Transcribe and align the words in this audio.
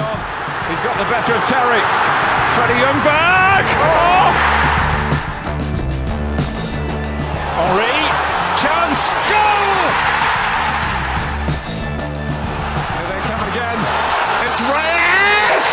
on. 0.00 0.18
He's 0.72 0.80
got 0.80 0.96
the 0.96 1.04
better 1.04 1.34
of 1.36 1.44
Terry. 1.44 1.82
Freddie 2.56 2.80
Youngberg. 2.80 3.66
Oh! 3.84 4.32
Henri. 7.60 7.96
Chance. 8.56 9.12
Goal! 9.28 9.76
Here 12.96 13.08
they 13.12 13.20
come 13.28 13.42
again. 13.52 13.78
It's 14.44 14.58
Reyes! 14.72 15.66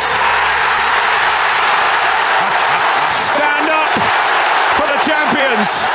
Stand 3.32 3.68
up 3.72 3.94
for 4.78 4.86
the 4.92 5.00
champions. 5.00 5.86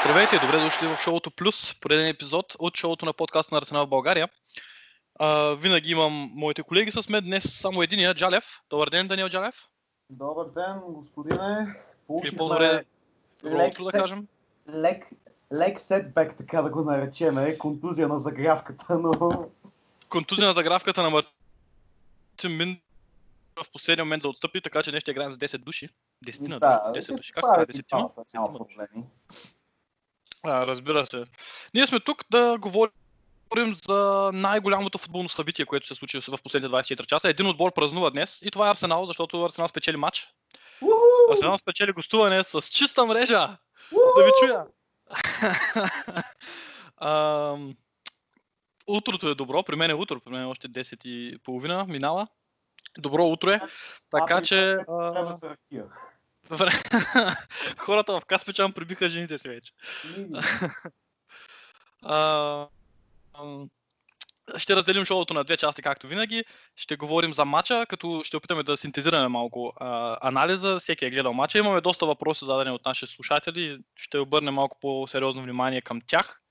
Здравейте 0.00 0.36
и 0.36 0.38
добре 0.38 0.58
дошли 0.58 0.86
в 0.88 0.96
шоуто 1.02 1.30
Плюс, 1.30 1.74
пореден 1.80 2.06
епизод 2.06 2.56
от 2.58 2.76
шоуто 2.76 3.04
на 3.06 3.12
подкаста 3.12 3.54
на 3.54 3.58
Арсенал 3.58 3.86
в 3.86 3.88
България. 3.88 4.28
А, 5.25 5.55
винаги 5.55 5.91
имам 5.91 6.31
моите 6.35 6.63
колеги 6.63 6.91
с 6.91 7.09
мен 7.09 7.23
днес 7.23 7.59
само 7.59 7.81
единия, 7.81 8.13
Джалев. 8.13 8.61
Добър 8.69 8.89
ден, 8.89 9.07
Даниел 9.07 9.29
Джалев. 9.29 9.55
Добър 10.09 10.45
ден, 10.49 10.81
господине. 10.87 11.75
Или 12.23 12.37
по-добре, 12.37 12.83
лек, 13.45 13.77
да 13.81 13.91
кажем. 13.91 14.27
лек, 14.69 15.05
лек 15.53 15.79
сетбек, 15.79 16.37
така 16.37 16.61
да 16.61 16.69
го 16.69 16.83
наречем, 16.83 17.57
контузия 17.57 18.07
на 18.07 18.19
загрявката, 18.19 18.99
но 18.99 19.11
Контузия 20.09 20.47
на 20.47 20.53
загравката 20.53 21.03
на 21.03 21.09
Мартин 21.09 22.57
Мин 22.57 22.79
в 23.63 23.71
последния 23.71 24.05
момент 24.05 24.21
да 24.21 24.29
отстъпи, 24.29 24.61
така 24.61 24.83
че 24.83 24.91
днес 24.91 25.01
ще 25.01 25.11
играем 25.11 25.33
с 25.33 25.37
10 25.37 25.57
души. 25.57 25.89
10 26.25 26.47
на 26.47 26.59
да, 26.59 26.93
10 26.95 27.01
ще 27.01 27.11
души. 27.11 27.31
Как 27.31 27.43
и 27.43 27.71
10 27.71 27.87
двамата, 27.87 28.25
няма 28.33 28.57
проблеми. 28.57 29.05
А, 30.43 30.67
разбира 30.67 31.05
се. 31.05 31.25
Ние 31.73 31.87
сме 31.87 31.99
тук 31.99 32.23
да 32.31 32.57
говорим 32.57 32.93
за 33.87 34.31
най-голямото 34.33 34.97
футболно 34.97 35.29
събитие, 35.29 35.65
което 35.65 35.87
се 35.87 35.95
случи 35.95 36.19
в 36.19 36.37
последните 36.43 36.75
24 36.75 37.05
часа. 37.05 37.29
Един 37.29 37.47
отбор 37.47 37.73
празнува 37.73 38.09
днес 38.09 38.41
и 38.41 38.51
това 38.51 38.67
е 38.67 38.71
Арсенал, 38.71 39.05
защото 39.05 39.43
Арсенал 39.45 39.67
спечели 39.67 39.97
матч. 39.97 40.27
Уху! 40.81 41.31
Арсенал 41.31 41.57
спечели 41.57 41.91
гостуване 41.91 42.43
с 42.43 42.61
чиста 42.61 43.05
мрежа. 43.05 43.57
Да 44.17 44.23
ви 44.25 44.31
чуя. 44.39 44.65
Ам, 47.01 47.75
Утрото 48.87 49.29
е 49.29 49.35
добро, 49.35 49.63
при 49.63 49.75
мен 49.75 49.91
е 49.91 49.93
утро, 49.93 50.19
при 50.19 50.31
мен 50.31 50.41
е 50.41 50.45
още 50.45 50.69
10 50.69 51.05
и 51.05 51.37
половина, 51.43 51.85
минава. 51.87 52.27
Добро 52.97 53.25
утро 53.25 53.49
е, 53.49 53.61
така 54.11 54.35
А, 54.35 54.41
че 54.41 54.71
а, 54.71 55.37
хората 57.77 58.19
в 58.19 58.25
Каспичан 58.25 58.73
прибиха 58.73 59.09
жените 59.09 59.37
си 59.37 59.49
вече. 59.49 59.73
А, 62.05 62.67
ще 64.57 64.75
разделим 64.75 65.05
шоуто 65.05 65.33
на 65.33 65.43
две 65.43 65.57
части, 65.57 65.81
както 65.81 66.07
винаги. 66.07 66.43
Ще 66.75 66.95
говорим 66.95 67.33
за 67.33 67.45
матча, 67.45 67.85
като 67.85 68.23
ще 68.23 68.37
опитаме 68.37 68.63
да 68.63 68.77
синтезираме 68.77 69.27
малко 69.27 69.73
а, 69.75 70.17
анализа. 70.21 70.79
Всеки 70.79 71.05
е 71.05 71.09
гледал 71.09 71.33
матча. 71.33 71.57
Имаме 71.57 71.81
доста 71.81 72.05
въпроси 72.05 72.45
зададени 72.45 72.75
от 72.75 72.85
наши 72.85 73.07
слушатели. 73.07 73.79
Ще 73.95 74.19
обърнем 74.19 74.53
малко 74.53 74.77
по-сериозно 74.81 75.43
внимание 75.43 75.81
към 75.81 76.01
тях, 76.07 76.41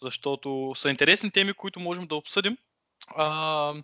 защото 0.00 0.72
са 0.76 0.90
интересни 0.90 1.30
теми, 1.30 1.52
които 1.52 1.80
можем 1.80 2.06
да 2.06 2.16
обсъдим. 2.16 2.56
А, 3.16 3.74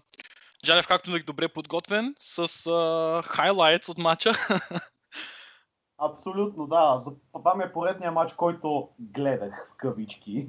Джалев, 0.65 0.87
както 0.87 1.11
винаги, 1.11 1.25
добре 1.25 1.49
подготвен 1.49 2.15
с 2.19 2.67
а, 2.67 3.23
хайлайтс 3.23 3.89
от 3.89 3.99
матча. 3.99 4.33
Абсолютно, 5.99 6.67
да. 6.67 6.99
За 6.99 7.11
това 7.33 7.55
ми 7.55 7.65
е 7.65 7.73
поредния 7.73 8.13
матч, 8.13 8.35
който 8.35 8.89
гледах 8.99 9.69
в 9.71 9.77
кавички. 9.77 10.47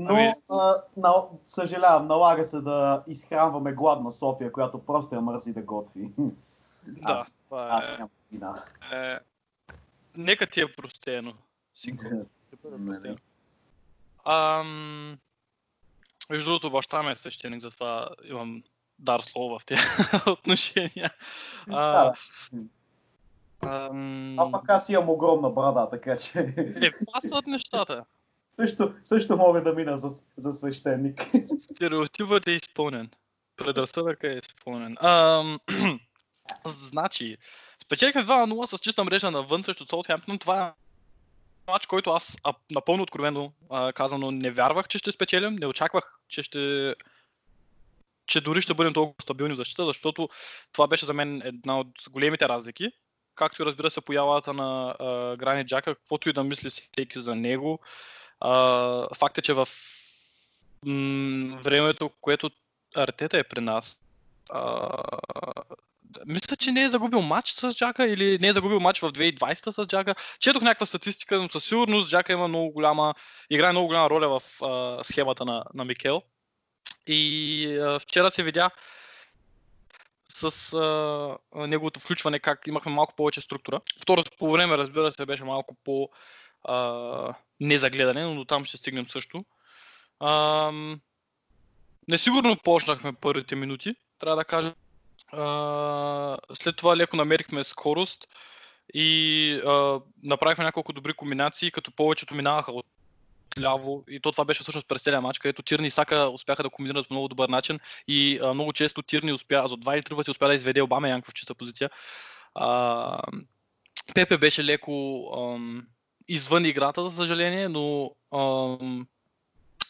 Но, 0.00 0.14
Ами- 0.14 0.32
а, 0.50 0.74
на, 0.96 1.14
съжалявам, 1.46 2.06
налага 2.06 2.44
се 2.44 2.60
да 2.60 3.02
изхранваме 3.06 3.72
гладна 3.72 4.10
София, 4.12 4.52
която 4.52 4.78
просто 4.78 5.14
я 5.14 5.20
мързи 5.20 5.52
да 5.52 5.62
готви. 5.62 6.12
да, 6.18 6.32
Аз, 7.02 7.36
това 7.44 7.64
е, 7.66 7.68
аз 7.70 7.90
нямам 7.92 8.08
вина. 8.32 8.64
е, 8.92 9.18
нека 10.16 10.46
ти 10.46 10.60
е 10.60 10.74
простено. 10.74 11.32
Сигурно. 11.74 12.26
Нали. 12.64 13.16
Ам... 14.24 15.18
Между 16.30 16.50
другото, 16.50 16.70
баща 16.70 17.02
ми 17.02 17.10
е 17.10 17.16
свещеник, 17.16 17.62
затова 17.62 18.08
имам 18.24 18.62
дар 18.98 19.20
слово 19.20 19.58
в 19.58 19.66
тези 19.66 19.82
отношения. 20.26 21.10
А, 21.70 21.92
Да, 22.02 22.14
ам... 23.62 24.38
А 24.38 24.50
пък 24.52 24.70
аз 24.70 24.88
имам 24.88 25.08
огромна 25.08 25.50
брада, 25.50 25.88
така 25.90 26.16
че 26.16 26.38
Е, 26.58 26.90
пасват 27.12 27.46
нещата. 27.46 28.04
Също, 28.60 28.94
също 29.02 29.36
мога 29.36 29.62
да 29.62 29.74
мина 29.74 29.98
за, 29.98 30.08
за 30.36 30.52
свещеник. 30.52 31.26
Стереотипът 31.58 32.48
е 32.48 32.50
изпълнен. 32.50 33.10
Предразсъдъкът 33.56 34.24
е 34.24 34.40
изпълнен. 34.44 34.96
Ам... 35.00 35.60
значи, 36.66 37.36
спечелихме 37.82 38.24
2-0 38.26 38.76
с 38.76 38.78
чиста 38.78 39.04
мрежа 39.04 39.30
навън 39.30 39.62
срещу 39.62 39.86
Солтхемптън. 39.86 40.38
Това 40.38 40.66
е 40.66 40.72
матч, 41.72 41.86
който 41.86 42.10
аз 42.10 42.36
а, 42.44 42.54
напълно 42.70 43.02
откровено 43.02 43.52
а, 43.70 43.92
казано 43.92 44.30
не 44.30 44.50
вярвах, 44.50 44.88
че 44.88 44.98
ще 44.98 45.12
спечелим. 45.12 45.54
Не 45.54 45.66
очаквах, 45.66 46.18
че 46.28 46.42
ще 46.42 46.94
че 48.26 48.40
дори 48.40 48.62
ще 48.62 48.74
бъдем 48.74 48.92
толкова 48.92 49.22
стабилни 49.22 49.54
в 49.54 49.56
защита, 49.56 49.86
защото 49.86 50.28
това 50.72 50.86
беше 50.86 51.06
за 51.06 51.14
мен 51.14 51.42
една 51.44 51.80
от 51.80 51.88
големите 52.10 52.48
разлики. 52.48 52.90
Както 53.34 53.62
и 53.62 53.66
разбира 53.66 53.90
се 53.90 54.00
появата 54.00 54.52
на 54.52 54.96
а, 54.98 55.36
Грани 55.36 55.66
Джака, 55.66 55.94
каквото 55.94 56.28
и 56.28 56.32
да 56.32 56.44
мисли 56.44 56.70
всеки 56.70 57.20
за 57.20 57.34
него. 57.34 57.80
А, 58.40 59.14
факт 59.14 59.38
е, 59.38 59.42
че 59.42 59.52
в 59.52 59.68
м- 60.86 61.60
времето, 61.62 62.10
което 62.20 62.50
Артета 62.96 63.38
е 63.38 63.44
при 63.44 63.60
нас, 63.60 63.98
а, 64.50 64.88
мисля, 66.26 66.56
че 66.56 66.72
не 66.72 66.82
е 66.82 66.88
загубил 66.88 67.22
матч 67.22 67.50
с 67.50 67.74
Джака 67.74 68.06
или 68.06 68.38
не 68.38 68.48
е 68.48 68.52
загубил 68.52 68.80
матч 68.80 69.00
в 69.00 69.12
2020 69.12 69.70
с 69.70 69.86
Джака. 69.86 70.14
Четох 70.40 70.62
някаква 70.62 70.86
статистика, 70.86 71.38
но 71.38 71.48
със 71.48 71.64
сигурност 71.64 72.10
Джака 72.10 72.32
има 72.32 72.48
много 72.48 72.70
голяма, 72.70 73.14
играе 73.50 73.72
много 73.72 73.86
голяма 73.86 74.10
роля 74.10 74.28
в 74.28 74.62
а, 74.62 75.04
схемата 75.04 75.44
на, 75.44 75.64
на 75.74 75.84
Микел. 75.84 76.22
И 77.06 77.66
а, 77.76 77.98
вчера 77.98 78.30
се 78.30 78.42
видя 78.42 78.70
с 80.28 80.72
а, 80.72 81.66
неговото 81.66 82.00
включване, 82.00 82.38
как 82.38 82.66
имахме 82.66 82.92
малко 82.92 83.14
повече 83.16 83.40
структура. 83.40 83.80
Второто 84.02 84.30
по 84.38 84.52
време, 84.52 84.78
разбира 84.78 85.10
се, 85.10 85.26
беше 85.26 85.44
малко 85.44 85.76
по 85.84 86.08
а, 86.64 87.34
незагледане, 87.60 88.24
но 88.24 88.34
до 88.34 88.44
там 88.44 88.64
ще 88.64 88.76
стигнем 88.76 89.08
също. 89.08 89.44
А, 90.20 90.72
несигурно 92.08 92.56
почнахме 92.64 93.12
първите 93.12 93.56
минути, 93.56 93.94
трябва 94.18 94.36
да 94.36 94.44
кажа. 94.44 94.74
А, 95.32 96.38
след 96.54 96.76
това 96.76 96.96
леко 96.96 97.16
намерихме 97.16 97.64
скорост 97.64 98.28
и 98.94 99.52
а, 99.66 100.00
направихме 100.22 100.64
няколко 100.64 100.92
добри 100.92 101.12
комбинации, 101.12 101.70
като 101.70 101.92
повечето 101.92 102.34
минаваха 102.34 102.72
от 102.72 102.86
ляво 103.60 104.04
и 104.08 104.20
то 104.20 104.32
това 104.32 104.44
беше 104.44 104.62
всъщност 104.62 104.88
през 104.88 105.02
целия 105.02 105.20
матч, 105.20 105.38
където 105.38 105.62
Тирни 105.62 105.86
и 105.86 105.90
Сака 105.90 106.28
успяха 106.28 106.62
да 106.62 106.70
комбинират 106.70 107.08
по 107.08 107.14
много 107.14 107.28
добър 107.28 107.48
начин 107.48 107.80
и 108.08 108.38
а, 108.42 108.54
много 108.54 108.72
често 108.72 109.02
Тирни 109.02 109.32
успя, 109.32 109.64
за 109.68 109.76
два 109.76 109.94
или 109.94 110.02
три 110.02 110.16
пъти 110.16 110.30
успя 110.30 110.48
да 110.48 110.54
изведе 110.54 110.82
Обама 110.82 111.08
Янг 111.08 111.26
в 111.26 111.34
чиста 111.34 111.54
позиция. 111.54 111.90
А, 112.54 113.20
Пепе 114.14 114.38
беше 114.38 114.64
леко 114.64 115.24
ам, 115.36 115.86
извън 116.28 116.64
играта, 116.64 117.10
за 117.10 117.16
съжаление, 117.16 117.68
но 117.68 118.10
ам, 118.34 119.06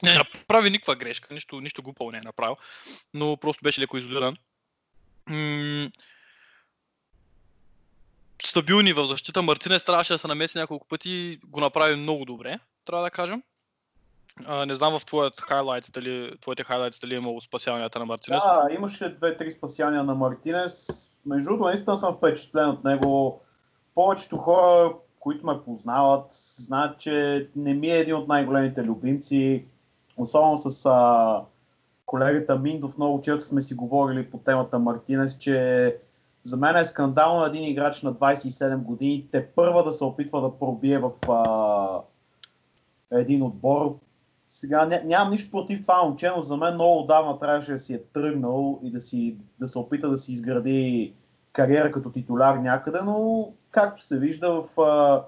не 0.02 0.14
направи 0.14 0.70
никаква 0.70 0.96
грешка, 0.96 1.34
нищо, 1.34 1.60
нищо 1.60 1.82
глупаво 1.82 2.10
не 2.10 2.18
е 2.18 2.20
направил, 2.20 2.56
но 3.14 3.36
просто 3.36 3.60
беше 3.62 3.80
леко 3.80 3.96
изолиран. 3.96 4.36
Стабилни 8.44 8.92
в 8.92 9.06
защита. 9.06 9.42
Мартинес 9.42 9.84
трябваше 9.84 10.12
да 10.12 10.18
се 10.18 10.28
намеси 10.28 10.58
няколко 10.58 10.88
пъти, 10.88 11.38
го 11.44 11.60
направи 11.60 11.96
много 11.96 12.24
добре, 12.24 12.58
трябва 12.84 13.04
да 13.04 13.10
кажем. 13.10 13.42
А, 14.46 14.66
не 14.66 14.74
знам 14.74 14.98
в 14.98 15.04
твоят 15.04 15.40
хайлайтс, 15.40 15.90
дали, 15.90 16.38
твоите 16.40 16.64
хайлайтс 16.64 17.00
дали 17.00 17.14
е 17.14 17.18
имало 17.18 17.40
спасяванията 17.40 17.98
на 17.98 18.04
Мартинес. 18.04 18.42
Да, 18.42 18.68
имаше 18.74 19.08
две-три 19.08 19.50
спасяния 19.50 20.04
на 20.04 20.14
Мартинес. 20.14 20.88
Между 21.26 21.44
другото, 21.44 21.68
наистина 21.68 21.96
съм 21.96 22.16
впечатлен 22.16 22.68
от 22.68 22.84
него. 22.84 23.42
Повечето 23.94 24.36
хора, 24.36 24.94
които 25.20 25.46
ме 25.46 25.62
познават, 25.64 26.26
знаят, 26.56 26.98
че 26.98 27.48
не 27.56 27.74
ми 27.74 27.90
е 27.90 27.98
един 27.98 28.14
от 28.14 28.28
най-големите 28.28 28.84
любимци. 28.84 29.64
Особено 30.16 30.58
с 30.58 30.86
а, 30.86 31.42
колегата 32.06 32.58
Миндов 32.58 32.98
много 32.98 33.20
често 33.20 33.44
сме 33.44 33.62
си 33.62 33.74
говорили 33.74 34.30
по 34.30 34.38
темата 34.38 34.78
Мартинес, 34.78 35.38
че 35.38 35.96
за 36.44 36.56
мен 36.56 36.76
е 36.76 36.84
скандално 36.84 37.44
един 37.44 37.64
играч 37.64 38.02
на 38.02 38.14
27 38.14 38.76
години 38.76 39.28
те 39.32 39.46
първа 39.46 39.84
да 39.84 39.92
се 39.92 40.04
опитва 40.04 40.40
да 40.40 40.58
пробие 40.58 40.98
в 40.98 41.10
а, 41.28 42.00
един 43.18 43.42
отбор. 43.42 43.98
Сега 44.48 44.86
ня, 44.86 45.00
нямам 45.04 45.30
нищо 45.30 45.50
против 45.50 45.82
това 45.82 46.02
момче, 46.04 46.30
но 46.36 46.42
за 46.42 46.56
мен 46.56 46.74
много 46.74 46.98
отдавна 46.98 47.38
трябваше 47.38 47.72
да 47.72 47.78
си 47.78 47.94
е 47.94 48.02
тръгнал 48.02 48.80
и 48.82 48.90
да, 48.90 49.00
си, 49.00 49.36
да 49.60 49.68
се 49.68 49.78
опита 49.78 50.08
да 50.08 50.18
си 50.18 50.32
изгради 50.32 51.14
кариера 51.52 51.92
като 51.92 52.10
титуляр 52.10 52.54
някъде, 52.54 52.98
но 53.04 53.48
както 53.70 54.02
се 54.02 54.18
вижда, 54.18 54.62
в, 54.62 54.80
а, 54.80 55.24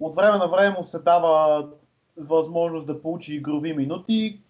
от 0.00 0.16
време 0.16 0.38
на 0.38 0.48
време 0.48 0.76
му 0.78 0.84
се 0.84 0.98
дава 0.98 1.68
възможност 2.16 2.86
да 2.86 3.02
получи 3.02 3.34
игрови 3.34 3.72
минути, 3.72 4.40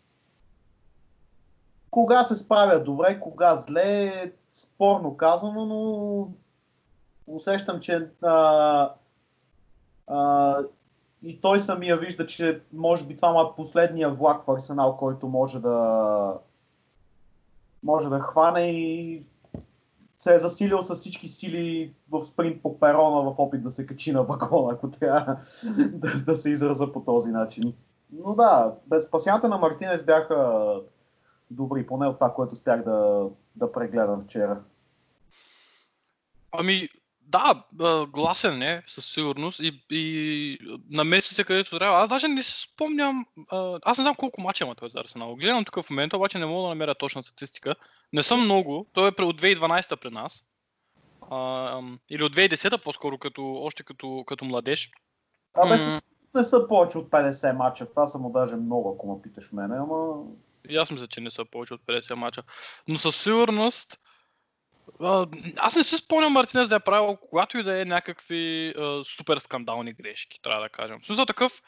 кога 1.91 2.25
се 2.25 2.35
справя 2.35 2.85
добре, 2.85 3.21
кога 3.21 3.57
зле, 3.57 4.13
спорно 4.53 5.17
казано, 5.17 5.67
но 5.67 6.29
усещам, 7.27 7.81
че 7.81 8.11
а, 8.23 8.91
а, 10.07 10.59
и 11.23 11.41
той 11.41 11.61
самия 11.61 11.97
вижда, 11.97 12.27
че 12.27 12.61
може 12.73 13.07
би 13.07 13.17
това 13.17 13.41
е 13.41 13.57
последния 13.57 14.11
влак 14.11 14.45
в 14.45 14.51
Арсенал, 14.51 14.97
който 14.97 15.29
може 15.29 15.61
да 15.61 16.39
може 17.83 18.09
да 18.09 18.21
хване 18.21 18.71
и 18.71 19.23
се 20.19 20.35
е 20.35 20.39
засилил 20.39 20.83
с 20.83 20.95
всички 20.95 21.29
сили 21.29 21.95
в 22.11 22.27
спринт 22.27 22.63
по 22.63 22.81
перона 22.81 23.23
в 23.23 23.35
опит 23.39 23.63
да 23.63 23.71
се 23.71 23.87
качи 23.87 24.13
на 24.13 24.23
вагона, 24.23 24.73
ако 24.73 24.91
трябва 24.91 25.37
да, 25.93 26.25
да 26.27 26.37
се 26.37 26.51
израза 26.51 26.93
по 26.93 27.01
този 27.01 27.31
начин. 27.31 27.75
Но 28.13 28.35
да, 28.35 28.75
спасянията 29.01 29.49
на 29.49 29.59
Мартинес 29.59 30.05
бяха 30.05 30.81
добри, 31.51 31.87
поне 31.87 32.07
от 32.07 32.17
това, 32.17 32.35
което 32.35 32.53
успях 32.53 32.85
да, 32.85 33.29
да 33.57 33.73
прегледам 33.73 34.25
вчера. 34.25 34.61
Ами, 36.53 36.89
да, 37.29 38.07
гласен 38.09 38.63
е, 38.63 38.83
със 38.87 39.07
сигурност. 39.13 39.61
И, 39.61 39.83
и 39.91 40.59
намеси 40.91 41.35
се 41.35 41.45
където 41.45 41.79
трябва. 41.79 41.99
Аз 41.99 42.09
даже 42.09 42.29
не 42.29 42.43
си 42.43 42.63
спомням. 42.63 43.27
Аз 43.83 43.99
не 43.99 44.03
знам 44.03 44.15
колко 44.15 44.41
мача 44.41 44.65
има 44.65 44.75
той 44.75 44.91
за 44.91 45.01
Арсенал. 45.01 45.37
Гледам 45.37 45.65
тук 45.65 45.85
в 45.85 45.91
момента, 45.91 46.17
обаче 46.17 46.39
не 46.39 46.47
мога 46.47 46.63
да 46.63 46.69
намеря 46.69 46.95
точна 46.95 47.23
статистика. 47.23 47.75
Не 48.13 48.23
съм 48.23 48.45
много. 48.45 48.87
Той 48.93 49.09
е 49.09 49.23
от 49.23 49.41
2012 49.43 49.97
при 49.97 50.11
нас. 50.11 50.45
А, 51.31 51.81
или 52.11 52.25
от 52.25 52.37
2010 52.37 52.83
по-скоро, 52.83 53.19
като, 53.19 53.55
още 53.55 53.83
като, 53.83 54.25
като 54.27 54.45
младеж. 54.45 54.91
Абе, 55.55 55.77
не 56.35 56.45
са 56.45 56.69
повече 56.69 56.99
от 56.99 57.11
50 57.11 57.53
мача. 57.53 57.91
Това 57.91 58.07
са 58.07 58.19
му 58.19 58.33
даже 58.33 58.57
много, 58.57 58.95
ако 58.95 59.15
ме 59.15 59.23
питаш 59.23 59.53
мене, 59.53 59.77
ама... 59.77 60.25
И 60.69 60.77
аз 60.77 60.91
мисля, 60.91 61.07
че 61.07 61.21
не 61.21 61.31
са 61.31 61.45
повече 61.45 61.75
от 61.75 61.81
50 61.81 62.15
мача. 62.15 62.43
Но 62.89 62.99
със 62.99 63.23
сигурност 63.23 63.99
аз 65.57 65.77
не 65.77 65.85
си 65.85 65.97
спомням 65.97 66.33
Мартинес 66.33 66.69
да 66.69 66.75
е 66.75 66.81
правил, 66.81 67.17
когато 67.17 67.59
и 67.59 67.63
да 67.63 67.81
е 67.81 67.85
някакви 67.85 68.75
а, 68.79 69.05
супер 69.05 69.39
скандални 69.39 69.93
грешки, 69.93 70.41
трябва 70.43 70.63
да 70.63 70.69
кажем. 70.69 71.01
В 71.01 71.07
смисъл 71.07 71.27
такъв... 71.27 71.63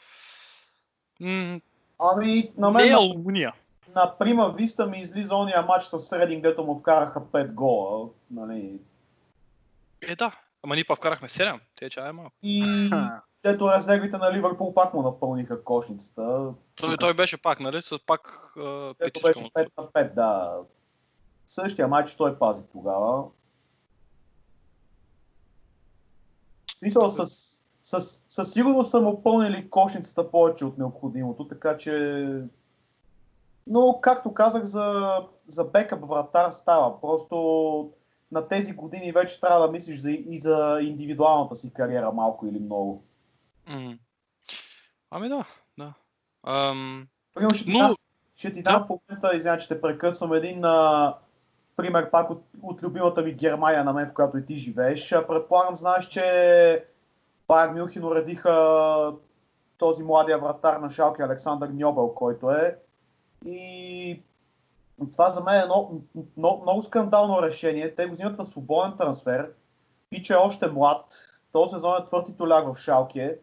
М- 1.19 1.59
ами, 1.99 2.51
на 2.57 2.71
мен... 2.71 2.85
Не 2.85 2.91
е 2.91 2.95
Алумния. 2.95 3.53
На 3.95 4.17
Прима 4.19 4.53
Виста 4.57 4.87
ми 4.87 4.97
излиза 4.97 5.35
ония 5.35 5.61
матч 5.61 5.85
с 5.85 6.19
Рединг, 6.19 6.43
дето 6.43 6.63
му 6.63 6.79
вкараха 6.79 7.19
5 7.19 7.53
гола. 7.53 8.09
Нали... 8.31 8.81
Е, 10.01 10.15
да. 10.15 10.39
Ама 10.63 10.75
ние 10.75 10.83
па 10.87 10.95
вкарахме 10.95 11.27
7. 11.27 11.59
Те 11.75 11.89
че 11.89 11.99
е 11.99 12.11
малко. 12.11 12.31
И 12.43 12.89
дето 13.43 13.71
резервите 13.71 14.17
на 14.17 14.33
Ливърпул 14.33 14.73
пак 14.73 14.93
му 14.93 15.01
напълниха 15.01 15.63
кошницата. 15.63 16.53
Той, 16.75 16.97
той 16.97 17.13
беше 17.13 17.41
пак, 17.41 17.59
нали? 17.59 17.81
С 17.81 17.99
пак... 18.05 18.53
Ето 18.99 19.19
беше 19.21 19.43
5 19.43 19.67
на 19.77 19.83
5, 19.83 20.13
да 20.13 20.57
същия 21.49 21.87
матч 21.87 22.15
той 22.15 22.39
пази 22.39 22.63
тогава. 22.71 23.23
Смисъл, 26.79 27.09
с, 27.09 27.27
с, 27.83 28.23
със 28.29 28.53
сигурност 28.53 28.91
са 28.91 29.01
му 29.01 29.23
пълнили 29.23 29.69
кошницата 29.69 30.31
повече 30.31 30.65
от 30.65 30.77
необходимото, 30.77 31.47
така 31.47 31.77
че... 31.77 32.43
Но, 33.69 33.99
както 34.01 34.33
казах, 34.33 34.63
за, 34.63 35.15
за 35.47 35.65
бекъп 35.65 36.07
вратар 36.07 36.51
става. 36.51 37.01
Просто 37.01 37.91
на 38.31 38.47
тези 38.47 38.73
години 38.73 39.11
вече 39.11 39.41
трябва 39.41 39.65
да 39.65 39.71
мислиш 39.71 39.99
за, 39.99 40.11
и 40.11 40.37
за 40.37 40.79
индивидуалната 40.81 41.55
си 41.55 41.73
кариера 41.73 42.11
малко 42.11 42.47
или 42.47 42.59
много. 42.59 43.03
Mm. 43.69 43.97
Ами 45.11 45.29
да, 45.29 45.45
да. 45.77 45.93
Um, 46.45 47.07
Примерно 47.33 47.55
ще 47.55 47.65
ти 47.65 47.73
но... 47.73 47.79
дам, 47.79 47.95
ще 48.35 48.53
ти 48.53 48.63
дам 48.63 48.73
да. 48.73 48.85
в 48.85 48.89
момента, 48.89 49.37
извиня, 49.37 49.57
че 49.57 49.67
те 49.67 49.81
прекъсвам 49.81 50.33
един 50.33 50.59
на 50.59 51.15
пример 51.75 52.11
пак 52.11 52.29
от, 52.29 52.43
от 52.61 52.83
любимата 52.83 53.21
ми 53.21 53.33
Германия 53.33 53.83
на 53.83 53.93
мен, 53.93 54.09
в 54.09 54.13
която 54.13 54.37
и 54.37 54.45
ти 54.45 54.57
живееш. 54.57 55.09
Предполагам, 55.27 55.75
знаеш, 55.75 56.07
че 56.07 56.85
Байер 57.47 57.69
Мюнхен 57.69 58.05
уредиха 58.05 59.13
този 59.77 60.03
младия 60.03 60.37
вратар 60.39 60.79
на 60.79 60.89
Шалки 60.89 61.21
Александър 61.21 61.69
Ньобел, 61.69 62.13
който 62.15 62.51
е. 62.51 62.77
И 63.45 64.21
това 65.11 65.29
за 65.29 65.43
мен 65.43 65.61
е 65.61 65.65
много, 65.65 66.01
много, 66.37 66.61
много 66.61 66.81
скандално 66.81 67.41
решение. 67.41 67.95
Те 67.95 68.05
го 68.05 68.13
взимат 68.13 68.37
на 68.37 68.45
свободен 68.45 68.97
трансфер. 68.97 69.51
Пиче 70.09 70.33
е 70.33 70.37
още 70.37 70.67
млад. 70.67 71.05
Този 71.51 71.71
сезон 71.71 72.01
е 72.01 72.05
твърд 72.05 72.25
титуляр 72.25 72.63
в 72.63 72.75
Шалке 72.75 73.37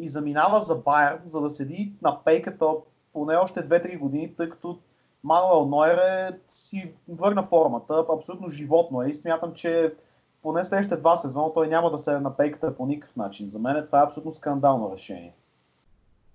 и 0.00 0.08
заминава 0.08 0.60
за 0.60 0.74
Байер, 0.74 1.20
за 1.26 1.40
да 1.40 1.50
седи 1.50 1.92
на 2.02 2.24
пейката 2.24 2.66
поне 3.12 3.36
още 3.36 3.60
2-3 3.60 3.98
години, 3.98 4.34
тъй 4.36 4.50
като 4.50 4.78
Мануел 5.24 5.66
Нойер 5.66 5.98
е, 5.98 6.38
си 6.48 6.94
върна 7.08 7.42
формата, 7.42 8.04
абсолютно 8.12 8.48
животно 8.48 9.02
е 9.02 9.08
и 9.08 9.14
смятам, 9.14 9.54
че 9.54 9.94
поне 10.42 10.64
следващите 10.64 10.96
два 10.96 11.16
сезона 11.16 11.54
той 11.54 11.68
няма 11.68 11.90
да 11.90 11.98
се 11.98 12.20
на 12.20 12.36
пейката 12.36 12.76
по 12.76 12.86
никакъв 12.86 13.16
начин. 13.16 13.48
За 13.48 13.58
мен 13.58 13.86
това 13.86 14.00
е 14.00 14.04
абсолютно 14.04 14.32
скандално 14.32 14.92
решение. 14.94 15.34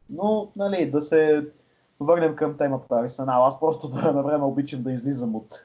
Но, 0.10 0.52
нали, 0.56 0.92
да 0.92 1.02
се 1.02 1.48
върнем 2.00 2.36
към 2.36 2.58
темата 2.58 2.96
Арсенал. 2.96 3.46
Аз 3.46 3.60
просто 3.60 3.90
време 3.90 4.12
на 4.14 4.24
време 4.24 4.44
обичам 4.44 4.84
да 4.84 4.92
излизам 4.92 5.36
от 5.36 5.64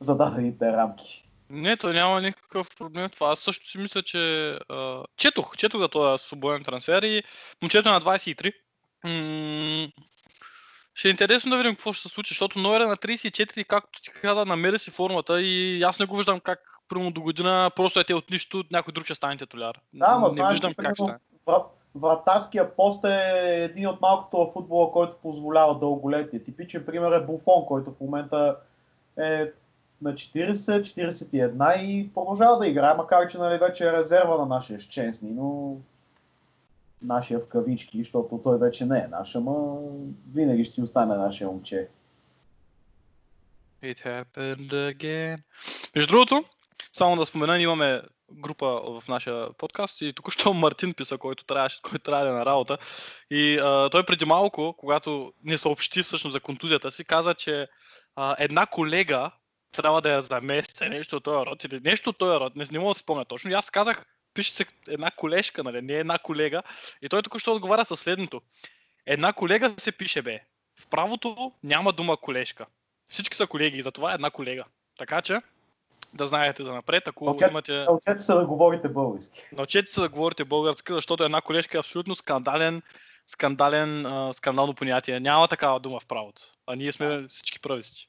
зададените 0.00 0.72
рамки. 0.72 1.30
Не, 1.50 1.76
то 1.76 1.92
няма 1.92 2.20
никакъв 2.20 2.68
проблем 2.78 3.10
това. 3.10 3.28
Аз 3.28 3.38
също 3.38 3.68
си 3.68 3.78
мисля, 3.78 4.02
че 4.02 4.50
а, 4.68 5.02
четох, 5.16 5.56
четох 5.56 5.88
да 5.88 6.12
е 6.14 6.18
свободен 6.18 6.64
трансфер 6.64 7.02
и 7.02 7.22
момчето 7.62 7.88
е 7.88 7.92
на 7.92 8.00
23. 8.00 8.52
М- 9.04 9.88
ще 10.94 11.08
е 11.08 11.10
интересно 11.10 11.50
да 11.50 11.56
видим 11.56 11.74
какво 11.74 11.92
ще 11.92 12.08
се 12.08 12.14
случи, 12.14 12.34
защото 12.34 12.58
Нойер 12.58 12.80
е 12.80 12.86
на 12.86 12.96
34, 12.96 13.64
както 13.64 14.02
ти 14.02 14.10
каза, 14.10 14.44
намери 14.44 14.78
си 14.78 14.90
формата 14.90 15.42
и 15.42 15.82
аз 15.82 15.98
не 15.98 16.06
го 16.06 16.16
виждам 16.16 16.40
как 16.40 16.60
прямо 16.88 17.10
до 17.10 17.20
година 17.20 17.70
просто 17.76 18.00
е 18.00 18.04
те 18.04 18.14
от 18.14 18.30
нищо, 18.30 18.64
някой 18.72 18.92
друг 18.92 19.04
ще 19.04 19.14
стане 19.14 19.36
титуляр. 19.36 19.80
Да, 19.92 20.18
ма 20.18 20.30
знаеш, 20.30 20.52
виждам 20.52 20.74
как 20.74 20.96
ще 20.96 21.18
Вратарския 21.94 22.76
пост 22.76 23.04
е 23.04 23.64
един 23.64 23.88
от 23.88 24.00
малкото 24.00 24.36
в 24.36 24.52
футбола, 24.52 24.92
който 24.92 25.16
позволява 25.22 25.78
дълголетие. 25.78 26.42
Типичен 26.42 26.86
пример 26.86 27.12
е 27.12 27.24
Буфон, 27.24 27.66
който 27.66 27.92
в 27.92 28.00
момента 28.00 28.56
е 29.16 29.50
на 30.02 30.12
40, 30.12 30.52
41 30.52 31.82
и 31.82 32.12
продължава 32.14 32.58
да 32.58 32.68
играе, 32.68 32.94
макар 32.96 33.28
че 33.28 33.38
нали, 33.38 33.58
вече 33.58 33.88
е 33.88 33.92
резерва 33.92 34.38
на 34.38 34.46
нашия 34.46 34.80
Щенсни, 34.80 35.30
но 35.30 35.76
нашия 37.02 37.40
в 37.40 37.48
кавички, 37.48 37.98
защото 37.98 38.40
той 38.44 38.58
вече 38.58 38.86
не 38.86 38.98
е 38.98 39.08
наш, 39.08 39.34
ама 39.34 39.78
винаги 40.34 40.64
ще 40.64 40.74
си 40.74 40.82
остане 40.82 41.16
нашия 41.16 41.48
момче. 41.48 41.88
It 43.82 43.98
happened 44.06 44.96
again. 44.96 45.38
Между 45.96 46.12
другото, 46.12 46.44
само 46.92 47.16
да 47.16 47.24
спомена, 47.24 47.58
имаме 47.58 48.02
група 48.32 48.66
в 48.66 49.08
нашия 49.08 49.52
подкаст 49.52 50.00
и 50.00 50.12
тук 50.12 50.32
що 50.32 50.52
Мартин 50.54 50.94
писа, 50.94 51.18
който 51.18 51.44
трябваше, 51.44 51.82
който 51.82 51.98
трябва 51.98 52.24
да 52.24 52.30
е 52.30 52.34
на 52.34 52.46
работа. 52.46 52.78
И 53.30 53.58
а, 53.58 53.90
той 53.90 54.06
преди 54.06 54.24
малко, 54.24 54.74
когато 54.78 55.32
не 55.44 55.58
съобщи 55.58 56.02
всъщност 56.02 56.32
за 56.32 56.40
контузията 56.40 56.90
си, 56.90 57.04
каза, 57.04 57.34
че 57.34 57.68
а, 58.16 58.36
една 58.38 58.66
колега 58.66 59.30
трябва 59.72 60.00
да 60.00 60.10
я 60.10 60.20
замести 60.20 60.88
нещо 60.88 61.16
от 61.16 61.24
този 61.24 61.46
род 61.46 61.64
или 61.64 61.80
нещо 61.80 62.10
от 62.10 62.18
този 62.18 62.40
род. 62.40 62.56
Не, 62.56 62.66
не 62.72 62.78
мога 62.78 62.94
да 62.94 62.98
спомня 62.98 63.24
точно. 63.24 63.50
И 63.50 63.54
аз 63.54 63.70
казах, 63.70 64.04
пише 64.34 64.52
се 64.52 64.66
една 64.88 65.10
колежка, 65.10 65.64
нали? 65.64 65.82
не 65.82 65.94
една 65.94 66.18
колега. 66.18 66.62
И 67.02 67.08
той 67.08 67.22
току-що 67.22 67.52
отговаря 67.54 67.84
със 67.84 68.00
следното. 68.00 68.42
Една 69.06 69.32
колега 69.32 69.74
се 69.78 69.92
пише 69.92 70.22
бе. 70.22 70.40
В 70.80 70.86
правото 70.86 71.52
няма 71.62 71.92
дума 71.92 72.16
колежка. 72.16 72.66
Всички 73.08 73.36
са 73.36 73.46
колеги, 73.46 73.82
затова 73.82 74.14
една 74.14 74.30
колега. 74.30 74.64
Така 74.98 75.22
че, 75.22 75.40
да 76.14 76.26
знаете 76.26 76.64
за 76.64 76.72
напред, 76.72 77.08
ако 77.08 77.24
научете, 77.24 77.50
имате... 77.50 77.84
Научете 77.84 78.20
се 78.20 78.34
да 78.34 78.46
говорите 78.46 78.88
български. 78.88 79.40
Научете 79.52 79.92
се 79.92 80.00
да 80.00 80.08
говорите 80.08 80.44
български, 80.44 80.92
защото 80.92 81.24
една 81.24 81.40
колежка 81.40 81.78
е 81.78 81.80
абсолютно 81.80 82.14
скандален, 82.14 82.82
скандален, 83.26 84.06
а, 84.06 84.34
скандално 84.34 84.74
понятие. 84.74 85.20
Няма 85.20 85.48
такава 85.48 85.80
дума 85.80 86.00
в 86.00 86.06
правото. 86.06 86.42
А 86.66 86.76
ние 86.76 86.92
сме 86.92 87.26
всички 87.28 87.60
прависти. 87.60 88.08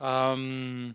Ам... 0.00 0.94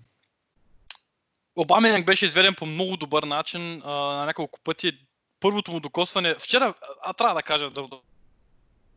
Беше 2.05 2.25
изведен 2.25 2.55
по 2.55 2.65
много 2.65 2.97
добър 2.97 3.23
начин 3.23 3.81
а, 3.85 3.91
на 3.91 4.25
няколко 4.25 4.59
пъти. 4.63 5.07
Първото 5.39 5.71
му 5.71 5.79
докосване, 5.79 6.35
вчера, 6.35 6.73
а, 7.03 7.13
трябва 7.13 7.35
да 7.35 7.43
кажа, 7.43 7.69
да, 7.69 7.87
да 7.87 7.99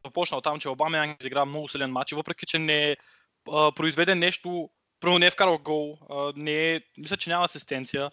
започна 0.05 0.43
там, 0.43 0.61
че 0.61 0.69
Обамянг 0.69 1.21
изигра 1.21 1.45
много 1.45 1.69
силен 1.69 1.91
матч, 1.91 2.13
въпреки 2.13 2.47
че 2.47 2.59
не 2.59 2.91
е 2.91 2.97
произведе 3.45 4.15
нещо, 4.15 4.71
първо 5.05 5.19
не 5.19 5.27
е 5.27 5.31
вкарал 5.31 5.59
гол, 5.59 5.99
не 6.37 6.73
е, 6.73 6.81
мисля, 6.99 7.17
че 7.17 7.31
няма 7.31 7.45
асистенция, 7.45 8.11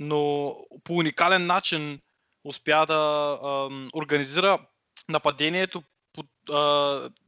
но 0.00 0.54
по 0.84 0.94
уникален 0.94 1.46
начин 1.46 2.00
успя 2.44 2.86
да 2.86 3.38
организира 3.94 4.58
нападението 5.08 5.82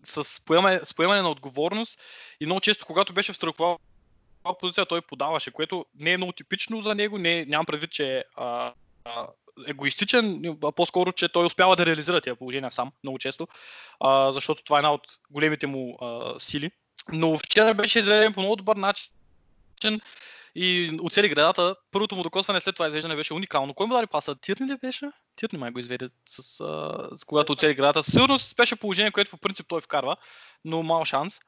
с, 0.04 0.44
поемане, 0.44 0.80
с 0.84 0.94
поемане 0.94 1.22
на 1.22 1.30
отговорност 1.30 2.00
и 2.40 2.46
много 2.46 2.60
често, 2.60 2.86
когато 2.86 3.12
беше 3.12 3.32
в 3.32 3.36
стрелкова 3.36 3.78
позиция 4.60 4.86
той 4.86 5.00
подаваше, 5.02 5.50
което 5.50 5.84
не 5.94 6.12
е 6.12 6.16
много 6.16 6.32
типично 6.32 6.80
за 6.80 6.94
него. 6.94 7.18
Не, 7.18 7.44
нямам 7.44 7.66
предвид, 7.66 7.90
че 7.90 8.24
а, 8.36 8.72
а, 9.04 9.28
егоистичен, 9.66 10.56
а 10.64 10.72
по-скоро, 10.72 11.12
че 11.12 11.28
той 11.28 11.46
успява 11.46 11.76
да 11.76 11.86
реализира 11.86 12.20
тези 12.20 12.38
положения 12.38 12.70
сам 12.70 12.92
много 13.02 13.18
често, 13.18 13.48
защото 14.30 14.64
това 14.64 14.78
е 14.78 14.80
една 14.80 14.92
от 14.92 15.06
големите 15.30 15.66
му 15.66 15.98
сили. 16.38 16.70
Но 17.12 17.38
вчера 17.38 17.74
беше 17.74 17.98
изведен 17.98 18.32
по 18.32 18.40
много 18.40 18.56
добър 18.56 18.76
начин 18.76 20.00
и 20.54 20.98
оцели 21.02 21.28
градата. 21.28 21.76
Първото 21.90 22.16
му 22.16 22.22
докосване 22.22 22.60
след 22.60 22.74
това 22.74 22.88
извеждане 22.88 23.16
беше 23.16 23.34
уникално. 23.34 23.74
Кой 23.74 23.86
му 23.86 23.94
даде 23.94 24.06
паса? 24.06 24.34
Тирни 24.34 24.72
ли 24.72 24.76
беше? 24.76 25.10
Тирни 25.36 25.58
май 25.58 25.70
го 25.70 25.78
изведе 25.78 26.08
с, 26.28 26.60
а, 26.60 27.08
с 27.16 27.24
когато 27.24 27.52
оцели 27.52 27.74
градата. 27.74 28.02
Със 28.02 28.14
сигурност 28.14 28.56
беше 28.56 28.76
положение, 28.76 29.10
което 29.10 29.30
по 29.30 29.36
принцип 29.36 29.66
той 29.68 29.80
вкарва, 29.80 30.16
но 30.64 30.82
мал 30.82 31.04
шанс. 31.04 31.40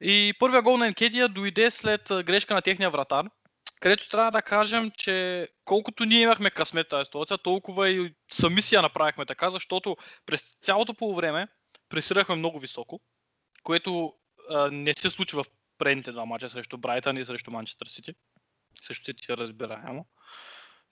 И 0.00 0.34
първия 0.38 0.62
гол 0.62 0.76
на 0.76 0.86
Енкедия 0.86 1.28
дойде 1.28 1.70
след 1.70 2.02
грешка 2.08 2.54
на 2.54 2.62
техния 2.62 2.90
вратар, 2.90 3.26
където 3.80 4.08
трябва 4.08 4.30
да 4.30 4.42
кажем, 4.42 4.90
че 4.96 5.48
колкото 5.64 6.04
ние 6.04 6.20
имахме 6.20 6.50
късмет 6.50 6.88
тази 6.88 7.04
ситуация, 7.04 7.38
толкова 7.38 7.90
и 7.90 8.14
сами 8.30 8.62
си 8.62 8.74
я 8.74 8.82
направихме 8.82 9.26
така, 9.26 9.50
защото 9.50 9.96
през 10.26 10.56
цялото 10.60 10.94
по 10.94 11.14
време 11.14 11.48
пресирахме 11.88 12.34
много 12.34 12.58
високо, 12.58 13.00
което 13.62 14.12
не 14.70 14.94
се 14.94 15.10
случи 15.10 15.36
в 15.36 15.44
предните 15.78 16.12
два 16.12 16.24
мача 16.24 16.50
срещу 16.50 16.78
Брайтън 16.78 17.16
и 17.16 17.24
срещу 17.24 17.50
Манчестър 17.50 17.86
Сити. 17.86 18.14
Също 18.82 19.04
Сити 19.04 19.36
разбираемо. 19.36 20.06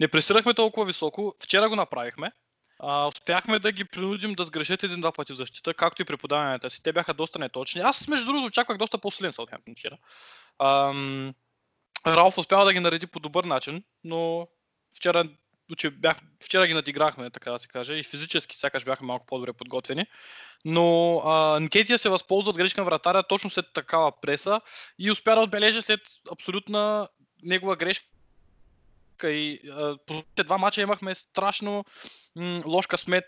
Не 0.00 0.08
пресирахме 0.08 0.54
толкова 0.54 0.86
високо. 0.86 1.34
Вчера 1.42 1.68
го 1.68 1.76
направихме. 1.76 2.32
А, 2.78 3.06
успяхме 3.06 3.58
да 3.58 3.72
ги 3.72 3.84
принудим 3.84 4.34
да 4.34 4.44
сгрешат 4.44 4.82
един-два 4.82 5.12
пъти 5.12 5.32
в 5.32 5.36
защита, 5.36 5.74
както 5.74 6.02
и 6.02 6.04
при 6.04 6.16
подаванията 6.16 6.70
си. 6.70 6.82
Те 6.82 6.92
бяха 6.92 7.14
доста 7.14 7.38
неточни. 7.38 7.80
Аз, 7.80 8.08
между 8.08 8.26
другото, 8.26 8.44
очаквах 8.44 8.78
доста 8.78 8.98
по-силен 8.98 9.32
Саутхемптън 9.32 9.74
вчера. 9.74 9.98
Ам, 10.58 11.34
Ралф 12.06 12.38
успява 12.38 12.64
да 12.64 12.72
ги 12.72 12.80
нареди 12.80 13.06
по 13.06 13.20
добър 13.20 13.44
начин, 13.44 13.84
но 14.04 14.48
вчера, 14.96 15.24
че 15.76 15.90
бях, 15.90 16.16
вчера 16.44 16.66
ги 16.66 16.74
надиграхме, 16.74 17.30
така 17.30 17.50
да 17.52 17.58
се 17.58 17.68
каже, 17.68 17.94
и 17.94 18.02
физически 18.02 18.56
сякаш 18.56 18.84
бяха 18.84 19.04
малко 19.04 19.26
по-добре 19.26 19.52
подготвени. 19.52 20.06
Но 20.64 21.18
а, 21.24 21.60
Нкетия 21.60 21.98
се 21.98 22.08
възползва 22.08 22.50
от 22.50 22.56
грешка 22.56 22.80
на 22.80 22.84
вратаря 22.84 23.22
точно 23.22 23.50
след 23.50 23.66
такава 23.74 24.20
преса 24.20 24.60
и 24.98 25.10
успя 25.10 25.34
да 25.34 25.40
отбележи 25.40 25.82
след 25.82 26.00
абсолютна 26.32 27.08
негова 27.42 27.76
грешка. 27.76 28.06
И 29.24 29.60
а, 29.70 29.96
по 30.06 30.24
два 30.44 30.58
мача 30.58 30.80
имахме 30.80 31.14
страшно 31.14 31.84
м- 32.36 32.62
лош 32.66 32.86
късмет 32.86 33.24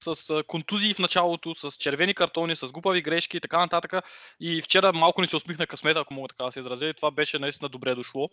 с 0.00 0.30
а, 0.30 0.42
контузии 0.42 0.94
в 0.94 0.98
началото, 0.98 1.54
с 1.54 1.72
червени 1.72 2.14
картони, 2.14 2.56
с 2.56 2.66
глупави 2.66 3.02
грешки 3.02 3.36
и 3.36 3.40
така 3.40 3.58
нататък. 3.58 3.92
И 4.40 4.62
вчера 4.62 4.92
малко 4.92 5.22
ни 5.22 5.28
се 5.28 5.36
усмихна 5.36 5.66
късмета, 5.66 6.00
ако 6.00 6.14
мога 6.14 6.28
така 6.28 6.44
да 6.44 6.52
се 6.52 6.60
изразя, 6.60 6.86
и 6.86 6.94
това 6.94 7.10
беше 7.10 7.38
наистина 7.38 7.68
добре 7.68 7.94
дошло. 7.94 8.30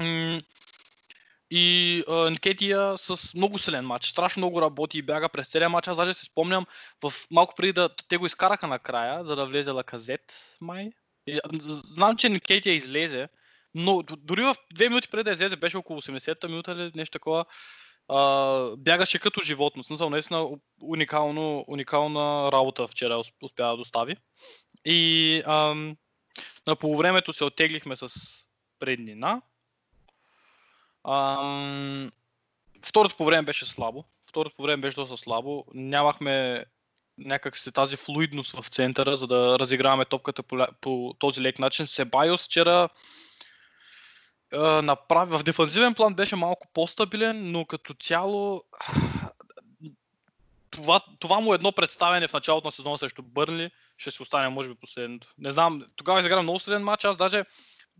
М- 0.00 0.40
и 1.50 2.04
а, 2.08 2.30
Нкетия 2.30 2.98
с 2.98 3.34
много 3.34 3.58
силен 3.58 3.84
матч, 3.86 4.08
страшно 4.08 4.40
много 4.40 4.62
работи 4.62 4.98
и 4.98 5.02
бяга 5.02 5.28
през 5.28 5.50
целия 5.50 5.68
матч. 5.68 5.88
Аз 5.88 5.96
даже 5.96 6.14
си 6.14 6.26
спомням, 6.26 6.66
в 7.02 7.12
малко 7.30 7.54
преди 7.56 7.72
да 7.72 7.88
те 8.08 8.16
го 8.16 8.26
изкараха 8.26 8.66
накрая, 8.66 9.24
за 9.24 9.36
да 9.36 9.46
влезе 9.46 9.70
Лаказет, 9.70 10.56
май. 10.60 10.90
И, 11.26 11.40
знам, 11.96 12.16
че 12.16 12.28
Нкетия 12.28 12.74
излезе, 12.74 13.28
но 13.74 14.02
дори 14.02 14.42
в 14.42 14.56
две 14.74 14.88
минути 14.88 15.08
преди 15.08 15.24
да 15.24 15.32
излезе, 15.32 15.56
беше 15.56 15.76
около 15.76 16.00
80-та 16.00 16.48
минута 16.48 16.72
или 16.72 16.90
нещо 16.94 17.12
такова, 17.12 17.44
а, 18.08 18.76
бягаше 18.76 19.18
като 19.18 19.40
животно. 19.40 19.84
Смисъл, 19.84 20.10
наистина 20.10 20.46
уникално, 20.82 21.64
уникална 21.68 22.52
работа 22.52 22.88
вчера 22.88 23.18
ус- 23.18 23.32
успя 23.42 23.64
да 23.64 23.76
достави. 23.76 24.16
И 24.84 25.42
ам, 25.46 25.96
на 26.66 26.76
полувремето 26.76 27.32
се 27.32 27.44
оттеглихме 27.44 27.96
с 27.96 28.08
преднина. 28.78 29.42
Ам, 31.04 32.12
второто 32.84 33.16
по 33.16 33.24
време 33.24 33.42
беше 33.42 33.64
слабо. 33.64 34.04
Второто 34.28 34.56
по 34.56 34.62
време 34.62 34.80
беше 34.80 34.96
доста 34.96 35.16
слабо. 35.16 35.64
Нямахме 35.74 36.64
някак 37.18 37.56
си 37.56 37.72
тази 37.72 37.96
флуидност 37.96 38.52
в 38.52 38.68
центъра, 38.68 39.16
за 39.16 39.26
да 39.26 39.58
разиграваме 39.58 40.04
топката 40.04 40.42
по, 40.42 40.66
по 40.80 41.14
този 41.18 41.42
лек 41.42 41.58
начин. 41.58 41.86
Себайос 41.86 42.44
вчера 42.44 42.88
а, 44.52 44.82
направи, 44.82 45.30
в 45.38 45.42
дефанзивен 45.42 45.94
план 45.94 46.14
беше 46.14 46.36
малко 46.36 46.68
по-стабилен, 46.74 47.50
но 47.52 47.64
като 47.64 47.94
цяло 47.94 48.62
това, 50.70 51.00
това 51.18 51.40
му 51.40 51.54
едно 51.54 51.72
представяне 51.72 52.28
в 52.28 52.32
началото 52.32 52.68
на 52.68 52.72
сезона 52.72 52.98
срещу 52.98 53.22
Бърнли 53.22 53.70
ще 53.96 54.10
се 54.10 54.22
остане, 54.22 54.48
може 54.48 54.68
би, 54.68 54.74
последното. 54.74 55.34
Не 55.38 55.52
знам, 55.52 55.86
тогава 55.96 56.20
изигра 56.20 56.42
много 56.42 56.60
силен 56.60 56.82
матч. 56.82 57.04
Аз 57.04 57.16
даже 57.16 57.44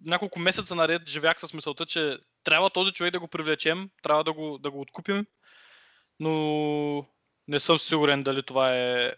няколко 0.05 0.39
месеца 0.39 0.75
наред 0.75 1.09
живях 1.09 1.41
с 1.41 1.55
мисълта, 1.55 1.87
че 1.87 2.19
трябва 2.45 2.71
този 2.71 2.93
човек 2.93 3.13
да 3.13 3.21
го 3.21 3.29
привлечем, 3.29 3.91
трябва 4.03 4.25
да 4.25 4.33
го, 4.33 4.59
да 4.59 4.71
го 4.71 4.81
откупим, 4.81 5.27
но 6.21 7.07
не 7.49 7.61
съм 7.61 7.79
сигурен 7.79 8.23
дали 8.23 8.43
това 8.43 8.75
е 8.75 9.13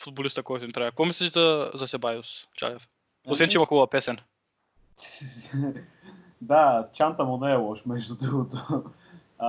футболиста, 0.00 0.42
който 0.42 0.64
им 0.64 0.72
трябва. 0.72 0.90
Какво 0.90 1.04
мислиш 1.04 1.32
за, 1.32 1.70
за 1.74 1.88
Себайос, 1.88 2.46
Чалев? 2.54 2.88
Освен, 3.26 3.48
че 3.48 3.56
има 3.56 3.66
хубава 3.66 3.86
песен. 3.86 4.18
да, 6.40 6.88
чанта 6.94 7.24
му 7.24 7.38
не 7.46 7.52
е 7.52 7.56
лош, 7.56 7.84
между 7.86 8.14
другото. 8.16 8.84
А, 9.38 9.48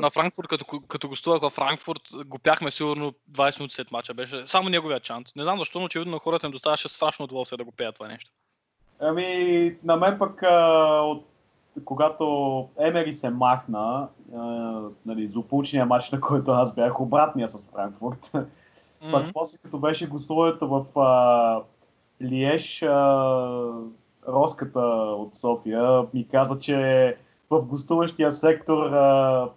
На 0.00 0.10
Франкфурт, 0.10 0.48
като, 0.48 0.80
като 0.80 1.08
гостувах 1.08 1.40
във 1.40 1.52
Франкфурт, 1.52 2.02
го 2.26 2.38
пяхме 2.38 2.70
сигурно 2.70 3.12
20 3.30 3.60
минути 3.60 3.74
след 3.74 3.92
мача. 3.92 4.14
Беше 4.14 4.46
само 4.46 4.68
неговия 4.68 5.00
чант. 5.00 5.28
Не 5.36 5.42
знам 5.42 5.58
защо, 5.58 5.78
но 5.78 5.84
очевидно 5.84 6.12
на 6.12 6.18
хората 6.18 6.46
им 6.46 6.52
доставаше 6.52 6.88
страшно 6.88 7.24
удоволствие 7.24 7.58
да 7.58 7.64
го 7.64 7.72
пеят 7.72 7.94
това 7.94 8.08
нещо. 8.08 8.30
Ами, 9.00 9.76
на 9.82 9.96
мен 9.96 10.18
пък, 10.18 10.42
а, 10.42 11.00
от, 11.00 11.28
когато 11.84 12.68
Емери 12.78 13.12
се 13.12 13.30
махна, 13.30 14.08
а, 14.36 14.80
нали, 15.06 15.28
злополучния 15.28 15.86
матч, 15.86 16.10
на 16.12 16.20
който 16.20 16.50
аз 16.50 16.74
бях 16.74 17.00
обратния 17.00 17.48
с 17.48 17.70
Франкфурт, 17.70 18.30
пък 19.12 19.22
Мгм. 19.22 19.30
после 19.34 19.58
като 19.58 19.78
беше 19.78 20.08
гостуването 20.08 20.68
в 20.68 21.00
а, 21.00 21.62
Лиеш, 22.22 22.82
а, 22.82 23.72
Роската 24.28 24.80
от 25.18 25.36
София 25.36 26.04
ми 26.14 26.28
каза, 26.28 26.58
че 26.58 27.16
в 27.50 27.66
гостуващия 27.66 28.32
сектор 28.32 28.78
а, 28.78 29.48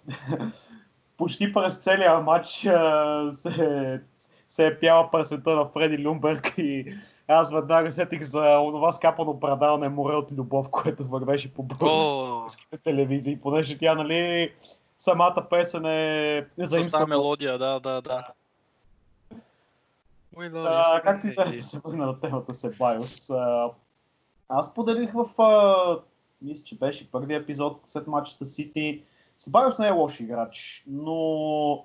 почти 1.16 1.52
през 1.52 1.78
целия 1.78 2.20
матч 2.20 2.66
а, 2.66 3.32
се, 3.32 4.00
се 4.48 4.66
е 4.66 4.78
пяла 4.80 5.10
прасета 5.10 5.50
на 5.50 5.64
Фреди 5.64 6.04
Люмберг 6.04 6.54
и 6.58 6.94
аз 7.30 7.52
веднага 7.52 7.92
сетих 7.92 8.22
за 8.22 8.40
това 8.70 8.92
скапано 8.92 9.40
предаване 9.40 9.88
море 9.88 10.14
от 10.14 10.32
любов, 10.32 10.70
което 10.70 11.04
вървеше 11.04 11.54
по 11.54 11.62
българските 11.62 12.78
телевизии, 12.78 13.40
понеже 13.40 13.78
тя, 13.78 13.94
нали, 13.94 14.52
самата 14.98 15.46
песен 15.50 15.86
е 15.86 16.46
заимствана 16.58 17.06
мелодия, 17.06 17.58
да, 17.58 17.80
да, 17.80 18.00
да. 18.00 18.26
А, 20.54 21.00
както 21.04 21.26
и 21.26 21.34
да 21.34 21.62
се 21.62 21.78
върна 21.78 22.06
на 22.06 22.20
темата 22.20 22.54
Себайос. 22.54 23.30
А, 23.30 23.70
аз 24.48 24.74
поделих 24.74 25.12
в... 25.12 25.42
А, 25.42 25.98
мисля, 26.42 26.64
че 26.64 26.78
беше 26.78 27.10
първи 27.10 27.34
епизод 27.34 27.80
след 27.86 28.06
матча 28.06 28.32
с 28.32 28.46
Сити. 28.46 29.02
Себайос 29.38 29.78
не 29.78 29.88
е 29.88 29.90
лош 29.90 30.20
играч, 30.20 30.84
но 30.86 31.84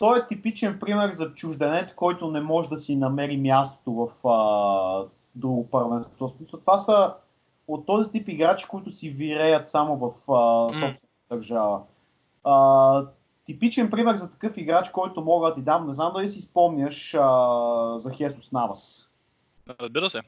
той 0.00 0.18
е 0.18 0.26
типичен 0.26 0.80
пример 0.80 1.10
за 1.10 1.34
чужденец, 1.34 1.94
който 1.94 2.30
не 2.30 2.40
може 2.40 2.68
да 2.68 2.76
си 2.76 2.96
намери 2.96 3.36
мястото 3.36 3.92
в 3.92 4.28
а, 4.28 5.06
друго 5.34 5.68
първенство. 5.70 6.28
Това 6.50 6.78
са 6.78 7.14
от 7.68 7.86
този 7.86 8.10
тип 8.10 8.28
играчи, 8.28 8.68
които 8.68 8.90
си 8.90 9.08
виреят 9.08 9.68
само 9.68 9.96
в 9.96 10.32
а, 10.32 10.72
собствената 10.72 11.06
държава. 11.30 11.80
А, 12.44 13.06
типичен 13.44 13.90
пример 13.90 14.14
за 14.14 14.30
такъв 14.30 14.56
играч, 14.56 14.90
който 14.90 15.22
мога 15.24 15.48
да 15.48 15.54
ти 15.54 15.62
дам, 15.62 15.86
не 15.86 15.92
знам 15.92 16.12
дали 16.12 16.28
си 16.28 16.40
спомняш 16.40 17.14
а, 17.14 17.98
за 17.98 18.10
Хесус 18.12 18.52
Навас. 18.52 19.10
Разбира 19.80 20.10
се. 20.10 20.20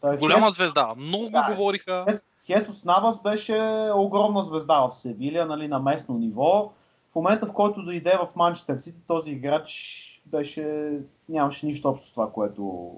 Та, 0.00 0.16
Голяма 0.16 0.46
Хес- 0.46 0.54
звезда. 0.54 0.94
Много 0.96 1.30
Да. 1.30 1.46
говориха. 1.50 2.04
Хес- 2.08 2.24
Хесус 2.46 2.84
Навас 2.84 3.22
беше 3.22 3.60
огромна 3.94 4.42
звезда 4.44 4.80
в 4.80 4.90
Севилия, 4.90 5.46
нали, 5.46 5.68
на 5.68 5.78
местно 5.78 6.14
ниво. 6.18 6.72
В 7.12 7.14
момента, 7.14 7.46
в 7.46 7.52
който 7.52 7.82
дойде 7.82 8.18
в 8.18 8.36
Манчестър 8.36 8.78
Сити, 8.78 9.00
този 9.06 9.32
играч 9.32 10.22
беше, 10.26 10.98
нямаше 11.28 11.66
нищо 11.66 11.88
общо 11.88 12.06
с 12.06 12.12
това, 12.12 12.32
което... 12.32 12.92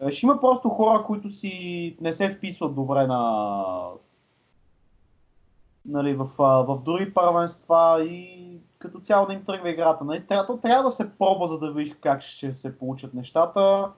Е, 0.00 0.10
Ще 0.10 0.26
има 0.26 0.40
просто 0.40 0.68
хора, 0.68 1.04
които 1.04 1.28
си 1.28 1.96
не 2.00 2.12
се 2.12 2.30
вписват 2.30 2.74
добре 2.74 3.06
на... 3.06 3.64
Нали, 5.84 6.14
в, 6.14 6.24
в 6.38 6.82
други 6.84 7.14
първенства 7.14 8.04
и 8.04 8.58
като 8.78 9.00
цяло 9.00 9.26
да 9.26 9.32
им 9.32 9.44
тръгва 9.44 9.70
играта. 9.70 10.04
Нали? 10.04 10.26
Трябва, 10.26 10.60
трябва 10.60 10.82
да 10.82 10.90
се 10.90 11.18
пробва, 11.18 11.48
за 11.48 11.58
да 11.58 11.72
видиш 11.72 11.94
как 12.00 12.22
ще 12.22 12.52
се 12.52 12.78
получат 12.78 13.14
нещата. 13.14 13.92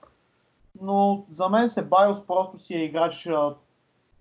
Но 0.80 1.26
за 1.30 1.48
мен 1.48 1.68
се 1.68 1.84
Байос 1.88 2.26
просто 2.26 2.58
си 2.58 2.74
е 2.74 2.84
играч 2.84 3.28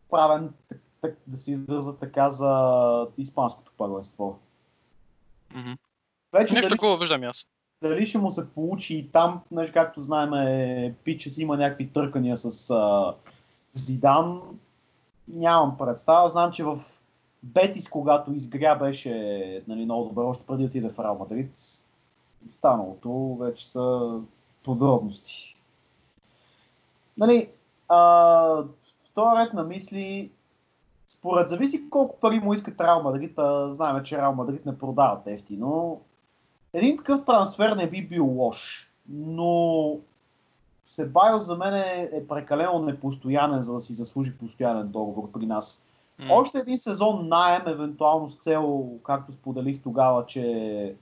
правен, 0.09 0.53
так, 0.69 0.79
так, 1.01 1.17
да 1.27 1.37
се 1.37 1.51
израза 1.51 1.97
така, 1.97 2.29
за 2.29 3.07
испанското 3.17 3.71
първенство. 3.77 4.39
Мгм. 5.55 5.71
Вече 6.33 6.53
Нещо 6.53 6.69
дали, 6.69 6.77
такова 6.79 6.97
виждам 6.97 7.23
аз. 7.23 7.47
дали 7.81 8.05
ще 8.05 8.17
му 8.17 8.31
се 8.31 8.49
получи 8.49 8.97
и 8.97 9.07
там, 9.11 9.41
нали, 9.51 9.71
както 9.71 10.01
знаем, 10.01 10.33
е, 10.33 10.95
Пича 11.03 11.29
си 11.29 11.41
има 11.41 11.57
някакви 11.57 11.89
търкания 11.89 12.37
с 12.37 12.69
а, 12.69 13.15
Зидан. 13.73 14.41
Нямам 15.27 15.77
представа. 15.77 16.29
Знам, 16.29 16.51
че 16.51 16.63
в 16.63 16.79
Бетис, 17.43 17.89
когато 17.89 18.33
изгря, 18.33 18.75
беше 18.75 19.13
нали, 19.67 19.85
много 19.85 20.05
добър, 20.05 20.23
още 20.23 20.45
преди 20.45 20.63
да 20.63 20.67
отиде 20.67 20.89
в 20.89 20.99
Реал 20.99 21.17
Мадрид. 21.17 21.51
Останалото 22.49 23.37
вече 23.39 23.67
са 23.67 24.19
подробности. 24.63 25.57
Нали, 27.17 27.49
а, 27.87 27.97
в 29.03 29.13
този 29.13 29.41
ред 29.41 29.53
на 29.53 29.63
мисли, 29.63 30.31
според 31.27 31.49
зависи 31.49 31.89
колко 31.89 32.19
пари 32.19 32.39
му 32.39 32.53
искат 32.53 32.81
Реал 32.81 33.03
Мадрид, 33.03 33.39
а 33.39 33.69
знаем, 33.73 34.03
че 34.03 34.17
Реал 34.17 34.33
Мадрид 34.33 34.65
не 34.65 34.77
продават 34.77 35.27
ефтино. 35.27 36.01
Един 36.73 36.97
такъв 36.97 37.25
трансфер 37.25 37.71
не 37.71 37.89
би 37.89 38.07
бил 38.07 38.25
лош, 38.25 38.91
но 39.09 39.91
Себайо 40.85 41.39
за 41.39 41.57
мен 41.57 41.73
е, 41.73 42.09
е 42.13 42.27
прекалено 42.27 42.79
непостоянен, 42.79 43.61
за 43.61 43.73
да 43.73 43.81
си 43.81 43.93
заслужи 43.93 44.37
постоянен 44.37 44.87
договор 44.87 45.31
при 45.31 45.45
нас. 45.45 45.85
М. 46.19 46.25
Още 46.29 46.59
един 46.59 46.77
сезон 46.77 47.27
найем, 47.27 47.67
евентуално 47.67 48.29
с 48.29 48.35
цел, 48.35 48.89
както 49.03 49.31
споделих 49.31 49.81
тогава, 49.81 50.25
че 50.25 50.95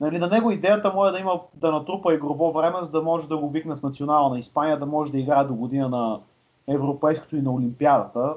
нали, 0.00 0.18
на 0.18 0.28
него 0.28 0.50
идеята 0.50 0.92
му 0.92 1.06
е 1.06 1.10
да 1.10 1.18
има 1.18 1.40
да 1.54 1.72
натрупа 1.72 2.14
игрово 2.14 2.52
време, 2.52 2.78
за 2.82 2.90
да 2.90 3.02
може 3.02 3.28
да 3.28 3.38
го 3.38 3.50
викне 3.50 3.76
в 3.76 3.82
национална 3.82 4.38
Испания, 4.38 4.78
да 4.78 4.86
може 4.86 5.12
да 5.12 5.18
играе 5.18 5.44
до 5.44 5.54
година 5.54 5.88
на 5.88 6.20
Европейското 6.68 7.36
и 7.36 7.42
на 7.42 7.52
Олимпиадата. 7.52 8.34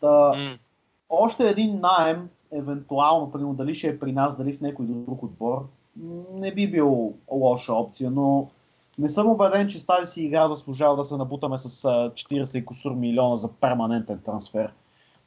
Та, 0.00 0.32
М. 0.36 0.58
още 1.08 1.48
един 1.48 1.80
найем, 1.80 2.28
евентуално, 2.52 3.32
примерно, 3.32 3.54
дали 3.54 3.74
ще 3.74 3.88
е 3.88 3.98
при 3.98 4.12
нас, 4.12 4.36
дали 4.36 4.52
в 4.52 4.60
някой 4.60 4.86
друг 4.86 5.22
отбор, 5.22 5.68
не 6.32 6.54
би 6.54 6.70
бил 6.70 7.14
лоша 7.30 7.72
опция, 7.72 8.10
но 8.10 8.48
не 8.98 9.08
съм 9.08 9.30
убеден, 9.30 9.68
че 9.68 9.80
с 9.80 9.86
тази 9.86 10.12
си 10.12 10.24
игра 10.24 10.48
заслужава 10.48 10.96
да 10.96 11.04
се 11.04 11.16
набутаме 11.16 11.58
с 11.58 11.84
а, 11.84 12.10
40 12.10 12.58
и 12.58 12.64
кусур 12.64 12.92
милиона 12.92 13.36
за 13.36 13.52
перманентен 13.52 14.20
трансфер. 14.24 14.72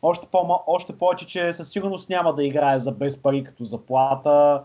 Още, 0.01 0.27
по- 0.31 0.63
още 0.67 0.97
повече, 0.97 1.27
че 1.27 1.53
със 1.53 1.69
сигурност 1.69 2.09
няма 2.09 2.33
да 2.35 2.43
играе 2.45 2.79
за 2.79 2.91
без 2.91 3.21
пари 3.21 3.43
като 3.43 3.63
заплата. 3.65 4.63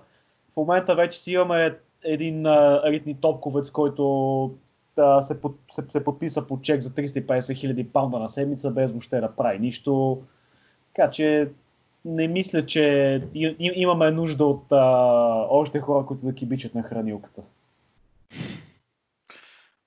В 0.53 0.57
момента 0.57 0.95
вече 0.95 1.19
си 1.19 1.33
имаме 1.33 1.79
един 2.05 2.47
а, 2.47 2.83
елитни 2.85 3.15
топковец, 3.21 3.71
който 3.71 4.51
се, 5.23 5.41
под, 5.41 5.57
се, 5.71 5.85
се 5.93 6.05
подписа 6.05 6.47
по 6.47 6.61
чек 6.61 6.81
за 6.81 6.91
350 6.91 7.57
хиляди 7.57 7.89
паунда 7.89 8.19
на 8.19 8.29
седмица, 8.29 8.71
без 8.71 8.91
въобще 8.91 9.21
да 9.21 9.37
прави 9.37 9.59
нищо. 9.59 10.23
Така 10.95 11.11
че 11.11 11.51
не 12.05 12.29
мисля, 12.29 12.67
че 12.67 13.23
имаме 13.59 14.11
нужда 14.11 14.45
от 14.45 14.65
а, 14.73 14.87
още 15.51 15.81
хора, 15.81 16.07
които 16.07 16.27
да 16.27 16.35
кибичат 16.35 16.75
на 16.75 16.83
хранилката. 16.83 17.43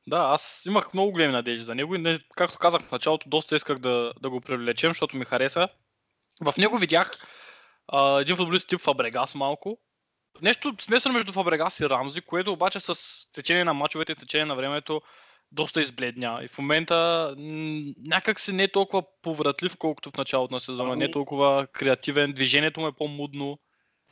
Да, 0.07 0.17
аз 0.17 0.63
имах 0.67 0.93
много 0.93 1.11
големи 1.11 1.33
надежди 1.33 1.63
за 1.63 1.75
него 1.75 1.95
и 1.95 2.19
както 2.35 2.57
казах 2.57 2.81
в 2.81 2.91
началото, 2.91 3.29
доста 3.29 3.55
исках 3.55 3.79
да, 3.79 4.13
да 4.21 4.29
го 4.29 4.41
привлечем, 4.41 4.89
защото 4.89 5.17
ми 5.17 5.25
хареса. 5.25 5.67
В 6.41 6.53
него 6.57 6.77
видях 6.77 7.11
а, 7.87 8.19
един 8.21 8.35
футболист 8.35 8.69
тип 8.69 8.79
Фабрегас 8.79 9.35
малко. 9.35 9.77
Нещо 10.41 10.75
смесено 10.81 11.13
между 11.13 11.31
Фабрегас 11.31 11.79
и 11.79 11.89
Рамзи, 11.89 12.21
което 12.21 12.53
обаче 12.53 12.79
с 12.79 12.95
течение 13.33 13.63
на 13.63 13.73
мачовете 13.73 14.11
и 14.11 14.15
течение 14.15 14.45
на 14.45 14.55
времето 14.55 15.01
доста 15.51 15.81
избледня. 15.81 16.39
И 16.43 16.47
в 16.47 16.57
момента 16.57 17.27
м- 17.37 17.93
някак 18.05 18.39
си 18.39 18.53
не 18.53 18.63
е 18.63 18.71
толкова 18.71 19.03
повратлив, 19.21 19.77
колкото 19.77 20.11
в 20.11 20.17
началото 20.17 20.53
на 20.53 20.59
сезона. 20.59 20.95
Не 20.95 21.03
е 21.03 21.05
Ами- 21.05 21.13
толкова 21.13 21.67
креативен, 21.67 22.31
движението 22.31 22.79
му 22.79 22.87
е 22.87 22.91
по-мудно. 22.91 23.57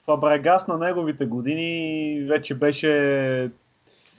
Фабрегас 0.06 0.68
на 0.68 0.78
неговите 0.78 1.26
години 1.26 2.22
вече 2.30 2.56
беше 2.56 2.90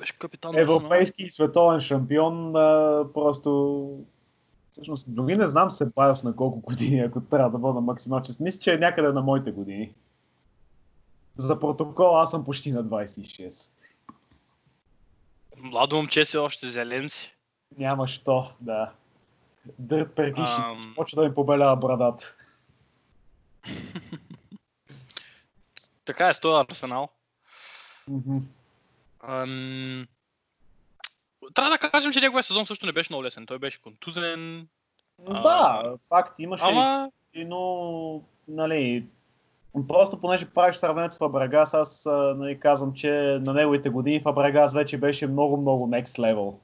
Беше 0.01 0.19
капитан 0.19 0.59
европейски 0.59 1.23
и 1.23 1.31
световен 1.31 1.81
шампион. 1.81 2.57
А, 2.57 3.05
просто 3.15 3.89
Всъщност, 4.71 5.15
дори 5.15 5.37
не 5.37 5.47
знам 5.47 5.71
се 5.71 5.87
Байос 5.87 6.25
на 6.25 6.37
колко 6.37 6.61
години, 6.61 7.01
ако 7.01 7.21
трябва 7.21 7.51
да 7.51 7.59
бъда 7.59 7.81
максимално 7.81 8.25
чест. 8.25 8.41
Мисля, 8.41 8.61
че 8.61 8.75
е 8.75 8.79
някъде 8.79 9.13
на 9.13 9.23
моите 9.23 9.51
години. 9.51 9.95
За 11.37 11.61
протокол 11.61 12.21
аз 12.21 12.31
съм 12.31 12.45
почти 12.45 12.73
на 12.73 12.85
26. 12.85 13.71
Младо 15.59 15.97
момче 15.97 16.25
си 16.25 16.39
още, 16.39 16.69
зелен 16.69 17.09
си. 17.09 17.35
Няма 17.79 18.09
що, 18.09 18.53
да. 18.61 18.93
Дърт 19.79 20.15
перкиши, 20.15 20.53
Ам. 20.59 20.93
почва 20.97 21.23
да 21.23 21.29
ми 21.29 21.35
побелява 21.35 21.77
брадата. 21.77 22.37
Така 26.05 26.29
е 26.29 26.35
с 26.35 26.41
този 26.41 26.65
Арсенал. 26.69 27.09
Мгм. 28.09 28.39
Ам... 29.21 30.07
Трябва 31.55 31.71
да 31.71 31.79
кажем, 31.79 32.13
че 32.13 32.21
неговия 32.21 32.43
сезон 32.43 32.67
също 32.67 32.87
не 32.87 32.93
беше 32.93 33.13
много 33.13 33.25
лесен. 33.25 33.47
Той 33.47 33.59
беше 33.59 33.83
контузен. 33.83 34.69
Но 35.19 35.37
А, 35.37 35.43
Да, 35.43 35.97
факт, 36.09 36.39
имаше 36.39 36.65
Ама, 36.67 37.11
и, 37.35 37.45
но, 37.45 38.23
нали, 38.49 39.07
просто 39.89 40.21
понеже 40.21 40.51
правиш 40.51 40.77
сравнението 40.77 41.15
с 41.15 41.19
Фабрегас, 41.19 41.75
аз 41.75 42.07
нали, 42.37 42.61
казвам, 42.61 42.93
че 42.95 43.11
на 43.43 43.53
неговите 43.53 43.89
години 43.89 44.21
Фабрегас 44.21 44.75
вече 44.75 44.99
беше 44.99 45.27
много-много 45.27 45.89
next 45.89 46.19
level. 46.19 46.55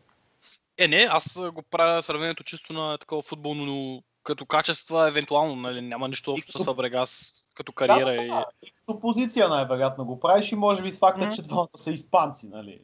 е 0.78 0.88
не, 0.88 1.06
аз 1.10 1.40
го 1.52 1.62
правя 1.62 2.02
сравнението 2.02 2.44
чисто 2.44 2.72
на 2.72 2.98
такова 2.98 3.22
футболно, 3.22 3.66
но 3.66 4.02
като 4.22 4.46
качества, 4.46 5.08
евентуално, 5.08 5.56
нали, 5.56 5.80
няма 5.80 6.08
нищо 6.08 6.32
общо 6.32 6.52
като- 6.52 6.62
с 6.62 6.64
Фабрегас 6.64 7.42
като 7.54 7.72
кариера 7.72 8.06
да, 8.06 8.24
и... 8.24 8.28
да, 8.28 8.44
и 8.62 8.70
като 8.70 9.00
позиция 9.00 9.48
най-вероятно 9.48 10.04
го 10.04 10.20
правиш 10.20 10.52
и 10.52 10.56
може 10.56 10.82
би 10.82 10.92
с 10.92 10.98
факта, 10.98 11.26
Мгм. 11.26 11.34
че 11.34 11.42
двамата 11.42 11.68
са 11.76 11.92
испанци, 11.92 12.48
нали. 12.48 12.80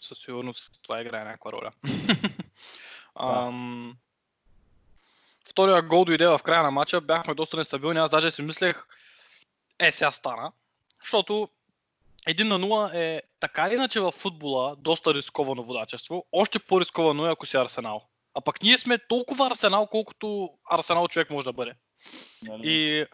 със 0.00 0.18
сигурност 0.18 0.82
това 0.82 1.00
играе 1.00 1.24
някаква 1.24 1.52
роля. 1.52 1.70
Ам... 3.14 3.96
Втория 5.50 5.82
гол 5.82 6.04
дойде 6.04 6.26
в 6.26 6.40
края 6.44 6.62
на 6.62 6.70
матча, 6.70 7.00
бяхме 7.00 7.34
доста 7.34 7.56
нестабилни, 7.56 7.98
аз 7.98 8.10
даже 8.10 8.30
си 8.30 8.42
мислех, 8.42 8.86
е 9.78 9.92
сега 9.92 10.10
стана, 10.10 10.52
защото 11.02 11.48
1 12.28 12.42
на 12.42 12.58
0 12.58 12.94
е 12.94 13.22
така 13.40 13.66
или 13.66 13.74
иначе 13.74 14.00
в 14.00 14.12
футбола 14.12 14.76
доста 14.78 15.14
рисковано 15.14 15.62
водачество, 15.62 16.26
още 16.32 16.58
по-рисковано 16.58 17.26
е 17.26 17.30
ако 17.30 17.46
си 17.46 17.56
Арсенал. 17.56 18.02
А 18.34 18.40
пък 18.40 18.62
ние 18.62 18.78
сме 18.78 18.98
толкова 18.98 19.46
Арсенал, 19.46 19.86
колкото 19.86 20.50
Арсенал 20.70 21.08
човек 21.08 21.30
може 21.30 21.44
да 21.44 21.52
бъде. 21.52 21.74
нали? 22.42 22.62
И, 22.64 23.06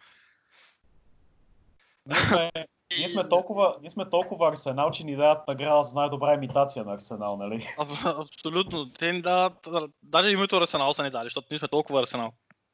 сме, 2.29 2.51
ние, 2.99 3.09
сме 3.09 3.29
толкова, 3.29 3.77
ние 3.81 3.90
сме 3.90 4.11
толкова 4.11 4.49
Арсенал, 4.49 4.90
че 4.90 5.05
ни 5.05 5.16
дадат 5.16 5.49
награда 5.49 5.83
за 5.83 5.94
най-добра 5.94 6.35
имитация 6.35 6.85
на 6.85 6.94
Арсенал, 6.94 7.37
нали? 7.37 7.55
аб- 7.79 8.20
абсолютно, 8.20 8.90
те 8.90 9.12
ни 9.12 9.22
дават, 9.22 9.68
даже 10.03 10.31
името 10.31 10.57
Арсенал 10.57 10.92
са 10.92 11.03
ни 11.03 11.11
дали, 11.11 11.25
защото 11.25 11.46
ние 11.51 11.59
сме 11.59 11.68
толкова 11.68 12.01
Арсенал. 12.01 12.33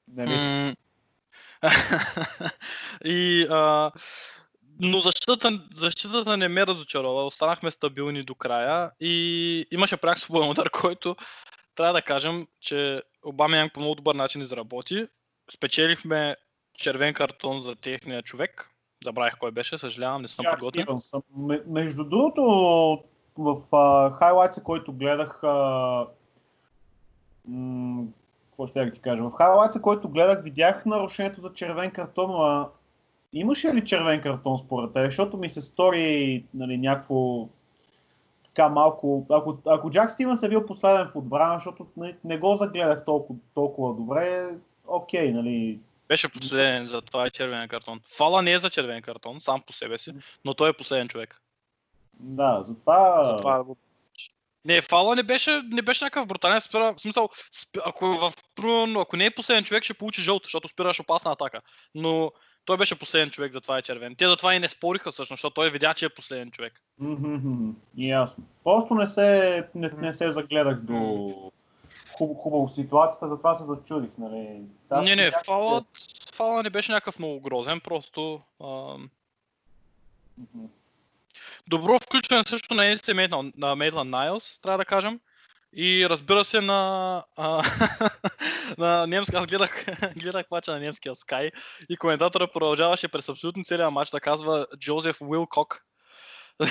нали? 0.09 0.35
М. 0.35 0.75
и, 3.05 3.47
а, 3.51 3.91
но 4.81 5.01
защитата, 5.01 5.61
защитата 5.75 6.37
не 6.37 6.49
ме 6.49 6.67
разочарова. 6.67 7.25
Останахме 7.25 7.71
стабилни 7.71 8.23
до 8.23 8.35
края 8.35 8.91
и 9.01 9.67
имаше 9.71 9.97
пряк 9.97 10.19
свободен 10.19 10.51
удар, 10.51 10.71
който 10.81 11.17
трябва 11.75 11.93
да 11.93 12.03
кажем, 12.03 12.47
че 12.61 13.03
Обама 13.25 13.57
Янг 13.57 13.73
по 13.73 13.81
много 13.81 13.95
добър 13.95 14.15
начин 14.15 14.43
изработи. 14.43 15.07
Спечелихме 15.55 16.37
червен 16.75 17.15
картон 17.15 17.61
за 17.61 17.77
техния 17.77 18.23
човек. 18.23 18.72
Забравих 19.05 19.39
кой 19.39 19.51
беше, 19.51 19.79
съжалявам, 19.79 20.23
не 20.23 20.29
съм 20.29 20.43
Джак 20.43 20.59
подготвен. 20.59 20.85
Стивенсън. 20.85 21.23
Между 21.67 22.05
другото, 22.05 22.43
в 23.39 23.57
хайлайтса, 24.19 24.63
който 24.63 24.93
гледах, 24.93 25.45
а, 25.45 26.07
м- 27.49 28.05
какво 28.51 28.67
ще 28.67 28.81
я 28.81 28.93
ти 28.93 29.01
кажа, 29.01 29.23
в 29.23 29.33
хайлайтса, 29.33 29.81
който 29.81 30.09
гледах, 30.09 30.43
видях 30.43 30.87
нарушението 30.87 31.41
за 31.41 31.53
червен 31.53 31.91
картон, 31.91 32.31
а 32.31 32.69
имаше 33.33 33.75
ли 33.75 33.85
червен 33.85 34.23
картон 34.23 34.59
според 34.59 34.93
теб? 34.93 35.05
Защото 35.05 35.37
ми 35.37 35.49
се 35.49 35.61
стори 35.61 36.45
нали, 36.55 36.79
някакво 36.79 37.49
така 38.45 38.69
малко... 38.69 39.27
Ако, 39.31 39.59
ако 39.67 39.91
Джак 39.91 40.11
Стивенс 40.11 40.43
е 40.43 40.49
бил 40.49 40.67
последен 40.67 41.09
в 41.11 41.17
отбрана, 41.17 41.55
защото 41.55 41.87
не, 41.97 42.17
не 42.25 42.39
го 42.39 42.55
загледах 42.55 43.05
толкова, 43.05 43.39
толкова 43.55 43.95
добре, 43.95 44.55
окей, 44.87 45.33
нали, 45.33 45.79
Беше 46.09 46.29
последен, 46.29 46.87
затова 46.87 47.27
е 47.27 47.31
червен 47.31 47.69
картон. 47.69 48.01
Фала 48.17 48.43
не 48.43 48.53
е 48.53 48.59
за 48.59 48.71
червен 48.71 49.03
картон, 49.03 49.41
сам 49.41 49.63
по 49.67 49.73
себе 49.73 49.99
си, 49.99 50.13
но 50.45 50.55
той 50.55 50.71
е 50.71 50.73
последен 50.73 51.09
човек. 51.09 51.43
да, 52.21 52.63
затова... 52.63 53.27
Затова 53.27 53.65
го... 53.65 53.77
Не, 54.65 54.81
фала 54.81 55.17
не 55.17 55.23
беше, 55.23 55.63
не 55.71 55.83
беше 55.83 56.05
някакъв 56.05 56.27
брутален 56.27 56.61
спира. 56.61 56.93
В 56.93 57.01
смисъл, 57.01 57.29
спи, 57.51 57.81
ако, 57.85 58.07
е 58.07 58.19
в, 58.19 58.33
ако 59.01 59.17
не 59.17 59.27
е 59.27 59.31
последен 59.31 59.65
човек, 59.65 59.85
ще 59.85 59.95
получи 59.95 60.23
жълт, 60.23 60.43
защото 60.45 60.69
спираш 60.69 61.01
опасна 61.01 61.33
атака. 61.33 61.61
Но 61.95 62.33
той 62.65 62.77
беше 62.77 62.99
последен 62.99 63.31
човек, 63.31 63.53
затова 63.53 63.79
е 63.79 63.83
червен. 63.83 64.17
Те 64.17 64.29
затова 64.29 64.55
и 64.55 64.59
не 64.59 64.69
спориха 64.69 65.11
всъщност, 65.11 65.39
защото 65.39 65.55
той 65.55 65.71
видя, 65.71 65.95
че 65.95 66.05
е 66.05 66.09
последен 66.09 66.51
човек. 66.51 66.73
Мгм, 66.99 67.71
Ясно. 67.97 68.45
Просто 68.65 68.95
не 68.95 69.07
се, 69.07 69.69
не, 69.75 69.91
не 69.99 70.13
се 70.13 70.31
загледах 70.31 70.81
до 70.81 71.53
хуб, 72.23 72.37
хубаво 72.37 72.69
ситуацията, 72.69 73.29
затова 73.29 73.55
се 73.55 73.65
зачудих. 73.65 74.11
Нали. 74.19 74.61
Аз 74.91 75.07
не, 75.07 75.17
не, 75.17 75.31
фала, 75.47 75.85
фала 76.35 76.63
не 76.63 76.71
беше 76.71 76.93
някакъв 76.93 77.19
много 77.19 77.41
грозен, 77.41 77.81
просто... 77.81 78.41
Ам... 78.65 79.11
Мгм. 80.39 80.67
Добро 81.69 81.99
включване 81.99 82.45
също 82.45 82.75
на 82.75 82.83
Мейтла- 82.83 83.53
на 83.57 83.77
Мейтланд 83.77 84.11
Найлс, 84.11 84.61
трябва 84.61 84.79
да 84.79 84.85
кажем. 84.85 85.21
И 85.77 86.07
разбира 86.09 86.45
се 86.45 86.61
на, 86.61 87.25
а, 87.37 87.63
на 88.79 89.07
немска, 89.07 89.39
аз 89.39 89.47
гледах, 89.47 89.87
гледах 90.17 90.47
мача 90.51 90.73
на 90.73 90.81
немския 90.81 91.15
Sky 91.15 91.51
и 91.89 91.97
коментатора 91.97 92.47
продължаваше 92.47 93.09
през 93.09 93.29
абсолютно 93.29 93.65
целият 93.65 93.93
матч 93.93 94.11
да 94.11 94.21
казва 94.21 94.67
Джозеф 94.79 95.21
Уилкок. 95.21 95.85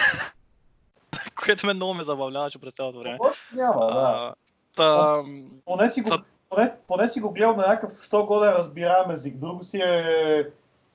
което 1.35 1.65
ме 1.65 1.73
много 1.73 1.93
ме 1.93 2.03
забавляваше 2.03 2.59
през 2.59 2.73
цялото 2.73 2.99
време. 2.99 3.17
Лошо 3.21 3.55
няма, 3.55 3.85
да. 3.85 4.33
Та, 4.75 5.23
Поне 5.65 5.89
си 5.89 6.01
го, 6.01 6.17
поне, 6.49 6.75
поне 6.87 7.07
си 7.07 7.19
го 7.19 7.31
гледал 7.31 7.55
на 7.55 7.67
някакъв, 7.67 8.03
що 8.03 8.25
го 8.25 8.39
да 8.39 8.55
разбираем 8.55 9.11
език. 9.11 9.35
Друго 9.37 9.63
си 9.63 9.77
е 9.77 10.47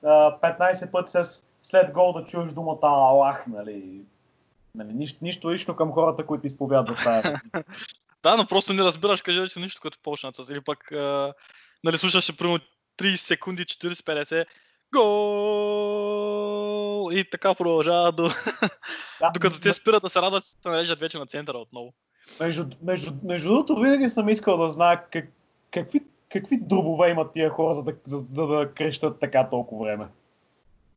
а, 0.03 0.39
15 0.39 0.91
пъти 0.91 1.11
с, 1.11 1.43
след 1.61 1.91
гол 1.91 2.13
да 2.13 2.23
чуеш 2.23 2.51
думата 2.51 2.79
Аллах, 2.81 3.47
нали? 3.47 4.01
нали 4.75 4.93
нищо, 4.93 5.19
нищо 5.21 5.51
лично 5.51 5.75
към 5.75 5.91
хората, 5.91 6.25
които 6.25 6.47
изповядват 6.47 6.97
тая. 7.03 7.41
да, 8.23 8.37
но 8.37 8.47
просто 8.47 8.73
не 8.73 8.83
разбираш, 8.83 9.21
кажи 9.21 9.41
вече 9.41 9.59
нищо 9.59 9.81
като 9.81 9.99
почнат 10.03 10.35
с. 10.35 10.49
Или 10.49 10.61
пък, 10.61 10.91
а, 10.91 11.33
нали, 11.83 11.97
слушаше 11.97 12.37
примерно 12.37 12.59
30 12.99 13.15
секунди, 13.15 13.65
40-50, 13.65 14.45
гол! 14.93 16.17
И 17.11 17.29
така 17.29 17.55
продължава 17.55 18.11
до, 18.11 18.29
Да, 19.19 19.31
докато 19.33 19.59
те 19.59 19.73
спират 19.73 20.01
да 20.01 20.09
се 20.09 20.21
радват, 20.21 20.43
се 20.45 20.69
нареждат 20.69 20.99
вече 20.99 21.17
на 21.17 21.25
центъра 21.25 21.57
отново. 21.57 21.93
Между, 22.39 22.65
между, 22.81 23.11
между 23.23 23.49
другото, 23.49 23.75
винаги 23.75 24.09
съм 24.09 24.29
искал 24.29 24.57
да 24.57 24.69
знае 24.69 25.05
как, 25.11 25.27
какви, 25.71 25.99
какви 26.29 26.57
дробове 26.57 27.09
имат 27.09 27.31
тия 27.31 27.49
хора, 27.49 27.73
за 27.73 27.83
да, 27.83 27.93
за, 28.03 28.17
за 28.17 28.47
да 28.47 28.73
крещат 28.73 29.19
така 29.19 29.49
толкова 29.49 29.85
време. 29.85 30.07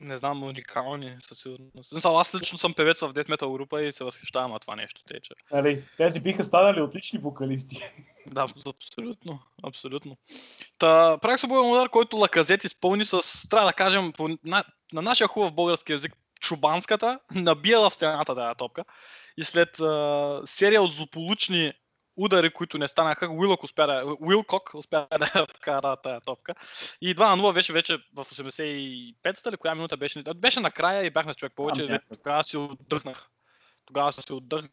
Не 0.01 0.16
знам, 0.16 0.43
уникални 0.43 1.16
със 1.23 1.38
сигурност. 1.38 2.01
Знам, 2.01 2.16
Аз 2.16 2.35
лично 2.35 2.59
съм 2.59 2.75
певец 2.75 3.01
в 3.01 3.14
Death 3.14 3.29
Metal 3.29 3.53
група 3.53 3.83
и 3.83 3.93
се 3.93 4.05
възхищавам 4.05 4.51
на 4.51 4.59
това 4.59 4.77
нещо. 4.77 5.01
Те, 5.09 5.21
че... 5.21 5.35
Нали, 5.53 5.85
тези 5.97 6.21
биха 6.21 6.45
станали 6.45 6.81
отлични 6.81 7.19
вокалисти. 7.19 7.77
Да, 8.27 8.47
абсолютно, 8.66 9.38
абсолютно. 9.62 10.16
Та, 10.79 11.19
правих 11.19 11.40
свободен 11.40 11.73
удар, 11.73 11.88
който 11.88 12.16
Лаказет 12.16 12.64
изпълни 12.64 13.05
с, 13.05 13.49
трябва 13.49 13.66
да 13.66 13.73
кажем, 13.73 14.12
по, 14.12 14.29
на, 14.45 14.64
на 14.93 15.03
нашия 15.03 15.29
хубав 15.29 15.53
български 15.53 15.93
язик, 15.93 16.16
чубанската, 16.40 17.19
набия 17.35 17.81
в 17.81 17.90
стената 17.90 18.35
тази 18.35 18.59
топка. 18.59 18.85
И 19.37 19.45
след 19.45 19.81
а, 19.81 20.43
серия 20.45 20.83
от 20.83 20.93
злополучни 20.93 21.73
удари, 22.16 22.51
които 22.51 22.79
не 22.79 22.88
станаха, 22.88 23.29
Уилок 23.31 23.64
успя 23.64 23.87
да, 23.87 24.16
Уилкок 24.21 24.71
успя 24.75 25.07
да 25.19 25.47
вкара 25.57 25.97
тази 25.97 26.25
топка. 26.25 26.55
И 27.01 27.14
2 27.14 27.37
на 27.37 27.43
0 27.43 27.53
вече, 27.53 27.73
вече 27.73 27.97
в 28.14 28.25
85-та 28.25 29.53
ли, 29.53 29.57
коя 29.57 29.75
минута 29.75 29.97
беше? 29.97 30.23
Беше 30.37 30.61
накрая 30.61 31.07
и 31.07 31.11
бяхме 31.11 31.33
с 31.33 31.37
човек 31.37 31.53
повече. 31.57 31.83
някъде. 31.83 32.16
Тогава 32.16 32.45
си 32.45 32.57
отдъхнах. 32.57 33.29
Тогава 33.87 34.12
си 34.12 34.33
отдъхнах. 34.33 34.71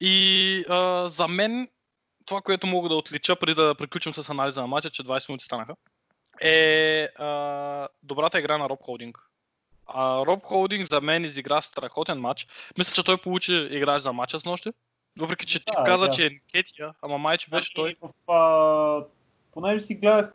И 0.00 0.64
а, 0.68 1.08
за 1.08 1.28
мен 1.28 1.68
това, 2.24 2.40
което 2.40 2.66
мога 2.66 2.88
да 2.88 2.94
отлича 2.94 3.36
преди 3.36 3.54
да 3.54 3.74
приключим 3.74 4.14
с 4.14 4.28
анализа 4.28 4.60
на 4.60 4.66
матча, 4.66 4.90
че 4.90 5.02
20 5.02 5.28
минути 5.28 5.44
станаха, 5.44 5.76
е 6.40 7.08
а, 7.16 7.88
добрата 8.02 8.38
игра 8.38 8.58
на 8.58 8.68
Роб 8.68 8.82
Холдинг. 8.82 9.18
А, 9.86 10.26
Роб 10.26 10.42
Холдинг 10.42 10.90
за 10.90 11.00
мен 11.00 11.24
изигра 11.24 11.60
страхотен 11.60 12.20
матч. 12.20 12.46
Мисля, 12.78 12.94
че 12.94 13.04
той 13.04 13.18
получи 13.18 13.68
играч 13.70 14.02
за 14.02 14.12
матча 14.12 14.38
с 14.38 14.44
нощи. 14.44 14.70
Въпреки, 15.18 15.46
че 15.46 15.58
ти 15.58 15.72
Да, 15.76 15.84
каза, 15.84 16.06
да. 16.06 16.12
че 16.12 16.26
е 16.26 16.30
Кетия, 16.52 16.94
ама 17.02 17.18
май, 17.18 17.38
че 17.38 17.50
беше 17.50 17.74
той. 17.74 17.96
Значи, 18.00 18.14
В, 18.26 18.32
а, 18.32 19.04
понеже 19.52 19.80
си 19.80 19.94
гледах, 19.94 20.32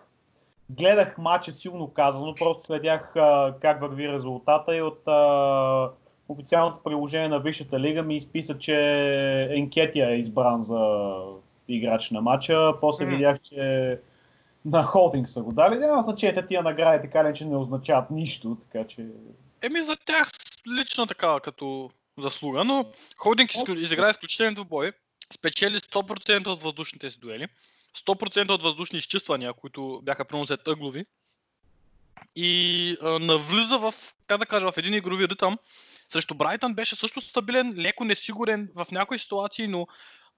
гледах 0.70 1.18
матча 1.18 1.52
силно 1.52 1.88
казано, 1.94 2.36
просто 2.36 2.64
следях 2.64 3.16
а, 3.16 3.56
как 3.62 3.82
върви 3.82 4.12
резултата 4.12 4.76
и 4.76 4.82
от 4.82 5.02
а, 5.08 5.92
официалното 6.30 6.84
приложение 6.84 7.28
на 7.28 7.40
Висшата 7.40 7.80
лига 7.80 8.04
ми 8.04 8.16
изписа, 8.16 8.60
че 8.60 8.78
Енкетия 9.52 10.10
е 10.10 10.18
избран 10.18 10.62
за 10.62 11.16
играч 11.68 12.12
на 12.12 12.22
матча. 12.22 12.74
После 12.82 13.06
М. 13.06 13.12
видях, 13.12 13.40
че 13.42 14.00
на 14.66 14.84
холдинг 14.84 15.30
са 15.30 15.44
го 15.44 15.52
дали. 15.54 15.76
Няма 15.76 16.02
значение, 16.02 16.36
те 16.36 16.48
тия 16.48 16.64
награди 16.64 17.02
така 17.02 17.30
ли, 17.30 17.36
че 17.36 17.46
не 17.46 17.56
означават 17.56 18.12
нищо, 18.12 18.58
така 18.62 18.88
че... 18.88 19.08
Еми 19.62 19.84
за 19.84 19.98
тях 20.06 20.30
лично 20.80 21.06
такава 21.06 21.40
като 21.40 21.90
заслуга, 22.18 22.64
но 22.64 22.86
Холдинг 23.18 23.52
изигра 23.76 24.10
изключителен 24.10 24.54
двубой, 24.54 24.92
спечели 25.34 25.80
100% 25.80 26.48
от 26.48 26.64
въздушните 26.64 27.10
си 27.10 27.20
дуели, 27.20 27.48
100% 27.98 28.52
от 28.52 28.64
въздушни 28.64 29.00
изчиствания, 29.00 29.54
които 29.54 30.02
бяха 30.04 30.26
примерно 30.26 30.46
след 30.46 30.68
ъглови 30.68 31.06
и 32.36 32.98
а, 33.02 33.20
навлиза 33.20 33.78
в, 33.78 33.94
как 34.28 34.40
да 34.40 34.46
кажа, 34.46 34.72
в 34.72 34.78
един 34.78 34.94
игрови 34.94 35.28
ритъм. 35.28 35.58
Срещу 36.10 36.36
Брайтън 36.36 36.74
беше 36.74 36.96
също 36.96 37.22
стабилен, 37.22 37.76
леко 37.78 38.04
несигурен 38.04 38.72
в 38.76 38.88
някои 38.92 39.20
ситуации, 39.20 39.68
но 39.68 39.88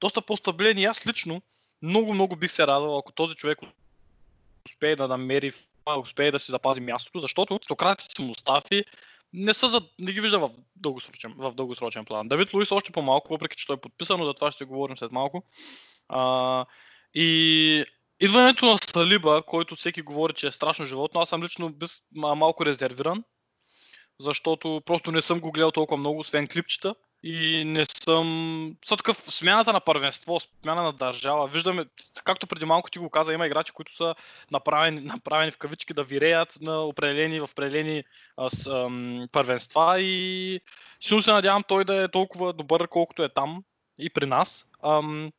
доста 0.01 0.21
по-стабилен 0.21 0.77
и 0.77 0.85
аз 0.85 1.07
лично 1.07 1.41
много, 1.81 2.13
много 2.13 2.35
бих 2.35 2.51
се 2.51 2.67
радвал, 2.67 2.97
ако 2.97 3.11
този 3.11 3.35
човек 3.35 3.59
успее 4.65 4.95
да 4.95 5.07
намери, 5.07 5.51
успее 5.99 6.31
да 6.31 6.39
си 6.39 6.51
запази 6.51 6.81
мястото, 6.81 7.19
защото 7.19 7.59
Сократи 7.67 8.05
и 8.19 8.23
Мустафи 8.23 8.85
не, 9.33 9.53
са 9.53 9.67
за, 9.67 9.81
не 9.99 10.11
ги 10.11 10.21
вижда 10.21 10.39
в 10.39 10.49
дългосрочен, 10.75 11.33
в 11.37 11.53
дългосрочен 11.53 12.05
план. 12.05 12.27
Давид 12.27 12.53
Луис 12.53 12.71
още 12.71 12.91
по-малко, 12.91 13.33
въпреки 13.33 13.57
че 13.57 13.67
той 13.67 13.75
е 13.75 13.79
подписан, 13.79 14.19
но 14.19 14.25
за 14.25 14.33
това 14.33 14.51
ще 14.51 14.65
говорим 14.65 14.97
след 14.97 15.11
малко. 15.11 15.43
А, 16.09 16.65
и 17.13 17.85
идването 18.19 18.65
на 18.65 18.77
Салиба, 18.77 19.43
който 19.47 19.75
всеки 19.75 20.01
говори, 20.01 20.33
че 20.33 20.47
е 20.47 20.51
страшно 20.51 20.85
животно, 20.85 21.21
аз 21.21 21.29
съм 21.29 21.43
лично 21.43 21.69
без, 21.69 22.01
ма- 22.17 22.33
малко 22.33 22.65
резервиран, 22.65 23.23
защото 24.19 24.81
просто 24.85 25.11
не 25.11 25.21
съм 25.21 25.39
го 25.39 25.51
гледал 25.51 25.71
толкова 25.71 25.97
много, 25.97 26.19
освен 26.19 26.47
клипчета. 26.47 26.95
И 27.23 27.63
не 27.65 27.85
съм... 27.85 28.75
Са 28.85 28.97
такъв 28.97 29.17
смяната 29.17 29.73
на 29.73 29.79
първенство, 29.79 30.39
смяна 30.63 30.83
на 30.83 30.93
държава. 30.93 31.47
Виждаме, 31.47 31.85
както 32.23 32.47
преди 32.47 32.65
малко 32.65 32.91
ти 32.91 32.99
го 32.99 33.09
каза, 33.09 33.33
има 33.33 33.47
играчи, 33.47 33.71
които 33.71 33.95
са 33.95 34.15
направени, 34.51 35.01
направени 35.01 35.51
в 35.51 35.57
кавички 35.57 35.93
да 35.93 36.03
виреят 36.03 36.57
на 36.61 36.81
определени, 36.81 37.39
в 37.39 37.49
определени 37.51 38.03
а, 38.37 38.49
с, 38.49 38.67
ам, 38.67 39.27
първенства 39.31 40.01
и 40.01 40.59
силно 40.99 41.23
се 41.23 41.31
надявам 41.31 41.63
той 41.67 41.85
да 41.85 42.03
е 42.03 42.11
толкова 42.11 42.53
добър, 42.53 42.87
колкото 42.87 43.23
е 43.23 43.29
там 43.29 43.63
и 43.99 44.09
при 44.09 44.25
нас. 44.25 44.67
Ам, 44.83 45.31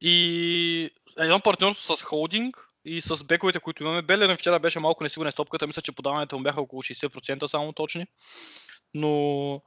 и 0.00 0.90
едно 1.18 1.40
партньорство 1.40 1.96
с 1.96 2.02
холдинг 2.02 2.68
и 2.84 3.00
с 3.00 3.24
бековете, 3.24 3.60
които 3.60 3.82
имаме. 3.82 4.02
Белерин 4.02 4.36
вчера 4.36 4.58
беше 4.58 4.80
малко 4.80 5.04
несигурен 5.04 5.32
с 5.32 5.34
топката, 5.34 5.66
мисля, 5.66 5.82
че 5.82 5.92
подаването 5.92 6.38
му 6.38 6.42
бяха 6.42 6.60
около 6.60 6.82
60% 6.82 7.46
само 7.46 7.72
точни. 7.72 8.06
Но 8.94 9.62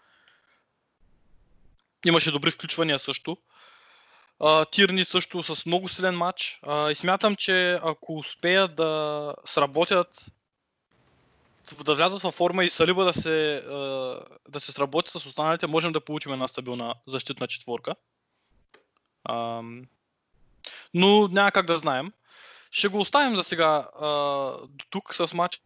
имаше 2.06 2.32
добри 2.32 2.52
включвания 2.52 3.00
също. 3.00 3.38
А, 4.40 4.66
Тирни 4.66 5.06
също 5.06 5.44
с 5.44 5.66
много 5.66 5.90
силен 5.90 6.16
матч. 6.16 6.60
А, 6.64 6.92
и 6.92 6.96
смятам, 6.96 7.36
че 7.36 7.80
ако 7.84 8.18
успеят 8.18 8.76
да 8.76 9.34
сработят 9.46 10.26
да 11.84 11.96
влязат 11.96 12.22
във 12.22 12.34
форма 12.34 12.66
и 12.66 12.70
Салиба 12.70 13.06
да 13.06 13.14
се, 13.14 13.56
а, 13.56 13.76
да 14.50 14.60
се 14.60 14.72
сработи 14.72 15.12
с 15.12 15.16
останалите, 15.16 15.68
можем 15.68 15.92
да 15.92 16.02
получим 16.02 16.34
една 16.34 16.48
стабилна 16.48 16.94
защитна 17.08 17.48
четворка. 17.48 17.96
Ам, 19.30 19.84
но 20.94 21.28
няма 21.28 21.52
как 21.52 21.66
да 21.66 21.78
знаем. 21.78 22.12
Ще 22.72 22.88
го 22.88 23.00
оставим 23.00 23.36
за 23.36 23.44
сега 23.44 23.90
а, 24.00 24.08
до 24.68 24.86
тук 24.90 25.16
с 25.16 25.34
матча 25.34 25.60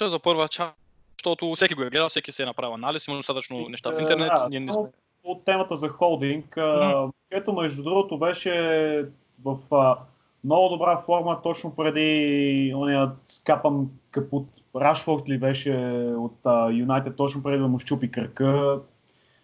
за 0.00 0.18
първа 0.18 0.48
част, 0.48 0.74
защото 1.18 1.54
всеки 1.54 1.74
го 1.74 1.82
е 1.82 1.90
гледал, 1.90 2.08
всеки 2.08 2.32
се 2.32 2.42
е 2.42 2.46
направил 2.46 2.74
анализ, 2.74 3.06
има 3.06 3.16
достатъчно 3.16 3.68
неща 3.68 3.90
в 3.90 4.00
интернет. 4.00 4.32
Да, 4.36 4.48
ние 4.48 4.60
не 4.60 4.72
сме. 4.72 4.82
От 5.24 5.44
темата 5.44 5.76
за 5.76 5.88
холдинг, 5.88 6.56
а, 6.56 7.08
ето 7.30 7.52
между 7.52 7.82
другото 7.82 8.18
беше 8.18 9.08
в 9.44 9.74
а, 9.74 9.98
много 10.44 10.68
добра 10.68 10.98
форма 10.98 11.42
точно 11.42 11.76
преди 11.76 12.72
ония 12.76 13.12
скапан 13.26 13.90
капут. 14.10 14.48
Рашфорд 14.76 15.28
ли 15.28 15.38
беше 15.38 15.74
от 16.18 16.38
Юнайтед 16.72 17.16
точно 17.16 17.42
преди 17.42 17.58
да 17.58 17.68
му 17.68 17.78
щупи 17.78 18.10
кръка. 18.10 18.80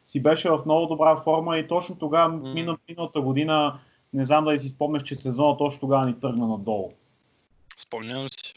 Си 0.06 0.22
беше 0.22 0.50
в 0.50 0.60
много 0.66 0.86
добра 0.86 1.16
форма 1.16 1.58
и 1.58 1.68
точно 1.68 1.98
тогава, 1.98 2.28
М. 2.28 2.54
мина, 2.54 2.78
миналата 2.88 3.20
година, 3.20 3.78
не 4.12 4.24
знам 4.24 4.44
дали 4.44 4.58
си 4.58 4.68
спомняш, 4.68 5.02
че 5.02 5.14
сезона 5.14 5.56
точно 5.56 5.80
тогава 5.80 6.06
ни 6.06 6.20
тръгна 6.20 6.46
надолу. 6.46 6.92
Спомням 7.76 8.28
си. 8.28 8.54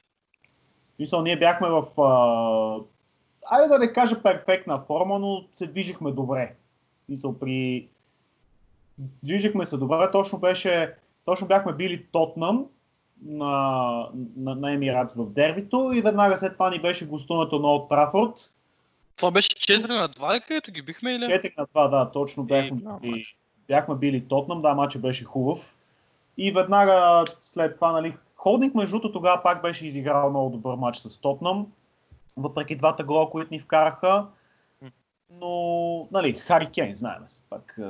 Мисъл, 0.99 1.21
ние 1.21 1.39
бяхме 1.39 1.69
в... 1.69 2.01
А... 2.01 3.55
Айде 3.55 3.67
да 3.67 3.79
не 3.79 3.93
кажа 3.93 4.23
перфектна 4.23 4.83
форма, 4.87 5.19
но 5.19 5.43
се 5.53 5.67
движихме 5.67 6.11
добре. 6.11 6.55
Мисъл, 7.09 7.39
при... 7.39 7.87
Движихме 9.23 9.65
се 9.65 9.77
добре, 9.77 10.11
точно 10.11 10.39
беше... 10.39 10.93
Точно 11.25 11.47
бяхме 11.47 11.73
били 11.73 12.05
Тотнам 12.11 12.65
на, 13.25 13.49
на, 14.37 14.55
на 14.55 14.73
Емиратс 14.73 15.15
в 15.15 15.29
дербито 15.29 15.91
и 15.95 16.01
веднага 16.01 16.37
след 16.37 16.53
това 16.53 16.69
ни 16.69 16.79
беше 16.79 17.07
гостуването 17.07 17.59
на 17.59 17.67
Олд 17.67 17.89
Трафорд. 17.89 18.53
Това 19.15 19.31
беше 19.31 19.49
4 19.49 19.87
на 19.87 20.09
2 20.09 20.35
ли, 20.35 20.41
където 20.41 20.71
ги 20.71 20.81
бихме 20.81 21.11
или? 21.11 21.23
4 21.23 21.57
на 21.57 21.65
2, 21.65 21.89
да, 21.89 22.11
точно 22.11 22.43
бяхме, 22.43 22.77
Е, 22.77 22.83
да, 22.83 22.97
били, 23.01 23.25
бяхме 23.67 23.95
били 23.95 24.27
Тотнам, 24.27 24.61
да, 24.61 24.75
матчът 24.75 25.01
беше 25.01 25.23
хубав. 25.25 25.75
И 26.37 26.51
веднага 26.51 27.23
след 27.39 27.75
това, 27.75 27.91
нали, 27.91 28.13
Холдинг 28.35 28.75
между 28.75 28.91
другото 28.91 29.11
тогава 29.13 29.43
пак 29.43 29.61
беше 29.61 29.87
изиграл 29.87 30.29
много 30.29 30.49
добър 30.49 30.75
матч 30.75 30.97
с 30.97 31.21
Тотнам, 31.21 31.67
въпреки 32.37 32.75
двата 32.75 33.03
гола, 33.03 33.29
които 33.29 33.53
ни 33.53 33.59
вкараха. 33.59 34.25
Но, 35.31 36.07
нали, 36.11 36.33
Хари 36.33 36.67
Кейн, 36.67 36.95
знаем 36.95 37.23
се, 37.27 37.43
пак. 37.49 37.75
е, 37.77 37.81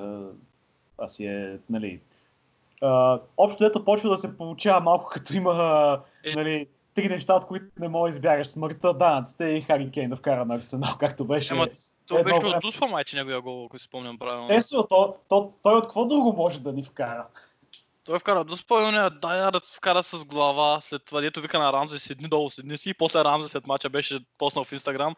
Това 0.95 1.07
си 1.07 1.25
е, 1.25 1.59
нали... 1.69 2.01
А, 2.81 3.19
общо 3.37 3.65
ето 3.65 3.85
почва 3.85 4.09
да 4.09 4.17
се 4.17 4.37
получава 4.37 4.79
малко 4.81 5.09
като 5.13 5.33
има, 5.33 6.01
Е. 6.23 6.31
нали, 6.35 6.67
три 6.95 7.09
неща, 7.09 7.35
от 7.35 7.45
които 7.45 7.65
не 7.79 7.87
можеш 7.87 8.13
да 8.13 8.17
избягаш. 8.17 8.47
Смъртта, 8.47 8.93
данъците 8.93 9.45
и 9.45 9.61
Хари 9.61 9.91
Кейн 9.91 10.09
да 10.09 10.15
вкара 10.15 10.45
на 10.45 10.55
Арсенал, 10.55 10.95
както 10.99 11.25
беше. 11.25 11.53
Ама, 11.53 11.67
То 12.07 12.17
едно 12.17 12.39
беше 12.39 12.55
от 12.55 12.61
Дуспа 12.61 12.87
майче 12.87 13.15
неговия 13.15 13.41
гол, 13.41 13.65
ако 13.65 13.79
си 13.79 13.85
спомням 13.85 14.19
правилно. 14.19 14.47
Естествено, 14.51 14.87
то, 14.87 15.15
то, 15.29 15.53
той 15.63 15.73
от 15.73 15.83
какво 15.83 16.05
друго 16.05 16.33
може 16.33 16.63
да 16.63 16.73
ни 16.73 16.83
вкара? 16.83 17.25
Той 18.03 18.19
вкара 18.19 18.43
Дуспа 18.43 18.81
и 18.81 18.83
оня 18.83 19.09
дай 19.21 19.51
да 19.51 19.59
вкара 19.75 20.03
с 20.03 20.25
глава, 20.25 20.81
след 20.81 21.05
това 21.05 21.21
дето 21.21 21.41
вика 21.41 21.59
на 21.59 21.73
Рамзи 21.73 21.99
седни 21.99 22.27
долу, 22.27 22.49
седни 22.49 22.77
си 22.77 22.89
и 22.89 22.93
после 22.93 23.23
Рамзи 23.23 23.49
след 23.49 23.67
мача 23.67 23.89
беше 23.89 24.19
поснал 24.37 24.63
в 24.63 24.71
Инстаграм. 24.71 25.15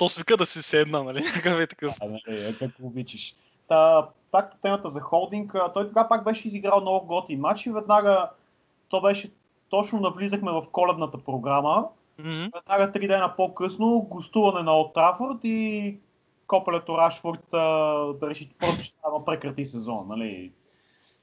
То 0.00 0.08
свика 0.08 0.36
да 0.36 0.46
си 0.46 0.62
седна, 0.62 1.04
нали? 1.04 1.20
Някакъв 1.24 1.60
е 1.60 1.66
такъв. 1.66 1.96
А, 2.00 2.06
нали, 2.06 2.22
е, 2.28 2.56
какво 2.58 2.86
обичаш. 2.86 3.34
Та, 3.68 4.08
пак 4.30 4.56
темата 4.62 4.88
за 4.88 5.00
холдинг, 5.00 5.54
той 5.74 5.88
тогава 5.88 6.08
пак 6.08 6.24
беше 6.24 6.48
изиграл 6.48 6.80
много 6.80 7.06
готин 7.06 7.40
матч 7.40 7.66
и 7.66 7.72
веднага 7.72 8.30
то 8.88 9.00
беше 9.00 9.30
точно 9.68 10.00
навлизахме 10.00 10.52
в 10.52 10.64
коледната 10.72 11.18
програма. 11.18 11.88
Мгм. 12.18 12.44
Веднага 12.54 12.92
три 12.92 13.08
дена 13.08 13.34
по-късно 13.36 14.06
гостуване 14.10 14.62
на 14.62 14.76
Олд 14.76 14.94
Трафорд 14.94 15.38
и 15.44 15.98
копелето 16.46 16.98
Рашфорд 16.98 17.44
да 17.50 18.28
реши 18.30 18.50
просто 18.58 18.82
ще 18.82 18.96
трябва 19.00 19.24
прекрати 19.24 19.64
сезон. 19.64 20.06
Нали? 20.08 20.52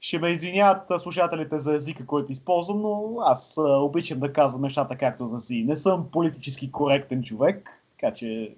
Ще 0.00 0.18
ме 0.18 0.30
извиняват 0.30 0.90
а, 0.90 0.98
слушателите 0.98 1.58
за 1.58 1.74
езика, 1.74 2.06
който 2.06 2.32
използвам, 2.32 2.82
но 2.82 3.16
аз 3.20 3.54
обичам 3.58 4.20
да 4.20 4.32
казвам 4.32 4.62
нещата 4.62 4.96
както 4.96 5.28
за 5.28 5.40
си. 5.40 5.64
Не 5.64 5.76
съм 5.76 6.08
политически 6.12 6.72
коректен 6.72 7.22
човек, 7.22 7.82
така 8.00 8.14
че... 8.14 8.54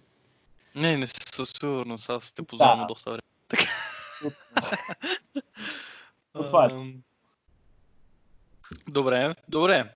Не, 0.75 0.97
не 0.97 1.07
със 1.07 1.51
сигурност, 1.51 2.11
аз 2.11 2.33
те 2.33 2.43
познавам 2.43 2.79
Да. 2.79 2.87
доста 2.87 3.11
време. 3.11 3.23
Но 6.35 6.43
това 6.47 6.67
е. 6.67 6.69
Добре, 8.89 9.35
добре. 9.49 9.95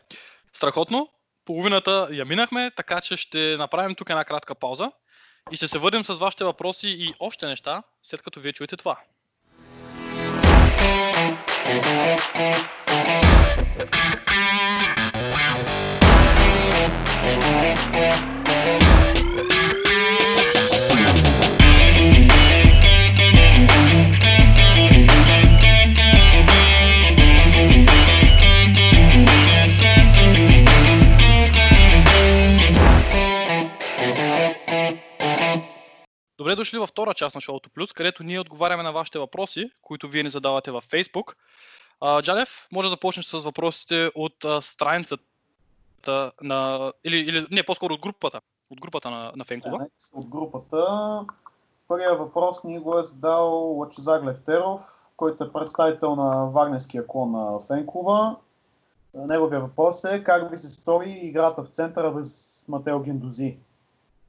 Страхотно. 0.52 1.08
Половината 1.44 2.08
я 2.10 2.24
минахме, 2.24 2.70
така 2.76 3.00
че 3.00 3.16
ще 3.16 3.56
направим 3.58 3.94
тук 3.94 4.10
една 4.10 4.24
кратка 4.24 4.54
пауза 4.54 4.92
и 5.50 5.56
ще 5.56 5.68
се 5.68 5.78
върнем 5.78 6.04
с 6.04 6.14
вашите 6.14 6.44
въпроси 6.44 6.88
и 6.88 7.14
още 7.20 7.46
неща, 7.46 7.82
след 8.02 8.22
като 8.22 8.40
вие 8.40 8.52
чуете 8.52 8.76
това. 8.76 8.98
Добре 36.44 36.56
дошли 36.56 36.78
във 36.78 36.88
втора 36.88 37.14
част 37.14 37.34
на 37.34 37.40
шоуто 37.40 37.70
Плюс, 37.70 37.92
където 37.92 38.22
ние 38.22 38.40
отговаряме 38.40 38.82
на 38.82 38.92
вашите 38.92 39.18
въпроси, 39.18 39.70
които 39.82 40.08
вие 40.08 40.22
ни 40.22 40.30
задавате 40.30 40.70
във 40.70 40.88
Facebook. 40.88 41.34
Джалев, 42.22 42.68
може 42.72 42.86
да 42.86 42.90
започнеш 42.90 43.26
с 43.26 43.38
въпросите 43.38 44.10
от 44.14 44.44
страницата 44.60 46.32
на... 46.42 46.92
Или, 47.04 47.16
или 47.16 47.46
не, 47.50 47.62
по-скоро 47.62 47.94
от 47.94 48.00
групата. 48.00 48.40
От 48.70 48.80
групата 48.80 49.10
на, 49.10 49.32
на 49.36 49.44
фенклуба. 49.44 49.84
Е, 49.84 49.88
От 50.12 50.26
групата. 50.26 50.86
Първия 51.88 52.16
въпрос 52.16 52.64
ни 52.64 52.78
го 52.78 52.98
е 52.98 53.02
задал 53.02 53.78
Лачезар 53.78 54.24
Левтеров, 54.24 54.82
който 55.16 55.44
е 55.44 55.52
представител 55.52 56.16
на 56.16 56.46
Варненския 56.46 57.06
клон 57.06 57.30
на 57.30 57.58
Фенклуба. 57.58 58.36
Неговия 59.14 59.60
въпрос 59.60 60.04
е 60.04 60.24
как 60.24 60.50
ви 60.50 60.58
се 60.58 60.68
стори 60.68 61.10
играта 61.10 61.62
в 61.62 61.68
центъра 61.68 62.10
без 62.12 62.64
Матео 62.68 63.00
Гендози. 63.00 63.58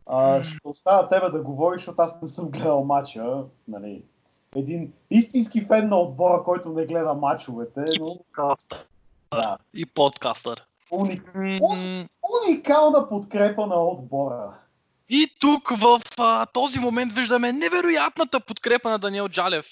А, 0.06 0.44
ще 0.44 0.58
оставя 0.64 1.10
тебе 1.10 1.30
да 1.30 1.42
говориш, 1.42 1.82
защото 1.82 2.02
аз 2.02 2.22
не 2.22 2.28
съм 2.28 2.50
гледал 2.50 2.84
матча. 2.84 3.44
Нали. 3.68 4.04
Един 4.56 4.94
истински 5.10 5.62
фен 5.62 5.90
на 5.90 6.00
отбора, 6.00 6.44
който 6.44 6.70
не 6.70 6.86
гледа 6.86 7.14
матчовете, 7.14 7.82
но 8.00 8.18
Подкастър. 8.18 8.86
да, 9.32 9.58
И 9.74 9.86
подкастър. 9.86 10.66
уник, 10.92 11.32
М, 11.36 12.08
уникална 12.48 13.10
подкрепа 13.10 13.68
на 13.68 13.76
отбора. 13.76 14.60
И 15.10 15.28
тук 15.40 15.70
в 15.70 16.02
а, 16.18 16.46
този 16.46 16.80
момент 16.80 17.14
виждаме 17.14 17.54
невероятната 17.54 18.40
подкрепа 18.40 18.90
на 18.90 19.00
Даниел 19.00 19.30
Джалев 19.30 19.66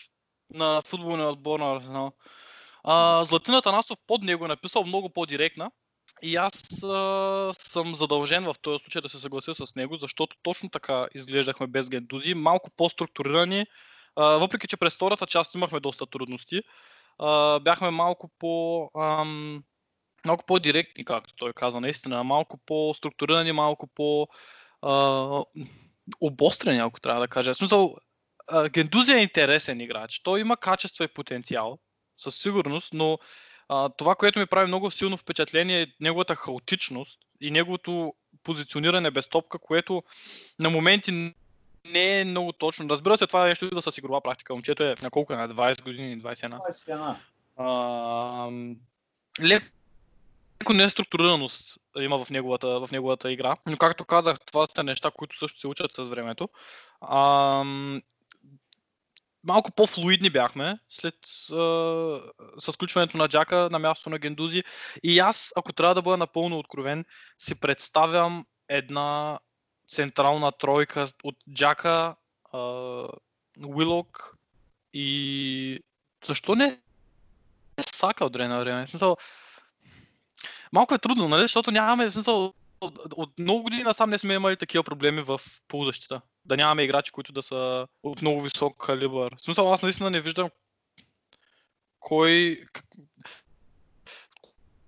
на 0.54 0.82
футболния 0.82 1.28
отбор 1.28 1.60
на 1.60 1.76
Арсенал. 1.76 2.12
А, 2.84 3.26
Златин 3.26 3.54
Атанасов 3.54 3.98
под 4.08 4.24
него 4.24 4.46
е 4.46 4.48
написал 4.48 4.84
много 4.84 5.10
по-директна 5.10 5.72
и 6.22 6.36
аз 6.36 6.84
а, 6.84 7.54
съм 7.60 7.96
задължен 7.96 8.44
в 8.44 8.56
този 8.62 8.80
случай 8.80 9.02
да 9.02 9.10
се 9.10 9.20
съглася 9.20 9.54
с 9.54 9.76
него, 9.76 9.98
защото 9.98 10.36
точно 10.44 10.70
така 10.70 11.08
изглеждахме 11.16 11.68
без 11.68 11.90
гендузи, 11.90 12.34
малко 12.34 12.70
по-структурирани, 12.78 13.66
а, 14.16 14.26
въпреки 14.26 14.68
че 14.68 14.78
през 14.78 14.96
втората 14.96 15.26
част 15.26 15.56
имахме 15.56 15.80
доста 15.80 16.06
трудности, 16.06 16.62
а, 17.20 17.60
бяхме 17.60 17.90
малко 17.90 18.32
по... 18.40 18.90
Ам, 19.00 19.64
малко 20.26 20.46
по-директни, 20.46 21.06
както 21.06 21.34
той 21.36 21.54
каза, 21.54 21.80
наистина, 21.80 22.24
малко 22.24 22.60
по-структурирани, 22.66 23.52
малко 23.52 23.88
по- 23.88 24.28
а, 24.82 25.44
обострени, 26.22 26.80
ако 26.80 27.00
трябва 27.00 27.22
да 27.22 27.28
кажа. 27.28 27.54
В 27.54 27.58
смисъл, 27.58 27.96
Гендузи 28.70 29.12
е 29.12 29.18
интересен 29.18 29.82
играч. 29.82 30.22
Той 30.24 30.40
има 30.42 30.58
качество 30.58 31.04
и 31.04 31.08
потенциал, 31.08 31.80
със 32.18 32.36
сигурност, 32.36 32.94
но 32.94 33.20
а, 33.70 33.90
това, 33.90 34.16
което 34.16 34.40
ми 34.40 34.46
прави 34.46 34.68
много 34.68 34.92
силно 34.92 35.18
впечатление 35.18 35.82
е 35.82 35.88
неговата 36.00 36.36
хаотичност 36.36 37.20
и 37.42 37.52
неговото 37.52 38.14
позициониране 38.44 39.12
без 39.12 39.28
топка, 39.28 39.60
което 39.60 40.04
на 40.60 40.70
моменти 40.70 41.34
не 41.86 42.20
е 42.20 42.26
много 42.26 42.52
точно. 42.52 42.90
Разбира 42.90 43.18
се, 43.18 43.28
това 43.28 43.46
е 43.46 43.50
нещо 43.50 43.70
да 43.70 43.82
с 43.82 43.98
игрова 43.98 44.22
практика. 44.22 44.54
Момчето 44.54 44.84
е 44.84 44.96
на 45.02 45.10
колко 45.10 45.34
е? 45.34 45.36
На 45.36 45.50
20 45.50 45.84
години, 45.84 46.22
21. 46.22 46.58
21. 46.58 47.16
А, 47.58 48.50
леко 49.42 50.74
неструктурираност 50.74 51.78
има 52.00 52.26
в 52.26 52.30
неговата, 52.30 52.80
в 52.80 52.90
неговата 52.92 53.32
игра. 53.32 53.56
Но 53.68 53.78
както 53.78 54.06
казах, 54.06 54.38
това 54.46 54.66
са 54.68 54.84
неща, 54.84 55.12
които 55.12 55.38
също 55.38 55.60
се 55.60 55.68
учат 55.68 55.92
с 55.92 56.04
времето. 56.04 56.50
А, 57.02 57.64
малко 59.44 59.72
по-флуидни 59.72 60.30
бяхме 60.30 60.80
след 60.90 61.16
а, 61.52 61.56
с 62.60 62.72
включването 62.74 63.18
на 63.18 63.28
Джака 63.28 63.70
на 63.72 63.80
място 63.80 64.10
на 64.10 64.20
Гендузи. 64.20 64.64
И 65.04 65.20
аз, 65.20 65.54
ако 65.56 65.74
трябва 65.74 65.96
да 65.96 66.02
бъда 66.02 66.18
напълно 66.18 66.60
откровен, 66.60 67.06
си 67.40 67.56
представям 67.56 68.46
една 68.70 69.40
централна 69.88 70.52
тройка 70.52 71.08
от 71.24 71.36
Джака, 71.54 72.16
Уилок 73.68 74.38
и 74.94 75.80
защо 76.26 76.56
не 76.56 76.80
Сака 77.94 78.26
от 78.26 78.34
време 78.34 78.54
на 78.54 78.60
време. 78.60 78.88
Смисъл, 78.88 79.18
малко 80.72 80.94
е 80.94 81.00
трудно, 81.00 81.28
нали? 81.28 81.42
Защото 81.42 81.72
нямаме, 81.72 82.10
смисъл, 82.10 82.54
от, 83.18 83.40
много 83.40 83.64
години 83.64 83.84
насам 83.84 84.10
не 84.10 84.18
сме 84.18 84.34
имали 84.34 84.56
такива 84.56 84.84
проблеми 84.84 85.22
в 85.22 85.42
полузащита. 85.68 86.22
Да 86.46 86.58
нямаме 86.58 86.84
играчи, 86.84 87.12
които 87.12 87.32
да 87.32 87.44
са 87.44 87.88
от 88.04 88.22
много 88.22 88.42
висок 88.42 88.86
калибър. 88.86 89.36
В 89.36 89.42
смисъл, 89.42 89.74
аз 89.74 89.82
наистина 89.82 90.10
не 90.10 90.22
виждам 90.22 90.50
кой... 92.00 92.64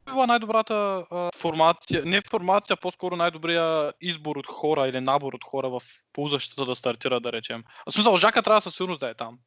Кой 0.05 0.13
била 0.13 0.27
най-добрата 0.27 1.05
а, 1.11 1.29
формация, 1.35 2.05
не 2.05 2.21
формация, 2.21 2.77
по-скоро 2.77 3.15
най-добрия 3.15 3.93
избор 4.01 4.35
от 4.35 4.47
хора 4.47 4.87
или 4.87 4.99
набор 4.99 5.33
от 5.33 5.43
хора 5.43 5.69
в 5.69 5.81
полузащита 6.13 6.65
да 6.65 6.75
стартира, 6.75 7.19
да 7.19 7.31
речем. 7.31 7.63
В 7.89 7.93
смисъл, 7.93 8.17
Жака 8.17 8.43
трябва 8.43 8.61
със 8.61 8.75
сигурност 8.75 8.99
да 8.99 9.09
е 9.09 9.13
там. 9.13 9.39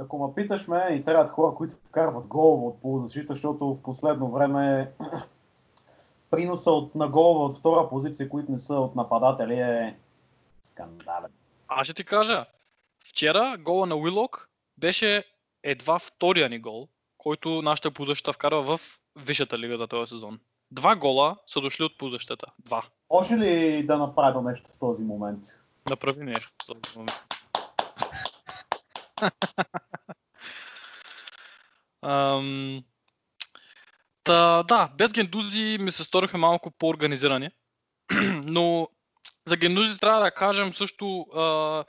Ако 0.00 0.26
ме 0.26 0.34
питаш 0.34 0.68
ме, 0.68 0.88
и 0.90 1.04
трябват 1.04 1.30
хора, 1.30 1.54
които 1.54 1.74
вкарват 1.74 2.26
голово 2.26 2.68
от 2.68 2.80
полузащита, 2.80 3.34
защото 3.34 3.74
в 3.74 3.82
последно 3.82 4.30
време 4.30 4.92
приноса 6.32 6.70
от, 6.70 6.94
на 6.94 7.08
голово 7.08 7.44
от 7.44 7.56
втора 7.58 7.88
позиция, 7.88 8.28
които 8.28 8.52
не 8.52 8.58
са 8.58 8.74
от 8.74 8.96
нападатели 8.96 9.60
е 9.60 9.96
скандален. 10.62 11.30
Аз 11.68 11.86
ще 11.86 11.94
ти 11.94 12.04
кажа. 12.04 12.46
Вчера 13.04 13.56
гола 13.58 13.86
на 13.86 13.96
Уилок 13.96 14.48
беше 14.78 15.24
едва 15.62 15.98
втория 15.98 16.48
ни 16.48 16.58
гол, 16.58 16.88
който 17.18 17.62
нашата 17.62 17.90
позащита 17.90 18.32
вкарва 18.32 18.76
в 18.76 18.80
Висшата 19.16 19.58
лига 19.58 19.76
за 19.76 19.86
този 19.86 20.08
сезон. 20.08 20.40
Два 20.70 20.96
гола 20.96 21.36
са 21.46 21.60
дошли 21.60 21.84
от 21.84 21.98
позащита. 21.98 22.46
Два. 22.58 22.82
Може 23.10 23.36
ли 23.36 23.82
да 23.86 23.98
направя 23.98 24.42
нещо 24.42 24.70
в 24.70 24.78
този 24.78 25.02
момент? 25.02 25.44
Направи 25.90 26.24
нещо. 26.24 26.50
в 26.62 26.66
този 26.66 26.98
момент. 26.98 27.12
Ам, 32.02 32.84
Та, 34.24 34.62
да, 34.62 34.88
без 34.98 35.12
гендузи 35.12 35.78
ми 35.80 35.92
се 35.92 36.04
сториха 36.04 36.38
малко 36.38 36.70
по-организирани. 36.70 37.50
Но 38.44 38.88
за 39.46 39.56
гендузи 39.56 39.98
трябва 39.98 40.20
да 40.20 40.30
кажем 40.30 40.74
също 40.74 41.20
а, 41.20 41.84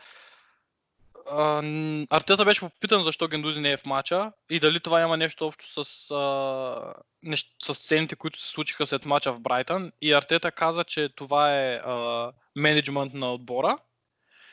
а, 1.32 1.64
Артета 2.10 2.46
беше 2.46 2.60
попитан 2.60 3.04
защо 3.04 3.28
Гендузи 3.28 3.62
не 3.62 3.72
е 3.72 3.78
в 3.78 3.86
матча 3.86 4.32
и 4.50 4.60
дали 4.60 4.80
това 4.80 5.02
има 5.02 5.18
нещо 5.18 5.48
общо 5.48 5.84
с, 5.84 6.12
а, 6.12 6.94
нещ, 7.24 7.48
с 7.64 7.76
сцените, 7.76 8.16
които 8.16 8.40
се 8.40 8.48
случиха 8.48 8.88
след 8.88 9.06
матча 9.06 9.34
в 9.34 9.40
Брайтън. 9.40 9.92
И 10.02 10.14
Артета 10.14 10.52
каза, 10.52 10.84
че 10.84 11.10
това 11.16 11.56
е 11.56 11.76
а, 11.76 12.32
менеджмент 12.56 13.14
на 13.14 13.34
отбора. 13.34 13.78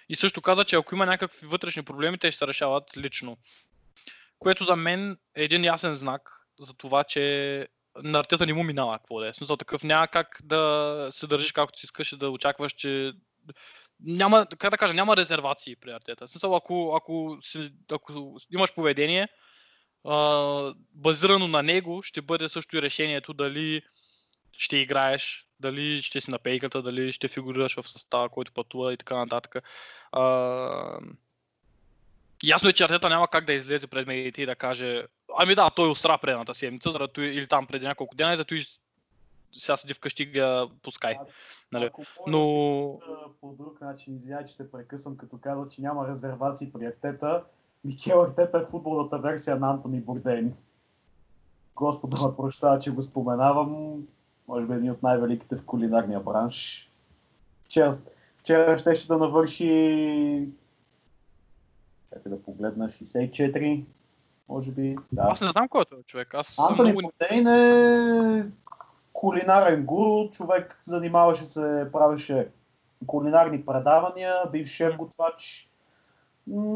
И 0.08 0.16
също 0.16 0.42
каза, 0.42 0.64
че 0.64 0.76
ако 0.76 0.94
има 0.94 1.06
някакви 1.06 1.46
вътрешни 1.46 1.82
проблеми, 1.82 2.18
те 2.18 2.30
ще 2.30 2.38
се 2.38 2.46
решават 2.46 2.96
лично. 2.96 3.36
Което 4.38 4.64
за 4.64 4.76
мен 4.76 5.18
е 5.36 5.44
един 5.44 5.64
ясен 5.64 5.94
знак 5.94 6.39
за 6.60 6.74
това, 6.74 7.04
че 7.04 7.68
на 8.02 8.18
Артета 8.18 8.46
не 8.46 8.54
му 8.54 8.62
минава 8.62 8.98
какво 8.98 9.20
да 9.20 9.28
е. 9.28 9.34
Смисъл 9.34 9.56
такъв 9.56 9.84
няма 9.84 10.08
как 10.08 10.40
да 10.44 11.08
се 11.12 11.26
държиш 11.26 11.52
както 11.52 11.78
си 11.78 11.86
искаш 11.86 12.12
и 12.12 12.16
да 12.16 12.30
очакваш, 12.30 12.72
че 12.72 13.12
няма, 14.02 14.46
как 14.58 14.70
да 14.70 14.78
кажа, 14.78 14.94
няма 14.94 15.16
резервации 15.16 15.76
при 15.76 15.90
Артета. 15.90 16.28
Смисъл, 16.28 16.56
ако, 16.56 16.94
ако, 16.96 17.38
си, 17.40 17.72
ако 17.92 18.36
имаш 18.50 18.74
поведение, 18.74 19.28
а, 20.04 20.74
базирано 20.94 21.48
на 21.48 21.62
него, 21.62 22.02
ще 22.02 22.22
бъде 22.22 22.48
също 22.48 22.76
и 22.76 22.82
решението 22.82 23.32
дали 23.32 23.82
ще 24.52 24.76
играеш, 24.76 25.46
дали 25.60 26.02
ще 26.02 26.20
си 26.20 26.30
на 26.30 26.38
пейката, 26.38 26.82
дали 26.82 27.12
ще 27.12 27.28
фигурираш 27.28 27.74
в 27.74 27.88
състава, 27.88 28.28
който 28.28 28.52
пътува 28.52 28.92
и 28.92 28.96
така 28.96 29.16
нататък. 29.16 29.56
А, 30.12 30.98
ясно 32.42 32.68
е, 32.68 32.72
че 32.72 32.84
Артета 32.84 33.08
няма 33.08 33.28
как 33.28 33.44
да 33.44 33.52
излезе 33.52 33.86
пред 33.86 34.06
медиите 34.06 34.42
и 34.42 34.46
да 34.46 34.56
каже 34.56 35.04
Ами 35.42 35.54
да, 35.54 35.70
той 35.70 35.90
устра 35.90 36.18
предната 36.22 36.54
седмица, 36.54 36.90
заради 36.90 37.12
той- 37.12 37.26
или 37.26 37.46
там 37.46 37.66
преди 37.66 37.86
няколко 37.86 38.14
дена, 38.14 38.32
и 38.32 38.36
зато 38.36 38.54
и 38.54 38.62
сега 39.58 39.76
седи 39.76 39.94
вкъщи 39.94 40.22
и 40.22 40.26
гледа 40.26 40.70
по 40.82 40.90
Sky. 40.90 41.18
Нали? 41.72 41.84
Ако 41.84 42.02
Но- 42.26 42.98
по 43.40 43.52
друг 43.52 43.80
начин, 43.80 44.14
извинявай, 44.14 44.44
че 44.44 44.56
те 44.56 44.70
прекъсвам, 44.70 45.16
като 45.16 45.38
каза, 45.38 45.68
че 45.68 45.82
няма 45.82 46.08
резервации 46.08 46.72
при 46.72 46.86
Артета. 46.86 47.44
Мичел 47.84 48.22
Артета 48.22 48.58
е 48.58 48.70
футболната 48.70 49.18
версия 49.18 49.56
на 49.56 49.70
Антони 49.70 50.00
Бурден. 50.00 50.54
Господа 51.76 52.16
ме 52.28 52.36
прощава, 52.36 52.78
че 52.78 52.90
го 52.90 53.02
споменавам. 53.02 54.02
Може 54.48 54.66
би 54.66 54.74
един 54.74 54.90
от 54.90 55.02
най-великите 55.02 55.56
в 55.56 55.64
кулинарния 55.64 56.20
бранш. 56.20 56.90
Вчера, 57.64 57.96
вчера 58.36 58.78
щеше 58.78 59.06
да 59.06 59.18
навърши... 59.18 60.48
Чакай 62.12 62.32
да 62.32 62.42
погледна, 62.42 62.88
64, 62.88 63.84
може 64.50 64.72
би. 64.72 64.96
Да. 65.12 65.22
Аз 65.22 65.40
не 65.40 65.48
знам 65.48 65.68
кой 65.68 65.82
е 65.82 65.84
този 65.84 66.02
човек. 66.02 66.34
Аз 66.34 66.46
съм 66.46 66.64
Антони 66.64 66.92
много... 66.92 67.10
Бурдейн 67.20 67.46
е 67.46 68.50
кулинарен 69.12 69.84
гуру, 69.84 70.30
човек 70.30 70.80
занимаваше 70.82 71.44
се, 71.44 71.88
правеше 71.92 72.48
кулинарни 73.06 73.66
предавания, 73.66 74.34
бив 74.52 74.66
шеф 74.66 74.96
готвач. 74.96 75.70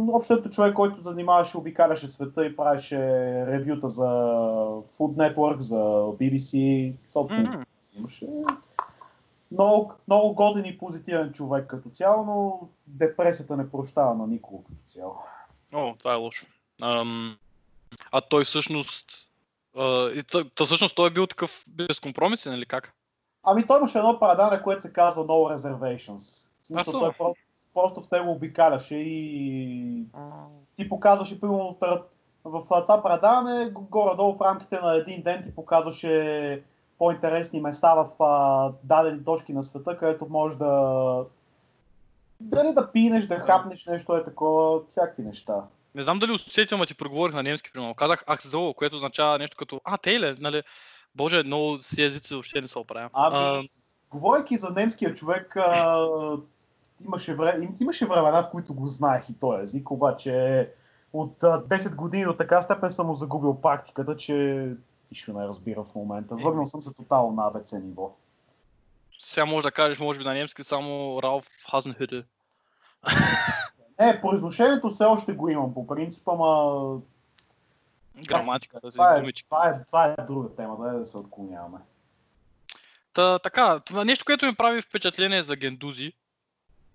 Общото 0.08 0.50
човек, 0.50 0.74
който 0.74 1.00
занимаваше, 1.00 1.58
обикаляше 1.58 2.08
света 2.08 2.46
и 2.46 2.56
правеше 2.56 2.98
ревюта 3.46 3.88
за 3.88 4.04
Food 4.82 5.34
Network, 5.34 5.58
за 5.58 5.76
BBC, 6.20 6.92
собствено 7.12 7.50
Мгм. 7.50 7.62
имаше. 7.98 8.26
Много, 9.52 9.92
много 10.08 10.34
годен 10.34 10.64
и 10.64 10.78
позитивен 10.78 11.32
човек 11.32 11.66
като 11.66 11.88
цяло, 11.88 12.24
но 12.24 12.68
депресията 12.86 13.56
не 13.56 13.70
прощава 13.70 14.14
на 14.14 14.26
никого 14.26 14.62
като 14.62 14.80
цяло. 14.86 15.16
О, 15.72 15.94
това 15.98 16.12
е 16.12 16.16
лошо. 16.16 16.46
Ам, 16.82 17.36
а 18.12 18.20
той 18.20 18.44
всъщност... 18.44 19.06
А, 19.76 20.10
и 20.10 20.22
той, 20.22 20.50
та, 20.50 20.64
всъщност 20.64 20.96
той 20.96 21.08
е 21.08 21.12
бил 21.12 21.26
такъв 21.26 21.64
безкомпромисен 21.68 22.54
или 22.54 22.66
как? 22.66 22.94
Ами 23.42 23.66
той 23.66 23.78
имаше 23.78 23.98
едно 23.98 24.20
предаване, 24.20 24.62
което 24.62 24.82
се 24.82 24.92
казва 24.92 25.26
No 25.26 25.56
Reservations. 25.56 26.48
В 26.58 26.66
смисъл, 26.66 27.00
той 27.00 27.12
просто, 27.12 27.42
просто 27.74 28.00
в 28.02 28.10
него 28.10 28.32
обикаляше 28.32 28.96
и 28.96 30.04
ти 30.76 30.88
показваше, 30.88 31.40
примерно, 31.40 31.78
в 32.44 32.62
това 32.68 33.02
предаване, 33.04 33.70
горе-долу 33.70 34.36
в 34.36 34.40
рамките 34.40 34.80
на 34.80 34.94
един 34.94 35.22
ден 35.22 35.42
ти 35.44 35.54
показваше 35.54 36.62
по-интересни 36.98 37.60
места 37.60 37.94
в 37.94 38.22
а, 38.22 38.72
дадени 38.82 39.24
точки 39.24 39.52
на 39.52 39.62
света, 39.62 39.98
където 39.98 40.26
можеш 40.30 40.58
да 40.58 41.24
дали 42.40 42.74
да 42.74 42.92
пинеш, 42.92 43.26
да 43.26 43.36
хапнеш 43.36 43.86
нещо 43.86 44.16
е 44.16 44.24
такова, 44.24 44.80
всякакви 44.88 45.22
неща. 45.22 45.62
Не 45.94 46.02
знам 46.02 46.18
дали 46.18 46.32
усетил, 46.32 46.78
ма 46.78 46.86
ти 46.86 46.94
проговорих 46.94 47.34
на 47.34 47.42
немски, 47.42 47.72
примерно. 47.72 47.94
Казах 47.94 48.24
Ахзо, 48.30 48.74
което 48.74 48.96
означава 48.96 49.38
нещо 49.38 49.56
като 49.56 49.80
А, 49.84 49.96
тейле, 49.96 50.36
нали? 50.38 50.62
Боже, 51.14 51.42
много 51.42 51.80
си 51.80 52.02
езици 52.02 52.34
въобще 52.34 52.60
не 52.60 52.68
се 52.68 52.78
оправя. 52.78 53.10
Ами, 53.12 53.68
говорейки 54.10 54.56
за 54.56 54.70
немския 54.70 55.14
човек, 55.14 55.56
а, 55.56 56.06
имаше, 57.04 57.34
вре, 57.34 57.58
им- 57.62 57.74
имаше 57.80 58.06
времена, 58.06 58.42
в 58.42 58.50
които 58.50 58.74
го 58.74 58.88
знаех 58.88 59.28
и 59.30 59.38
този 59.40 59.62
език, 59.62 59.90
обаче 59.90 60.68
от 61.12 61.42
а, 61.42 61.62
10 61.62 61.94
години 61.94 62.24
до 62.24 62.36
така 62.36 62.62
степен 62.62 62.90
съм 62.90 63.06
му 63.06 63.14
загубил 63.14 63.60
практиката, 63.60 64.16
че 64.16 64.68
нищо 65.10 65.32
не 65.32 65.46
разбира 65.46 65.84
в 65.84 65.94
момента. 65.94 66.34
Върнал 66.36 66.66
съм 66.66 66.82
се 66.82 66.94
тотално 66.94 67.32
на 67.32 67.46
АБЦ 67.46 67.72
ниво. 67.72 68.16
сега 69.18 69.46
може 69.46 69.64
да 69.64 69.72
кажеш, 69.72 69.98
може 69.98 70.18
би 70.18 70.24
на 70.24 70.34
немски, 70.34 70.64
само 70.64 71.20
Ралф 71.22 71.46
Хазенхюте. 71.70 72.24
Е, 73.98 74.20
произношението 74.20 74.88
все 74.88 75.04
още 75.04 75.32
го 75.32 75.48
имам 75.48 75.74
по 75.74 75.86
принцип, 75.86 76.28
ама 76.28 77.00
Граматиката 78.22 78.90
това 78.90 79.16
е, 79.16 79.32
това, 79.32 79.68
е, 79.68 79.84
това 79.86 80.14
е 80.18 80.22
друга 80.22 80.48
тема, 80.56 80.76
да, 80.80 80.98
да 80.98 81.06
се 81.06 81.18
отклоняваме. 81.18 81.78
Та, 83.12 83.38
така, 83.38 83.80
това 83.80 84.04
нещо, 84.04 84.24
което 84.24 84.46
ми 84.46 84.54
прави 84.54 84.82
впечатление 84.82 85.42
за 85.42 85.56
Гендузи, 85.56 86.12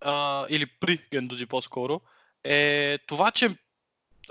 а, 0.01 0.45
или 0.49 0.65
при 0.65 1.01
Гендузи 1.11 1.45
по-скоро, 1.45 2.01
е 2.43 2.97
това, 3.07 3.31
че 3.31 3.57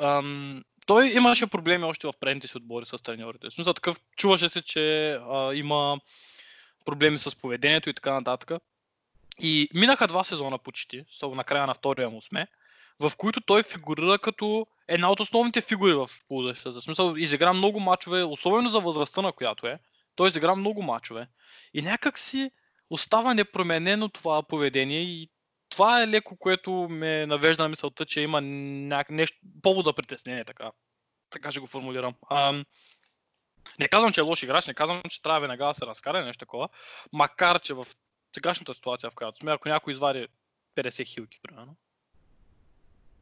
ам, 0.03 0.65
той 0.87 1.09
имаше 1.09 1.47
проблеми 1.47 1.85
още 1.85 2.07
в 2.07 2.13
предните 2.21 2.49
си 2.49 2.57
отбори 2.57 2.87
с 2.87 2.99
треньорите. 2.99 3.51
В 3.51 3.55
смисъл 3.55 3.75
такъв, 3.75 4.01
чуваше 4.17 4.49
се, 4.49 4.63
че 4.63 5.13
а, 5.13 5.55
има 5.55 6.01
проблеми 6.85 7.19
с 7.19 7.37
поведението 7.37 7.91
и 7.91 7.95
така 7.95 8.15
нататък. 8.15 8.63
И 9.41 9.69
минаха 9.75 10.07
два 10.07 10.25
сезона 10.25 10.59
почти, 10.59 11.05
само 11.19 11.35
на 11.35 11.45
края 11.45 11.67
на 11.67 11.75
втория 11.75 12.11
му 12.11 12.23
сме, 12.23 12.47
в 13.01 13.13
които 13.17 13.41
той 13.41 13.63
фигурира 13.63 14.19
като 14.19 14.67
една 14.89 15.11
от 15.11 15.21
основните 15.21 15.61
фигури 15.61 15.93
в 15.93 16.11
полузащитата. 16.29 16.81
В 16.81 16.85
смисъл, 16.85 17.15
изигра 17.17 17.53
много 17.53 17.81
мачове, 17.81 18.23
особено 18.23 18.71
за 18.71 18.81
възрастта 18.81 19.23
на 19.23 19.33
която 19.33 19.67
е. 19.67 19.79
Той 20.15 20.29
изигра 20.29 20.57
много 20.57 20.83
мачове. 20.83 21.29
И 21.75 21.83
някак 21.83 22.19
си 22.19 22.51
остава 22.91 23.35
непроменено 23.35 24.09
това 24.09 24.43
поведение 24.43 25.01
и 25.01 25.31
това 25.69 26.03
е 26.03 26.09
леко, 26.09 26.37
което 26.37 26.73
ме 26.73 27.27
навежда 27.27 27.63
на 27.63 27.69
мисълта, 27.69 28.07
че 28.07 28.21
има 28.21 28.41
няк... 28.41 29.11
нещо, 29.11 29.39
повод 29.63 29.85
за 29.85 29.93
притеснение, 29.93 30.45
така. 30.45 30.71
Така 31.31 31.51
ще 31.51 31.61
го 31.61 31.67
формулирам. 31.67 32.15
Ам... 32.31 32.65
Не 33.79 33.89
казвам, 33.89 34.13
че 34.13 34.21
е 34.21 34.25
лош 34.25 34.43
играч, 34.43 34.67
не 34.67 34.75
казвам, 34.75 35.03
че 35.11 35.23
трябва 35.23 35.41
веднага 35.41 35.67
да 35.67 35.75
се 35.75 35.87
разкара 35.87 36.25
нещо 36.25 36.41
такова, 36.41 36.69
макар 37.13 37.61
че 37.61 37.75
в 37.75 37.87
сегашната 38.35 38.75
ситуация, 38.75 39.11
в 39.11 39.15
която 39.15 39.39
сме, 39.39 39.53
ако 39.53 39.69
някой 39.69 39.93
извади 39.93 40.29
50 40.77 41.07
хилки, 41.07 41.39
примерно, 41.43 41.77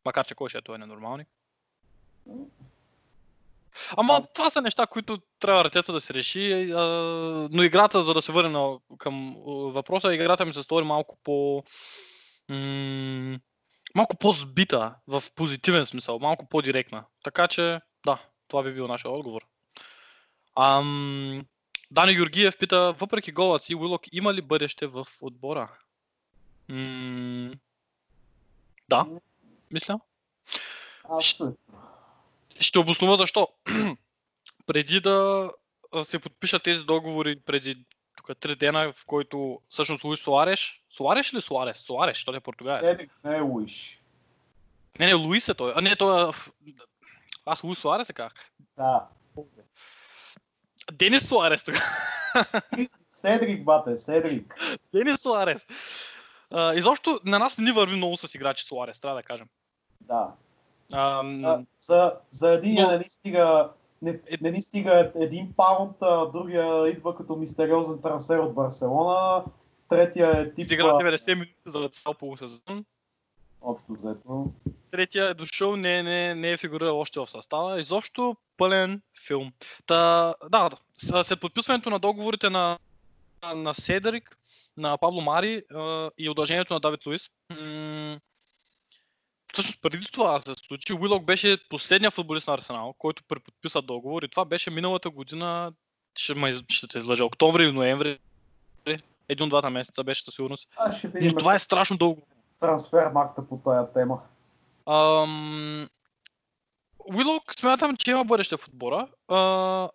макар 0.06 0.26
че 0.26 0.34
ще 0.48 0.58
е 0.58 0.62
той 0.62 0.78
ненормалник. 0.78 1.28
Ама 3.96 4.22
това 4.34 4.50
са 4.50 4.62
неща, 4.62 4.86
които 4.86 5.18
трябва 5.38 5.60
Артета 5.60 5.92
да 5.92 6.00
се 6.00 6.14
реши, 6.14 6.72
а, 6.72 6.82
но 7.50 7.62
играта, 7.62 8.04
за 8.04 8.14
да 8.14 8.22
се 8.22 8.32
върне 8.32 8.78
към 8.98 9.36
въпроса, 9.46 10.14
играта 10.14 10.46
ми 10.46 10.52
се 10.52 10.62
стори 10.62 10.84
малко 10.84 11.18
по... 11.24 11.64
М- 12.48 13.38
малко 13.94 14.16
по-збита 14.16 14.94
в 15.06 15.22
позитивен 15.34 15.86
смисъл, 15.86 16.18
малко 16.18 16.48
по-директна. 16.48 17.04
Така 17.24 17.48
че, 17.48 17.80
да, 18.06 18.18
това 18.48 18.62
би 18.62 18.72
бил 18.72 18.86
нашия 18.86 19.10
отговор. 19.10 19.46
Ам, 20.56 21.44
Дани 21.90 22.14
Георгиев 22.14 22.58
пита, 22.58 22.92
въпреки 22.98 23.32
голът 23.32 23.62
си, 23.62 23.74
Уилок 23.74 24.02
има 24.12 24.34
ли 24.34 24.42
бъдеще 24.42 24.86
в 24.86 25.06
отбора? 25.20 25.72
М- 26.68 27.52
да, 28.88 29.06
мисля. 29.70 30.00
Аз 31.08 31.42
Ще 32.60 32.78
обоснова 32.78 33.16
защо. 33.16 33.48
преди 34.66 35.00
да 35.00 35.50
се 36.04 36.18
подпишат 36.18 36.62
тези 36.62 36.84
договори 36.84 37.40
преди 37.40 37.84
тук 38.16 38.38
три 38.38 38.56
дена, 38.56 38.92
в 38.92 39.06
който 39.06 39.60
всъщност 39.68 40.04
Луис 40.04 40.20
Суареш, 40.20 40.82
Суареш 40.90 41.32
или 41.32 41.40
Суарес? 41.40 41.76
Суареш, 41.78 42.24
той 42.24 42.36
е 42.36 42.40
португалец. 42.40 42.90
Едик 42.90 43.12
не 43.24 43.36
е 43.36 43.40
Луиш. 43.40 44.02
Не, 44.98 45.06
не, 45.06 45.14
Луис 45.14 45.48
е 45.48 45.54
той. 45.54 45.72
А 45.76 45.80
не, 45.80 45.96
той 45.96 46.28
е... 46.28 46.32
Аз 47.46 47.64
Луис 47.64 47.78
Суарес 47.78 48.06
се 48.06 48.12
казах. 48.12 48.32
Да. 48.76 49.08
Денис 50.92 51.28
Суарес 51.28 51.64
тогава. 51.64 51.84
Седрик, 53.08 53.64
бате, 53.64 53.96
Седрик. 53.96 54.78
Денис 54.94 55.20
Суарес. 55.20 55.66
А, 56.50 56.74
изобщо 56.74 57.20
на 57.24 57.38
нас 57.38 57.58
не 57.58 57.64
ни 57.64 57.72
върви 57.72 57.96
много 57.96 58.16
с 58.16 58.34
играчи 58.34 58.64
Суарес, 58.64 59.00
трябва 59.00 59.16
да 59.16 59.22
кажем. 59.22 59.46
Да. 60.00 60.28
Ам, 60.92 61.44
А, 61.44 61.64
за, 61.80 62.14
за 62.30 62.50
един 62.52 62.82
Но- 62.82 62.90
не 62.90 62.98
ни 62.98 63.04
стига 63.04 63.70
не, 64.02 64.20
не 64.40 64.50
ни 64.50 64.62
стига 64.62 65.12
един 65.14 65.52
паунд, 65.56 65.96
а 66.00 66.26
другия 66.26 66.88
идва 66.88 67.16
като 67.16 67.36
мистериозен 67.36 68.00
трансфер 68.02 68.38
от 68.38 68.54
Барселона, 68.54 69.44
третия 69.88 70.40
е 70.40 70.54
тип... 70.54 70.58
Изигра 70.58 70.84
а, 70.84 70.92
90 70.92 71.34
минути 71.34 71.54
за 71.66 71.88
цял 71.88 72.14
полусезон. 72.14 72.84
общо 73.62 73.92
взето. 73.92 74.52
Третия 74.90 75.24
е 75.24 75.34
дошъл, 75.34 75.76
не, 75.76 76.02
не, 76.02 76.34
не 76.34 76.50
е 76.50 76.56
фигурирал 76.56 77.00
още 77.00 77.20
в 77.20 77.26
състава. 77.26 77.80
Изобщо 77.80 78.36
пълен 78.56 79.02
филм. 79.26 79.52
Та, 79.86 80.34
да, 80.50 80.70
след 80.96 81.40
подписването 81.40 81.90
на 81.90 81.98
договорите 81.98 82.50
на, 82.50 82.78
на 83.54 83.74
Седрик, 83.74 84.38
на 84.76 84.98
Пабло 84.98 85.20
Мари 85.20 85.62
а, 85.74 86.10
и 86.18 86.30
удължението 86.30 86.74
на 86.74 86.80
Давид 86.80 87.06
Луис, 87.06 87.30
м- 87.50 88.18
всъщност 89.52 89.82
преди 89.82 90.06
това 90.12 90.40
се 90.40 90.54
случи, 90.54 90.92
Уилок 90.92 91.24
беше 91.24 91.68
последния 91.68 92.10
футболист 92.10 92.46
на 92.46 92.54
Арсенал, 92.54 92.94
който 92.98 93.22
преподписа 93.28 93.82
договор 93.82 94.22
и 94.22 94.28
това 94.28 94.44
беше 94.44 94.70
миналата 94.70 95.10
година, 95.10 95.72
ще, 96.18 96.34
ме, 96.34 96.54
ще 96.68 96.88
те 96.88 96.98
излъжа, 96.98 97.24
октомври 97.24 97.64
или 97.64 97.72
ноември, 97.72 98.18
един 99.28 99.44
от 99.44 99.48
двата 99.48 99.70
месеца 99.70 100.04
беше 100.04 100.24
със 100.24 100.34
сигурност. 100.34 100.68
Аз 100.76 100.98
ще 100.98 101.08
видим 101.08 101.28
Но 101.28 101.38
това 101.38 101.54
е 101.54 101.58
страшно 101.58 101.96
дълго 101.96 102.26
трансфер 102.60 103.10
маркта 103.12 103.48
по 103.48 103.56
тая 103.56 103.92
тема. 103.92 104.20
Ам... 104.86 105.88
Уилок 107.14 107.54
смятам, 107.54 107.96
че 107.96 108.10
има 108.10 108.24
бъдеще 108.24 108.56
в 108.56 108.68
отбора. 108.68 109.08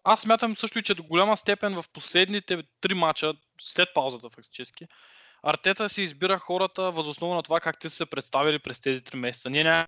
Аз 0.04 0.22
смятам 0.22 0.56
също 0.56 0.80
и, 0.80 0.84
че 0.84 0.96
до 0.96 1.04
голяма 1.04 1.38
степен 1.38 1.82
в 1.82 1.86
последните 1.94 2.64
три 2.82 2.94
мача, 2.94 3.34
след 3.62 3.90
паузата 3.94 4.30
фактически, 4.30 4.88
Артета 5.44 5.90
си 5.90 6.02
избира 6.02 6.40
хората 6.40 6.92
възоснова 6.92 7.36
на 7.36 7.44
това 7.44 7.60
как 7.60 7.80
те 7.80 7.90
са 7.90 7.96
се 7.96 8.06
представили 8.06 8.60
през 8.60 8.80
тези 8.80 9.02
три 9.02 9.18
месеца. 9.18 9.50
Ние 9.50 9.64
няма 9.64 9.88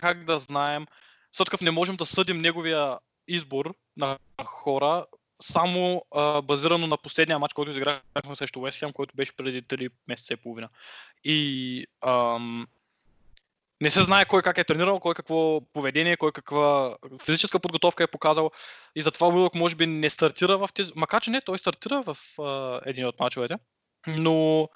как 0.00 0.24
да 0.24 0.38
знаем, 0.38 0.86
съдкъв 1.32 1.60
не 1.60 1.70
можем 1.70 1.96
да 1.96 2.06
съдим 2.06 2.38
неговия 2.38 2.98
избор 3.28 3.74
на 3.96 4.18
хора, 4.44 5.06
само 5.42 6.04
а, 6.14 6.42
базирано 6.42 6.86
на 6.86 6.96
последния 6.96 7.38
матч, 7.38 7.54
който 7.54 7.70
изиграхме 7.70 8.36
срещу 8.36 8.60
Уест 8.60 8.78
Хем, 8.78 8.92
който 8.92 9.16
беше 9.16 9.36
преди 9.36 9.62
3 9.62 9.90
месеца 10.08 10.34
и 10.34 10.36
половина. 10.36 10.68
И 11.24 11.86
ам, 12.06 12.66
не 13.80 13.90
се 13.90 14.02
знае 14.02 14.24
кой 14.24 14.42
как 14.42 14.58
е 14.58 14.64
тренирал, 14.64 15.00
кой 15.00 15.14
какво 15.14 15.60
поведение, 15.72 16.16
кой 16.16 16.32
каква 16.32 16.96
физическа 17.24 17.58
подготовка 17.58 18.04
е 18.04 18.06
показал. 18.06 18.50
И 18.94 19.02
затова 19.02 19.28
Уилок 19.28 19.54
може 19.54 19.76
би 19.76 19.86
не 19.86 20.10
стартира 20.10 20.58
в 20.58 20.68
тези... 20.74 20.92
Макар 20.96 21.22
че 21.22 21.30
не, 21.30 21.40
той 21.40 21.58
стартира 21.58 22.02
в 22.02 22.16
а, 22.38 22.80
един 22.86 23.06
от 23.06 23.20
мачовете. 23.20 23.56
Но 24.06 24.68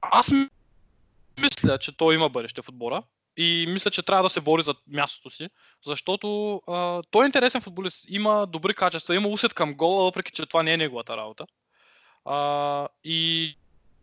аз 0.00 0.30
мисля, 1.40 1.78
че 1.78 1.96
той 1.96 2.14
има 2.14 2.28
бъдеще 2.28 2.62
в 2.62 2.68
отбора. 2.68 3.02
И 3.36 3.66
мисля, 3.68 3.90
че 3.90 4.02
трябва 4.02 4.22
да 4.22 4.30
се 4.30 4.40
бори 4.40 4.62
за 4.62 4.74
мястото 4.86 5.30
си, 5.30 5.48
защото 5.86 6.56
а, 6.56 7.02
той 7.10 7.24
е 7.24 7.26
интересен 7.26 7.60
футболист, 7.60 8.04
има 8.08 8.46
добри 8.46 8.74
качества, 8.74 9.14
има 9.14 9.28
усет 9.28 9.54
към 9.54 9.74
гола, 9.74 10.04
въпреки 10.04 10.32
че 10.32 10.46
това 10.46 10.62
не 10.62 10.72
е 10.72 10.76
неговата 10.76 11.16
работа. 11.16 11.46
А, 12.24 12.88
и 13.04 13.56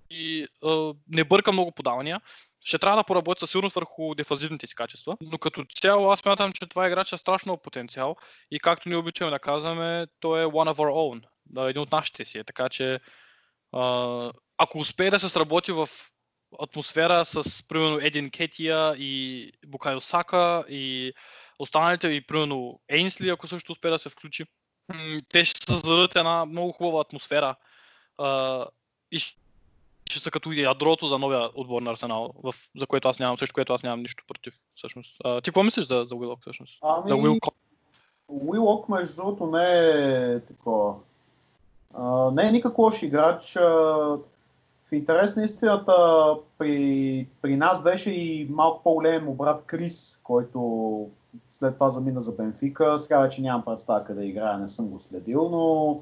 и 0.10 0.48
а, 0.64 0.94
не 1.08 1.24
бърка 1.24 1.52
много 1.52 1.72
подавания. 1.72 2.22
Ще 2.64 2.80
трябва 2.80 2.98
да 2.98 3.04
поработи 3.04 3.40
със 3.40 3.52
сигурност 3.52 3.76
върху 3.76 4.16
дефазивните 4.16 4.68
си 4.68 4.76
качества, 4.76 5.18
но 5.22 5.38
като 5.38 5.66
цяло 5.82 6.12
аз 6.12 6.20
смятам, 6.20 6.52
че 6.52 6.66
това 6.66 6.88
играч 6.88 7.14
е 7.14 7.18
страшно 7.18 7.58
потенциал 7.58 8.16
и 8.52 8.60
както 8.60 8.90
ни 8.90 8.96
обичаме 8.96 9.32
да 9.32 9.40
казваме, 9.40 10.08
той 10.20 10.42
е 10.42 10.46
one 10.46 10.74
of 10.74 10.76
our 10.76 10.92
own, 10.92 11.24
да, 11.46 11.70
един 11.70 11.82
от 11.82 11.92
нашите 11.92 12.26
си. 12.26 12.38
Е, 12.38 12.44
така 12.44 12.70
че 12.70 13.00
а, 13.72 14.32
ако 14.58 14.78
успее 14.78 15.10
да 15.10 15.20
се 15.20 15.30
сработи 15.30 15.72
в 15.72 15.90
атмосфера 16.60 17.26
с, 17.26 17.64
примерно, 17.68 18.00
Един 18.02 18.32
Кетия 18.32 18.96
и 18.98 19.52
Букайо 19.68 20.02
Сака 20.02 20.64
и 20.70 21.14
останалите, 21.60 22.08
и 22.08 22.28
примерно 22.28 22.80
Ейнсли, 22.90 23.30
ако 23.30 23.48
също 23.48 23.72
успее 23.72 23.92
да 23.92 24.00
се 24.00 24.10
включи, 24.10 24.46
те 25.30 25.46
ще 25.46 25.74
създадат 25.74 26.16
една 26.16 26.46
много 26.46 26.72
хубава 26.72 27.02
атмосфера. 27.02 27.56
А, 28.18 28.66
и 29.12 29.22
ще 30.10 30.20
са 30.20 30.32
като 30.32 30.52
ядрото 30.52 31.08
за 31.08 31.20
новия 31.20 31.50
отбор 31.56 31.82
на 31.82 31.92
Арсенал, 31.92 32.30
в, 32.44 32.56
за 32.78 32.88
което 32.88 33.08
аз 33.08 33.20
нямам, 33.20 33.38
също 33.38 33.54
което 33.54 33.74
аз 33.74 33.84
нямам 33.84 34.00
нищо 34.00 34.24
против, 34.28 34.54
всъщност. 34.76 35.18
А, 35.24 35.42
ти 35.42 35.50
какво 35.50 35.64
мислиш 35.64 35.86
за, 35.86 36.06
за 36.10 36.16
Уилок, 36.16 36.40
всъщност? 36.42 36.80
За 36.84 37.14
Ами, 37.14 37.22
Уилко? 37.22 37.52
Уилок, 38.28 38.90
между 38.90 39.16
другото, 39.16 39.48
не 39.48 39.64
е 39.64 40.40
такова. 40.40 40.96
А, 41.94 42.32
не 42.32 42.48
е 42.48 42.52
никак 42.52 42.78
лош 42.78 43.02
играч. 43.02 43.56
А, 43.56 43.62
в 44.90 44.92
интерес 44.92 45.36
на 45.36 45.44
истината, 45.44 45.94
при, 46.58 47.28
при 47.42 47.56
нас 47.56 47.84
беше 47.84 48.12
и 48.12 48.48
малко 48.50 48.84
по-голем 48.84 49.34
брат 49.34 49.64
Крис, 49.66 50.22
който 50.24 51.10
след 51.52 51.74
това 51.74 51.90
замина 51.90 52.22
за 52.22 52.32
Бенфика. 52.32 52.98
Сега 52.98 53.20
вече 53.20 53.42
нямам 53.42 53.66
представа 53.66 54.04
къде 54.04 54.26
играе, 54.26 54.58
не 54.58 54.68
съм 54.68 54.90
го 54.90 55.00
следил, 55.00 55.50
но 55.50 56.02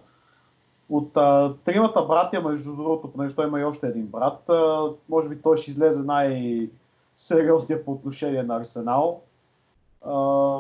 от 0.90 1.18
а, 1.18 1.54
тримата 1.64 2.06
братя, 2.06 2.42
между 2.42 2.76
другото, 2.76 3.12
понеже 3.12 3.36
той 3.36 3.48
има 3.48 3.60
и 3.60 3.64
още 3.64 3.88
един 3.88 4.06
брат, 4.06 4.50
а, 4.50 4.90
може 5.10 5.30
би 5.30 5.42
той 5.42 5.58
ще 5.58 5.72
излезе 5.72 6.04
най-сериозния 6.04 7.86
по 7.86 7.92
отношение 7.92 8.44
на 8.44 8.56
Арсенал. 8.56 9.22
А, 10.06 10.60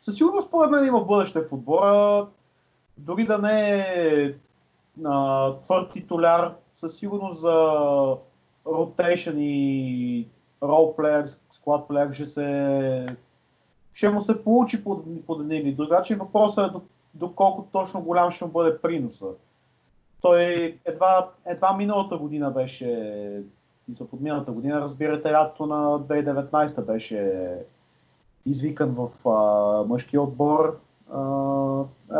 със 0.00 0.16
сигурност, 0.16 0.48
според 0.48 0.70
мен, 0.70 0.86
има 0.86 1.04
бъдеще 1.04 1.42
в 1.42 1.52
отбора. 1.52 2.26
Дори 2.98 3.26
да 3.26 3.38
не 3.38 3.78
е 3.78 4.34
а, 5.04 5.54
твърд 5.62 5.90
титуляр, 5.90 6.54
със 6.74 6.96
сигурност 6.96 7.40
за 7.40 7.80
ротейшн 8.66 9.38
и 9.38 10.28
ролплеер, 10.62 11.24
склад 11.50 11.88
плеер 11.88 12.12
ще 12.12 12.24
се 12.24 13.06
ще 13.92 14.10
му 14.10 14.20
се 14.20 14.44
получи 14.44 14.84
под, 14.84 15.26
под 15.26 15.40
един 15.40 15.66
или 15.66 15.72
друг. 15.72 15.88
Въпросът 16.18 16.68
е 16.68 16.72
до- 16.72 16.82
доколко 17.14 17.66
точно 17.72 18.02
голям 18.02 18.30
ще 18.30 18.44
му 18.44 18.50
бъде 18.50 18.78
приноса. 18.78 19.26
Той 20.22 20.42
едва, 20.84 21.30
едва 21.46 21.76
миналата 21.76 22.18
година 22.18 22.50
беше, 22.50 23.42
мисля 23.88 24.06
под 24.06 24.20
миналата 24.20 24.52
година, 24.52 24.80
разбирате, 24.80 25.32
лятото 25.32 25.66
на 25.66 26.00
2019 26.00 26.84
беше 26.84 27.52
извикан 28.46 28.90
в 28.90 29.28
а, 29.28 29.84
мъжкия 29.88 30.22
отбор. 30.22 30.80
А, 31.12 31.18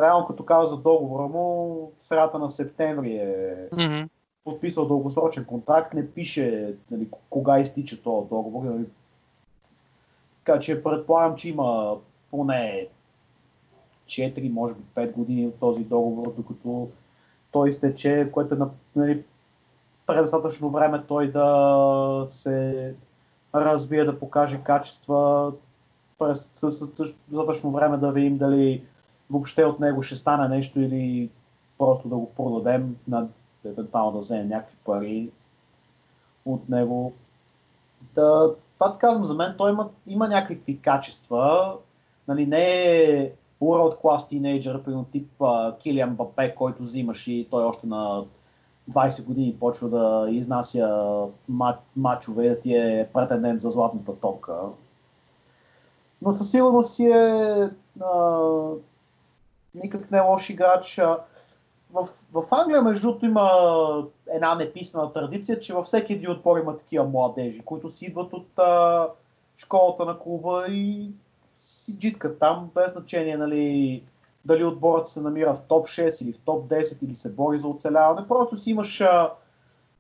реално 0.03 0.27
като 0.27 0.45
каза 0.45 0.75
за 0.75 0.83
договора 0.83 1.29
му, 1.29 1.93
средата 2.01 2.39
на 2.39 2.51
септември 2.51 3.17
е 3.17 3.57
Мгм. 3.73 4.03
подписал 4.45 4.87
дългосрочен 4.87 5.45
контракт, 5.45 5.95
не 5.95 6.11
пише 6.11 6.75
нали, 6.91 7.09
кога 7.31 7.61
изтича 7.61 8.03
този 8.03 8.29
договор. 8.29 8.65
Нали. 8.65 8.85
Така 10.45 10.61
че 10.61 10.83
предполагам, 10.83 11.37
че 11.37 11.49
има 11.49 11.97
поне 12.31 12.89
4, 14.07 14.53
може 14.53 14.75
би 14.75 14.83
5 14.95 15.13
години 15.13 15.47
от 15.47 15.55
този 15.55 15.85
договор, 15.85 16.35
докато 16.37 16.89
той 17.53 17.69
изтече, 17.69 18.31
което 18.33 18.55
е 18.55 18.59
на- 18.59 18.71
нали, 18.97 19.25
предостатъчно 20.07 20.71
време 20.71 21.05
той 21.09 21.33
да 21.33 22.25
се 22.29 22.95
развие, 23.55 24.05
да 24.05 24.19
покаже 24.19 24.61
качества, 24.65 25.53
през 26.19 26.53
достатъчно 27.29 27.71
време 27.71 27.97
да 27.97 28.13
видим 28.13 28.39
дали 28.39 28.87
въобще 29.31 29.65
от 29.65 29.81
него 29.81 30.03
ще 30.03 30.17
стане 30.17 30.49
нещо 30.49 30.81
или 30.81 31.31
просто 31.79 32.09
да 32.09 32.17
го 32.17 32.31
продадем, 32.35 32.97
на, 33.09 33.29
евентуално 33.65 34.13
да 34.13 34.19
вземем 34.19 34.49
някакви 34.49 34.77
пари 34.85 35.31
от 36.45 36.69
него. 36.69 37.13
Да, 38.15 38.55
това 38.75 38.93
ти 38.93 38.99
казвам, 38.99 39.25
за 39.25 39.35
мен 39.35 39.55
той 39.59 39.71
има, 39.71 39.91
има 40.07 40.29
някакви 40.29 40.81
качества. 40.81 41.77
Нали, 42.29 42.47
не 42.47 42.65
е 42.65 43.33
world 43.61 44.03
class 44.03 44.29
тинейджър, 44.29 44.83
примерно 44.83 45.05
тип 45.05 45.31
Килиан 45.79 46.15
Бапе, 46.15 46.55
който 46.55 46.83
взимаш 46.83 47.27
и 47.27 47.49
той 47.51 47.65
още 47.65 47.87
на 47.87 48.25
20 48.91 49.25
години 49.25 49.57
почва 49.61 49.89
да 49.89 50.27
изнася 50.31 51.27
мат, 51.49 51.79
мачове 51.97 52.49
да 52.49 52.61
ти 52.61 52.75
е 52.75 53.09
претендент 53.15 53.61
за 53.61 53.71
златната 53.71 54.17
топка. 54.17 54.55
Но 56.23 56.33
със 56.33 56.51
сигурност 56.51 56.95
си 56.95 57.05
е 57.05 57.69
а, 58.05 58.41
никак 59.75 60.11
не 60.11 60.21
лош 60.21 60.51
играч. 60.51 61.01
В, 61.93 62.07
в 62.33 62.45
Англия, 62.53 62.83
между 62.83 63.09
другото, 63.09 63.27
има 63.27 63.51
една 64.35 64.55
неписана 64.55 65.13
традиция, 65.13 65.59
че 65.59 65.75
във 65.75 65.87
всеки 65.87 66.13
един 66.13 66.31
отбор 66.31 66.59
има 66.59 66.77
такива 66.77 67.05
младежи, 67.05 67.63
които 67.65 67.89
си 67.89 68.05
идват 68.05 68.33
от 68.33 68.49
а, 68.59 69.09
школата 69.57 70.05
на 70.05 70.19
клуба 70.19 70.65
и 70.69 71.11
си 71.61 71.99
джиткат 71.99 72.39
там, 72.39 72.71
без 72.75 72.93
значение 72.93 73.37
нали, 73.37 74.05
дали 74.45 74.65
отборът 74.65 75.09
се 75.09 75.21
намира 75.21 75.55
в 75.55 75.63
топ 75.63 75.87
6 75.87 76.25
или 76.25 76.33
в 76.33 76.39
топ 76.39 76.69
10 76.69 77.03
или 77.03 77.15
се 77.15 77.33
бори 77.33 77.59
за 77.59 77.69
оцеляване. 77.69 78.29
Просто 78.29 78.57
си 78.57 78.71
имаш 78.71 79.01
а, 79.01 79.35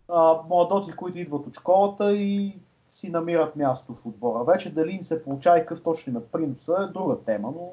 а, 0.08 0.38
младоци, 0.48 0.96
които 0.96 1.18
идват 1.18 1.46
от 1.46 1.54
школата 1.54 2.16
и 2.16 2.58
си 2.90 3.10
намират 3.10 3.56
място 3.56 3.94
в 3.94 4.06
отбора. 4.06 4.44
Вече 4.44 4.74
дали 4.74 4.92
им 4.92 5.02
се 5.02 5.24
получава 5.24 5.58
и 5.58 5.60
какъв 5.60 5.82
точно 5.82 6.10
има 6.10 6.20
приноса 6.20 6.88
е 6.88 6.92
друга 6.92 7.18
тема, 7.18 7.52
но 7.56 7.70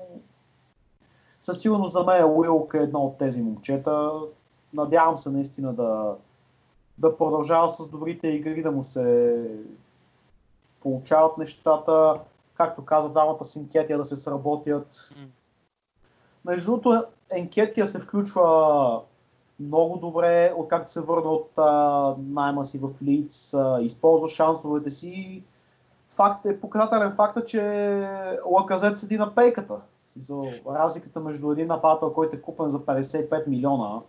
със 1.42 1.62
сигурност 1.62 1.94
за 1.94 2.04
мен 2.04 2.26
Уилк 2.26 2.74
е 2.74 2.84
едно 2.84 3.00
от 3.00 3.18
тези 3.18 3.42
момчета. 3.42 4.12
Надявам 4.74 5.18
се 5.18 5.30
наистина 5.30 5.74
да, 5.74 6.16
да 6.98 7.18
продължава 7.18 7.70
с 7.70 7.90
добрите 7.90 8.28
игри, 8.28 8.62
да 8.62 8.72
му 8.72 8.84
се 8.84 9.36
получават 10.82 11.38
нещата. 11.38 12.20
Както 12.58 12.86
каза 12.86 13.10
двамата 13.10 13.44
с 13.44 13.56
Инкетия 13.56 13.98
да 13.98 14.06
се 14.06 14.16
сработят. 14.16 15.16
Между 16.46 16.72
другото, 16.72 17.04
Енкетия 17.32 17.88
се 17.88 18.00
включва 18.00 19.02
много 19.60 19.98
добре, 19.98 20.54
откакто 20.58 20.92
се 20.92 21.02
върна 21.02 21.30
от 21.30 21.52
а, 21.58 22.16
найма 22.20 22.66
си 22.66 22.80
в 22.80 22.90
Лиц, 23.02 23.54
а, 23.54 23.82
използва 23.82 24.28
шансовете 24.28 24.90
си. 24.90 25.44
Факт 26.10 26.46
е, 26.46 26.60
показателен 26.60 27.12
факт 27.12 27.38
е, 27.38 27.46
че 27.46 27.62
Лаказет 28.46 28.98
седи 28.98 29.18
на 29.18 29.36
пейката. 29.36 29.82
Смисъл, 30.06 30.46
разликата 30.70 31.20
между 31.20 31.52
един 31.52 31.68
нападател, 31.68 32.14
който 32.14 32.36
е 32.36 32.42
купен 32.42 32.70
за 32.70 32.80
55 32.80 33.48
милиона 33.48 34.02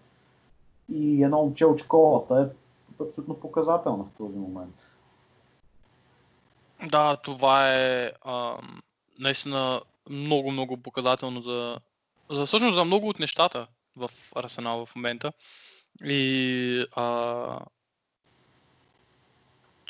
и 0.89 1.25
едно 1.25 1.43
момче 1.43 1.67
от 1.67 1.79
школата 1.79 2.53
е 3.01 3.05
абсолютно 3.05 3.35
показателна 3.35 4.05
в 4.05 4.13
този 4.19 4.39
момент. 4.39 4.98
Да, 6.83 7.17
това 7.17 7.75
е 7.75 8.13
а, 8.23 8.59
наистина 9.19 9.83
много, 10.11 10.51
много 10.51 10.77
показателно 10.77 11.41
за, 11.41 11.81
за 12.31 12.47
всъщност 12.47 12.75
за 12.75 12.85
много 12.85 13.09
от 13.09 13.19
нещата 13.19 13.67
в 13.97 14.11
Арсенал 14.37 14.87
в 14.87 14.97
момента. 14.97 15.33
И 16.05 16.87
а, 16.93 17.59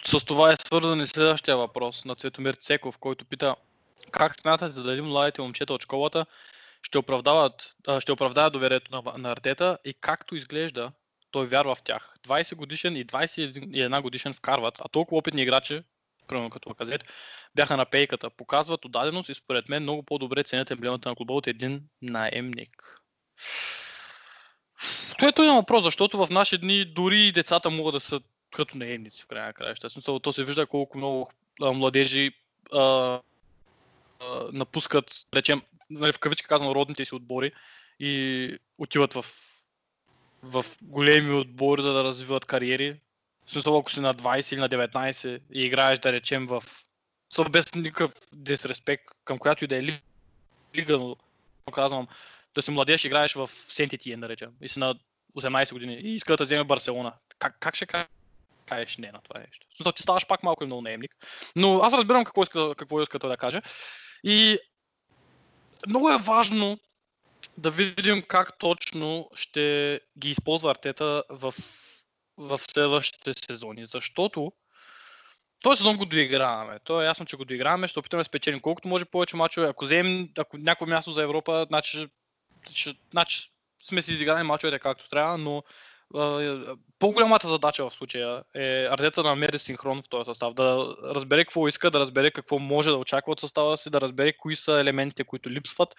с 0.05 0.25
това 0.25 0.53
е 0.53 0.57
свързан 0.57 1.01
и 1.01 1.07
следващия 1.07 1.57
въпрос 1.57 2.05
на 2.05 2.15
Цветомир 2.15 2.55
Цеков, 2.55 2.99
който 2.99 3.25
пита 3.25 3.57
как 4.11 4.41
смятате 4.41 4.75
да 4.75 4.83
дали 4.83 5.01
младите 5.01 5.43
момчета 5.43 5.75
от 5.75 5.83
школата 5.83 6.27
ще 6.83 6.99
оправдават, 6.99 7.75
ще 8.01 8.13
оправдаят 8.13 8.53
доверието 8.53 9.03
на, 9.03 9.19
на 9.19 9.31
Артета 9.31 9.79
и 9.85 9.95
както 9.95 10.37
изглежда, 10.37 10.93
той 11.31 11.47
вярва 11.47 11.75
в 11.75 11.83
тях. 11.83 12.17
20 12.27 12.55
годишен 12.55 12.97
и 12.97 13.07
21 13.07 14.03
годишен 14.03 14.35
вкарват, 14.35 14.79
а 14.81 14.89
толкова 14.89 15.19
опитни 15.19 15.43
играчи, 15.43 15.83
примерно 16.29 16.51
като 16.51 16.75
Казет, 16.75 17.05
бяха 17.55 17.77
на 17.77 17.85
пейката. 17.85 18.31
Показват 18.31 18.85
отдаденост 18.85 19.29
и 19.29 19.35
според 19.35 19.69
мен 19.69 19.83
много 19.83 20.03
по-добре 20.03 20.43
ценят 20.43 20.71
емблемата 20.71 21.09
на 21.09 21.15
клуба 21.15 21.35
от 21.35 21.47
един 21.47 21.83
наемник. 22.03 23.01
Това 25.19 25.29
е 25.29 25.51
въпрос, 25.51 25.85
защото 25.85 26.27
в 26.27 26.31
наши 26.31 26.59
дни 26.59 26.85
дори 26.85 27.21
и 27.21 27.33
децата 27.33 27.71
могат 27.71 27.95
да 27.95 28.01
са 28.01 28.21
като 28.57 28.79
наемници 28.79 29.23
в 29.23 29.27
крайна 29.27 29.47
на 29.47 29.53
краища. 29.53 30.03
То 30.23 30.33
се 30.33 30.45
вижда 30.45 30.67
колко 30.67 30.99
много 30.99 31.31
а, 31.63 31.73
младежи 31.73 32.33
а, 32.73 32.81
а, 32.81 33.21
напускат, 34.53 35.13
речем, 35.35 35.63
нали, 35.91 36.13
в 36.13 36.19
кавичка 36.19 36.49
казвам, 36.49 36.73
родните 36.73 37.05
си 37.05 37.15
отбори 37.15 37.53
и 38.01 38.59
отиват 38.79 39.13
в, 39.13 39.25
в 40.43 40.65
големи 40.83 41.35
отбори, 41.35 41.83
за 41.83 41.93
да 41.93 42.05
развиват 42.05 42.45
кариери. 42.45 43.01
Смисъл, 43.49 43.79
ако 43.79 43.93
си 43.93 44.01
на 44.01 44.15
20 44.15 44.53
или 44.53 44.61
на 44.61 44.69
19 44.69 45.41
и 45.53 45.63
играеш, 45.63 45.99
да 45.99 46.13
речем, 46.13 46.47
в... 46.47 46.65
Со 47.35 47.45
без 47.45 47.75
никакъв 47.75 48.13
дисреспект 48.33 49.05
към 49.25 49.39
която 49.39 49.65
и 49.65 49.67
да 49.67 49.77
е 49.77 49.83
лига, 50.77 50.99
но 50.99 51.17
казвам, 51.73 52.09
да 52.55 52.63
си 52.63 52.71
младеж, 52.71 53.05
играеш 53.05 53.35
в 53.35 53.51
Сентитиен, 53.69 54.21
да 54.21 54.29
речем, 54.29 54.51
и 54.61 54.69
си 54.69 54.79
на 54.79 54.95
18 55.37 55.73
години 55.73 55.95
и 55.95 56.15
иска 56.15 56.37
да 56.37 56.45
вземе 56.45 56.65
Барселона. 56.65 57.13
Как, 57.39 57.57
как 57.61 57.77
ще 57.77 57.87
кажеш 58.67 58.97
не 58.97 59.13
на 59.13 59.21
това 59.23 59.41
нещо? 59.41 59.67
Смисъл, 59.77 59.93
ти 59.93 60.03
ставаш 60.03 60.27
пак 60.27 60.43
малко 60.43 60.65
и 60.65 60.67
много 60.67 60.83
наемник. 60.83 61.17
Но 61.57 61.79
аз 61.79 61.93
разбирам 61.93 62.25
какво 62.25 62.43
иска, 62.43 62.75
какво 62.75 63.03
иска 63.03 63.19
той 63.19 63.31
да 63.31 63.37
каже. 63.37 63.63
И 64.25 64.59
много 65.87 66.11
е 66.11 66.19
важно 66.19 66.79
да 67.59 67.71
видим 67.71 68.23
как 68.23 68.59
точно 68.59 69.31
ще 69.35 70.01
ги 70.19 70.31
използва 70.31 70.71
Артета 70.71 71.25
в, 71.29 71.55
в 72.39 72.59
следващите 72.59 73.33
сезони. 73.47 73.87
Защото 73.87 74.53
този 75.63 75.79
сезон 75.79 75.97
го 75.97 76.07
доиграваме. 76.07 76.79
То 76.85 77.03
е 77.03 77.05
ясно, 77.05 77.27
че 77.27 77.37
го 77.37 77.45
доиграваме, 77.45 77.89
ще 77.89 77.99
опитаме 77.99 78.21
да 78.21 78.25
спечелим 78.25 78.61
колкото 78.61 78.89
може 78.89 79.05
повече 79.05 79.37
мачове. 79.37 79.69
Ако 79.69 79.85
вземем 79.85 80.29
ако 80.39 80.57
някакво 80.57 80.87
място 80.87 81.13
за 81.13 81.23
Европа, 81.23 81.67
значи, 81.69 82.07
ще, 82.73 82.95
значи 83.11 83.51
сме 83.83 84.03
си 84.03 84.13
изиграли 84.13 84.43
мачовете 84.43 84.79
както 84.79 85.09
трябва, 85.09 85.39
но 85.39 85.63
по-голямата 86.99 87.49
задача 87.49 87.91
в 87.91 87.95
случая 87.95 88.43
е 88.55 88.87
Артета 88.91 89.23
да 89.23 89.29
намери 89.29 89.59
синхрон 89.59 90.03
в 90.03 90.09
този 90.09 90.25
състав, 90.25 90.55
да 90.55 90.97
разбере 91.03 91.45
какво 91.45 91.69
иска, 91.69 91.91
да 91.91 92.01
разбере 92.01 92.31
какво 92.31 92.59
може 92.59 92.89
да 92.89 92.97
очаква 92.97 93.33
от 93.33 93.41
състава 93.41 93.77
си, 93.77 93.91
да 93.91 94.01
разбере 94.01 94.33
кои 94.33 94.57
са 94.57 94.73
елементите, 94.73 95.25
които 95.25 95.51
липсват, 95.51 95.95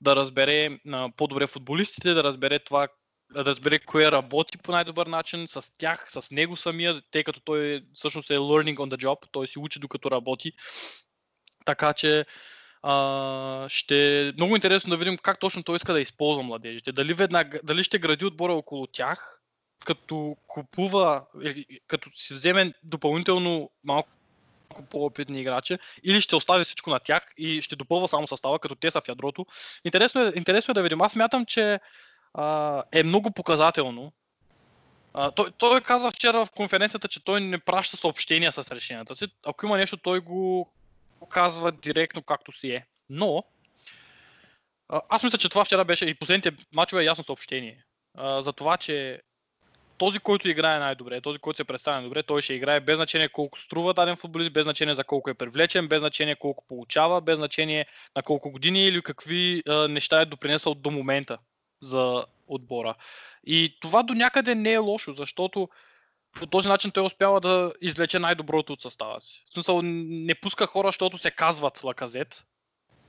да 0.00 0.16
разбере 0.16 0.78
по-добре 1.16 1.46
футболистите, 1.46 2.14
да 2.14 2.24
разбере 2.24 2.58
това, 2.58 2.88
разбере 3.36 3.78
кое 3.78 4.12
работи 4.12 4.58
по 4.58 4.72
най-добър 4.72 5.06
начин 5.06 5.48
с 5.48 5.72
тях, 5.78 6.06
с 6.10 6.30
него 6.30 6.56
самия, 6.56 7.00
тъй 7.10 7.24
като 7.24 7.40
той 7.40 7.84
всъщност 7.94 8.30
е 8.30 8.38
learning 8.38 8.76
on 8.76 8.94
the 8.94 9.04
job, 9.04 9.26
той 9.32 9.46
си 9.46 9.58
учи 9.58 9.78
докато 9.78 10.10
работи. 10.10 10.52
Така 11.64 11.92
че 11.92 12.26
а, 12.82 13.66
ще 13.68 14.32
много 14.36 14.54
интересно 14.54 14.90
да 14.90 14.96
видим 14.96 15.16
как 15.16 15.40
точно 15.40 15.62
той 15.62 15.76
иска 15.76 15.92
да 15.92 16.00
използва 16.00 16.42
младежите. 16.42 16.92
Дали, 16.92 17.14
веднага, 17.14 17.60
дали 17.64 17.84
ще 17.84 17.98
гради 17.98 18.24
отбора 18.24 18.52
около 18.52 18.86
тях, 18.86 19.40
като 19.84 20.36
купува, 20.46 21.24
като 21.86 22.10
си 22.14 22.34
вземе 22.34 22.72
допълнително 22.82 23.70
малко 23.84 24.08
по-опитни 24.90 25.40
играчи, 25.40 25.78
или 26.04 26.20
ще 26.20 26.36
остави 26.36 26.64
всичко 26.64 26.90
на 26.90 26.98
тях 26.98 27.22
и 27.36 27.62
ще 27.62 27.76
допълва 27.76 28.08
само 28.08 28.26
състава, 28.26 28.58
като 28.58 28.74
те 28.74 28.90
са 28.90 29.00
в 29.00 29.08
ядрото. 29.08 29.46
Интересно 29.84 30.20
е, 30.20 30.32
интересно 30.36 30.72
е 30.72 30.74
да 30.74 30.82
видим. 30.82 31.00
Аз 31.00 31.16
мятам, 31.16 31.46
че 31.46 31.80
а, 32.34 32.82
е 32.92 33.02
много 33.02 33.30
показателно. 33.30 34.12
А, 35.14 35.30
той, 35.30 35.50
той 35.58 35.80
каза 35.80 36.10
вчера 36.10 36.44
в 36.44 36.50
конференцията, 36.50 37.08
че 37.08 37.24
той 37.24 37.40
не 37.40 37.58
праща 37.58 37.96
съобщения 37.96 38.52
с 38.52 38.70
решенията 38.70 39.14
си. 39.14 39.26
Ако 39.44 39.66
има 39.66 39.76
нещо, 39.76 39.96
той 39.96 40.20
го 40.20 40.70
казва 41.28 41.72
директно 41.72 42.22
както 42.22 42.52
си 42.52 42.70
е. 42.70 42.86
Но, 43.10 43.44
а, 44.88 45.00
аз 45.08 45.22
мисля, 45.22 45.38
че 45.38 45.48
това 45.48 45.64
вчера 45.64 45.84
беше 45.84 46.04
и 46.04 46.14
последните 46.14 46.52
мачове 46.74 47.02
е 47.02 47.06
ясно 47.06 47.24
съобщение. 47.24 47.84
А, 48.18 48.42
за 48.42 48.52
това, 48.52 48.76
че 48.76 49.20
този, 49.98 50.18
който 50.18 50.48
играе 50.48 50.78
най-добре, 50.78 51.20
този, 51.20 51.38
който 51.38 51.56
се 51.56 51.64
представя 51.64 51.96
най-добре, 51.96 52.22
той 52.22 52.42
ще 52.42 52.54
играе 52.54 52.80
без 52.80 52.96
значение 52.96 53.28
колко 53.28 53.58
струва 53.58 53.94
даден 53.94 54.16
футболист, 54.16 54.52
без 54.52 54.64
значение 54.64 54.94
за 54.94 55.04
колко 55.04 55.30
е 55.30 55.34
привлечен, 55.34 55.88
без 55.88 55.98
значение 55.98 56.36
колко 56.36 56.64
получава, 56.68 57.20
без 57.20 57.36
значение 57.36 57.86
на 58.16 58.22
колко 58.22 58.50
години 58.50 58.86
или 58.86 59.02
какви 59.02 59.62
а, 59.68 59.88
неща 59.88 60.20
е 60.20 60.24
допринесъл 60.24 60.74
до 60.74 60.90
момента 60.90 61.38
за 61.84 62.24
отбора. 62.48 62.94
И 63.46 63.78
това 63.80 64.02
до 64.02 64.14
някъде 64.14 64.54
не 64.54 64.72
е 64.72 64.78
лошо, 64.78 65.12
защото 65.12 65.68
по 66.32 66.46
този 66.46 66.68
начин 66.68 66.90
той 66.90 67.04
успява 67.04 67.40
да 67.40 67.72
извлече 67.80 68.18
най-доброто 68.18 68.72
от 68.72 68.82
състава 68.82 69.20
си. 69.20 69.44
В 69.50 69.54
смисъл, 69.54 69.80
не 69.82 70.34
пуска 70.34 70.66
хора, 70.66 70.88
защото 70.88 71.18
се 71.18 71.30
казват 71.30 71.84
лаказет, 71.84 72.44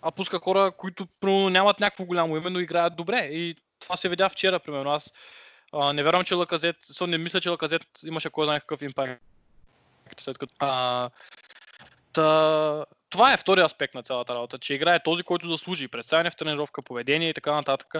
а 0.01 0.11
пуска 0.11 0.39
хора, 0.39 0.71
които 0.78 1.07
примерно, 1.19 1.49
нямат 1.49 1.80
някакво 1.80 2.05
голямо 2.05 2.38
име, 2.38 2.49
но 2.49 2.59
играят 2.59 2.95
добре. 2.95 3.30
И 3.32 3.55
това 3.80 3.97
се 3.97 4.09
видя 4.09 4.30
вчера, 4.30 4.59
примерно. 4.59 4.91
Аз 4.91 5.13
а, 5.73 5.93
не 5.93 6.03
вярвам, 6.03 6.23
че 6.23 6.36
Лаказет, 6.36 6.76
со 6.82 7.07
не 7.07 7.17
мисля, 7.17 7.41
че 7.41 7.49
Лаказет 7.49 7.88
имаше 8.03 8.30
кой 8.30 8.45
знае 8.45 8.59
какъв 8.59 8.82
импакт. 8.82 9.21
След 10.17 10.38
като, 10.38 10.55
а, 10.59 11.09
та, 12.13 12.86
това 13.09 13.34
е 13.34 13.38
втория 13.38 13.65
аспект 13.65 13.95
на 13.95 14.03
цялата 14.03 14.36
работа, 14.36 14.59
че 14.59 14.73
играе 14.73 15.03
този, 15.03 15.23
който 15.23 15.49
заслужи. 15.49 15.88
Представяне 15.88 16.30
в 16.30 16.36
тренировка, 16.36 16.82
поведение 16.82 17.30
и 17.30 17.34
така 17.34 17.51
нататък. 17.51 17.95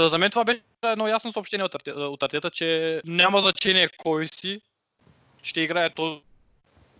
Та, 0.00 0.08
за 0.08 0.18
мен 0.18 0.30
това 0.30 0.44
беше 0.44 0.62
едно 0.82 1.08
ясно 1.08 1.32
съобщение 1.32 1.64
от, 1.64 1.74
Артета, 1.74 2.00
от 2.00 2.22
Артета, 2.22 2.50
че 2.50 3.00
няма 3.04 3.40
значение 3.40 3.88
кой 3.98 4.28
си, 4.28 4.60
ще 5.42 5.60
играе 5.60 5.90
този, 5.90 6.20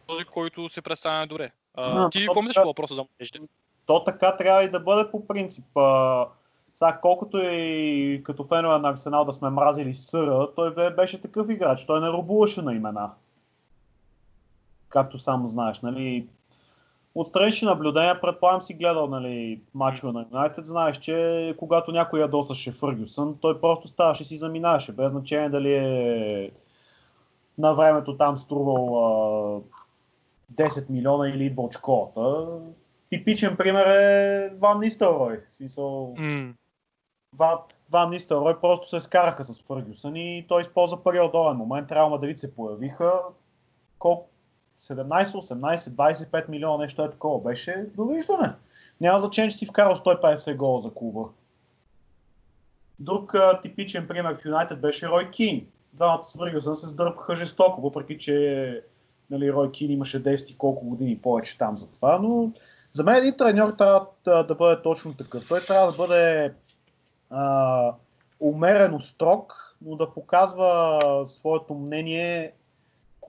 този 0.07 0.25
който 0.25 0.69
се 0.69 0.83
представя 0.83 1.27
добре. 1.27 1.51
А, 1.75 2.05
а, 2.07 2.11
ти 2.11 2.27
помниш 2.35 2.55
по 2.55 2.65
въпроса 2.65 2.95
за 2.95 3.03
младежите? 3.03 3.41
То 3.87 4.05
така 4.05 4.37
трябва 4.37 4.65
и 4.65 4.71
да 4.71 4.81
бъде 4.81 5.11
по 5.11 5.27
принцип. 5.27 5.77
А, 5.77 6.27
сега, 6.75 6.99
колкото 7.03 7.39
и 7.39 8.23
като 8.25 8.45
фенове 8.45 8.79
на 8.79 8.91
Арсенал 8.91 9.25
да 9.25 9.33
сме 9.33 9.51
мразили 9.51 9.95
Съра, 9.95 10.49
той 10.57 10.95
беше 10.95 11.23
такъв 11.23 11.51
играч. 11.51 11.87
Той 11.87 12.01
не 12.01 12.09
рубуваше 12.09 12.63
на 12.63 12.75
имена. 12.75 13.11
Както 14.89 15.19
сам 15.19 15.47
знаеш, 15.47 15.81
нали? 15.81 16.27
От 17.15 17.29
странични 17.29 17.67
наблюдения, 17.67 18.21
предполагам 18.21 18.61
си 18.61 18.75
гледал 18.75 19.07
нали, 19.07 19.61
мачове 19.75 20.13
на 20.13 20.27
Юнайтед, 20.33 20.65
знаеш, 20.65 20.97
че 20.97 21.55
когато 21.59 21.93
някой 21.93 22.21
ядосаше 22.21 22.73
Фъргюсън, 22.73 23.37
той 23.41 23.61
просто 23.61 23.89
ставаше 23.89 24.25
си 24.25 24.37
заминаваше, 24.37 24.93
без 24.93 25.11
значение 25.11 25.49
дали 25.49 25.75
е 25.75 26.51
на 27.59 27.75
времето 27.75 28.17
там 28.17 28.39
струвал 28.39 28.99
а, 28.99 30.63
10 30.63 30.91
милиона 30.91 31.29
или 31.29 31.45
идва 31.45 31.63
от 31.63 31.75
школата. 31.75 32.47
Типичен 33.11 33.57
пример 33.57 33.87
е 33.87 34.55
Ван 34.59 34.81
Нистелрой. 34.81 35.41
Смисъл, 35.51 36.15
mm. 36.19 36.53
Ван, 37.37 37.59
Ван 37.91 38.11
Нистелрой 38.11 38.61
просто 38.61 38.89
се 38.89 39.01
скараха 39.01 39.45
с 39.45 39.63
Фъргюсън 39.63 40.17
и 40.17 40.45
той 40.49 40.61
използва 40.61 41.03
първия 41.03 41.25
удобен 41.25 41.57
момент. 41.57 41.93
Реал 41.93 42.11
Мадрид 42.11 42.39
се 42.39 42.55
появиха. 42.55 43.13
Колко 43.99 44.29
17, 44.83 45.25
18, 45.25 45.77
25 45.77 46.49
милиона, 46.49 46.79
нещо 46.79 47.05
е 47.05 47.11
такова. 47.11 47.41
Беше 47.41 47.87
довиждане. 47.97 48.53
Няма 49.01 49.19
значение, 49.19 49.51
че 49.51 49.57
си 49.57 49.67
вкарал 49.67 49.95
150 49.95 50.57
гола 50.57 50.81
за 50.81 50.95
клуба. 50.95 51.29
Друг 52.99 53.35
а, 53.35 53.61
типичен 53.61 54.09
пример 54.09 54.35
в 54.35 54.45
Юнайтед 54.45 54.81
беше 54.81 55.09
Рой 55.09 55.31
Кин. 55.31 55.67
Двамата 55.93 56.23
с 56.23 56.39
Фъргюсън 56.39 56.77
се 56.77 56.87
сдърпаха 56.87 57.37
жестоко, 57.37 57.81
въпреки 57.81 58.19
че 58.19 58.83
нали, 59.31 59.53
Рой 59.53 59.71
Кин 59.71 59.91
имаше 59.91 60.25
10 60.25 60.53
и 60.53 60.57
колко 60.59 60.87
години 60.87 61.19
повече 61.19 61.59
там 61.59 61.77
за 61.77 61.91
това, 61.91 62.19
но 62.19 62.53
за 62.93 63.05
мен 63.05 63.15
един 63.15 63.37
треньор 63.37 63.73
трябва 63.79 64.07
да, 64.25 64.43
да 64.43 64.55
бъде 64.55 64.83
точно 64.83 65.15
такъв. 65.15 65.49
Той 65.49 65.61
трябва 65.61 65.91
да 65.91 65.97
бъде 65.97 66.55
а, 67.31 67.95
умерено 68.41 69.01
строг, 69.01 69.77
но 69.83 69.97
да 69.97 70.11
показва 70.11 70.99
своето 71.27 71.75
мнение 71.75 72.53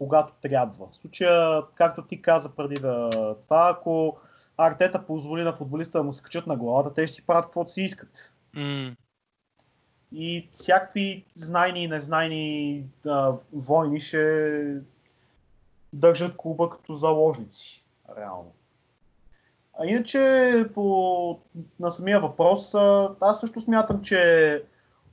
когато 0.02 0.34
трябва. 0.42 0.88
В 0.88 0.96
случая, 0.96 1.62
както 1.76 2.02
ти 2.02 2.22
каза 2.22 2.56
преди 2.56 2.82
да 2.82 3.10
това, 3.44 3.76
ако 3.76 4.18
Артета 4.58 5.06
позволи 5.06 5.44
на 5.44 5.56
футболиста 5.56 5.98
да 5.98 6.04
му 6.04 6.14
се 6.14 6.24
качат 6.24 6.48
на 6.48 6.58
главата, 6.58 6.94
те 6.94 7.08
ще 7.08 7.16
си 7.16 7.26
правят 7.26 7.46
каквото 7.46 7.72
си 7.72 7.82
искат. 7.82 8.36
Mm. 8.56 8.96
И 10.12 10.50
всякакви 10.54 11.26
знайни 11.36 11.84
и 11.84 11.88
незнайни 11.88 12.86
да, 13.04 13.38
войни 13.54 14.00
ще 14.00 14.76
държат 15.94 16.38
клуба 16.38 16.70
като 16.70 16.94
заложници. 16.94 17.86
Реално. 18.18 18.52
А 19.80 19.86
иначе 19.86 20.66
по, 20.74 21.40
на 21.80 21.92
самия 21.92 22.20
въпрос, 22.20 22.76
аз 23.22 23.40
също 23.40 23.62
смятам, 23.62 24.02
че 24.02 24.64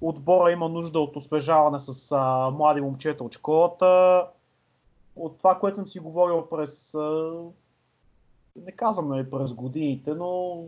отбора 0.00 0.52
има 0.52 0.68
нужда 0.68 1.00
от 1.00 1.16
освежаване 1.16 1.80
с 1.80 2.12
а, 2.12 2.50
млади 2.50 2.80
момчета 2.80 3.24
от 3.24 3.34
школата. 3.34 4.24
От 5.18 5.38
това, 5.38 5.58
което 5.58 5.76
съм 5.76 5.88
си 5.88 5.98
говорил 5.98 6.46
през, 6.50 6.94
не 8.56 8.72
казвам 8.76 9.08
нали, 9.08 9.30
през 9.30 9.52
годините, 9.54 10.14
но 10.14 10.62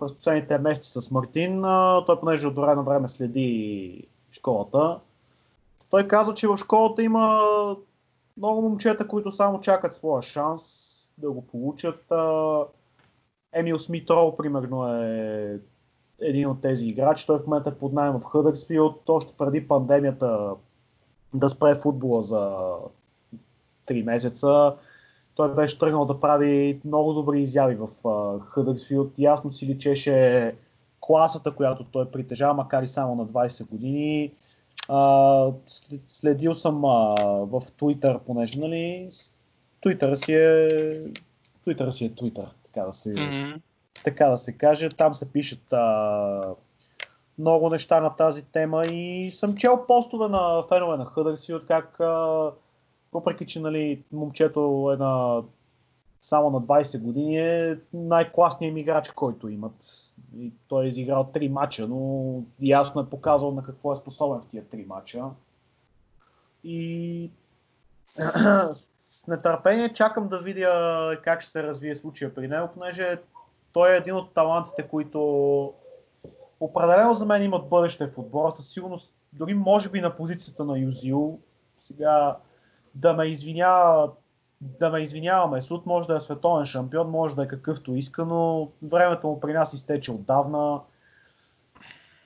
през 0.00 0.14
последните 0.14 0.58
месеци 0.58 1.00
с 1.00 1.10
Мартин, 1.10 1.62
той 2.06 2.20
понеже 2.20 2.46
от 2.46 2.56
време 2.56 2.74
на 2.74 2.82
време 2.82 3.08
следи 3.08 4.08
школата. 4.30 5.00
Той 5.90 6.08
казва, 6.08 6.34
че 6.34 6.48
в 6.48 6.56
школата 6.56 7.02
има 7.02 7.40
много 8.36 8.62
момчета, 8.62 9.08
които 9.08 9.32
само 9.32 9.60
чакат 9.60 9.94
своя 9.94 10.22
шанс 10.22 10.94
да 11.18 11.30
го 11.30 11.46
получат. 11.46 12.12
Емил 13.52 13.78
Смитрол, 13.78 14.36
примерно, 14.36 14.94
е 14.94 15.60
един 16.20 16.48
от 16.48 16.60
тези 16.60 16.88
играчи. 16.88 17.26
Той 17.26 17.38
в 17.38 17.46
момента 17.46 17.70
е 17.70 17.78
под 17.78 17.92
найем 17.92 18.20
в 18.20 18.24
Хъдърсфилд. 18.24 19.08
Още 19.08 19.34
преди 19.38 19.68
пандемията 19.68 20.54
да 21.34 21.48
спре 21.48 21.74
футбола 21.74 22.22
за 22.22 22.68
3 23.88 24.04
месеца. 24.04 24.74
Той 25.34 25.54
беше 25.54 25.78
тръгнал 25.78 26.04
да 26.04 26.20
прави 26.20 26.80
много 26.84 27.12
добри 27.12 27.42
изяви 27.42 27.74
в 27.74 27.88
Хъдърсфилд. 28.40 29.12
Ясно 29.18 29.50
си 29.50 29.66
личеше 29.66 30.54
класата, 31.00 31.54
която 31.54 31.84
той 31.84 32.10
притежава, 32.10 32.54
макар 32.54 32.82
и 32.82 32.88
само 32.88 33.14
на 33.14 33.26
20 33.26 33.68
години. 33.68 34.32
А, 34.88 35.50
следил 36.06 36.54
съм 36.54 36.84
а, 36.84 37.14
в 37.44 37.60
Twitter, 37.60 38.18
понеже, 38.18 38.60
нали, 38.60 39.08
Twitter 39.84 40.14
си 40.14 40.34
е 40.34 40.68
Twitter 41.66 41.90
си 41.90 42.04
е 42.04 42.10
Twitter, 42.10 42.54
така 42.64 42.86
да 42.86 42.92
се, 42.92 43.14
mm-hmm. 43.14 43.60
така 44.04 44.26
да 44.26 44.38
се 44.38 44.52
каже. 44.52 44.88
Там 44.88 45.14
се 45.14 45.32
пишат 45.32 45.72
а, 45.72 46.54
много 47.38 47.70
неща 47.70 48.00
на 48.00 48.16
тази 48.16 48.42
тема 48.42 48.82
и 48.86 49.30
съм 49.30 49.56
чел 49.56 49.86
постове 49.86 50.28
на 50.28 50.62
фенове 50.68 50.96
на 50.96 51.04
Хъдърсфилд, 51.04 51.66
как 51.66 52.00
а, 52.00 52.50
въпреки, 53.12 53.46
че 53.46 53.60
нали, 53.60 54.02
момчето 54.12 54.90
е 54.94 54.96
на 54.96 55.42
само 56.20 56.50
на 56.50 56.60
20 56.60 57.02
години 57.02 57.38
е 57.38 57.78
най-класният 57.92 58.76
играч, 58.76 59.10
който 59.10 59.48
имат. 59.48 59.74
И 60.38 60.52
той 60.68 60.84
е 60.84 60.88
изиграл 60.88 61.30
3 61.34 61.48
мача, 61.48 61.88
но 61.88 62.42
ясно 62.60 63.00
е 63.00 63.10
показал 63.10 63.50
на 63.52 63.62
какво 63.62 63.92
е 63.92 63.96
способен 63.96 64.40
в 64.40 64.48
тия 64.48 64.64
3 64.64 64.86
мача. 64.86 65.24
И 66.64 67.30
с 69.02 69.26
нетърпение 69.26 69.88
чакам 69.88 70.28
да 70.28 70.38
видя 70.38 71.20
как 71.24 71.40
ще 71.40 71.50
се 71.50 71.62
развие 71.62 71.94
случая 71.94 72.34
при 72.34 72.48
него, 72.48 72.68
понеже 72.74 73.18
той 73.72 73.94
е 73.94 73.96
един 73.96 74.14
от 74.14 74.34
талантите, 74.34 74.88
които 74.88 75.72
определено 76.60 77.14
за 77.14 77.26
мен 77.26 77.42
имат 77.42 77.68
бъдеще 77.68 78.10
в 78.10 78.18
отбора. 78.18 78.52
Със 78.52 78.68
сигурност, 78.68 79.14
дори 79.32 79.54
може 79.54 79.90
би 79.90 80.00
на 80.00 80.16
позицията 80.16 80.64
на 80.64 80.78
Юзил. 80.78 81.38
Сега 81.80 82.36
да 82.94 83.12
ме 83.12 83.26
извинява 83.26 84.10
да 84.60 84.90
ме 84.90 85.00
извиняваме, 85.00 85.60
Суд 85.60 85.86
може 85.86 86.08
да 86.08 86.16
е 86.16 86.20
световен 86.20 86.66
шампион, 86.66 87.10
може 87.10 87.36
да 87.36 87.42
е 87.42 87.48
какъвто 87.48 87.94
иска, 87.94 88.24
но 88.24 88.70
времето 88.82 89.26
му 89.26 89.40
при 89.40 89.52
нас 89.52 89.72
изтече 89.72 90.12
отдавна. 90.12 90.80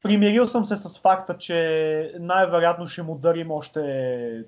Примирил 0.02 0.48
съм 0.48 0.64
се 0.64 0.76
с 0.76 0.98
факта, 0.98 1.38
че 1.38 2.12
най-вероятно 2.20 2.86
ще 2.86 3.02
му 3.02 3.18
дарим 3.18 3.50
още 3.50 4.44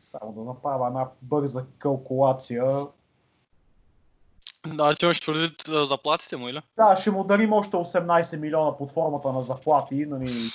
само 0.00 0.32
да 0.32 0.40
направя 0.40 0.86
една 0.86 1.08
бърза 1.22 1.64
калкулация. 1.78 2.64
Да, 4.66 4.94
че 4.94 5.06
имаш 5.06 5.26
предвид 5.26 5.62
заплатите 5.66 6.36
му, 6.36 6.48
или? 6.48 6.62
Да, 6.76 6.96
ще 6.96 7.10
му 7.10 7.24
дарим 7.24 7.52
още 7.52 7.76
18 7.76 8.40
милиона 8.40 8.76
под 8.76 8.90
формата 8.90 9.32
на 9.32 9.42
заплати. 9.42 10.06
Нали, 10.06 10.50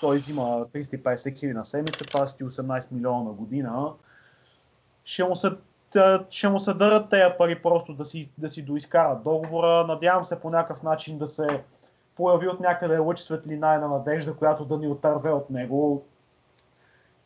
той 0.00 0.16
взима 0.16 0.42
350 0.42 1.38
хиляди 1.38 1.54
на 1.54 1.64
седмица, 1.64 2.04
е 2.04 2.44
18 2.44 2.92
милиона 2.92 3.22
на 3.22 3.32
година 3.32 3.92
ще 5.08 5.24
му 5.24 5.36
се, 5.36 5.50
ще 6.30 6.48
му 6.48 6.58
се 6.58 6.74
дърят 6.74 7.10
тези 7.10 7.34
пари 7.38 7.62
просто 7.62 7.94
да 7.94 8.04
си, 8.04 8.32
да 8.38 8.50
си 8.50 8.62
доизкарат 8.62 9.22
договора. 9.22 9.86
Надявам 9.86 10.24
се 10.24 10.40
по 10.40 10.50
някакъв 10.50 10.82
начин 10.82 11.18
да 11.18 11.26
се 11.26 11.62
появи 12.16 12.48
от 12.48 12.60
някъде 12.60 12.98
лъч 12.98 13.18
светлина 13.18 13.74
и 13.74 13.78
на 13.78 13.88
надежда, 13.88 14.36
която 14.36 14.64
да 14.64 14.78
ни 14.78 14.88
отърве 14.88 15.30
от 15.30 15.50
него. 15.50 16.04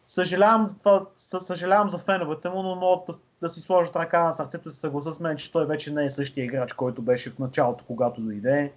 Съжалявам, 0.07 0.66
това, 0.79 1.07
съжалявам 1.16 1.91
за 1.91 1.99
феновете 1.99 2.49
му, 2.49 2.62
но 2.62 2.75
могат 2.75 3.07
да, 3.07 3.14
да 3.41 3.49
си 3.49 3.61
сложат 3.61 3.97
ръка 3.97 4.25
на 4.25 4.33
сърцето 4.33 4.68
и 4.68 4.73
се 4.73 4.81
съгласа 4.81 5.12
с 5.12 5.20
мен, 5.20 5.37
че 5.37 5.53
той 5.53 5.66
вече 5.66 5.95
не 5.95 6.05
е 6.05 6.11
същия 6.11 6.45
играч, 6.45 6.73
който 6.73 7.03
беше 7.03 7.31
в 7.31 7.39
началото, 7.39 7.85
когато 7.87 8.20
дойде. 8.20 8.73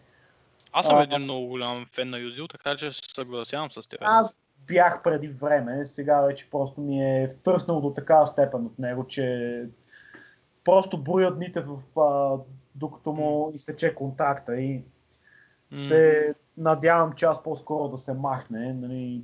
Аз 0.77 0.85
съм 0.85 0.97
а, 0.97 1.03
един 1.03 1.21
много 1.21 1.47
голям 1.47 1.85
фен 1.93 2.09
на 2.09 2.17
Юзил, 2.17 2.47
така 2.47 2.75
че 2.75 2.91
се 2.91 3.01
съгласявам 3.15 3.71
с 3.71 3.89
теб. 3.89 3.99
Аз 4.01 4.41
бях 4.67 5.03
преди 5.03 5.27
време, 5.27 5.85
сега 5.85 6.21
вече 6.21 6.49
просто 6.49 6.81
ми 6.81 7.21
е 7.21 7.27
втръснал 7.27 7.81
до 7.81 7.93
такава 7.93 8.27
степен 8.27 8.65
от 8.65 8.79
него, 8.79 9.07
че 9.07 9.63
просто 10.63 10.97
броят 10.97 11.37
дните 11.37 11.61
в, 11.61 11.99
а, 11.99 12.37
докато 12.75 13.13
му 13.13 13.51
изтече 13.53 13.95
контакта 13.95 14.55
и 14.55 14.83
се 15.73 16.33
надявам 16.57 17.13
час 17.13 17.43
по-скоро 17.43 17.89
да 17.89 17.97
се 17.97 18.13
махне. 18.13 18.73
Нали. 18.73 19.23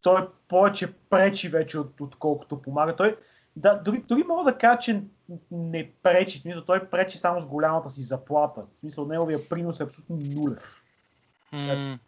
Той 0.00 0.28
повече 0.48 0.92
пречи 1.10 1.48
вече, 1.48 1.78
от, 1.78 2.00
отколкото 2.00 2.62
помага. 2.62 2.96
Той, 2.96 3.16
да, 3.56 3.74
дори, 3.74 4.04
дори 4.08 4.24
мога 4.28 4.52
да 4.52 4.58
кажа, 4.58 4.78
че 4.78 5.02
не 5.50 5.90
пречи, 6.02 6.38
в 6.38 6.42
смисъл, 6.42 6.64
той 6.64 6.88
пречи 6.88 7.18
само 7.18 7.40
с 7.40 7.46
голямата 7.46 7.90
си 7.90 8.02
заплата. 8.02 8.62
В 8.76 8.80
смисъл, 8.80 9.06
неговия 9.06 9.48
принос 9.48 9.80
е 9.80 9.82
абсолютно 9.82 10.16
нулев. 10.16 10.82
Mm. 11.52 11.98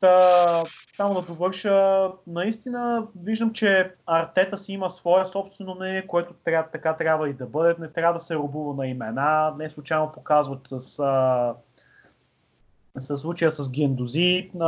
Та, 0.00 0.62
само 0.96 1.14
да 1.14 1.22
довърша, 1.22 2.08
наистина 2.26 3.08
виждам, 3.22 3.52
че 3.52 3.94
Артета 4.06 4.58
си 4.58 4.72
има 4.72 4.90
свое 4.90 5.24
собствено 5.24 5.74
мнение, 5.74 6.06
което 6.06 6.34
трябва, 6.44 6.70
така 6.70 6.96
трябва 6.96 7.28
и 7.28 7.32
да 7.32 7.46
бъде. 7.46 7.74
Не 7.78 7.92
трябва 7.92 8.14
да 8.14 8.20
се 8.20 8.34
рубува 8.34 8.74
на 8.74 8.86
имена. 8.86 9.54
Не 9.58 9.70
случайно 9.70 10.12
показват 10.12 10.60
с, 10.64 10.98
а, 10.98 11.54
с 12.98 13.18
случая 13.18 13.50
с 13.50 13.70
Гендози. 13.70 14.50
А, 14.60 14.66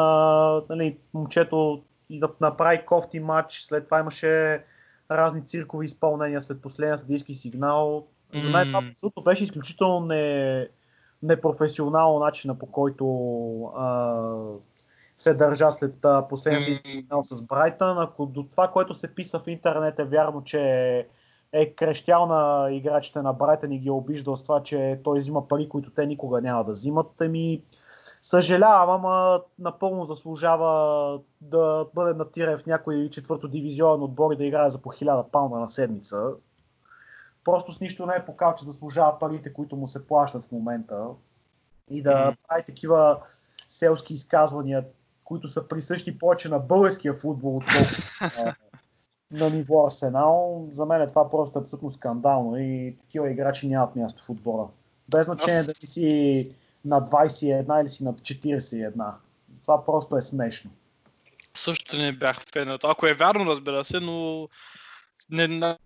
нали, 0.68 0.98
момчето 1.14 1.82
и 2.10 2.20
да 2.20 2.28
направи 2.40 2.84
кофти 2.86 3.20
матч. 3.20 3.60
След 3.60 3.84
това 3.84 4.00
имаше 4.00 4.64
разни 5.16 5.46
циркови 5.46 5.84
изпълнения 5.84 6.42
след 6.42 6.62
последния 6.62 6.98
съдийски 6.98 7.34
сигнал. 7.34 8.06
За 8.34 8.48
мен 8.48 8.94
това 9.00 9.22
беше 9.22 9.44
изключително 9.44 10.06
не, 10.06 10.68
непрофесионално 11.22 12.18
начина 12.18 12.58
по 12.58 12.66
който 12.66 13.06
а, 13.76 14.14
се 15.16 15.34
държа 15.34 15.72
след 15.72 15.94
последния 16.28 16.60
си 16.60 16.80
финал 16.82 17.22
с 17.22 17.42
Брайтън. 17.42 17.98
Ако 17.98 18.26
до 18.26 18.42
това, 18.42 18.68
което 18.68 18.94
се 18.94 19.14
писа 19.14 19.38
в 19.38 19.46
интернет 19.46 19.98
е 19.98 20.04
вярно, 20.04 20.44
че 20.44 20.60
е 21.52 21.74
крещял 21.74 22.26
на 22.26 22.68
играчите 22.70 23.22
на 23.22 23.32
Брайтън 23.32 23.72
и 23.72 23.78
ги 23.78 23.88
е 23.88 23.92
обиждал 23.92 24.36
с 24.36 24.42
това, 24.42 24.62
че 24.62 25.00
той 25.04 25.18
взима 25.18 25.48
пари, 25.48 25.68
които 25.68 25.90
те 25.90 26.06
никога 26.06 26.40
няма 26.40 26.64
да 26.64 26.72
взимат, 26.72 27.06
ми 27.28 27.62
съжалявам, 28.22 28.90
ама 28.90 29.42
напълно 29.58 30.04
заслужава 30.04 31.20
да 31.40 31.86
бъде 31.94 32.14
натирен 32.14 32.58
в 32.58 32.66
някой 32.66 33.08
четвърто 33.10 33.48
дивизионен 33.48 34.02
отбор 34.02 34.32
и 34.32 34.36
да 34.36 34.44
играе 34.44 34.70
за 34.70 34.82
по 34.82 34.88
1000 34.88 35.28
паунда 35.28 35.58
на 35.58 35.68
седмица. 35.68 36.30
Просто 37.44 37.72
с 37.72 37.80
нищо 37.80 38.06
не 38.06 38.14
е 38.14 38.24
показал, 38.24 38.54
че 38.54 38.64
заслужава 38.64 39.18
парите, 39.18 39.52
които 39.52 39.76
му 39.76 39.88
се 39.88 40.06
плащат 40.06 40.44
в 40.44 40.52
момента. 40.52 41.06
И 41.90 42.02
да 42.02 42.36
прави 42.48 42.64
такива 42.66 43.20
селски 43.68 44.14
изказвания, 44.14 44.84
които 45.24 45.48
са 45.48 45.68
присъщи 45.68 46.18
повече 46.18 46.48
на 46.48 46.58
българския 46.58 47.14
футбол, 47.14 47.56
отколкото 47.56 48.02
на, 48.40 48.54
на 49.30 49.50
ниво 49.50 49.86
Арсенал. 49.86 50.68
За 50.70 50.86
мен 50.86 51.02
е 51.02 51.06
това 51.06 51.30
просто 51.30 51.58
абсолютно 51.58 51.90
скандално 51.90 52.56
и 52.56 52.96
такива 53.00 53.30
играчи 53.30 53.68
нямат 53.68 53.96
място 53.96 54.24
в 54.24 54.30
отбора. 54.30 54.66
Без 55.08 55.26
значение 55.26 55.60
Аз... 55.60 55.66
дали 55.66 55.86
си 55.86 56.44
на 56.84 57.00
21 57.00 57.80
или 57.80 57.88
си 57.88 58.04
на 58.04 58.14
41. 58.14 59.14
Това 59.62 59.84
просто 59.84 60.16
е 60.16 60.20
смешно. 60.20 60.70
Също 61.54 61.96
не 61.96 62.12
бях 62.12 62.40
фен. 62.52 62.78
Ако 62.82 63.06
е 63.06 63.14
вярно, 63.14 63.46
разбира 63.46 63.84
се, 63.84 64.00
но 64.00 64.48
не, 65.30 65.76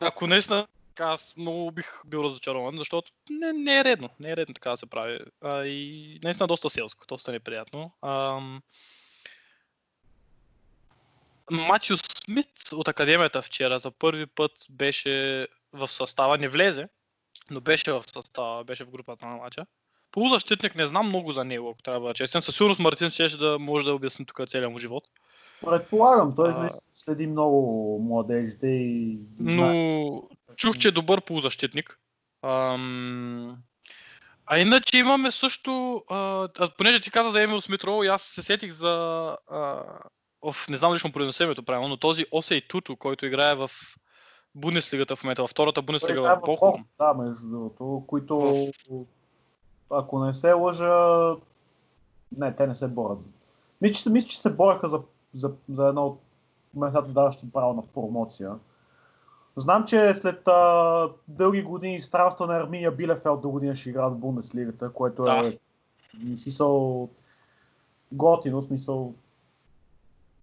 ако 0.00 0.26
наистина 0.26 0.66
аз 0.98 1.36
много 1.36 1.70
бих 1.70 2.00
бил 2.06 2.18
разочарован, 2.18 2.76
защото 2.76 3.12
не, 3.30 3.52
не 3.52 3.78
е 3.78 3.84
редно. 3.84 4.10
Не 4.20 4.30
е 4.30 4.36
редно 4.36 4.54
така 4.54 4.70
да 4.70 4.76
се 4.76 4.86
прави. 4.86 5.18
А, 5.40 5.64
и 5.64 6.20
наистина 6.24 6.46
доста 6.46 6.70
селско, 6.70 7.06
доста 7.08 7.32
неприятно. 7.32 7.92
Ам... 8.02 8.62
Матю 11.52 11.96
Смит 11.96 12.72
от 12.72 12.88
академията 12.88 13.42
вчера 13.42 13.78
за 13.78 13.90
първи 13.90 14.26
път 14.26 14.52
беше 14.70 15.46
в 15.72 15.88
състава, 15.88 16.38
не 16.38 16.48
влезе, 16.48 16.88
но 17.50 17.60
беше 17.60 17.92
в 17.92 18.04
състава, 18.06 18.64
беше 18.64 18.84
в 18.84 18.90
групата 18.90 19.26
на 19.26 19.36
матча. 19.36 19.66
Полузащитник 20.12 20.76
не 20.76 20.86
знам 20.86 21.08
много 21.08 21.32
за 21.32 21.44
него, 21.44 21.70
ако 21.70 21.82
трябва 21.82 22.08
да 22.08 22.14
честен. 22.14 22.42
Със 22.42 22.56
сигурност 22.56 22.80
Мартин 22.80 23.10
ще 23.10 23.36
да 23.36 23.58
може 23.58 23.86
да 23.86 23.94
обясни 23.94 24.26
тук 24.26 24.48
целият 24.48 24.72
му 24.72 24.78
живот. 24.78 25.04
Предполагам, 25.66 26.34
той 26.36 26.50
А. 26.50 26.70
следи 26.94 27.26
много 27.26 27.98
младежите 28.02 28.66
и 28.66 29.18
Но 29.38 30.22
чух, 30.56 30.78
че 30.78 30.88
е 30.88 30.92
добър 30.92 31.20
полузащитник. 31.20 31.98
Ам... 32.42 33.56
А 34.46 34.58
иначе 34.58 34.98
имаме 34.98 35.30
също, 35.30 36.04
а, 36.08 36.48
понеже 36.78 37.00
ти 37.00 37.10
каза 37.10 37.30
за 37.30 37.42
Емил 37.42 37.60
Смитро, 37.60 38.02
и 38.04 38.06
аз 38.06 38.22
се 38.22 38.42
сетих 38.42 38.72
за, 38.72 39.36
а, 39.50 39.84
оф, 40.42 40.68
не 40.68 40.76
знам 40.76 40.94
лично 40.94 41.12
произнеса 41.12 41.44
името 41.44 41.62
правилно, 41.62 41.88
но 41.88 41.96
този 41.96 42.26
Осей 42.30 42.60
Туту, 42.60 42.96
който 42.96 43.26
играе 43.26 43.54
в 43.54 43.70
Бундеслигата 44.54 45.16
в 45.16 45.24
момента, 45.24 45.42
във 45.42 45.50
втората 45.50 45.82
Бундеслига 45.82 46.22
в 46.22 46.40
в 46.40 46.46
Бохум. 46.46 46.84
Да, 46.98 47.14
между 47.14 47.48
другото, 47.48 48.04
които, 48.06 48.66
ако 49.90 50.24
не 50.24 50.34
се 50.34 50.52
лъжа, 50.52 51.36
не, 52.36 52.56
те 52.56 52.66
не 52.66 52.74
се 52.74 52.88
борят. 52.88 53.30
Мисля, 53.80 53.94
че, 53.94 54.10
мисля, 54.10 54.28
че 54.28 54.40
се 54.40 54.50
бореха 54.50 54.88
за, 54.88 55.02
за, 55.34 55.52
за 55.68 55.88
едно 55.88 56.06
от 56.06 56.20
местата, 56.74 57.08
даващи 57.08 57.52
право 57.52 57.74
на 57.74 57.82
промоция. 57.82 58.52
Знам, 59.56 59.84
че 59.84 60.14
след 60.14 60.48
а, 60.48 61.10
дълги 61.28 61.62
години 61.62 62.00
странства 62.00 62.46
на 62.46 62.56
Арминия 62.56 62.92
Билефелд 62.92 63.40
до 63.40 63.50
година 63.50 63.74
ще 63.74 63.90
играят 63.90 64.12
в 64.12 64.18
Бундеслигата, 64.18 64.92
което 64.92 65.22
е 65.22 65.26
Да. 65.26 65.52
в 66.34 66.38
смисъл 66.38 67.08
готино, 68.12 68.62
смисъл 68.62 69.14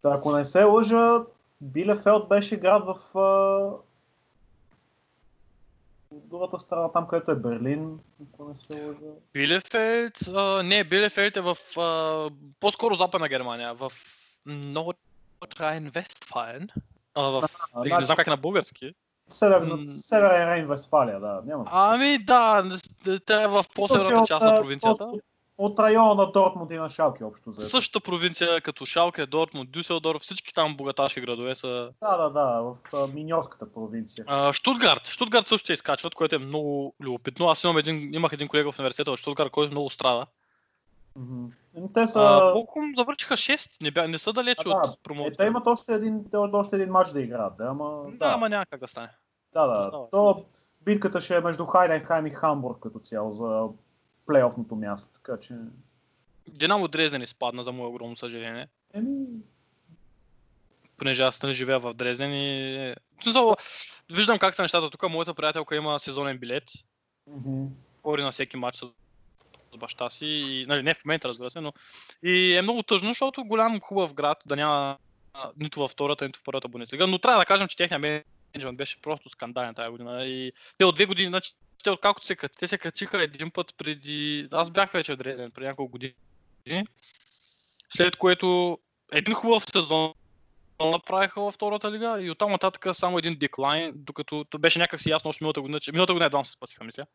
ако 0.03 0.31
не 0.31 0.45
се 0.45 0.63
лъжа, 0.63 1.25
Билефелд 1.61 2.27
беше 2.27 2.59
град 2.59 2.83
в 2.85 3.17
а, 3.17 3.71
другата 6.26 6.59
страна, 6.59 6.91
там 6.91 7.07
където 7.07 7.32
е 7.32 7.36
Берлин, 7.36 7.99
ако 8.24 8.49
не 8.49 8.57
се 8.57 8.86
лъжа. 8.86 9.13
Билефелд, 9.34 10.13
а, 10.36 10.63
не, 10.63 10.84
Билефелд 10.84 11.38
е 11.38 11.41
в 11.41 11.57
а, 11.78 12.30
по-скоро 12.59 12.95
западна 12.95 13.28
Германия, 13.28 13.74
в 13.74 13.91
Нордрайн 14.45 15.89
Вестфален. 15.89 16.70
А, 17.15 17.22
в, 17.22 17.43
А, 17.74 17.84
не 17.84 17.89
значи, 17.89 18.05
знам 18.05 18.15
как 18.15 18.28
е 18.28 18.30
на 18.30 18.38
български. 18.38 18.93
Северен 19.28 20.49
Рейн, 20.49 20.68
Вестфалия, 20.68 21.20
да, 21.20 21.41
няма. 21.45 21.65
Ами 21.72 22.18
да, 22.18 22.78
тя 23.26 23.43
е 23.43 23.47
в 23.47 23.65
по-северната 23.76 24.28
част 24.28 24.45
на 24.45 24.55
а, 24.55 24.61
провинцията. 24.61 25.03
От, 25.03 25.22
от 25.57 25.79
района 25.79 26.15
на 26.15 26.31
Дортмунд 26.31 26.71
и 26.71 26.77
на 26.77 26.89
Шалки 26.89 27.23
общо 27.23 27.51
за. 27.51 27.69
Същата 27.69 28.03
провинция 28.03 28.61
като 28.61 28.85
Шалке, 28.85 29.25
Дортмунд, 29.25 29.71
Дюселдорф, 29.71 30.21
всички 30.21 30.53
там 30.53 30.77
богаташки 30.77 31.21
градове 31.21 31.55
са. 31.55 31.89
Да, 32.01 32.17
да, 32.17 32.29
да, 32.29 32.61
в 32.61 32.75
а, 32.93 33.07
Миньорската 33.13 33.73
провинция. 33.73 34.25
А, 34.27 34.53
Штутгарт. 34.53 35.07
Штутгарт 35.07 35.47
също 35.47 35.67
се 35.67 35.73
изкачват, 35.73 36.15
което 36.15 36.35
е 36.35 36.39
много 36.39 36.95
любопитно. 37.01 37.49
Аз 37.49 37.63
имам 37.63 37.77
един, 37.77 38.13
имах 38.13 38.33
един 38.33 38.47
колега 38.47 38.71
в 38.71 38.79
университета 38.79 39.11
в 39.11 39.17
Штутгарт, 39.17 39.51
който 39.51 39.71
много 39.71 39.89
страда. 39.89 40.25
Еми, 41.77 41.93
Те 41.93 42.07
са... 42.07 42.21
А, 42.21 42.53
Бокум 42.53 42.93
завършиха 42.97 43.33
6, 43.33 43.83
не, 43.83 43.91
бя, 43.91 44.07
не 44.07 44.17
са 44.17 44.33
далеч 44.33 44.57
А, 44.65 44.69
да, 44.69 44.93
от 45.09 45.33
Е, 45.33 45.35
те 45.35 45.45
имат 45.45 45.67
още 45.67 45.93
един, 45.93 46.25
още 46.33 46.75
един 46.75 46.91
матч 46.91 47.11
да 47.11 47.21
играят, 47.21 47.57
да, 47.57 47.65
ама... 47.65 48.03
Да, 48.05 48.17
Да, 48.17 48.33
ама 48.33 48.49
няма 48.49 48.65
как 48.65 48.79
да 48.79 48.87
стане. 48.87 49.09
да, 49.53 49.67
да. 49.67 49.91
То 50.11 50.45
битката 50.85 51.21
ще 51.21 51.35
е 51.35 51.41
между 51.41 51.65
Хайденхайм 51.65 52.27
и 52.27 52.29
Хамбург 52.29 52.79
като 52.79 52.99
цяло 52.99 53.33
за 53.33 53.67
плейофното 54.28 54.75
място, 54.75 55.09
така 55.13 55.39
че... 55.39 55.53
Динамо 56.47 56.88
Дрезден 56.88 57.21
изпадна, 57.21 57.63
за 57.63 57.71
мое 57.71 57.88
огромно 57.88 58.17
съжаление. 58.17 58.67
Еми, 58.93 59.25
понеже 60.97 61.23
аз 61.23 61.43
не 61.43 61.51
живея 61.51 61.80
в 61.80 61.93
Дрезден 61.93 62.34
и... 62.34 62.95
Смисъл, 63.23 63.55
виждам 64.11 64.39
как 64.39 64.55
са 64.55 64.61
нещата 64.61 64.89
тук. 64.89 65.09
Моята 65.09 65.34
приятелка 65.34 65.75
има 65.75 65.99
сезонен 65.99 66.38
билет. 66.38 66.63
Хори 68.03 68.23
на 68.23 68.32
всеки 68.32 68.57
матч 68.57 68.78
с 68.78 69.78
баща 69.78 70.09
си. 70.09 70.25
И, 70.25 70.65
нали, 70.67 70.84
не 70.84 70.93
в 70.93 71.05
момента, 71.05 71.28
разбира 71.28 71.51
се, 71.51 71.61
но... 71.61 71.73
И 72.23 72.55
е 72.55 72.61
много 72.61 72.84
тъжно, 72.84 73.09
защото 73.09 73.45
голям 73.45 73.80
хубав 73.80 74.13
град 74.13 74.43
да 74.45 74.55
няма 74.55 74.97
нито 75.57 75.80
във 75.80 75.91
втората, 75.91 76.25
нито 76.25 76.39
в 76.39 76.43
първата 76.43 76.67
Бундеслига. 76.67 77.07
Но 77.07 77.19
трябва 77.19 77.39
да 77.39 77.45
кажем, 77.45 77.67
че 77.67 77.78
техният 77.78 78.25
менеджмент 78.55 78.78
беше 78.78 79.01
просто 79.01 79.30
скандален 79.30 79.75
тази 79.75 79.89
година. 79.89 80.25
И 80.25 80.51
те 80.78 80.86
от 80.86 80.95
две 80.95 81.05
години, 81.05 81.28
значи, 81.28 81.53
те 81.88 81.91
откакто 81.91 82.25
се 82.25 82.35
кат, 82.35 82.51
те 82.59 82.67
се 82.67 82.77
качиха 82.77 83.23
един 83.23 83.51
път 83.51 83.73
преди... 83.77 84.47
Аз 84.51 84.69
бях 84.69 84.91
вече 84.91 85.13
в 85.13 85.17
Дрезден 85.17 85.51
преди 85.51 85.67
няколко 85.67 85.91
години. 85.91 86.13
След 87.89 88.15
което 88.15 88.79
един 89.11 89.33
хубав 89.33 89.65
сезон 89.71 90.13
направиха 90.79 91.41
във 91.41 91.53
втората 91.53 91.91
лига 91.91 92.21
и 92.21 92.31
оттам 92.31 92.51
нататък 92.51 92.95
само 92.95 93.17
един 93.17 93.35
деклайн, 93.35 93.91
докато 93.95 94.45
то 94.49 94.59
беше 94.59 94.79
някакси 94.79 95.09
ясно 95.09 95.29
още 95.29 95.43
миналата 95.43 95.61
година, 95.61 95.79
че 95.79 95.91
миналата 95.91 96.13
година 96.13 96.25
едва 96.25 96.43
се 96.43 96.51
спасиха, 96.51 96.83
мисля. 96.83 97.05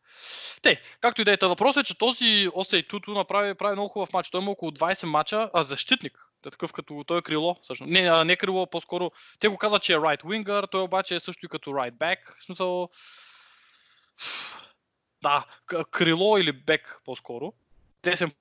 Те, 0.61 0.81
както 1.01 1.21
и 1.21 1.25
да 1.25 1.33
е, 1.33 1.37
въпросът 1.41 1.83
е, 1.83 1.87
че 1.87 1.97
този 1.97 2.49
Осей 2.53 2.83
Туту 2.83 3.11
направи, 3.11 3.53
прави 3.53 3.75
много 3.75 3.89
хубав 3.89 4.13
матч. 4.13 4.29
Той 4.29 4.41
има 4.41 4.51
около 4.51 4.71
20 4.71 5.05
мача, 5.05 5.49
а 5.53 5.63
защитник. 5.63 6.27
Е 6.47 6.49
такъв 6.49 6.73
като 6.73 7.03
той 7.07 7.17
е 7.19 7.21
крило, 7.21 7.57
всъщност. 7.61 7.91
Не, 7.91 7.99
а, 7.99 8.23
не 8.23 8.35
крило, 8.35 8.67
по-скоро. 8.67 9.11
Те 9.39 9.47
го 9.47 9.57
казват, 9.57 9.83
че 9.83 9.93
е 9.93 9.97
right 9.97 10.23
winger, 10.23 10.71
той 10.71 10.81
обаче 10.81 11.15
е 11.15 11.19
също 11.19 11.45
и 11.45 11.49
като 11.49 11.69
right 11.69 11.93
back. 11.93 12.17
В 12.39 12.43
смисъл... 12.43 12.89
Да, 15.23 15.45
крило 15.91 16.37
или 16.37 16.51
бек 16.51 17.01
по-скоро. 17.05 17.53
Десен 18.03 18.31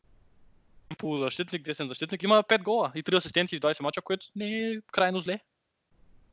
полузащитник, 0.98 1.62
десен 1.62 1.88
защитник. 1.88 2.22
Има 2.22 2.42
5 2.42 2.62
гола 2.62 2.92
и 2.94 3.02
3 3.02 3.16
асистенции 3.16 3.58
в 3.58 3.60
20 3.60 3.82
мача, 3.82 4.02
което 4.02 4.26
не 4.36 4.58
е 4.58 4.80
крайно 4.92 5.20
зле. 5.20 5.40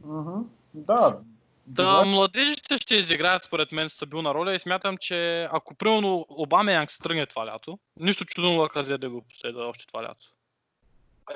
Мгм. 0.06 0.41
Да. 0.74 1.20
Да, 1.68 2.06
младежите 2.06 2.78
ще 2.78 2.95
изиграят 2.95 3.43
според 3.43 3.72
мен 3.72 3.89
стабилна 3.89 4.34
роля 4.34 4.56
и 4.56 4.60
смятам, 4.60 4.97
че 4.97 5.47
ако 5.52 5.76
примерно 5.76 6.26
Обама 6.30 6.72
Янг 6.72 6.91
се 6.91 7.00
тръгне 7.00 7.26
това 7.26 7.45
лято, 7.45 7.80
нищо 8.00 8.26
чудно 8.26 8.58
Лаказе 8.58 8.97
да 8.97 9.10
го 9.10 9.22
последва 9.22 9.68
още 9.68 9.88
това 9.88 10.04
лято. 10.04 10.34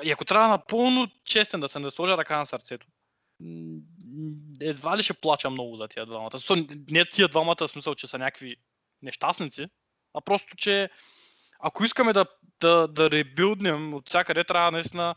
И 0.02 0.10
ако 0.10 0.24
трябва 0.24 0.48
напълно 0.48 1.08
честен 1.24 1.60
да 1.60 1.68
се 1.68 1.78
не 1.78 1.90
сложа 1.90 2.16
ръка 2.16 2.38
на 2.38 2.46
сърцето, 2.46 2.86
едва 4.60 4.96
ли 4.96 5.02
ще 5.02 5.12
плача 5.12 5.50
много 5.50 5.76
за 5.76 5.88
тия 5.88 6.06
двамата. 6.06 6.38
Не 6.90 7.04
тия 7.04 7.28
двамата 7.28 7.56
в 7.60 7.68
смисъл, 7.68 7.94
че 7.94 8.06
са 8.06 8.18
някакви 8.18 8.56
нещастници, 9.04 9.66
а 10.14 10.20
просто, 10.20 10.56
че 10.56 10.90
ако 11.60 11.84
искаме 11.84 12.12
да, 12.12 12.26
да, 12.60 12.88
да 12.88 13.10
ребилднем 13.10 13.94
от 13.94 14.08
всякъде, 14.08 14.44
трябва 14.44 14.70
наистина 14.70 15.14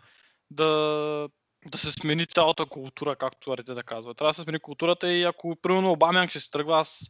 да, 0.52 1.30
да 1.66 1.78
се 1.78 1.92
смени 1.92 2.26
цялата 2.26 2.66
култура, 2.66 3.16
както 3.16 3.52
Арите 3.52 3.74
да 3.74 3.84
казва. 3.84 4.16
Трябва 4.16 4.30
да 4.30 4.34
се 4.34 4.42
смени 4.42 4.60
културата 4.60 5.12
и 5.12 5.24
ако 5.24 5.56
примерно 5.56 5.92
Обамянг 5.92 6.30
ще 6.30 6.40
се 6.40 6.52
тръгва, 6.52 6.80
аз 6.80 7.10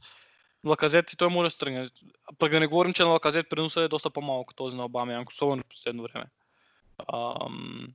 Лаказет 0.65 1.13
и 1.13 1.17
той 1.17 1.29
може 1.29 1.47
да 1.47 1.51
се 1.51 1.57
тръгне. 1.57 1.89
Пък 2.39 2.51
да 2.51 2.59
не 2.59 2.67
говорим, 2.67 2.93
че 2.93 3.03
на 3.03 3.09
Лаказет 3.09 3.49
приносът 3.49 3.83
е 3.83 3.87
доста 3.87 4.09
по-малко 4.09 4.53
този 4.53 4.77
на 4.77 4.85
Обамянг, 4.85 5.29
особено 5.29 5.63
в 5.63 5.69
последно 5.69 6.03
време. 6.03 6.25
Ам... 7.13 7.87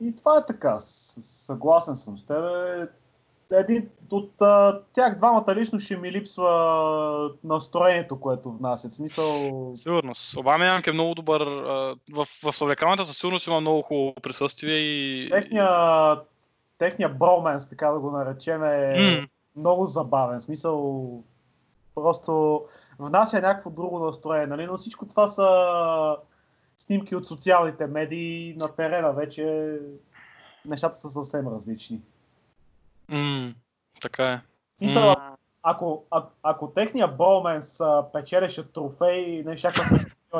И 0.00 0.16
това 0.16 0.38
е 0.38 0.46
така. 0.46 0.80
Съгласен 0.80 1.96
съм 1.96 2.18
с 2.18 2.26
тебе. 2.26 2.88
Един 3.52 3.90
от 4.10 4.42
а, 4.42 4.80
тях 4.92 5.16
двамата 5.16 5.54
лично 5.54 5.78
ще 5.78 5.96
ми 5.96 6.12
липсва 6.12 7.30
настроението, 7.44 8.20
което 8.20 8.52
внасят. 8.52 8.92
Смисъл, 8.92 9.70
Сигурност. 9.74 10.36
Обамянг 10.36 10.86
е 10.86 10.92
много 10.92 11.14
добър. 11.14 11.40
а, 11.40 11.94
В, 12.12 12.28
в 12.44 12.52
съвлекалната 12.52 13.04
със 13.04 13.18
сигурност 13.18 13.46
има 13.46 13.60
много 13.60 13.82
хубаво 13.82 14.14
присъствие 14.22 14.76
и... 14.76 15.28
техния, 15.30 15.68
техния 16.78 17.08
броменс, 17.08 17.68
така 17.68 17.90
да 17.90 18.00
го 18.00 18.10
наречем, 18.10 18.64
е 18.64 18.96
М, 19.20 19.26
много 19.56 19.86
забавен. 19.86 20.40
Смисъл, 20.40 21.22
просто 21.94 22.64
внася 22.98 23.40
някакво 23.40 23.70
друго 23.70 23.98
настроение. 23.98 24.46
Нали? 24.46 24.66
Но 24.66 24.76
всичко 24.76 25.06
това 25.08 25.28
са 25.28 26.16
снимки 26.76 27.16
от 27.16 27.26
социалните 27.26 27.86
медии. 27.86 28.54
На 28.58 28.74
терена 28.74 29.12
вече 29.12 29.76
нещата 30.64 30.98
са 30.98 31.10
съвсем 31.10 31.48
различни. 31.48 32.00
М, 33.08 33.54
така 34.00 34.32
е. 34.32 34.40
Смисъл, 34.78 35.08
М, 35.08 35.36
ако, 35.62 36.04
а, 36.10 36.24
ако 36.42 36.70
техния 36.70 37.08
Броуменс 37.08 37.80
а, 37.80 38.06
печелеше 38.12 38.72
трофей, 38.72 39.42
не 39.46 39.58
се 39.58 39.70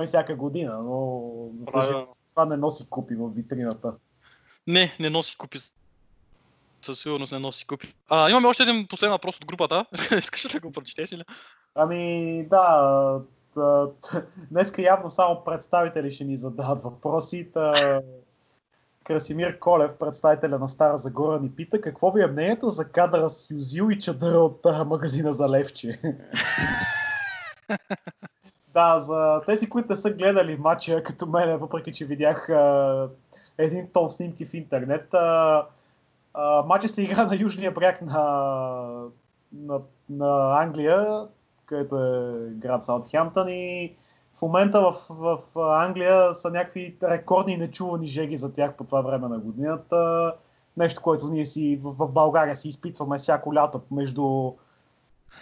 и 0.02 0.06
всяка 0.06 0.36
година, 0.36 0.80
но 0.84 1.22
съжаление, 1.72 2.06
това 2.28 2.44
не 2.44 2.56
носи 2.56 2.86
купи 2.90 3.14
в 3.14 3.30
витрината. 3.34 3.92
Не, 4.66 4.92
не 5.00 5.10
носи 5.10 5.36
купи. 5.36 5.58
Със 6.82 7.00
сигурност 7.00 7.32
не 7.32 7.38
носи 7.38 7.66
купи. 7.66 7.94
А, 8.08 8.30
имаме 8.30 8.48
още 8.48 8.62
един 8.62 8.86
последен 8.86 9.12
въпрос 9.12 9.36
от 9.36 9.46
групата. 9.46 9.84
Искаш 10.18 10.44
ли 10.44 10.48
да 10.48 10.60
го 10.60 10.72
прочетеш 10.72 11.12
или? 11.12 11.24
Ами 11.74 12.46
да, 12.50 13.20
днеска 14.50 14.82
явно 14.82 15.10
само 15.10 15.44
представители 15.44 16.12
ще 16.12 16.24
ни 16.24 16.36
задават 16.36 16.82
въпроси. 16.82 17.50
Та... 17.54 18.00
Красимир 19.06 19.58
Колев, 19.58 19.98
представителя 19.98 20.58
на 20.58 20.68
Стара 20.68 20.96
Загора, 20.96 21.40
ни 21.40 21.50
пита 21.50 21.80
какво 21.80 22.10
ви 22.10 22.22
е 22.22 22.26
мнението 22.26 22.68
за 22.68 22.88
кадъра 22.88 23.30
с 23.30 23.50
Юзил 23.50 23.90
и 23.90 23.98
чадъра 23.98 24.38
от 24.38 24.60
а, 24.66 24.84
магазина 24.84 25.32
за 25.32 25.48
Левче. 25.48 26.00
да, 28.74 29.00
за 29.00 29.40
тези, 29.46 29.68
които 29.68 29.88
не 29.88 29.96
са 29.96 30.10
гледали 30.10 30.56
матча 30.56 31.02
като 31.02 31.26
мен, 31.26 31.58
въпреки 31.58 31.92
че 31.92 32.04
видях 32.04 32.50
а, 32.50 33.08
един 33.58 33.88
тон 33.92 34.10
снимки 34.10 34.44
в 34.44 34.54
интернет, 34.54 35.14
а, 35.14 35.66
а, 36.34 36.62
матча 36.62 36.88
се 36.88 37.02
игра 37.02 37.26
на 37.26 37.36
южния 37.36 37.72
бряг 37.72 38.02
на, 38.02 38.22
на, 39.52 39.80
на 40.10 40.62
Англия, 40.62 41.26
където 41.66 41.96
е 41.96 42.50
град 42.50 42.84
Саутхемптън 42.84 43.48
и 43.48 43.96
в 44.36 44.42
момента 44.42 44.80
в, 44.80 44.96
в 45.10 45.38
Англия 45.56 46.34
са 46.34 46.50
някакви 46.50 46.96
рекордни 47.02 47.56
нечувани 47.56 48.08
жеги 48.08 48.36
за 48.36 48.54
тях 48.54 48.74
по 48.76 48.84
това 48.84 49.00
време 49.00 49.28
на 49.28 49.38
годината. 49.38 50.32
Нещо, 50.76 51.02
което 51.02 51.28
ние 51.28 51.44
си 51.44 51.80
в, 51.82 51.92
в 51.92 52.08
България 52.08 52.56
си 52.56 52.68
изпитваме 52.68 53.18
всяко 53.18 53.54
лято 53.54 53.80
между, 53.90 54.52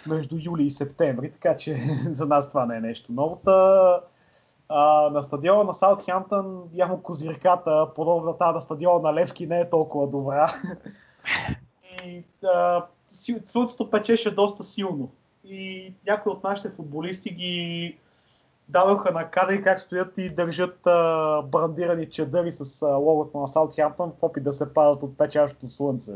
между 0.07 0.37
юли 0.39 0.63
и 0.63 0.71
септември, 0.71 1.31
така 1.31 1.57
че 1.57 1.75
за 2.11 2.25
нас 2.25 2.49
това 2.49 2.65
не 2.65 2.77
е 2.77 2.81
нещо 2.81 3.11
ново. 3.13 3.41
На 5.11 5.23
стадиона 5.23 5.63
на 5.63 5.73
Саутхемптън 5.73 6.63
явно 6.73 7.01
козирката, 7.01 7.87
подобно 7.95 8.25
на 8.25 8.37
тази 8.37 8.53
на 8.53 8.61
стадиона 8.61 8.99
на 8.99 9.13
Левски, 9.13 9.47
не 9.47 9.59
е 9.59 9.69
толкова 9.69 10.07
добра. 10.07 10.53
и 12.05 12.23
слънцето 13.45 13.89
печеше 13.89 14.35
доста 14.35 14.63
силно. 14.63 15.09
И 15.43 15.93
някои 16.07 16.31
от 16.31 16.43
нашите 16.43 16.69
футболисти 16.69 17.29
ги 17.29 17.97
дадоха 18.69 19.11
на 19.11 19.31
кадри 19.31 19.63
как 19.63 19.79
стоят 19.79 20.17
и 20.17 20.29
държат 20.29 20.87
а, 20.87 21.41
брандирани 21.41 22.09
чадъри 22.09 22.51
с 22.51 22.81
а, 22.81 22.87
логото 22.87 23.37
на 23.37 23.47
Саутхемптън 23.47 24.13
в 24.19 24.23
опит 24.23 24.43
да 24.43 24.53
се 24.53 24.73
пазят 24.73 25.03
от 25.03 25.17
печащото 25.17 25.67
слънце. 25.67 26.11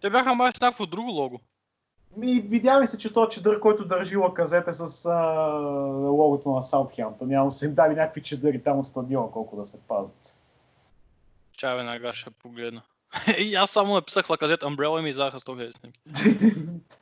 Те 0.00 0.10
бяха 0.10 0.34
май 0.34 0.52
с 0.52 0.60
някакво 0.60 0.86
друго 0.86 1.10
лого. 1.10 1.40
Ми, 2.16 2.40
видя 2.40 2.80
ми 2.80 2.86
се, 2.86 2.98
че 2.98 3.12
този 3.12 3.30
чадър, 3.30 3.60
който 3.60 3.84
държи 3.84 4.16
лаказете 4.16 4.72
с 4.72 5.06
а, 5.06 5.18
логото 6.08 6.50
на 6.50 6.62
Саутхемптън. 6.62 7.28
Няма 7.28 7.52
са 7.52 7.66
им 7.66 7.74
дали 7.74 7.94
някакви 7.94 8.22
чадъри 8.22 8.62
там 8.62 8.78
от 8.78 8.86
стадиона, 8.86 9.30
колко 9.30 9.56
да 9.56 9.66
се 9.66 9.80
пазят. 9.80 10.40
Чай 11.56 11.76
веднага 11.76 12.12
ще 12.12 12.30
погледна. 12.30 12.82
и 13.38 13.54
аз 13.54 13.70
само 13.70 13.94
написах 13.94 14.30
лаказет 14.30 14.60
Umbrella 14.60 14.98
и 14.98 15.02
ми 15.02 15.08
издаха 15.08 15.40
100 15.40 15.56
хиляди 15.56 15.72
снимки. 15.72 16.00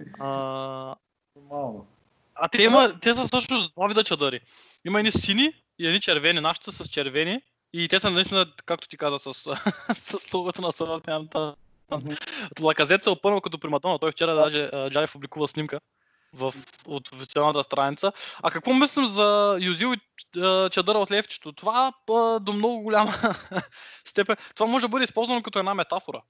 А, 0.21 0.95
Нормално. 1.37 1.87
А 2.35 2.49
те, 2.49 2.63
има, 2.63 3.01
те 3.01 3.15
са 3.15 3.29
също 3.29 3.69
два 3.77 3.87
вида 3.87 4.05
чадъри. 4.05 4.41
Има 4.85 4.99
едни 4.99 5.13
сини 5.13 5.53
и 5.79 5.87
едни 5.87 6.01
червени. 6.01 6.41
Нашите 6.41 6.73
са 6.73 6.85
с 6.85 6.89
червени. 6.89 7.41
И 7.73 7.89
те 7.89 8.01
са 8.01 8.11
наистина, 8.11 8.47
както 8.67 8.89
ти 8.89 8.97
каза, 8.97 9.19
с, 9.19 9.35
с 9.95 10.35
логото 10.35 10.63
на 10.63 10.73
Саутхемптън. 10.73 11.55
Лаказет 12.61 13.05
се 13.05 13.11
опънал 13.11 13.41
като 13.41 13.59
приматона. 13.59 13.99
Той 13.99 14.13
вчера 14.13 14.35
даже 14.35 14.71
Джаев 14.91 15.13
публикува 15.13 15.49
снимка 15.49 15.81
в, 16.33 16.55
от 16.87 17.13
официалната 17.13 17.63
страница. 17.63 18.13
А 18.43 18.51
какво 18.51 18.73
мислим 18.73 19.07
за 19.07 19.59
Юзил 19.61 19.95
и 19.95 20.01
чадъра 20.71 20.99
от 20.99 21.11
левчето? 21.11 21.53
Това 21.53 21.93
а, 22.13 22.41
до 22.41 22.53
много 22.53 22.83
голяма 22.83 23.13
степен. 24.05 24.37
Това 24.55 24.71
може 24.71 24.83
да 24.83 24.89
бъде 24.89 25.05
използвано 25.05 25.43
като 25.43 25.59
една 25.59 25.75
метафора. 25.75 26.23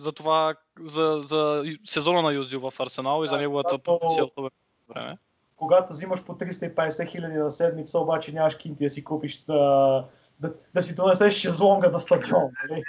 За 0.00 0.12
това, 0.12 0.54
за, 0.80 1.20
за 1.20 1.64
сезона 1.84 2.22
на 2.22 2.32
Юзил 2.32 2.70
в 2.70 2.80
Арсенал 2.80 3.24
и 3.24 3.28
за 3.28 3.36
неговата 3.36 3.78
потенциална 3.78 4.50
време. 4.88 5.18
Когато 5.58 5.92
взимаш 5.92 6.24
по 6.24 6.34
350 6.34 7.06
хиляди 7.08 7.36
на 7.36 7.50
седмица, 7.50 7.98
обаче 7.98 8.32
нямаш 8.32 8.56
кинти 8.56 8.84
да 8.84 8.90
си 8.90 9.04
купиш 9.04 9.44
да, 9.44 10.04
да, 10.40 10.54
да 10.74 10.82
си 10.82 10.94
донесеш 10.94 11.34
шезлонга 11.34 11.90
на 11.90 12.00
стадион. 12.00 12.50
Нали? 12.70 12.82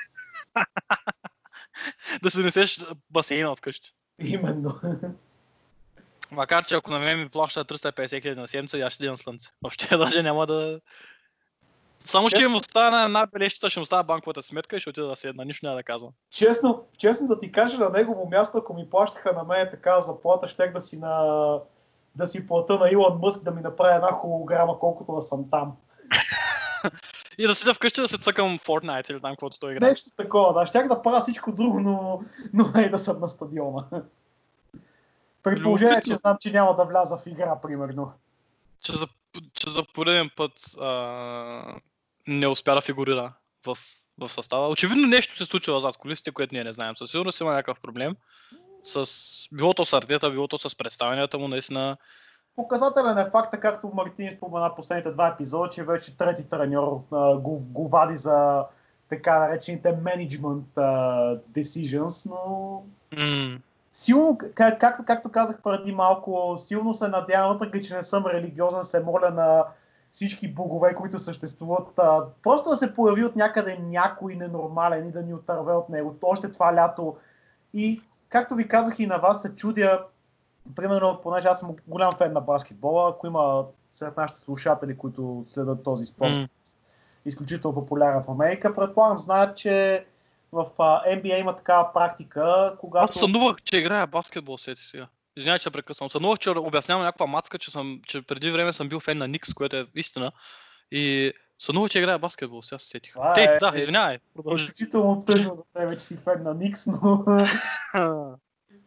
Да 2.24 2.32
си 2.32 2.38
донесеш 2.38 2.86
басейна 3.10 3.52
от 3.52 3.62
къщи. 3.62 3.94
Именно. 4.20 4.80
Макар, 6.32 6.66
че 6.66 6.76
ако 6.76 6.92
на 6.92 7.00
мен 7.00 7.20
ми 7.20 7.30
плаща 7.30 7.66
350 7.66 8.22
хиляди 8.22 8.42
на 8.42 8.48
седмица, 8.48 8.78
аз 8.78 8.94
ще 8.94 9.04
идвам 9.04 9.18
слънце. 9.18 9.50
Въобще 9.62 9.98
даже 9.98 10.24
няма 10.24 10.46
да... 10.46 10.80
Само 12.00 12.30
ще 12.30 12.44
им 12.44 12.56
остана 12.56 13.04
една 13.04 13.26
бележчица, 13.26 13.70
ще 13.70 13.80
му 13.80 13.84
остана 13.84 14.04
банковата 14.04 14.44
сметка 14.44 14.76
и 14.76 14.80
ще 14.80 14.90
отида 14.90 15.08
да 15.08 15.16
седна. 15.16 15.46
Нищо 15.46 15.66
няма 15.66 15.78
да 15.78 15.84
казвам. 15.84 16.12
Честно, 16.30 16.88
честно 16.98 17.28
да 17.28 17.40
ти 17.40 17.52
кажа, 17.52 17.80
на 17.80 17.90
негово 17.90 18.30
място, 18.30 18.58
ако 18.58 18.74
ми 18.74 18.90
плащаха 18.90 19.34
на 19.34 19.44
мен 19.44 19.68
така 19.72 20.02
заплата, 20.02 20.48
щех 20.48 20.74
да 20.74 20.80
си 20.80 21.00
на 21.00 21.60
да 22.16 22.28
си 22.28 22.48
плата 22.48 22.80
на 22.80 22.90
Илон 22.90 23.20
Мъск 23.22 23.44
да 23.44 23.52
ми 23.52 23.62
направи 23.62 23.96
една 23.96 24.12
холограма, 24.12 24.80
колкото 24.80 25.16
да 25.16 25.22
съм 25.22 25.50
там. 25.52 25.76
И 27.38 27.48
да 27.48 27.56
седя 27.56 27.74
вкъщи 27.74 28.02
да 28.02 28.08
се 28.08 28.18
цъкам 28.18 28.60
Fortnite 28.60 29.12
или 29.12 29.22
там, 29.22 29.32
каквото 29.32 29.60
той 29.60 29.74
играе. 29.74 29.90
Нещо 29.90 30.10
такова, 30.18 30.54
да. 30.54 30.66
Щях 30.66 30.88
да 30.88 31.02
правя 31.02 31.22
всичко 31.22 31.52
друго, 31.52 31.80
но, 31.80 32.22
но 32.54 32.66
не 32.76 32.90
да 32.90 32.98
съм 32.98 33.20
на 33.20 33.28
стадиона. 33.28 33.86
При 35.44 35.62
положение, 35.62 36.02
че 36.06 36.16
знам, 36.16 36.38
че 36.40 36.52
няма 36.52 36.76
да 36.76 36.86
вляза 36.86 37.18
в 37.18 37.28
игра, 37.28 37.62
примерно. 37.62 38.12
Че 38.82 38.92
за, 38.92 39.08
че 39.54 39.70
за 39.70 39.84
пореден 39.94 40.30
път 40.36 40.52
а, 40.82 41.80
не 42.28 42.48
успя 42.48 42.76
да 42.76 42.82
фигурира 42.82 43.34
в, 43.66 43.78
в 44.18 44.30
състава. 44.30 44.70
Очевидно 44.70 45.08
нещо 45.08 45.38
се 45.38 45.46
случва 45.46 45.80
зад 45.80 45.98
колисите, 45.98 46.32
което 46.32 46.56
ние 46.56 46.64
не 46.64 46.74
знаем. 46.74 46.96
Със 46.96 47.12
сигурност 47.12 47.42
има 47.42 47.52
някакъв 47.52 47.80
проблем. 47.80 48.16
С, 48.84 49.06
било 49.52 49.74
то 49.74 49.86
с 49.86 49.94
артета, 49.94 50.32
било 50.32 50.48
то 50.48 50.58
с 50.58 50.76
представенията 50.76 51.40
му, 51.40 51.48
наистина. 51.48 51.98
Показателен 52.56 53.18
е 53.18 53.30
факта, 53.30 53.60
както 53.60 53.92
Мартин 53.94 54.32
спомена 54.32 54.76
последните 54.76 55.12
два 55.12 55.28
епизода, 55.28 55.70
че 55.70 55.84
вече 55.84 56.18
трети 56.18 56.50
треньор 56.50 57.02
а, 57.12 57.38
го, 57.38 57.60
го 57.60 57.88
вади 57.88 58.18
за 58.18 58.66
така 59.10 59.40
наречените 59.40 59.90
management 59.90 60.64
а, 60.76 61.38
decisions, 61.52 62.30
но 62.30 62.84
М- 63.18 63.60
силно, 63.92 64.38
как, 64.56 64.80
както, 64.80 65.04
както 65.06 65.32
казах 65.32 65.62
преди 65.64 65.92
малко, 65.92 66.58
силно 66.62 66.94
се 66.94 67.08
надявам, 67.08 67.58
въпреки 67.58 67.88
че 67.88 67.96
не 67.96 68.04
съм 68.04 68.26
религиозен, 68.26 68.84
се 68.84 69.04
моля 69.04 69.30
на 69.30 69.66
всички 70.12 70.54
богове, 70.54 70.96
които 70.96 71.20
съществуват, 71.20 71.88
а, 71.98 72.24
просто 72.44 72.70
да 72.70 72.78
се 72.78 72.94
появи 72.94 73.26
от 73.26 73.36
някъде 73.36 73.78
някой 73.78 74.36
ненормален 74.36 75.08
и 75.08 75.12
да 75.12 75.24
ни 75.24 75.34
отърве 75.34 75.74
от 75.74 75.90
него, 75.90 76.16
още 76.22 76.52
това 76.52 76.76
лято. 76.76 77.16
И 77.74 78.02
както 78.30 78.56
ви 78.56 78.68
казах 78.68 79.00
и 79.00 79.06
на 79.06 79.18
вас, 79.18 79.42
се 79.42 79.56
чудя, 79.56 80.06
примерно, 80.76 81.20
понеже 81.24 81.48
аз 81.48 81.60
съм 81.60 81.76
голям 81.88 82.12
фен 82.18 82.34
на 82.34 82.42
баскетбола, 82.42 83.10
ако 83.10 83.28
има 83.28 83.66
сред 83.92 84.18
нашите 84.18 84.40
слушатели, 84.40 84.98
които 84.98 85.44
следят 85.48 85.84
този 85.84 86.06
спорт, 86.06 86.32
М. 86.32 86.48
изключително 87.26 87.76
популярен 87.76 88.24
в 88.24 88.30
Америка, 88.30 88.74
предполагам, 88.74 89.20
знаят, 89.20 89.58
че 89.58 90.06
в 90.52 90.66
NBA 91.08 91.40
има 91.40 91.56
такава 91.56 91.94
практика, 91.94 92.76
когато... 92.80 93.04
Аз 93.04 93.20
сънувах, 93.20 93.62
че 93.64 93.78
играя 93.78 94.08
баскетбол, 94.08 94.58
сети 94.58 94.82
сега. 94.82 95.08
Извинявай, 95.38 95.60
че 95.60 95.72
прекъсвам. 95.72 96.10
Сънувах, 96.10 96.40
че 96.40 96.50
обяснявам 96.50 97.06
някаква 97.06 97.26
мацка, 97.26 97.60
че, 97.60 97.72
съм, 97.72 98.02
че 98.06 98.22
преди 98.22 98.52
време 98.52 98.74
съм 98.74 98.90
бил 98.90 99.00
фен 99.00 99.18
на 99.18 99.28
Никс, 99.28 99.54
което 99.54 99.76
е 99.76 99.88
истина. 99.96 100.32
И 100.92 101.34
сънувах, 101.60 101.92
че 101.92 102.00
играя 102.00 102.20
баскетбол, 102.20 102.62
сега 102.62 102.80
се 102.80 102.88
сетих. 102.88 103.14
Това 103.14 103.34
Тей, 103.34 103.44
е- 103.44 103.58
да, 103.60 103.72
извинявай. 103.76 104.20
Продължи. 104.36 104.64
Изключително 104.64 105.24
тъжно 105.26 105.56
за 105.56 105.64
тебе, 105.74 105.98
че 105.98 106.06
си 106.06 106.18
фен 106.18 106.44
на 106.44 106.54
Никс, 106.54 106.88
но 106.88 107.26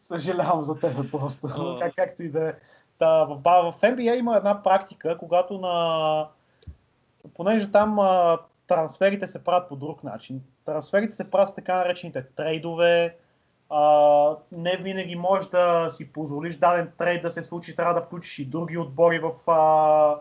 съжалявам 0.01 0.63
за 0.63 0.79
теб 0.79 1.11
просто. 1.11 1.47
А. 1.47 1.79
как, 1.79 1.95
както 1.95 2.23
и 2.23 2.29
да 2.29 2.49
е. 2.49 2.53
Та, 2.99 3.25
в, 3.25 3.41
в 3.73 3.81
NBA 3.81 4.19
има 4.19 4.37
една 4.37 4.63
практика, 4.63 5.17
когато 5.19 5.59
на... 5.59 6.29
Понеже 7.35 7.73
там 7.73 7.99
а, 7.99 8.39
трансферите 8.67 9.27
се 9.27 9.45
правят 9.45 9.69
по 9.69 9.77
друг 9.77 10.05
начин. 10.05 10.43
Трансферите 10.65 11.17
се 11.17 11.31
правят 11.31 11.49
с 11.49 11.55
така 11.55 11.77
наречените 11.77 12.27
трейдове. 12.37 13.17
А, 13.71 14.37
не 14.53 14.77
винаги 14.77 15.17
можеш 15.17 15.51
да 15.51 15.91
си 15.91 16.13
позволиш 16.13 16.57
даден 16.57 16.93
трейд 16.99 17.23
да 17.23 17.31
се 17.31 17.43
случи, 17.43 17.77
трябва 17.77 17.95
да 17.95 18.03
включиш 18.07 18.39
и 18.39 18.45
други 18.45 18.79
отбори 18.79 19.19
в, 19.19 19.51
а, 19.51 20.21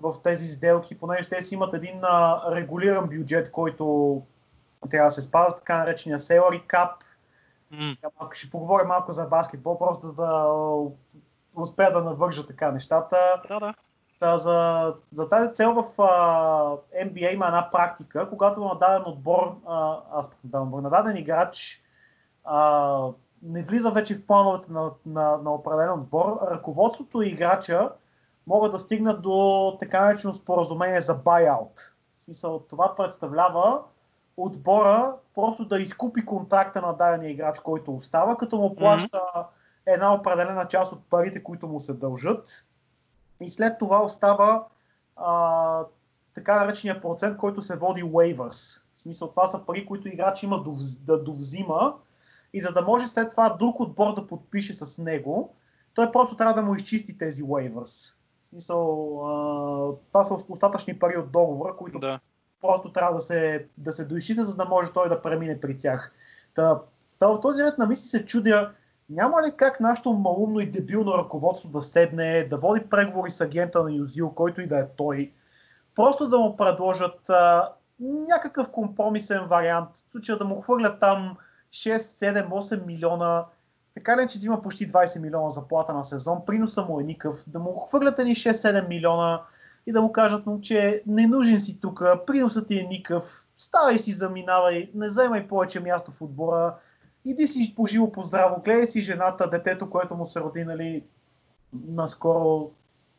в 0.00 0.14
тези 0.22 0.46
сделки, 0.46 0.98
понеже 0.98 1.28
те 1.28 1.42
си 1.42 1.54
имат 1.54 1.74
един 1.74 2.00
а, 2.02 2.42
регулиран 2.50 3.08
бюджет, 3.08 3.52
който 3.52 4.22
трябва 4.90 5.08
да 5.08 5.10
се 5.10 5.22
спазва, 5.22 5.58
така 5.58 5.78
наречения 5.78 6.18
salary 6.18 6.66
cap. 6.66 6.90
М, 7.70 7.90
Сега 7.94 8.08
малко 8.20 8.34
ще 8.34 8.50
поговорим 8.50 8.86
малко 8.86 9.12
за 9.12 9.26
баскетбол, 9.26 9.78
просто 9.78 10.12
да 10.12 10.50
успея 11.56 11.92
да 11.92 12.04
навържа 12.04 12.46
така 12.46 12.70
нещата. 12.70 13.42
Да, 13.48 13.60
да. 13.60 13.74
Та, 14.20 14.38
за, 14.38 14.94
за 15.12 15.28
тази 15.28 15.52
цел 15.52 15.82
в 15.82 16.02
а, 16.02 16.06
NBA 17.06 17.34
има 17.34 17.46
една 17.46 17.70
практика, 17.72 18.28
когато 18.30 18.64
на 18.64 18.78
даден 18.78 19.02
отбор, 19.06 19.56
а, 19.66 20.00
аз 20.12 20.30
пък 20.30 20.38
на 20.44 20.50
даден 20.50 20.66
отбор, 20.66 20.80
на 20.80 20.90
даден 20.90 21.16
играч 21.16 21.82
а, 22.44 23.08
не 23.42 23.62
влиза 23.62 23.90
вече 23.90 24.14
в 24.14 24.26
плановете 24.26 24.72
на, 24.72 24.90
на, 25.06 25.36
на 25.36 25.54
определен 25.54 25.92
отбор, 25.92 26.38
ръководството 26.50 27.22
и 27.22 27.28
играча 27.28 27.90
могат 28.46 28.72
да 28.72 28.78
стигнат 28.78 29.22
до 29.22 29.76
така 29.80 30.04
наречено 30.04 30.34
споразумение 30.34 31.00
за 31.00 31.18
buyout. 31.18 31.92
В 32.16 32.22
смисъл, 32.22 32.58
това 32.58 32.94
представлява 32.96 33.82
отбора 34.36 35.16
просто 35.34 35.64
да 35.64 35.80
изкупи 35.80 36.26
контракта 36.26 36.80
на 36.80 36.92
дадения 36.92 37.30
играч, 37.30 37.58
който 37.58 37.94
остава, 37.94 38.36
като 38.36 38.56
му 38.56 38.76
плаща 38.76 39.20
една 39.86 40.14
определена 40.14 40.68
част 40.68 40.92
от 40.92 41.04
парите, 41.10 41.42
които 41.42 41.68
му 41.68 41.80
се 41.80 41.94
дължат. 41.94 42.68
И 43.40 43.48
след 43.48 43.78
това 43.78 44.02
остава 44.02 44.66
а, 45.16 45.84
така 46.34 46.64
наречения 46.64 47.00
процент, 47.00 47.36
който 47.36 47.62
се 47.62 47.76
води 47.76 48.04
waivers. 48.04 48.82
В 48.94 48.98
смисъл, 48.98 49.28
това 49.28 49.46
са 49.46 49.58
пари, 49.66 49.86
които 49.86 50.08
играч 50.08 50.42
има 50.42 50.64
да 51.00 51.22
довзима 51.22 51.94
и 52.52 52.60
за 52.60 52.72
да 52.72 52.82
може 52.82 53.06
след 53.06 53.30
това 53.30 53.56
друг 53.56 53.80
отбор 53.80 54.14
да 54.14 54.26
подпише 54.26 54.74
с 54.74 55.02
него, 55.02 55.54
той 55.94 56.12
просто 56.12 56.36
трябва 56.36 56.54
да 56.54 56.62
му 56.62 56.74
изчисти 56.74 57.18
тези 57.18 57.42
waivers. 57.42 58.14
В 58.54 58.56
смисъл, 58.56 59.20
а, 59.26 59.96
това 60.08 60.24
са 60.24 60.34
остатъчни 60.48 60.98
пари 60.98 61.16
от 61.16 61.32
договора, 61.32 61.76
които 61.76 61.98
Да. 61.98 62.20
просто 62.60 62.92
трябва 62.92 63.14
да 63.14 63.20
се, 63.20 63.66
да 63.78 63.92
се 63.92 64.04
доизчита, 64.04 64.44
за 64.44 64.56
да 64.56 64.64
може 64.64 64.92
той 64.92 65.08
да 65.08 65.22
премине 65.22 65.60
при 65.60 65.78
тях. 65.78 66.12
Та, 66.54 66.80
та 67.18 67.28
в 67.28 67.40
този 67.40 67.64
ред 67.64 67.78
на 67.78 67.86
мисли 67.86 68.08
се 68.08 68.26
чудя, 68.26 68.72
няма 69.10 69.42
ли 69.42 69.52
как 69.56 69.80
нашето 69.80 70.12
малумно 70.12 70.60
и 70.60 70.70
дебилно 70.70 71.18
ръководство 71.18 71.68
да 71.68 71.82
седне, 71.82 72.46
да 72.50 72.56
води 72.56 72.88
преговори 72.90 73.30
с 73.30 73.40
агента 73.40 73.84
на 73.84 73.92
Юзил, 73.92 74.30
който 74.30 74.60
и 74.60 74.66
да 74.66 74.78
е 74.78 74.88
той, 74.96 75.32
просто 75.94 76.28
да 76.28 76.38
му 76.38 76.56
предложат 76.56 77.30
а, 77.30 77.72
някакъв 78.00 78.70
компромисен 78.70 79.46
вариант, 79.46 79.90
в 79.94 79.98
случая 79.98 80.38
да 80.38 80.44
му 80.44 80.60
хвърлят 80.60 81.00
там 81.00 81.36
6, 81.70 81.96
7, 81.96 82.48
8 82.48 82.86
милиона, 82.86 83.44
така 83.94 84.16
ли, 84.16 84.28
че 84.28 84.38
взима 84.38 84.62
почти 84.62 84.88
20 84.88 85.20
милиона 85.20 85.50
заплата 85.50 85.94
на 85.94 86.04
сезон, 86.04 86.42
приноса 86.46 86.82
му 86.82 87.00
е 87.00 87.04
никакъв, 87.04 87.44
да 87.46 87.58
му 87.58 87.80
хвърлят 87.80 88.18
ни 88.18 88.36
6-7 88.36 88.88
милиона 88.88 89.42
и 89.86 89.92
да 89.92 90.02
му 90.02 90.12
кажат 90.12 90.46
му, 90.46 90.60
че 90.60 91.02
не 91.06 91.26
нужен 91.26 91.60
си 91.60 91.80
тук, 91.80 92.02
приносът 92.26 92.68
ти 92.68 92.78
е 92.78 92.82
никакъв, 92.82 93.48
ставай 93.56 93.98
си, 93.98 94.12
заминавай, 94.12 94.90
не 94.94 95.06
вземай 95.06 95.48
повече 95.48 95.80
място 95.80 96.12
в 96.12 96.22
отбора, 96.22 96.74
иди 97.24 97.46
си 97.46 97.74
поживо 97.76 98.12
по 98.12 98.22
здраво, 98.22 98.62
гледай 98.62 98.86
си 98.86 99.02
жената, 99.02 99.50
детето, 99.50 99.90
което 99.90 100.14
му 100.14 100.26
се 100.26 100.40
роди, 100.40 100.64
нали, 100.64 101.04
наскоро, 101.88 102.70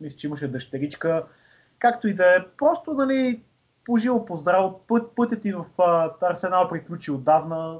мисля, 0.01 0.17
че 0.17 0.27
имаше 0.27 0.47
дъщеричка, 0.47 1.23
както 1.79 2.07
и 2.07 2.13
да 2.13 2.35
е, 2.35 2.39
просто, 2.57 2.93
нали, 2.93 3.43
поживо 3.85 4.25
по 4.25 4.35
здраво, 4.35 4.79
път, 4.87 5.15
пътят 5.15 5.41
ти 5.41 5.53
в 5.53 5.65
а, 5.77 6.11
Арсенал 6.21 6.69
приключи 6.69 7.11
отдавна, 7.11 7.79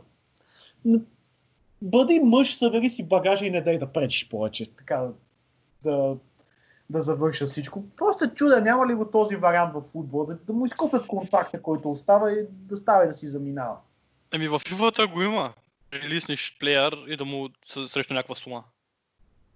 бъди 1.86 2.20
мъж, 2.24 2.56
събери 2.56 2.90
си 2.90 3.08
багажа 3.08 3.46
и 3.46 3.52
не 3.52 3.62
дай 3.62 3.78
да 3.78 3.88
пречиш 3.88 4.30
повече. 4.30 4.76
Така 4.76 5.08
да, 5.84 6.16
да 6.90 7.02
завърша 7.02 7.46
всичко. 7.46 7.84
Просто 7.98 8.34
чудя, 8.36 8.62
няма 8.62 8.88
ли 8.88 8.94
го 8.94 9.12
този 9.12 9.36
вариант 9.36 9.74
в 9.74 9.82
футбола, 9.82 10.26
да, 10.26 10.36
да 10.36 10.54
му 10.54 10.66
изкупят 10.66 11.08
контакта, 11.08 11.62
който 11.62 11.92
остава 11.92 12.32
и 12.32 12.48
да 12.50 12.76
става 12.76 13.04
и 13.04 13.08
да 13.08 13.14
си 13.14 13.28
заминава. 13.28 13.76
Еми 14.34 14.48
в 14.48 14.60
FIFA 14.60 15.14
го 15.14 15.22
има. 15.22 15.54
Релиснеш 15.94 16.58
плеер 16.60 16.98
и 17.08 17.18
да 17.18 17.26
му 17.26 17.50
срещу 17.66 18.14
някаква 18.14 18.36
сума. 18.36 18.64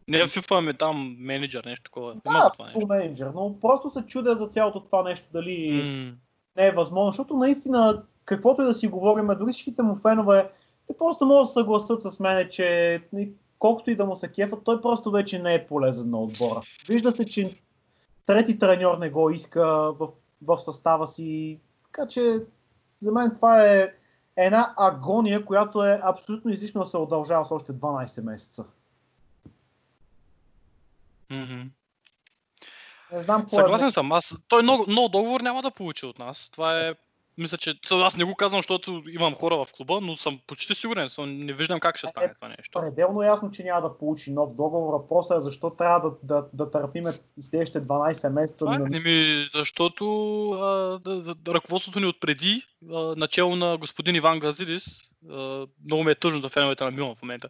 Не 0.08 0.24
в 0.24 0.36
FIFA, 0.36 0.58
ами 0.58 0.74
там 0.74 1.16
менеджер, 1.20 1.64
нещо 1.66 1.84
такова. 1.84 2.12
Има 2.12 2.22
Да, 2.24 2.50
това 2.50 2.72
футбол 2.72 2.88
менеджер, 2.88 3.32
но 3.36 3.60
просто 3.60 3.90
се 3.90 4.02
чудя 4.02 4.36
за 4.36 4.48
цялото 4.48 4.80
това 4.80 5.04
нещо, 5.04 5.28
дали 5.34 5.72
М, 5.72 6.16
не 6.58 6.68
е 6.68 6.72
възможно, 6.72 7.12
защото 7.12 7.34
наистина, 7.34 8.04
каквото 8.26 8.62
и 8.62 8.66
да 8.66 8.74
си 8.74 8.88
говорим, 8.88 9.28
дори 9.40 9.52
всичките 9.52 9.82
му 9.82 9.96
фенове, 9.96 10.50
те 10.90 10.98
просто 10.98 11.26
могат 11.26 11.44
да 11.44 11.48
се 11.48 11.54
съгласат 11.54 12.02
с 12.02 12.20
мене, 12.20 12.50
че 12.50 13.02
колкото 13.60 13.92
и 13.92 13.96
да 13.96 14.06
му 14.06 14.16
се 14.16 14.32
кефат, 14.32 14.64
той 14.64 14.82
просто 14.82 15.12
вече 15.12 15.40
не 15.40 15.54
е 15.54 15.68
полезен 15.68 16.10
на 16.10 16.22
отбора. 16.22 16.62
Вижда 16.88 17.12
се, 17.12 17.26
че 17.26 17.62
трети 18.26 18.60
треньор 18.60 18.98
не 18.98 19.10
го 19.10 19.30
иска 19.30 19.66
в, 20.00 20.10
в 20.42 20.58
състава 20.58 21.08
си, 21.08 21.60
така 21.84 22.08
че 22.08 22.46
за 23.00 23.12
мен 23.12 23.36
това 23.36 23.66
е 23.66 23.94
една 24.38 24.74
агония, 24.78 25.46
която 25.46 25.84
е 25.84 26.00
абсолютно 26.04 26.52
излишно 26.52 26.82
да 26.82 26.88
се 26.88 26.98
удължава 26.98 27.46
с 27.46 27.52
още 27.52 27.74
12 27.74 28.24
месеца. 28.24 28.66
мгм. 31.30 31.62
Не 33.12 33.22
знам 33.22 33.42
какво 33.42 33.56
Съгласен 33.56 33.92
съм. 33.92 34.12
Аз, 34.12 34.38
той 34.48 34.64
много, 34.64 34.86
много 34.88 35.10
договор 35.10 35.42
няма 35.42 35.62
да 35.62 35.72
получи 35.72 36.06
от 36.06 36.20
нас. 36.20 36.50
Това 36.50 36.80
е 36.80 36.96
мисля, 37.40 37.58
че 37.58 37.76
аз 37.92 38.18
не 38.18 38.24
го 38.24 38.36
казвам, 38.36 38.60
защото 38.60 39.04
имам 39.12 39.34
хора 39.34 39.56
в 39.56 39.68
клуба, 39.74 40.00
но 40.02 40.18
съм 40.18 40.40
почти 40.48 40.76
сигурен. 40.76 41.10
Съм, 41.10 41.46
не 41.46 41.54
виждам 41.54 41.80
как 41.80 41.98
ще 41.98 42.08
стане 42.08 42.34
това 42.34 42.48
нещо. 42.48 42.80
пределно 42.80 43.24
ясно, 43.24 43.52
че 43.52 43.64
няма 43.64 43.82
да 43.82 43.98
получи 43.98 44.32
нов 44.32 44.56
договор. 44.56 44.94
Въпросът 44.94 45.38
е 45.38 45.42
защо 45.42 45.70
трябва 45.70 46.10
да, 46.10 46.16
да, 46.24 46.48
да 46.54 46.72
търпиме 46.72 47.12
следващите 47.42 47.82
12 47.82 48.30
месеца. 48.30 48.60
Това 48.60 48.76
е, 48.76 48.78
на- 48.78 48.86
не 48.86 49.00
ми, 49.00 49.48
защото 49.54 50.06
а, 50.52 51.00
да, 51.00 51.22
да, 51.22 51.36
да, 51.36 51.54
ръководството 51.54 52.00
ни 52.00 52.06
отпреди, 52.06 52.64
а, 52.92 53.16
начало 53.18 53.56
на 53.56 53.78
господин 53.78 54.16
Иван 54.16 54.40
Газидис, 54.40 54.86
а, 55.30 55.68
много 55.86 56.04
ме 56.04 56.12
е 56.12 56.16
тъжно 56.16 56.42
за 56.42 56.50
феновете 56.50 56.84
на 56.84 56.92
Милан 56.92 57.16
в 57.16 57.22
момента, 57.22 57.50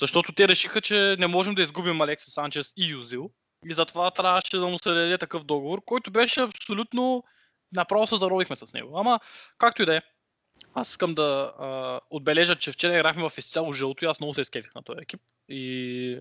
защото 0.00 0.32
те 0.32 0.48
решиха, 0.48 0.80
че 0.80 1.16
не 1.18 1.26
можем 1.26 1.54
да 1.54 1.62
изгубим 1.62 2.00
Алекси 2.00 2.30
Санчес 2.30 2.72
и 2.76 2.86
Юзил 2.90 3.30
и 3.70 3.72
затова 3.72 4.10
трябваше 4.10 4.56
да 4.56 4.66
му 4.66 4.78
се 4.78 4.90
даде 4.90 5.18
такъв 5.18 5.44
договор, 5.44 5.80
който 5.84 6.10
беше 6.10 6.40
абсолютно 6.40 7.24
направо 7.72 8.06
се 8.06 8.16
заровихме 8.16 8.56
с 8.56 8.72
него. 8.72 8.98
Ама, 8.98 9.20
както 9.58 9.82
и 9.82 9.86
да 9.86 9.96
е, 9.96 10.00
аз 10.74 10.88
искам 10.88 11.14
да 11.14 11.52
а, 11.58 12.00
отбележа, 12.10 12.56
че 12.56 12.72
вчера 12.72 12.94
играхме 12.94 13.28
в 13.28 13.38
изцяло 13.38 13.72
жълто 13.72 14.04
и 14.04 14.08
аз 14.08 14.20
много 14.20 14.34
се 14.34 14.40
изкефих 14.40 14.74
на 14.74 14.82
този 14.82 15.00
екип. 15.02 15.20
И 15.48 16.20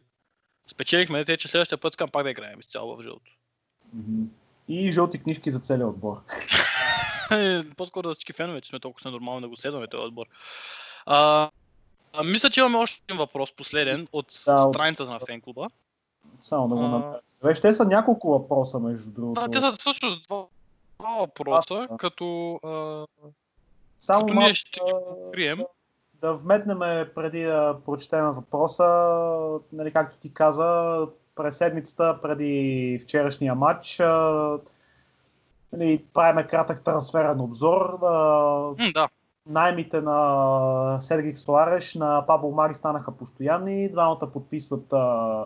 спечелихме, 0.72 1.26
те, 1.26 1.38
че 1.38 1.48
следващия 1.48 1.78
път 1.78 1.94
искам 1.94 2.10
пак 2.10 2.24
да 2.24 2.30
играем 2.30 2.60
изцяло 2.60 2.98
в 2.98 3.02
жълто. 3.02 3.32
И 4.68 4.92
жълти 4.92 5.24
книжки 5.24 5.52
за 5.52 5.60
целия 5.60 5.88
отбор. 5.88 6.18
Е, 7.32 7.64
По-скоро 7.78 8.08
за 8.08 8.14
всички 8.14 8.34
фенове, 8.34 8.62
че 8.62 8.70
сме 8.70 8.80
толкова 8.80 9.12
нормално 9.12 9.42
да 9.42 9.50
го 9.50 9.56
следваме 9.56 9.88
този 9.88 10.08
отбор. 10.08 10.26
А, 11.06 11.50
а, 12.14 12.24
мисля, 12.24 12.50
че 12.50 12.60
имаме 12.60 12.78
още 12.78 13.02
един 13.04 13.18
въпрос, 13.18 13.56
последен, 13.56 14.08
от 14.12 14.42
Да, 14.46 14.58
страницата 14.58 15.12
на 15.12 15.20
фенклуба. 15.20 15.68
Само 16.42 16.68
да 16.68 16.76
го 16.76 16.82
направя. 16.82 17.20
Вече 17.44 17.62
те 17.62 17.74
са 17.74 17.86
няколко 17.86 18.32
въпроса, 18.32 18.80
между 18.80 19.12
другото. 19.12 19.42
Да, 19.42 19.52
те 19.52 19.60
са 19.60 19.72
всъщност 19.72 20.28
два, 20.28 20.46
два 21.00 21.16
въпроса, 21.20 21.88
Аз- 21.90 21.98
като 21.98 22.54
а, 22.64 23.06
Само 24.00 24.26
като 24.26 24.40
ние 24.40 24.54
ще 24.54 24.70
ги 24.80 24.92
а, 24.92 25.16
покрием. 25.26 25.60
да 26.14 26.34
вметнем 26.34 26.80
преди 27.16 27.44
да 27.44 27.78
прочетем 27.86 28.26
въпроса, 28.26 28.86
нали, 29.72 29.94
както 29.94 30.18
ти 30.18 30.34
каза, 30.34 31.02
през 31.36 31.58
седмицата, 31.58 32.20
преди 32.22 33.00
вчерашния 33.04 33.56
матч, 33.56 34.00
а, 34.00 34.58
нали, 35.74 36.06
правиме 36.14 36.48
кратък 36.48 36.84
трансферен 36.84 37.42
обзор. 37.42 37.98
А, 38.04 38.14
М, 38.80 38.92
да, 38.94 39.10
наймите 39.48 40.02
на 40.02 40.98
Сергик 41.02 41.40
Солареш, 41.40 41.96
на 41.96 42.26
Пабло 42.28 42.52
Мари 42.52 42.74
станаха 42.74 43.12
постоянни. 43.12 43.90
Двамата 43.92 44.30
подписват 44.34 44.94
а, 44.94 45.46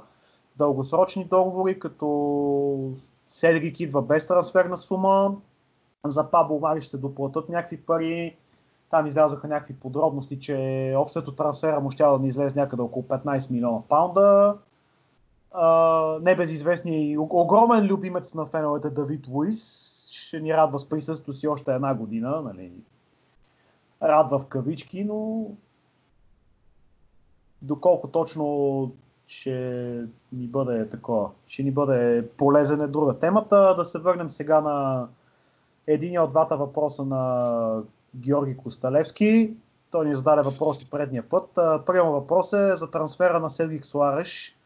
дългосрочни 0.57 1.25
договори, 1.25 1.79
като 1.79 2.07
Седрик 3.30 3.80
идва 3.80 4.01
без 4.01 4.27
трансферна 4.27 4.77
сума. 4.77 5.36
За 6.05 6.32
Пабло 6.32 6.59
Мари 6.59 6.82
ще 6.82 6.91
се 6.91 6.97
доплатят 6.97 7.49
някакви 7.49 7.77
пари. 7.77 8.38
Там 8.89 9.07
излязоха 9.07 9.47
някакви 9.47 9.73
подробности, 9.73 10.39
че 10.39 10.93
общото 10.97 11.36
трансфера 11.36 11.80
му 11.80 11.91
ще 11.91 12.03
да 12.03 12.19
ни 12.19 12.27
излезе 12.27 12.59
някъде 12.59 12.82
около 12.82 13.05
15 13.05 13.51
милиона 13.51 13.82
паунда. 13.89 14.57
А, 15.51 16.19
небезизвестният 16.21 17.03
и 17.05 17.17
огромен 17.17 17.86
любимец 17.86 18.34
на 18.34 18.45
феновете 18.45 18.89
Давид 18.89 19.27
Луис 19.27 19.89
ще 20.11 20.39
ни 20.39 20.53
радва 20.53 20.80
с 20.80 20.89
присъствието 20.89 21.34
си 21.34 21.47
още 21.47 21.73
една 21.73 21.93
година. 21.93 22.41
Нали? 22.41 22.71
радва 24.01 24.39
в 24.39 24.45
кавички, 24.45 25.03
но 25.03 25.47
доколко 27.61 28.07
точно 28.07 28.91
ще 29.30 29.51
ни 30.32 30.47
бъде 30.47 30.89
такова, 30.89 31.30
ще 31.47 31.63
ни 31.63 31.71
бъде 31.71 32.27
полезен 32.38 32.82
е 32.82 32.88
друга 32.88 33.19
темата. 33.19 33.75
Да 33.77 33.86
се 33.86 33.99
върнем 33.99 34.30
сега 34.30 34.61
на 34.61 35.07
един 35.88 36.19
от 36.19 36.30
двата 36.30 36.57
въпроса 36.57 37.05
на 37.05 37.82
Георги 38.15 38.57
Косталевски. 38.57 39.53
Той 39.91 40.05
ни 40.05 40.15
зададе 40.15 40.41
въпроси 40.41 40.89
предния 40.89 41.30
път. 41.30 41.49
Първият 41.86 42.07
въпрос 42.07 42.53
е 42.53 42.75
за 42.75 42.91
трансфера 42.91 43.39
на 43.39 43.49
Седрик 43.49 43.86
Суареш. 43.86 44.57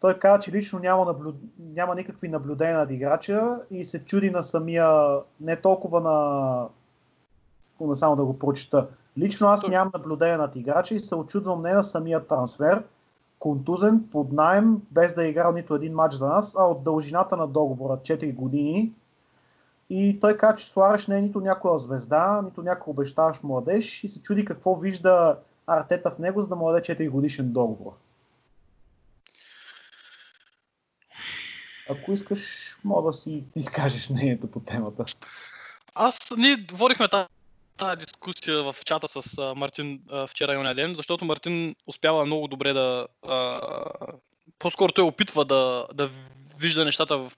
Той 0.00 0.18
каза, 0.18 0.40
че 0.40 0.52
лично 0.52 0.78
няма, 0.78 1.04
наблю... 1.04 1.32
няма 1.58 1.94
никакви 1.94 2.28
наблюдения 2.28 2.78
над 2.78 2.90
играча 2.90 3.60
и 3.70 3.84
се 3.84 4.04
чуди 4.04 4.30
на 4.30 4.42
самия, 4.42 5.18
не 5.40 5.56
толкова 5.56 6.00
на 6.00 6.68
Секунда 7.60 7.96
само 7.96 8.16
да 8.16 8.24
го 8.24 8.38
прочета. 8.38 8.86
Лично 9.18 9.46
аз 9.46 9.68
нямам 9.68 9.90
наблюдение 9.94 10.36
над 10.36 10.56
играча 10.56 10.94
и 10.94 11.00
се 11.00 11.14
очудвам 11.14 11.62
не 11.62 11.74
на 11.74 11.82
самия 11.82 12.26
трансфер, 12.26 12.82
контузен, 13.38 14.08
под 14.12 14.32
найем, 14.32 14.82
без 14.90 15.14
да 15.14 15.24
е 15.24 15.28
играл 15.28 15.52
нито 15.52 15.74
един 15.74 15.94
матч 15.94 16.14
за 16.14 16.26
нас, 16.26 16.56
а 16.58 16.64
от 16.64 16.84
дължината 16.84 17.36
на 17.36 17.46
договора 17.46 17.96
4 17.96 18.34
години. 18.34 18.92
И 19.90 20.20
той 20.20 20.36
каза, 20.36 20.56
че 20.56 20.66
Суареш 20.66 21.06
не 21.06 21.18
е 21.18 21.22
нито 21.22 21.40
някоя 21.40 21.78
звезда, 21.78 22.42
нито 22.44 22.62
някой 22.62 22.90
обещаващ 22.90 23.44
младеж 23.44 24.04
и 24.04 24.08
се 24.08 24.22
чуди 24.22 24.44
какво 24.44 24.76
вижда 24.76 25.38
Артета 25.66 26.10
в 26.10 26.18
него, 26.18 26.42
за 26.42 26.48
да 26.48 26.56
му 26.56 26.66
даде 26.66 26.80
4 26.80 27.10
годишен 27.10 27.52
договор. 27.52 27.92
Ако 31.90 32.12
искаш, 32.12 32.72
мога 32.84 33.08
да 33.08 33.12
си 33.12 33.44
изкажеш 33.56 34.10
мнението 34.10 34.50
по 34.50 34.60
темата. 34.60 35.04
Аз, 35.94 36.18
ние 36.36 36.66
говорихме 36.70 37.08
тази, 37.76 37.96
дискусия 37.96 38.62
в 38.62 38.76
чата 38.84 39.08
с 39.08 39.54
Мартин 39.56 40.00
вчера 40.28 40.70
и 40.70 40.74
ден, 40.74 40.94
защото 40.94 41.24
Мартин 41.24 41.76
успява 41.86 42.26
много 42.26 42.48
добре 42.48 42.72
да... 42.72 43.06
А, 43.28 43.60
по-скоро 44.58 44.92
той 44.92 45.04
опитва 45.04 45.44
да, 45.44 45.86
да 45.94 46.10
вижда 46.58 46.84
нещата 46.84 47.18
в 47.18 47.32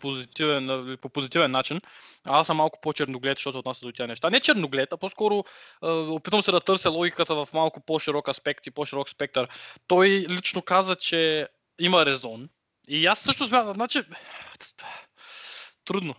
позитивен, 0.00 0.98
по 1.02 1.08
позитивен 1.08 1.50
начин. 1.50 1.80
А 2.28 2.40
аз 2.40 2.46
съм 2.46 2.56
малко 2.56 2.78
по-черноглед, 2.82 3.38
защото 3.38 3.58
отнася 3.58 3.86
до 3.86 3.92
тия 3.92 4.08
неща. 4.08 4.30
Не 4.30 4.40
черноглед, 4.40 4.92
а 4.92 4.96
по-скоро 4.96 5.44
е, 5.84 5.88
опитвам 5.88 6.42
се 6.42 6.52
да 6.52 6.60
търся 6.60 6.90
логиката 6.90 7.34
в 7.34 7.48
малко 7.54 7.80
по-широк 7.80 8.28
аспект 8.28 8.66
и 8.66 8.70
по-широк 8.70 9.08
спектър. 9.08 9.48
Той 9.86 10.08
лично 10.08 10.62
каза, 10.62 10.96
че 10.96 11.48
има 11.78 12.06
резон. 12.06 12.48
И 12.88 13.06
аз 13.06 13.20
също 13.20 13.46
смятам, 13.46 13.74
значи... 13.74 14.02
Трудно. 15.84 16.14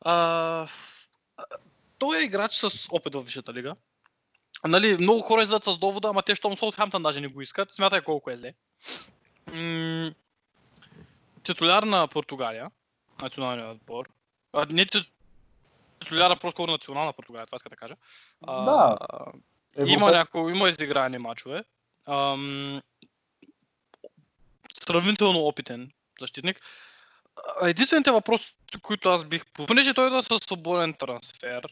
А, 0.00 0.68
той 2.02 2.20
е 2.20 2.24
играч 2.24 2.54
с 2.54 2.88
опит 2.90 3.14
в 3.14 3.22
Висшата 3.22 3.52
лига. 3.54 3.74
Нали, 4.64 4.96
много 5.00 5.20
хора 5.20 5.42
излизат 5.42 5.64
с 5.64 5.78
довода, 5.78 6.08
ама 6.08 6.22
те, 6.22 6.34
щом 6.34 6.56
Саутхемптън 6.56 7.02
даже 7.02 7.20
не 7.20 7.28
го 7.28 7.40
искат, 7.40 7.72
смятай 7.72 8.00
колко 8.00 8.30
е 8.30 8.36
зле. 8.36 8.54
М- 9.52 10.12
титуляр 11.42 11.82
на 11.82 12.08
Португалия, 12.08 12.70
националния 13.22 13.70
отбор. 13.70 14.08
А, 14.52 14.66
не 14.70 14.86
титуляра, 16.00 16.36
по-скоро 16.36 16.70
национална 16.70 17.12
Португалия, 17.12 17.46
това 17.46 17.56
иска 17.56 17.68
да 17.68 17.76
кажа. 17.76 17.96
А, 18.46 18.64
Да. 18.64 18.98
Има, 19.86 20.10
няко, 20.10 20.48
има 20.48 20.68
изиграни 20.68 21.18
мачове. 21.18 21.64
Ам, 22.06 22.82
сравнително 24.74 25.38
опитен 25.38 25.92
защитник. 26.20 26.60
Единствените 27.62 28.10
въпроси, 28.10 28.54
които 28.82 29.08
аз 29.08 29.24
бих... 29.24 29.44
Понеже 29.52 29.94
той 29.94 30.06
идва 30.06 30.22
с 30.22 30.38
свободен 30.38 30.94
трансфер, 30.94 31.66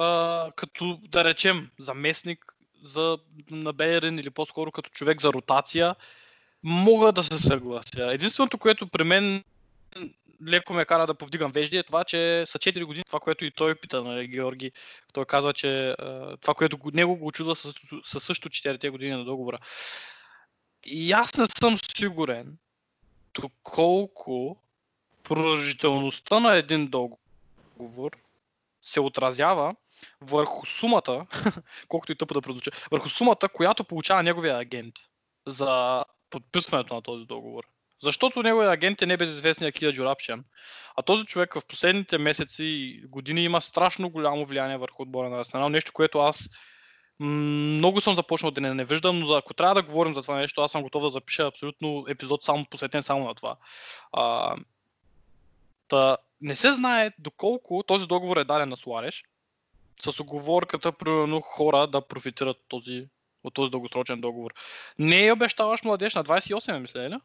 а, 0.00 0.52
като 0.56 0.98
да 1.02 1.24
речем 1.24 1.70
заместник 1.78 2.54
за, 2.82 3.18
на 3.50 3.72
Бейерин 3.72 4.18
или 4.18 4.30
по-скоро 4.30 4.72
като 4.72 4.90
човек 4.90 5.20
за 5.20 5.32
ротация, 5.32 5.94
мога 6.62 7.12
да 7.12 7.22
се 7.22 7.38
съглася. 7.38 8.12
Единственото, 8.12 8.58
което 8.58 8.86
при 8.86 9.04
мен 9.04 9.44
леко 10.46 10.72
ме 10.72 10.84
кара 10.84 11.06
да 11.06 11.14
повдигам 11.14 11.52
вежди 11.52 11.76
е 11.76 11.82
това, 11.82 12.04
че 12.04 12.46
са 12.46 12.58
4 12.58 12.84
години, 12.84 13.04
това, 13.06 13.20
което 13.20 13.44
и 13.44 13.50
той 13.50 13.74
пита 13.74 14.02
на 14.02 14.24
Георги. 14.24 14.72
Той 15.12 15.24
казва, 15.24 15.52
че 15.52 15.94
това, 16.40 16.54
което 16.54 16.78
го- 16.78 16.90
него 16.94 17.16
го 17.16 17.26
очудва 17.26 17.56
са, 17.56 17.72
са 18.04 18.20
също 18.20 18.48
4 18.48 18.90
години 18.90 19.10
на 19.10 19.24
договора. 19.24 19.58
И 20.84 21.12
аз 21.12 21.36
не 21.36 21.46
съм 21.46 21.78
сигурен 21.96 22.58
доколко 23.34 24.62
продължителността 25.22 26.40
на 26.40 26.54
един 26.56 26.88
договор 26.88 28.10
се 28.82 29.00
отразява 29.00 29.74
върху 30.20 30.66
сумата, 30.66 31.26
колкото 31.88 32.12
и 32.12 32.16
тъпо 32.16 32.34
да 32.34 32.40
прозвучи, 32.40 32.70
върху 32.90 33.08
сумата, 33.08 33.48
която 33.52 33.84
получава 33.84 34.22
неговия 34.22 34.58
агент 34.58 34.94
за 35.46 36.04
подписването 36.30 36.94
на 36.94 37.02
този 37.02 37.24
договор. 37.24 37.64
Защото 38.02 38.42
неговият 38.42 38.72
агент 38.72 39.02
е 39.02 39.06
небезизвестният 39.06 39.74
Кия 39.74 39.92
Джурапшен. 39.92 40.44
А 40.96 41.02
този 41.02 41.24
човек 41.24 41.54
в 41.54 41.66
последните 41.68 42.18
месеци 42.18 42.64
и 42.64 43.02
години 43.06 43.44
има 43.44 43.60
страшно 43.60 44.10
голямо 44.10 44.44
влияние 44.44 44.78
върху 44.78 45.02
отбора 45.02 45.28
на 45.28 45.40
Арсенал. 45.40 45.68
Нещо, 45.68 45.92
което 45.92 46.18
аз 46.18 46.50
много 47.20 48.00
съм 48.00 48.14
започнал 48.14 48.50
да 48.50 48.60
не, 48.60 48.74
не 48.74 48.84
виждам, 48.84 49.18
но 49.18 49.32
ако 49.32 49.54
трябва 49.54 49.74
да 49.74 49.82
говорим 49.82 50.12
за 50.12 50.22
това 50.22 50.36
нещо, 50.36 50.60
аз 50.60 50.72
съм 50.72 50.82
готов 50.82 51.02
да 51.02 51.10
запиша 51.10 51.46
абсолютно 51.46 52.04
епизод 52.08 52.44
само 52.44 52.64
посветен 52.64 53.02
само 53.02 53.24
на 53.24 53.34
това. 53.34 53.56
А, 54.12 54.56
та, 55.88 56.16
не 56.40 56.56
се 56.56 56.72
знае 56.72 57.12
доколко 57.18 57.82
този 57.86 58.06
договор 58.06 58.36
е 58.36 58.44
даден 58.44 58.68
на 58.68 58.76
Суареш, 58.76 59.24
с 60.00 60.20
оговорката, 60.20 60.92
примерно, 60.92 61.40
хора 61.40 61.86
да 61.86 62.00
профитират 62.00 62.56
от 62.56 62.68
този, 62.68 63.08
от 63.44 63.54
този 63.54 63.70
дългосрочен 63.70 64.20
договор. 64.20 64.54
Не 64.98 65.26
е 65.26 65.32
обещаваш 65.32 65.84
младеж 65.84 66.14
на 66.14 66.24
28, 66.24 66.78
мисля, 66.78 67.10
ли? 67.10 67.18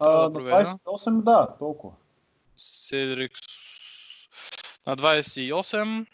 А, 0.00 0.10
да 0.10 0.22
на 0.22 0.32
проверя. 0.32 0.64
28, 0.64 1.22
да, 1.22 1.56
толкова. 1.58 1.94
Седрик 2.56 3.32
на 4.86 4.96
28. 4.96 6.06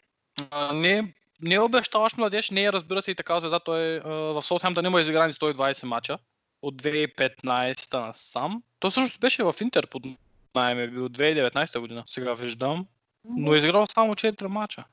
А, 0.50 0.72
не, 0.72 1.14
не 1.42 1.54
е 1.54 1.60
обещаваш 1.60 2.16
младеж, 2.16 2.50
не 2.50 2.64
е 2.64 2.72
разбира 2.72 3.02
се 3.02 3.10
и 3.10 3.14
така 3.14 3.40
звезда. 3.40 3.60
Той 3.60 3.80
е, 3.80 4.00
а, 4.04 4.10
в 4.10 4.42
Саутхемптън 4.42 4.86
има 4.86 5.00
изиграни 5.00 5.32
120 5.32 5.84
мача 5.84 6.18
от 6.62 6.82
2015 6.82 8.06
насам. 8.06 8.62
Той 8.78 8.90
всъщност 8.90 9.20
беше 9.20 9.44
в 9.44 9.54
Интер 9.60 9.86
под 9.86 10.02
найем 10.54 10.78
е 10.78 10.88
бил 10.88 11.08
2019 11.08 11.78
година. 11.78 12.04
Сега 12.06 12.32
виждам. 12.32 12.86
Но 13.24 13.54
е 13.54 13.58
изиграл 13.58 13.86
само 13.86 14.14
4 14.14 14.46
мача. 14.46 14.84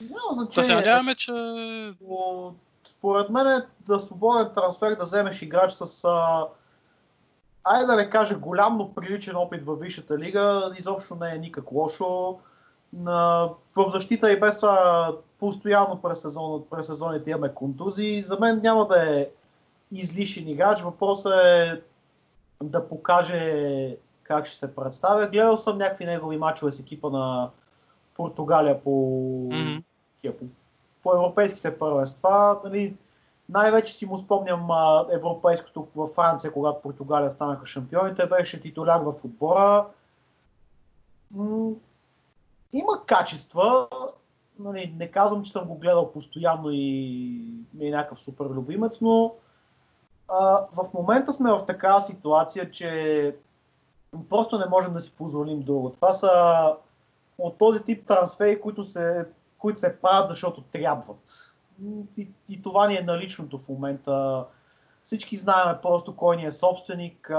Няма 0.00 0.44
Да 0.44 0.52
се 0.52 0.60
значение. 0.60 0.76
надяваме, 0.76 1.14
че... 1.14 1.32
Но, 2.00 2.54
според 2.84 3.30
мен 3.30 3.46
е 3.46 3.60
да 3.80 3.98
свободен 3.98 4.54
трансфер 4.54 4.94
да 4.94 5.04
вземеш 5.04 5.42
играч 5.42 5.72
с 5.72 6.04
а, 6.04 6.48
айде 7.64 7.86
да 7.86 7.96
не 7.96 8.10
кажа 8.10 8.38
голям, 8.38 8.78
но 8.78 8.94
приличен 8.94 9.36
опит 9.36 9.64
във 9.64 9.80
Висшата 9.80 10.18
лига, 10.18 10.74
изобщо 10.78 11.14
не 11.14 11.34
е 11.34 11.38
никак 11.38 11.72
лошо. 11.72 12.38
На, 12.92 13.48
в 13.76 13.90
защита 13.90 14.32
и 14.32 14.40
без 14.40 14.60
това 14.60 15.12
постоянно 15.42 16.02
през, 16.02 16.22
сезон, 16.22 16.64
през 16.70 16.86
сезоните 16.86 17.30
имаме 17.30 17.54
контузии. 17.54 18.22
За 18.22 18.38
мен 18.40 18.60
няма 18.62 18.86
да 18.88 19.20
е 19.20 19.28
излишен 19.90 20.48
играч. 20.48 20.80
Въпросът 20.80 21.32
е 21.44 21.82
да 22.62 22.88
покаже 22.88 23.96
как 24.22 24.46
ще 24.46 24.56
се 24.56 24.74
представя. 24.74 25.26
Гледал 25.26 25.56
съм 25.56 25.78
някакви 25.78 26.04
негови 26.04 26.36
мачове 26.36 26.72
с 26.72 26.80
екипа 26.80 27.10
на 27.10 27.50
Португалия 28.16 28.82
по 28.82 29.48
такива 30.16 30.36
по, 30.38 30.44
по 31.02 31.14
европейските 31.14 31.78
първенства. 31.78 32.60
Нали, 32.64 32.96
най-вече 33.48 33.94
си 33.94 34.06
му 34.06 34.18
спомням 34.18 34.70
а, 34.70 35.06
европейското 35.10 35.88
във 35.96 36.10
Франция, 36.10 36.52
когато 36.52 36.82
Португалия 36.82 37.30
станаха 37.30 37.66
шампиони. 37.66 38.14
Той 38.14 38.28
беше 38.28 38.60
титуляр 38.60 39.00
в 39.00 39.14
отбора. 39.24 39.86
М, 41.30 41.70
има 42.72 43.06
качества. 43.06 43.88
Нали, 44.58 44.94
не 44.98 45.10
казвам, 45.10 45.42
че 45.42 45.52
съм 45.52 45.64
го 45.64 45.78
гледал 45.78 46.12
постоянно 46.12 46.68
и 46.70 47.40
е 47.80 47.90
някакъв 47.90 48.22
супер 48.22 48.44
любимец, 48.44 49.00
но 49.00 49.34
а, 50.28 50.66
в 50.72 50.94
момента 50.94 51.32
сме 51.32 51.52
в 51.52 51.66
такава 51.66 52.00
ситуация, 52.00 52.70
че 52.70 53.36
просто 54.28 54.58
не 54.58 54.66
можем 54.66 54.92
да 54.92 55.00
си 55.00 55.14
позволим 55.16 55.60
друго. 55.60 55.90
Това 55.90 56.12
са 56.12 56.30
от 57.38 57.58
този 57.58 57.84
тип 57.84 58.06
трансфери, 58.06 58.60
които 58.60 58.84
се, 58.84 59.28
които 59.58 59.80
се 59.80 60.00
правят, 60.00 60.28
защото 60.28 60.62
трябват. 60.62 61.54
И, 62.16 62.28
и 62.48 62.62
това 62.62 62.86
ни 62.86 62.96
е 62.96 63.02
наличното 63.02 63.58
в 63.58 63.68
момента. 63.68 64.44
Всички 65.02 65.36
знаем 65.36 65.76
просто 65.82 66.16
кой 66.16 66.36
ни 66.36 66.44
е 66.44 66.52
собственик, 66.52 67.32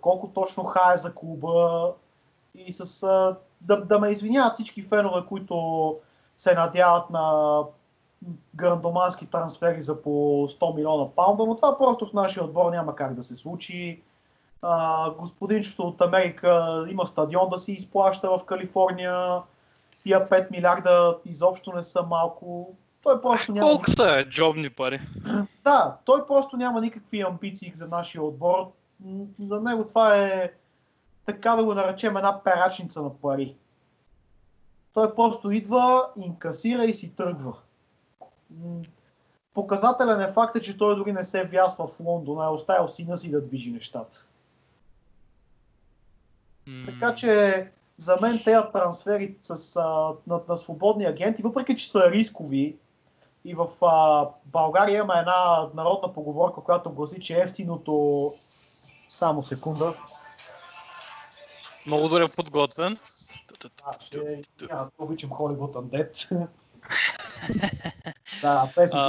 колко 0.00 0.30
точно 0.34 0.64
хае 0.64 0.96
за 0.96 1.14
клуба 1.14 1.92
и 2.54 2.72
с, 2.72 3.06
да, 3.60 3.84
да 3.84 3.98
ме 3.98 4.08
извиняват 4.08 4.54
всички 4.54 4.82
фенове, 4.82 5.26
които 5.28 5.96
се 6.42 6.54
надяват 6.54 7.10
на 7.10 7.58
грандомански 8.54 9.26
трансфери 9.26 9.80
за 9.80 10.02
по 10.02 10.10
100 10.48 10.74
милиона 10.74 11.10
паунда, 11.16 11.46
но 11.46 11.56
това 11.56 11.78
просто 11.78 12.06
в 12.06 12.12
нашия 12.12 12.44
отбор 12.44 12.70
няма 12.70 12.96
как 12.96 13.14
да 13.14 13.22
се 13.22 13.34
случи. 13.34 14.02
А, 14.62 15.10
господинчето 15.10 15.82
от 15.82 16.00
Америка 16.00 16.84
има 16.90 17.06
стадион 17.06 17.48
да 17.50 17.58
си 17.58 17.72
изплаща 17.72 18.38
в 18.38 18.44
Калифорния. 18.44 19.42
Тия 20.02 20.28
5 20.28 20.50
милиарда 20.50 21.18
изобщо 21.24 21.72
не 21.72 21.82
са 21.82 22.02
малко. 22.02 22.74
Той 23.02 23.22
просто 23.22 23.52
няма. 23.52 23.70
Колко 23.70 23.90
са 23.90 24.16
е, 24.18 24.28
джобни 24.28 24.70
пари? 24.70 25.00
Да, 25.64 25.96
той 26.04 26.26
просто 26.26 26.56
няма 26.56 26.80
никакви 26.80 27.20
амбиции 27.20 27.72
за 27.74 27.88
нашия 27.88 28.22
отбор. 28.22 28.72
За 29.40 29.60
него 29.60 29.86
това 29.86 30.16
е, 30.16 30.52
така 31.26 31.56
да 31.56 31.64
го 31.64 31.74
наречем, 31.74 32.16
една 32.16 32.40
перачница 32.44 33.02
на 33.02 33.14
пари. 33.14 33.56
Той 34.94 35.14
просто 35.14 35.50
идва, 35.50 36.02
инкасира 36.16 36.84
и 36.84 36.94
си 36.94 37.14
тръгва. 37.14 37.56
Показателен 39.54 40.20
е 40.20 40.32
факта, 40.32 40.60
че 40.60 40.78
той 40.78 40.96
дори 40.96 41.12
не 41.12 41.24
се 41.24 41.44
вясва 41.44 41.86
в 41.86 42.00
Лондон, 42.00 42.40
а 42.40 42.46
е 42.46 42.48
оставил 42.48 42.88
сина 42.88 43.16
си 43.16 43.30
да 43.30 43.42
движи 43.42 43.70
нещата. 43.72 44.28
Така 46.86 47.14
че 47.14 47.70
за 47.96 48.18
мен 48.20 48.40
тези 48.44 48.66
трансфери 48.72 49.36
с, 49.42 49.76
а, 49.76 50.14
на, 50.26 50.40
на 50.48 50.56
свободни 50.56 51.04
агенти, 51.04 51.42
въпреки 51.42 51.76
че 51.76 51.90
са 51.90 52.10
рискови, 52.10 52.76
и 53.44 53.54
в 53.54 53.68
а, 53.82 54.28
България 54.44 54.98
има 54.98 55.18
една 55.18 55.68
народна 55.74 56.12
поговорка, 56.14 56.60
която 56.60 56.92
гласи, 56.92 57.20
че 57.20 57.40
ефтиното... 57.40 58.30
Само 59.08 59.42
секунда. 59.42 59.92
Много 61.86 62.08
добре 62.08 62.24
подготвен. 62.36 62.96
Аз. 63.84 64.10
Няма, 64.70 64.90
обичам 64.98 65.30
Холивуд 65.30 65.74
Undead. 65.74 66.48
да, 68.42 68.70
песните 68.74 69.04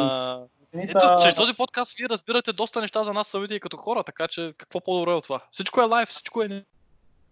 Ето, 0.75 0.99
чрез 1.21 1.35
този 1.35 1.53
подкаст 1.53 1.97
вие 1.97 2.09
разбирате 2.09 2.53
доста 2.53 2.81
неща 2.81 3.03
за 3.03 3.13
нас 3.13 3.27
самите 3.27 3.53
и 3.55 3.59
като 3.59 3.77
хора, 3.77 4.03
така 4.03 4.27
че 4.27 4.53
какво 4.57 4.79
по-добре 4.79 5.11
от 5.11 5.23
това? 5.23 5.41
Всичко 5.51 5.81
е 5.81 5.85
лайв, 5.85 6.09
всичко 6.09 6.43
е... 6.43 6.65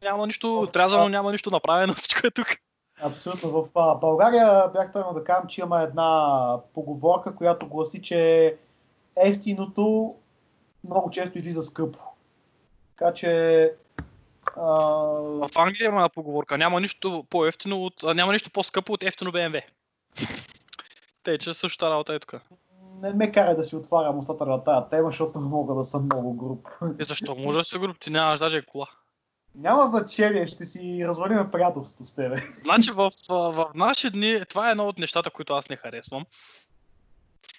Няма 0.02 0.27
нищо 0.27 0.60
О, 0.60 0.61
отрязано, 0.61 1.03
да. 1.03 1.10
няма 1.10 1.31
нищо 1.31 1.52
направено, 1.52 1.93
всичко 1.93 2.27
е 2.27 2.31
тук. 2.31 2.48
Абсолютно. 3.02 3.49
В 3.49 3.98
България 3.99 4.69
бях 4.73 4.91
тръгнал 4.91 5.14
да 5.14 5.23
кажам, 5.23 5.48
че 5.48 5.61
има 5.61 5.81
една 5.81 6.57
поговорка, 6.73 7.35
която 7.35 7.68
гласи, 7.68 8.02
че 8.02 8.56
ефтиното 9.18 10.11
много 10.84 11.10
често 11.10 11.38
излиза 11.38 11.64
скъпо. 11.64 11.99
Така 12.98 13.14
че... 13.14 13.73
А... 14.57 14.72
В 15.48 15.49
Англия 15.56 15.88
има 15.88 16.10
поговорка. 16.10 16.57
Няма 16.57 16.82
нищо 16.82 17.26
по-ефтино 17.30 17.84
от... 17.84 18.03
Няма 18.03 18.34
нищо 18.34 18.52
по-скъпо 18.52 18.94
от 18.94 19.03
ефтино 19.03 19.32
BMW. 19.32 19.61
Те, 21.23 21.38
че 21.38 21.53
същата 21.53 21.91
работа 21.91 22.14
е 22.14 22.19
тук. 22.19 22.34
Не 23.02 23.14
ме 23.14 23.32
карай 23.32 23.56
да 23.56 23.64
си 23.64 23.76
отварям 23.76 24.19
устата 24.19 24.45
на 24.45 24.64
тази 24.64 24.90
тема, 24.90 25.10
защото 25.10 25.40
мога 25.40 25.76
да 25.76 25.84
съм 25.84 26.06
много 26.06 26.34
груб. 26.34 26.68
И 26.99 27.03
защо? 27.03 27.36
Може 27.36 27.57
да 27.57 27.64
си 27.64 27.80
груп, 27.80 27.99
ти 27.99 28.10
нямаш 28.10 28.40
даже 28.40 28.65
кола. 28.65 28.88
Няма 29.56 29.88
значение, 29.88 30.48
ще 30.48 30.65
си 30.65 31.06
развалиме 31.07 31.49
приятелството 31.52 32.03
с 32.03 32.15
тебе. 32.15 32.36
Значи 32.38 32.91
в, 32.91 33.11
в, 33.30 33.52
в 33.52 33.72
наши 33.76 34.10
дни, 34.10 34.41
това 34.49 34.68
е 34.68 34.72
едно 34.72 34.88
от 34.88 34.99
нещата, 34.99 35.30
които 35.30 35.53
аз 35.53 35.69
не 35.69 35.76
харесвам. 35.76 36.26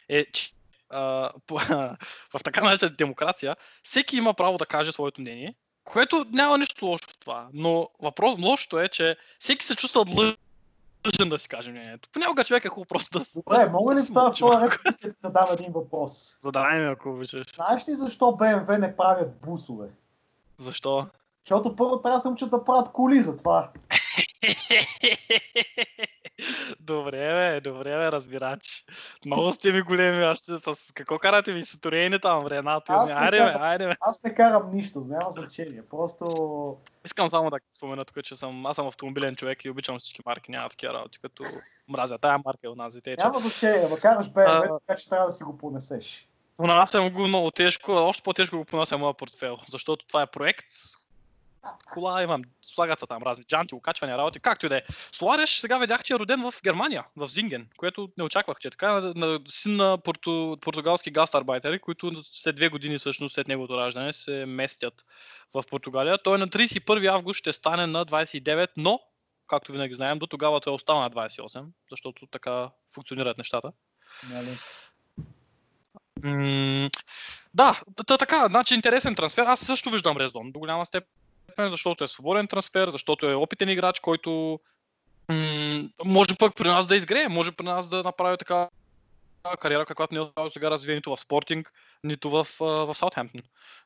Е, 0.09 0.27
че 0.32 0.52
а, 0.90 1.31
по, 1.47 1.55
в 2.35 2.43
така 2.44 2.64
наречената 2.64 2.97
демокрация, 2.97 3.56
всеки 3.82 4.16
има 4.16 4.35
право 4.35 4.59
да 4.59 4.66
каже 4.66 4.93
своето 4.93 5.20
мнение, 5.20 5.55
което 5.85 6.27
няма 6.33 6.59
нищо 6.59 6.87
лошо 6.87 7.05
в 7.09 7.19
това. 7.19 7.49
Но 7.55 7.89
въпрос, 8.03 8.41
лошото 8.43 8.81
е, 8.81 8.89
че 8.89 9.17
всеки 9.39 9.65
се 9.65 9.77
чувства 9.77 10.05
длъжен 10.05 11.29
да 11.29 11.39
си 11.39 11.49
каже 11.49 11.71
мнението. 11.71 12.09
Понякога 12.13 12.45
човек 12.45 12.65
е 12.65 12.69
хубаво 12.69 12.89
просто 12.89 13.19
да 13.19 13.25
Добре, 13.35 13.71
мога 13.71 13.95
ли 13.95 13.99
да 13.99 14.05
в 14.05 14.11
малко. 14.11 14.61
реплика 14.65 14.93
да 14.93 14.99
ти 14.99 15.11
задам 15.23 15.47
един 15.53 15.73
въпрос? 15.73 16.39
Задай 16.41 16.81
ми, 16.81 16.87
ако 16.87 17.11
обичаш. 17.11 17.55
Знаеш 17.55 17.89
ли 17.89 17.93
защо 17.93 18.25
BMW 18.25 18.79
не 18.79 18.97
правят 18.97 19.41
бусове? 19.41 19.89
Защо? 20.59 21.07
Защото 21.45 21.77
първо 21.77 22.03
трябва 22.03 22.17
да 22.17 22.21
се 22.21 22.29
учат 22.29 22.51
да 22.51 22.65
правят 22.65 22.93
коли 22.93 23.21
за 23.21 23.37
това. 23.37 23.71
добре, 26.81 27.33
бе, 27.33 27.61
добре, 27.61 27.99
бе, 27.99 28.13
разбирач. 28.13 28.85
Много 29.27 29.53
сте 29.53 29.73
ми 29.73 29.83
големи, 29.83 30.23
аз 30.23 30.39
ще 30.39 30.59
с 30.59 30.93
какво 30.95 31.19
карате 31.19 31.53
ми 31.53 31.65
сутореени 31.65 32.19
там, 32.21 32.47
Аз 32.89 33.09
не 33.09 33.21
Айде, 33.21 33.39
бе, 33.39 33.53
айде, 33.61 33.87
бе. 33.87 33.95
Аз 34.01 34.23
не 34.23 34.35
карам 34.35 34.71
нищо, 34.71 35.05
няма 35.09 35.31
значение. 35.31 35.83
Просто 35.91 36.27
Искам 37.05 37.31
само 37.31 37.51
да 37.51 37.59
спомена 37.77 38.05
тук, 38.05 38.25
че 38.25 38.37
съм, 38.37 38.67
аз 38.67 38.77
съм 38.77 38.87
автомобилен 38.87 39.37
човек 39.37 39.65
и 39.65 39.71
обичам 39.71 39.99
всички 39.99 40.23
марки, 40.27 40.51
няма 40.51 40.69
такива 40.69 40.95
работи, 40.95 41.19
като 41.23 41.45
мразя. 41.89 42.19
Тая 42.19 42.39
марка 42.45 42.61
е 42.67 42.69
нас, 42.77 42.95
те, 43.05 43.17
че 43.17 43.25
няма 43.25 43.39
значение. 43.39 43.89
Ма 43.89 43.99
караш 43.99 44.27
BMW, 44.27 44.75
А. 44.75 44.79
така 44.87 45.01
че 45.01 45.09
трябва 45.09 45.27
да 45.27 45.33
си 45.33 45.45
го 45.45 45.59
понесеш. 45.59 46.29
понасям 46.57 47.11
го 47.11 47.29
много 47.29 47.51
тежко, 47.51 47.93
още 47.93 48.23
по-тежко 48.23 48.57
го 48.57 48.65
понася 48.65 48.99
моя 48.99 49.15
портфел, 49.15 49.59
защото 49.69 50.07
това 50.07 50.23
е 50.23 50.27
проект. 50.27 50.67
Кола 51.93 52.22
имам, 52.22 52.43
слагат 52.62 53.01
се 53.01 53.06
там 53.06 53.22
разни 53.22 53.44
джанти, 53.44 53.74
окачвания, 53.74 54.18
работи, 54.18 54.40
както 54.40 54.66
и 54.66 54.68
да 54.68 54.76
е. 54.76 54.82
Солареш 55.12 55.51
сега 55.51 55.78
видях, 55.78 56.02
че 56.02 56.14
е 56.14 56.18
роден 56.18 56.43
в 56.43 56.55
Германия, 56.64 57.05
в 57.16 57.28
Зинген, 57.28 57.68
което 57.76 58.09
не 58.18 58.24
очаквах, 58.24 58.59
че 58.59 58.68
е 58.68 58.70
така. 58.70 58.93
На, 58.93 59.12
на, 59.14 59.40
син 59.48 59.76
на 59.76 59.98
порту, 59.98 60.56
португалски 60.60 61.10
гастарбайтери, 61.10 61.78
които 61.78 62.12
след 62.24 62.56
две 62.56 62.68
години 62.68 62.98
всъщност 62.98 63.34
след 63.34 63.48
неговото 63.48 63.76
раждане 63.76 64.12
се 64.12 64.44
местят 64.47 65.05
в 65.55 65.64
Португалия. 65.70 66.18
Той 66.18 66.39
на 66.39 66.48
31 66.48 67.06
август 67.06 67.39
ще 67.39 67.52
стане 67.52 67.86
на 67.86 68.06
29, 68.06 68.68
но, 68.76 69.01
както 69.47 69.72
винаги 69.72 69.94
знаем, 69.94 70.18
до 70.18 70.26
тогава 70.26 70.60
той 70.60 70.72
е 70.72 70.74
остана 70.74 71.01
на 71.01 71.10
28, 71.10 71.64
защото 71.90 72.26
така 72.26 72.70
функционират 72.94 73.39
нещата. 73.39 73.72
Нали? 74.30 74.59
М, 76.22 76.90
да, 77.55 77.80
та, 78.06 78.18
така, 78.18 78.47
значи 78.48 78.74
интересен 78.74 79.14
трансфер. 79.14 79.44
Аз 79.47 79.60
също 79.60 79.90
виждам 79.90 80.16
резон 80.16 80.52
до 80.52 80.59
голяма 80.59 80.86
степен, 80.86 81.09
защото 81.59 82.05
е 82.05 82.09
свободен 82.09 82.49
трансфер, 82.49 82.91
защото 82.91 83.31
е 83.31 83.35
опитен 83.35 83.69
играч, 83.69 84.01
който 84.01 84.61
м- 85.29 85.89
може 86.05 86.37
пък 86.39 86.57
при 86.57 86.69
нас 86.69 86.87
да 86.87 86.97
изгрее, 86.97 87.29
може 87.29 87.53
при 87.53 87.65
нас 87.65 87.89
да 87.89 88.03
направи 88.03 88.37
така 88.39 88.69
кариера, 89.61 89.87
каквато 89.87 90.15
не 90.15 90.19
е 90.19 90.23
оставил 90.23 90.51
сега 90.51 90.70
развие 90.70 90.95
нито 90.95 91.16
в 91.16 91.20
Спортинг, 91.20 91.73
нито 92.05 92.31
в, 92.31 92.47
в 92.61 92.95
Саутхемптон. 92.95 93.43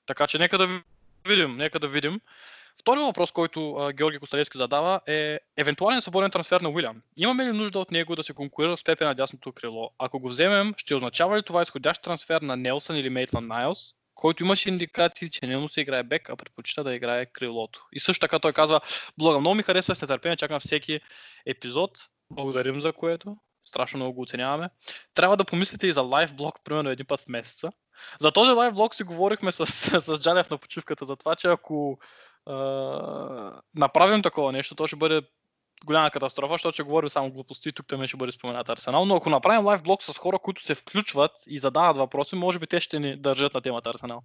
Така 0.07 0.27
че 0.27 0.39
нека 0.39 0.59
да 0.59 0.67
ви- 0.67 0.83
видим, 1.29 1.57
нека 1.57 1.79
да 1.79 1.89
видим. 1.89 2.21
Втори 2.81 3.01
въпрос, 3.01 3.33
който 3.33 3.75
а, 3.75 3.93
Георги 3.93 4.19
Косталевски 4.19 4.59
задава 4.59 5.01
е 5.07 5.39
евентуален 5.57 6.03
свободен 6.03 6.31
трансфер 6.31 6.61
на 6.61 6.69
Уилям. 6.71 7.03
Имаме 7.17 7.45
ли 7.45 7.53
нужда 7.53 7.79
от 7.79 7.91
него 7.91 8.17
да 8.17 8.23
се 8.23 8.33
конкурира 8.33 8.77
с 8.77 8.85
Пепе 8.85 9.05
на 9.05 9.15
дясното 9.15 9.53
крило? 9.53 9.91
Ако 9.99 10.19
го 10.21 10.29
вземем, 10.29 10.75
ще 10.77 10.95
означава 10.95 11.39
ли 11.39 11.43
това 11.43 11.63
изходящ 11.63 12.03
трансфер 12.03 12.43
на 12.43 12.57
Нелсън 12.57 12.97
или 12.97 13.11
Мейтлан 13.11 13.47
Найлс, 13.47 13.95
който 14.17 14.43
имаше 14.43 14.69
индикации, 14.69 15.31
че 15.31 15.47
не 15.47 15.57
му 15.57 15.69
се 15.69 15.81
играе 15.81 16.03
бек, 16.03 16.31
а 16.31 16.37
предпочита 16.37 16.85
да 16.85 16.95
играе 16.95 17.27
крилото. 17.27 17.87
И 17.93 18.01
също 18.01 18.21
така 18.21 18.39
той 18.39 18.53
казва, 18.53 18.81
блага, 19.19 19.41
много 19.41 19.55
ми 19.55 19.63
харесва 19.63 19.95
с 19.95 20.03
нетърпение, 20.03 20.37
чакам 20.37 20.61
всеки 20.61 21.01
епизод. 21.47 21.91
Благодарим 22.31 22.81
за 22.81 22.93
което. 22.93 23.37
Страшно 23.65 23.99
много 23.99 24.15
го 24.15 24.23
оценяваме. 24.23 24.71
Трябва 25.15 25.37
да 25.37 25.45
помислите 25.45 25.87
и 25.87 25.93
за 25.93 26.03
лайв 26.03 26.35
блог, 26.35 26.55
примерно 26.65 26.91
един 26.91 27.07
път 27.07 27.21
в 27.21 27.29
месеца. 27.29 27.71
За 28.21 28.33
този 28.33 28.51
лайв 28.51 28.75
блог 28.75 28.95
си 28.95 29.03
говорихме 29.03 29.53
с, 29.53 29.67
с 30.01 30.19
Джалев 30.19 30.51
на 30.51 30.59
почивката, 30.59 31.05
за 31.05 31.17
това, 31.17 31.37
че 31.37 31.49
ако 31.49 31.99
а, 32.47 33.61
направим 33.75 34.23
такова 34.23 34.53
нещо, 34.53 34.75
то 34.75 34.87
ще 34.87 34.97
бъде 34.97 35.23
голяма 35.85 36.11
катастрофа, 36.11 36.55
защото 36.55 36.73
ще 36.73 36.83
говорим 36.83 37.11
само 37.11 37.31
глупости 37.31 37.69
и 37.69 37.73
тук 37.73 37.87
там 37.89 38.07
ще 38.07 38.17
бъде 38.17 38.33
споменат 38.33 38.69
Арсенал. 38.69 39.05
Но 39.05 39.17
ако 39.17 39.31
направим 39.31 39.67
лайв 39.67 39.83
блог 39.83 40.03
с 40.03 40.13
хора, 40.19 40.39
които 40.39 40.65
се 40.65 40.75
включват 40.75 41.33
и 41.47 41.59
задават 41.59 41.97
въпроси, 41.97 42.37
може 42.37 42.59
би 42.59 42.67
те 42.67 42.81
ще 42.81 42.99
ни 42.99 43.17
държат 43.17 43.55
на 43.55 43.61
темата 43.61 43.91
Арсенал. 43.91 44.23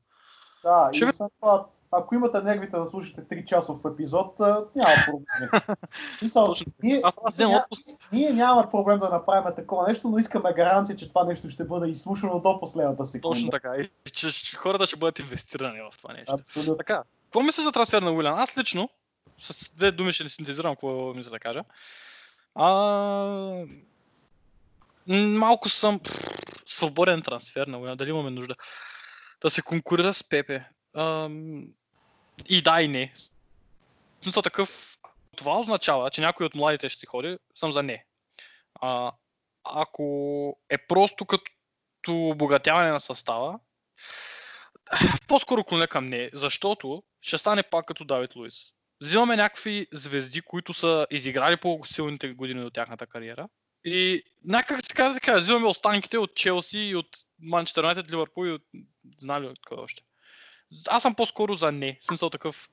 Да, 0.63 0.89
Ще 0.93 1.03
и 1.03 1.07
ви- 1.07 1.11
това, 1.39 1.65
ако 1.91 2.15
имате 2.15 2.41
нервите 2.41 2.77
да 2.77 2.85
слушате 2.85 3.21
3 3.21 3.45
часов 3.45 3.79
епизод, 3.93 4.39
няма 4.75 4.93
проблем. 5.05 5.61
Мисъл, 6.21 6.55
ние, 6.83 7.01
Аз 7.03 7.41
ние 8.11 8.33
нямаме 8.33 8.69
проблем 8.71 8.99
да 8.99 9.09
направим 9.09 9.55
такова 9.55 9.87
нещо, 9.87 10.09
но 10.09 10.17
искаме 10.17 10.53
гаранция, 10.53 10.95
че 10.95 11.09
това 11.09 11.23
нещо 11.23 11.49
ще 11.49 11.65
бъде 11.65 11.89
изслушано 11.89 12.39
до 12.39 12.59
последната 12.59 13.05
секунда. 13.05 13.35
Точно 13.35 13.49
така. 13.49 13.73
И 14.05 14.09
че 14.09 14.57
хората 14.57 14.85
ще 14.85 14.95
бъдат 14.95 15.19
инвестирани 15.19 15.79
в 15.81 15.97
това 15.97 16.13
нещо. 16.13 16.33
Абсолютно. 16.33 16.75
Така, 16.77 17.03
какво 17.23 17.41
мисля 17.41 17.63
за 17.63 17.71
трансфер 17.71 18.01
на 18.01 18.11
Уилян? 18.11 18.39
Аз 18.39 18.57
лично, 18.57 18.89
с 19.41 19.75
две 19.75 19.91
думи 19.91 20.13
ще 20.13 20.29
синтезирам 20.29 20.75
какво 20.75 21.13
мисля 21.13 21.31
да 21.31 21.39
кажа. 21.39 21.63
А... 22.55 22.65
Малко 25.07 25.69
съм 25.69 25.99
пф, 25.99 26.31
свободен 26.65 27.21
трансфер 27.21 27.67
на 27.67 27.79
Уилян, 27.79 27.97
дали 27.97 28.09
имаме 28.09 28.29
нужда 28.29 28.55
да 29.41 29.49
се 29.49 29.61
конкурира 29.61 30.13
с 30.13 30.23
Пепе. 30.23 30.65
Ам, 30.97 31.63
И 32.49 32.61
да, 32.61 32.81
и 32.81 32.87
не. 32.87 33.13
В 34.19 34.23
смисъл 34.23 34.41
такъв, 34.41 34.97
това 35.35 35.59
означава, 35.59 36.09
че 36.09 36.21
някой 36.21 36.45
от 36.45 36.55
младите 36.55 36.89
ще 36.89 36.99
си 36.99 37.05
ходи, 37.05 37.37
съм 37.55 37.71
за 37.71 37.83
не. 37.83 38.05
А, 38.81 39.11
ако 39.63 40.03
е 40.69 40.77
просто 40.77 41.25
като 41.25 41.43
обогатяване 42.07 42.91
на 42.91 42.99
състава, 42.99 43.59
по-скоро 45.27 45.63
клоня 45.63 45.87
към 45.87 46.05
не, 46.05 46.29
защото 46.33 47.03
ще 47.21 47.37
стане 47.37 47.63
пак 47.63 47.85
като 47.85 48.05
Давид 48.05 48.35
Луис. 48.35 48.55
Взимаме 49.01 49.35
някакви 49.35 49.87
звезди, 49.93 50.41
които 50.41 50.73
са 50.73 51.07
изиграли 51.11 51.57
по-силните 51.57 52.33
години 52.33 52.63
от 52.63 52.73
тяхната 52.73 53.07
кариера. 53.07 53.47
И 53.85 54.23
някак 54.45 54.83
така 54.87 55.09
да 55.09 55.19
кажа, 55.19 55.39
взимаме 55.39 55.67
останките 55.67 56.17
от 56.17 56.35
Челси 56.35 56.79
и 56.79 56.95
от 56.95 57.07
Манчестър 57.39 57.83
Юнайтед, 57.83 58.11
Ливърпул 58.11 58.45
и 58.45 58.51
от... 58.51 58.61
Знали 59.17 59.47
от 59.47 59.59
кой 59.65 59.77
още. 59.77 60.03
Аз 60.87 61.01
съм 61.01 61.15
по-скоро 61.15 61.53
за 61.53 61.71
не. 61.71 61.99
В 62.01 62.05
смисъл 62.07 62.29
такъв, 62.29 62.69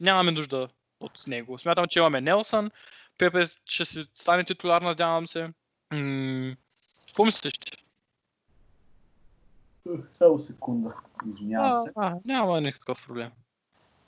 нямаме 0.00 0.30
нужда 0.30 0.68
от 1.00 1.26
него. 1.26 1.58
Смятам, 1.58 1.86
че 1.88 1.98
имаме 1.98 2.20
Нелсън, 2.20 2.70
Пепе 3.18 3.44
ще 3.64 3.84
си 3.84 4.06
стане 4.14 4.44
титуляр, 4.44 4.82
надявам 4.82 5.26
се. 5.26 5.48
М- 5.92 6.56
Какво 7.06 7.24
мислиш? 7.24 7.52
ти? 7.52 7.84
Ух, 9.88 10.00
Само 10.12 10.38
секунда. 10.38 10.94
Извинявам 11.28 11.74
се. 11.74 11.92
А, 11.96 12.06
а, 12.06 12.16
няма 12.24 12.60
никакъв 12.60 13.06
проблем. 13.06 13.30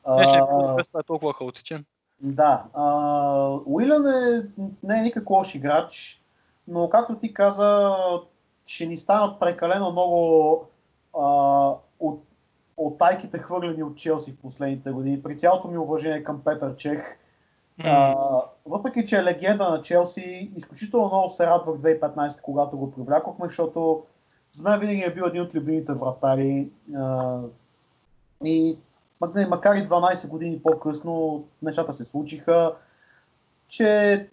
Не, 0.09 0.41
А, 0.43 1.01
е 1.01 1.03
толкова 1.07 1.33
хаотичен. 1.33 1.85
Да, 2.21 2.65
а, 2.75 3.59
Уилън 3.67 4.07
е, 4.07 4.49
не 4.83 4.99
е 4.99 5.03
никак 5.03 5.31
лош 5.31 5.55
играч, 5.55 6.23
но 6.69 6.89
както 6.89 7.19
ти 7.19 7.35
каза, 7.35 7.97
ще 8.67 8.87
ни 8.87 8.97
станат 8.97 9.41
прекалено 9.41 9.93
много 9.93 10.67
а, 11.19 11.27
от, 12.01 12.25
от 12.77 12.99
тайките 12.99 13.39
хвърлени 13.39 13.83
от 13.83 13.97
Челси 13.97 14.33
в 14.33 14.39
последните 14.39 14.91
години. 14.91 15.23
При 15.23 15.39
цялото 15.39 15.69
ми 15.69 15.79
уважение 15.79 16.25
към 16.25 16.41
Петър 16.45 16.77
Чех, 16.77 17.19
а, 17.85 18.15
въпреки 18.67 19.07
че 19.07 19.17
е 19.17 19.25
легенда 19.25 19.71
на 19.71 19.81
Челси, 19.81 20.51
изключително 20.57 21.07
много 21.07 21.31
се 21.31 21.47
радвах 21.47 21.79
2015, 21.79 22.41
когато 22.41 22.79
го 22.79 22.93
привлякохме, 22.93 23.47
защото 23.47 24.03
за 24.53 24.71
мен 24.71 24.81
винаги 24.81 25.03
е 25.07 25.15
бил 25.15 25.25
един 25.25 25.43
от 25.43 25.55
любимите 25.55 25.93
вратари. 25.93 26.69
А, 26.97 27.41
и 28.45 28.79
макар 29.49 29.77
и 29.77 29.89
12 29.89 30.29
години 30.29 30.63
по-късно 30.63 31.45
нещата 31.63 31.93
се 31.93 32.05
случиха, 32.05 32.77
че 33.69 34.29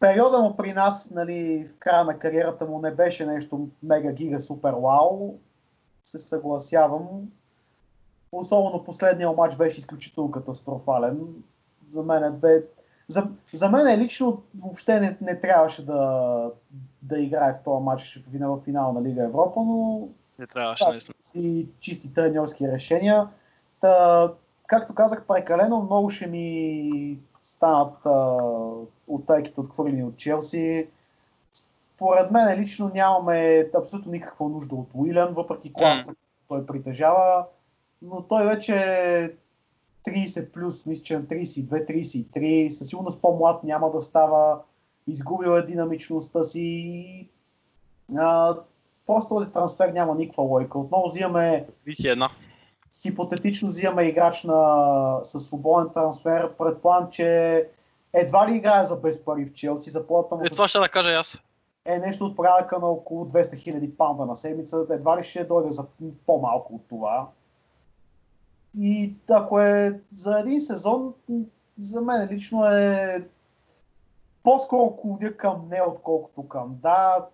периода 0.00 0.38
му 0.38 0.56
при 0.56 0.72
нас, 0.72 1.10
нали, 1.10 1.68
в 1.68 1.78
края 1.78 2.04
на 2.04 2.18
кариерата 2.18 2.66
му 2.66 2.80
не 2.80 2.90
беше 2.90 3.26
нещо 3.26 3.68
мега 3.82 4.12
гига 4.12 4.40
супер 4.40 4.72
вау, 4.72 5.38
се 6.04 6.18
съгласявам. 6.18 7.04
Особено 8.32 8.84
последния 8.84 9.32
матч 9.32 9.56
беше 9.56 9.78
изключително 9.78 10.30
катастрофален. 10.30 11.18
За 11.88 12.02
мен 12.02 12.24
е 12.24 12.30
бе... 12.30 12.64
За, 13.08 13.30
за 13.54 13.68
мен 13.68 14.00
лично 14.00 14.42
въобще 14.58 15.00
не, 15.00 15.16
не 15.20 15.40
трябваше 15.40 15.86
да, 15.86 16.50
да 17.02 17.18
играе 17.18 17.52
в 17.52 17.62
този 17.64 17.84
матч 17.84 18.24
в, 18.28 18.30
финал- 18.30 18.56
в 18.56 18.64
финал 18.64 18.92
на 18.92 19.02
Лига 19.02 19.22
Европа, 19.22 19.60
но 19.60 20.08
Не 20.38 20.46
трябваше, 20.46 20.84
да, 20.84 20.90
наистина. 20.90 21.14
и 21.34 21.68
чисти 21.80 22.14
треньорски 22.14 22.68
решения. 22.68 23.28
Та, 23.80 24.32
както 24.66 24.94
казах, 24.94 25.26
прекалено 25.26 25.82
много 25.82 26.10
ще 26.10 26.26
ми 26.26 27.18
станат 27.42 28.06
а, 28.06 28.38
оттайките 29.08 29.60
отхвърлени 29.60 30.04
от 30.04 30.16
Челси. 30.16 30.88
Според 31.94 32.30
мен 32.30 32.60
лично 32.60 32.90
нямаме 32.94 33.70
абсолютно 33.74 34.12
никаква 34.12 34.48
нужда 34.48 34.74
от 34.74 34.88
Уилян, 34.94 35.34
въпреки 35.34 35.72
класа, 35.72 36.04
който 36.04 36.16
той 36.48 36.66
притежава, 36.66 37.46
но 38.02 38.22
той 38.22 38.46
вече 38.46 38.74
е 38.74 39.30
30 40.10 40.50
плюс, 40.50 40.86
мисля, 40.86 41.02
че 41.02 41.16
на 41.16 41.22
32-33, 41.22 42.68
със 42.68 42.88
сигурност 42.88 43.20
по-млад 43.22 43.64
няма 43.64 43.90
да 43.90 44.00
става, 44.00 44.60
изгубил 45.06 45.50
е 45.50 45.66
динамичността 45.66 46.44
си. 46.44 47.28
А, 48.16 48.56
просто 49.06 49.28
този 49.28 49.52
трансфер 49.52 49.88
няма 49.88 50.14
никаква 50.14 50.42
лойка. 50.42 50.78
Отново 50.78 51.06
взимаме 51.08 51.66
31. 51.86 52.28
Хипотетично 53.02 53.68
взимаме 53.68 54.02
играч 54.02 54.44
на, 54.44 55.20
със 55.24 55.46
свободен 55.46 55.92
трансфер. 55.92 56.52
Предполагам, 56.58 57.10
че 57.10 57.68
едва 58.12 58.48
ли 58.48 58.56
играе 58.56 58.84
за 58.84 58.96
без 58.96 59.24
пари 59.24 59.46
в 59.46 59.52
Челси. 59.52 59.90
Заплата 59.90 60.34
му 60.34 60.44
Е, 60.44 60.50
това 60.50 60.68
ще 60.68 60.78
да 60.78 60.88
кажа 60.88 61.12
аз. 61.12 61.38
е 61.84 61.98
нещо 61.98 62.24
от 62.24 62.36
порядъка 62.36 62.78
на 62.78 62.86
около 62.86 63.24
200 63.24 63.42
000 63.42 63.96
паунда 63.96 64.26
на 64.26 64.36
седмица. 64.36 64.86
Едва 64.90 65.18
ли 65.18 65.22
ще 65.22 65.44
дойде 65.44 65.70
за 65.70 65.86
по-малко 66.26 66.74
от 66.74 66.82
това. 66.88 67.28
И 68.78 69.14
ако 69.30 69.60
е 69.60 70.00
за 70.12 70.38
един 70.40 70.60
сезон, 70.60 71.14
за 71.78 72.02
мен 72.02 72.28
лично 72.30 72.64
е 72.64 73.24
по-скоро 74.42 74.96
клудя 74.96 75.36
към 75.36 75.68
не, 75.70 75.82
отколкото 75.82 76.48
към 76.48 76.76
да. 76.82 77.26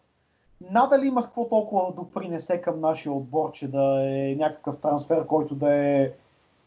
Надали 0.70 1.06
има 1.06 1.22
с 1.22 1.26
какво 1.26 1.48
толкова 1.48 1.86
да 1.86 1.92
допринесе 1.92 2.60
към 2.60 2.80
нашия 2.80 3.12
отбор, 3.12 3.52
че 3.52 3.70
да 3.70 4.02
е 4.04 4.34
някакъв 4.34 4.78
трансфер, 4.78 5.26
който 5.26 5.54
да 5.54 5.74
е 5.74 6.10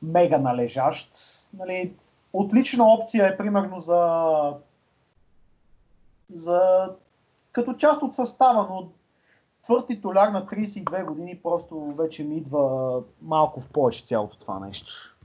мега 0.01 0.37
належащ. 0.37 1.09
Нали, 1.53 1.93
отлична 2.33 2.93
опция 2.93 3.27
е 3.27 3.37
примерно 3.37 3.79
за, 3.79 4.53
за 6.29 6.89
като 7.51 7.73
част 7.73 8.01
от 8.01 8.13
състава, 8.13 8.67
но 8.69 8.87
твърд 9.63 9.87
титуляр 9.87 10.27
на 10.27 10.45
32 10.45 11.05
години 11.05 11.39
просто 11.43 11.87
вече 11.97 12.23
ми 12.23 12.35
идва 12.35 13.03
малко 13.21 13.61
в 13.61 13.69
повече 13.69 14.03
цялото 14.03 14.37
това 14.37 14.59
нещо. 14.59 15.15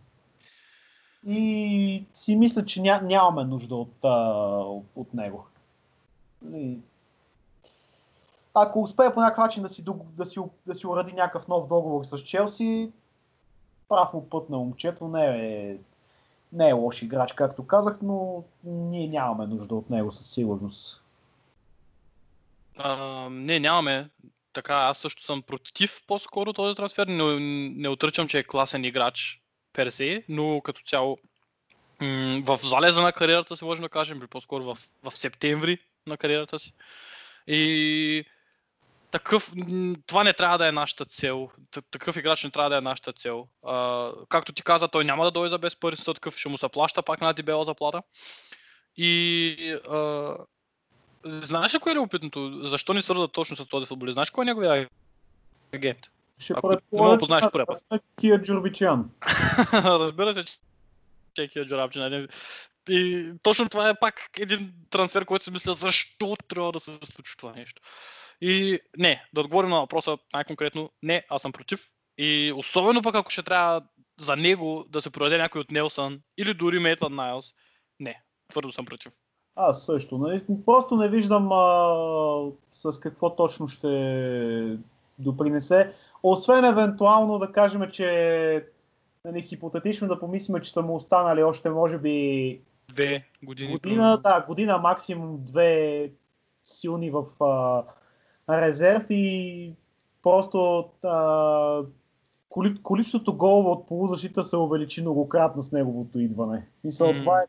И 1.27 2.05
си 2.15 2.37
мисля, 2.37 2.65
че 2.65 2.83
ня, 2.83 3.01
нямаме 3.05 3.45
нужда 3.45 3.77
от, 3.77 4.05
от 4.97 5.15
него. 5.15 5.45
И... 6.55 6.79
Ако 8.55 8.83
успее 8.83 9.13
по 9.13 9.21
някакъв 9.21 9.45
начин 9.45 9.63
да 9.63 9.69
си, 9.69 9.85
да, 10.17 10.27
си, 10.27 10.41
да 10.67 10.75
си 10.75 10.87
уради 10.87 11.13
някакъв 11.13 11.49
нов 11.49 11.69
договор 11.69 12.05
с 12.05 12.19
Челси, 12.19 12.93
прав 13.89 14.15
му 14.15 14.29
път 14.29 14.51
на 14.51 14.59
момчето, 14.59 15.09
не 15.09 15.25
е, 15.25 15.77
не 16.53 16.69
е 16.69 16.73
лош 16.73 17.03
играч, 17.03 17.33
както 17.33 17.67
казах, 17.67 17.99
но 18.03 18.45
ние 18.65 19.09
нямаме 19.09 19.47
нужда 19.47 19.75
от 19.75 19.91
него 19.91 20.11
със 20.11 20.31
сигурност. 20.31 21.03
А, 22.79 23.29
не, 23.31 23.61
нямаме. 23.61 24.11
Така, 24.53 24.75
аз 24.75 24.99
също 24.99 25.23
съм 25.23 25.43
против 25.43 26.03
по-скоро 26.07 26.53
този 26.53 26.77
трансфер. 26.77 27.07
Не, 27.07 27.41
не 27.81 27.89
отричам, 27.89 28.29
че 28.29 28.39
е 28.39 28.45
класен 28.45 28.85
играч 28.85 29.43
персе, 29.73 30.25
но 30.29 30.61
като 30.61 30.83
цяло 30.83 31.19
в 32.45 32.59
залеза 32.63 33.03
на 33.03 33.13
кариерата 33.13 33.57
си, 33.57 33.65
можем 33.65 33.83
да 33.83 33.89
кажем, 33.89 34.19
или 34.19 34.27
по-скоро 34.27 34.65
в, 34.65 34.79
в 35.03 35.17
септември 35.17 35.79
на 36.07 36.17
кариерата 36.17 36.59
си. 36.59 36.75
И 37.47 38.25
такъв, 39.13 39.53
това 40.07 40.25
не 40.25 40.33
трябва 40.33 40.59
да 40.59 40.69
е 40.69 40.73
нашата 40.73 41.05
цел. 41.05 41.51
Такъв 41.91 42.17
играч 42.17 42.45
не 42.45 42.51
трябва 42.51 42.71
да 42.71 42.77
е 42.77 42.81
нашата 42.81 43.13
цел. 43.13 43.49
А, 43.67 44.11
както 44.29 44.53
ти 44.53 44.63
каза, 44.63 44.89
той 44.89 45.05
няма 45.05 45.25
да 45.25 45.31
дойде 45.31 45.49
за 45.49 45.59
без 45.59 45.77
пари, 45.77 45.97
за 45.97 46.15
такъв 46.15 46.39
ще 46.39 46.49
му 46.49 46.59
се 46.59 46.69
плаща 46.69 47.03
пак 47.03 47.21
на 47.21 47.33
дебела 47.33 47.65
заплата. 47.65 48.03
И 48.97 49.79
а, 49.91 50.35
знаеш 51.25 51.75
ли 51.75 51.79
кое 51.79 51.93
е 51.93 51.99
опитното? 51.99 52.61
Защо 52.65 52.95
ни 52.95 53.03
свързва 53.03 53.29
точно 53.29 53.57
с 53.57 53.67
този 53.67 53.87
футболист? 53.87 54.15
Знаеш 54.15 54.31
кой 54.31 54.43
е 54.43 54.47
неговия 54.47 54.89
агент? 55.75 55.99
Ще 56.39 56.53
Ако 56.57 56.71
не 56.71 56.77
го 56.93 57.19
познаеш 57.19 57.45
че 57.45 57.51
първия 57.53 57.67
път. 57.67 57.83
е 57.93 57.99
Кия 58.21 58.43
Джурбичан. 58.43 59.11
Разбира 59.73 60.35
се, 60.35 60.45
че 61.35 61.43
е 61.43 61.49
Кио 61.49 61.67
Джорабчина. 61.67 62.11
Не- 62.11 62.29
И 62.89 63.33
точно 63.43 63.69
това 63.69 63.89
е 63.89 64.01
пак 64.01 64.31
един 64.39 64.73
трансфер, 64.91 65.25
който 65.25 65.45
си 65.45 65.51
мисля, 65.51 65.75
защо 65.75 66.37
трябва 66.49 66.73
да 66.73 66.81
се 66.81 66.99
случи 67.05 67.37
това 67.37 67.53
нещо. 67.53 67.83
И 68.45 68.79
не, 68.99 69.25
да 69.35 69.41
отговорим 69.41 69.71
на 69.71 69.81
въпроса 69.81 70.19
най-конкретно, 70.35 70.91
не, 71.03 71.27
аз 71.29 71.43
съм 71.43 71.53
против. 71.53 71.91
И 72.19 72.53
особено 72.57 73.03
пък 73.03 73.15
ако 73.15 73.31
ще 73.31 73.43
трябва 73.43 73.83
за 74.21 74.37
него 74.37 74.85
да 74.89 75.03
се 75.03 75.11
продаде 75.11 75.39
някой 75.39 75.61
от 75.61 75.71
Нелсън 75.71 76.21
или 76.39 76.55
дори 76.55 76.79
Мейтън 76.79 77.15
Найлс, 77.15 77.47
не, 78.01 78.23
твърдо 78.49 78.73
съм 78.73 78.85
против. 78.85 79.13
Аз 79.57 79.87
също. 79.87 80.19
Нали? 80.19 80.41
Просто 80.67 80.97
не 80.97 81.09
виждам 81.09 81.53
а, 81.53 82.51
с 82.73 83.01
какво 83.01 83.37
точно 83.37 83.69
ще 83.69 84.79
допринесе. 85.19 85.93
Освен 86.23 86.65
евентуално 86.65 87.39
да 87.39 87.53
кажем, 87.53 87.91
че 87.91 88.67
нали, 89.25 89.43
хипотетично 89.43 90.09
да 90.09 90.21
помислим, 90.21 90.61
че 90.61 90.73
са 90.73 90.83
му 90.83 90.95
останали 90.95 91.43
още 91.43 91.71
може 91.71 91.99
би 91.99 92.61
Две 92.89 93.25
години. 93.43 93.73
година, 93.73 94.21
да, 94.25 94.45
година 94.49 94.79
максимум 94.79 95.45
две 95.45 96.11
силни 96.65 97.11
в 97.11 97.45
а, 97.45 97.85
резерв 98.51 99.07
и 99.11 99.73
просто 100.23 100.89
а, 101.05 101.83
коли, 102.49 102.83
количеството 102.83 103.37
голове 103.37 103.69
от 103.69 103.87
полузащита 103.87 104.43
се 104.43 104.57
увеличи 104.57 105.01
многократно 105.01 105.63
с 105.63 105.73
неговото 105.73 106.19
идване. 106.19 106.67
Мисъл, 106.85 107.13
М. 107.13 107.19
това 107.19 107.41
е 107.41 107.45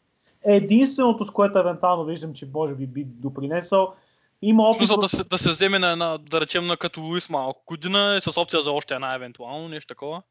единственото, 0.55 1.25
с 1.25 1.31
което 1.31 1.59
евентуално 1.59 2.05
виждам, 2.05 2.33
че 2.33 2.47
може 2.53 2.75
би 2.75 2.87
би 2.87 3.03
допринесъл. 3.03 3.93
Има 4.41 4.63
опит 4.63 4.77
смисъл 4.77 4.97
да 4.97 5.09
се, 5.09 5.23
да 5.23 5.37
се 5.37 5.49
вземе 5.49 5.79
на, 5.79 5.91
една, 5.91 6.17
да 6.17 6.41
речем 6.41 6.67
на 6.67 6.77
като 6.77 7.01
Луис 7.01 7.29
малко 7.29 7.63
година, 7.67 8.15
е 8.15 8.21
с 8.21 8.37
опция 8.37 8.61
за 8.61 8.71
още 8.71 8.93
една 8.93 9.15
евентуално, 9.15 9.69
нещо 9.69 9.87
такова. 9.87 10.21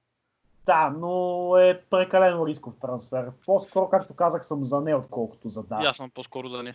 Да, 0.66 0.94
но 0.98 1.56
е 1.56 1.80
прекалено 1.90 2.46
рисков 2.46 2.74
трансфер. 2.80 3.30
По-скоро, 3.46 3.88
както 3.88 4.14
казах, 4.14 4.46
съм 4.46 4.64
за 4.64 4.80
не, 4.80 4.94
отколкото 4.94 5.48
за 5.48 5.62
да. 5.62 5.92
Съм 5.94 6.10
по-скоро 6.10 6.48
за 6.48 6.62
не. 6.62 6.74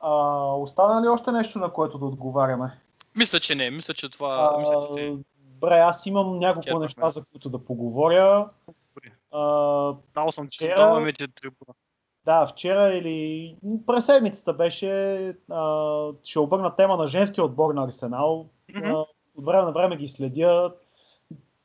А, 0.00 0.10
остана 0.54 1.02
ли 1.02 1.08
още 1.08 1.32
нещо, 1.32 1.58
на 1.58 1.72
което 1.72 1.98
да 1.98 2.04
отговаряме? 2.06 2.80
Мисля, 3.16 3.40
че 3.40 3.54
не. 3.54 3.70
Мисля, 3.70 3.94
че 3.94 4.08
това... 4.10 4.50
А, 4.54 4.58
мисля, 4.60 4.86
че 4.88 4.92
си... 4.92 5.18
Добре, 5.38 5.78
аз 5.78 6.06
имам 6.06 6.38
няколко 6.38 6.58
Изчерпахме. 6.60 6.84
неща, 6.84 7.10
за 7.10 7.24
които 7.24 7.48
да 7.48 7.64
поговоря. 7.64 8.48
А, 9.30 9.40
Дал 10.14 10.32
съм, 10.32 10.48
че 10.48 10.64
вчера- 10.64 10.76
даваме 10.76 11.12
ти 11.12 11.28
трибуна. 11.28 11.74
да, 12.24 12.46
вчера 12.46 12.94
или 12.94 13.56
през 13.86 14.06
седмицата 14.06 14.52
беше, 14.52 14.88
а, 15.50 16.02
ще 16.24 16.38
обърна 16.38 16.76
тема 16.76 16.96
на 16.96 17.06
женския 17.06 17.44
отбор 17.44 17.74
на 17.74 17.84
Арсенал. 17.84 18.46
Мгм. 18.74 18.86
А, 18.90 19.06
от 19.36 19.44
време 19.44 19.62
на 19.62 19.72
време 19.72 19.96
ги 19.96 20.08
следя. 20.08 20.74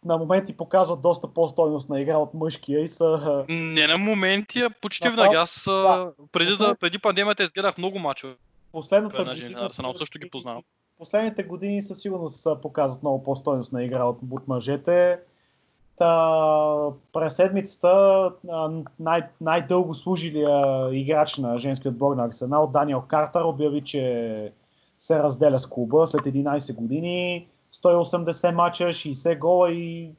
На 0.05 0.17
моменти 0.17 0.57
показват 0.57 1.01
доста 1.01 1.27
по-стойност 1.27 1.89
на 1.89 2.01
игра 2.01 2.17
от 2.17 2.33
мъжкия 2.33 2.79
и 2.79 2.87
са... 2.87 3.45
Не 3.49 3.87
на 3.87 3.97
моменти, 3.97 4.59
а 4.59 4.69
почти 4.69 5.09
винаги. 5.09 5.35
Аз 5.35 5.63
да. 5.67 6.11
преди, 6.31 6.57
да, 6.57 6.75
преди 6.75 6.99
пандемията 6.99 7.43
изгледах 7.43 7.77
много 7.77 7.99
мачове. 7.99 8.35
Последната 8.71 9.21
Една 9.21 9.33
жена, 9.33 9.47
година 9.47 9.65
Арсенал 9.65 9.93
са- 9.93 9.99
също 9.99 10.19
ги 10.19 10.29
познавам. 10.29 10.63
Последните 10.97 11.43
години 11.43 11.81
със 11.81 11.99
сигурност 11.99 12.47
показват 12.61 13.03
много 13.03 13.23
по-стойност 13.23 13.71
на 13.71 13.83
игра 13.83 14.03
от, 14.03 14.17
от 14.31 14.47
мъжете. 14.47 15.19
Та, 15.97 16.89
през 17.13 17.35
седмицата 17.35 18.31
най- 18.99 19.27
най-дълго 19.41 19.93
служилия 19.95 20.89
играч 20.91 21.37
на 21.37 21.57
женския 21.59 21.91
отбор 21.91 22.15
на 22.15 22.25
Арсенал, 22.25 22.67
Даниел 22.67 23.01
Картер, 23.01 23.41
обяви, 23.41 23.81
че 23.81 24.51
се 24.99 25.23
разделя 25.23 25.59
с 25.59 25.67
клуба 25.67 26.07
след 26.07 26.21
11 26.21 26.75
години, 26.75 27.47
180 27.73 28.51
мача, 28.55 28.83
60 28.83 29.39
гола 29.39 29.71
и 29.71 30.11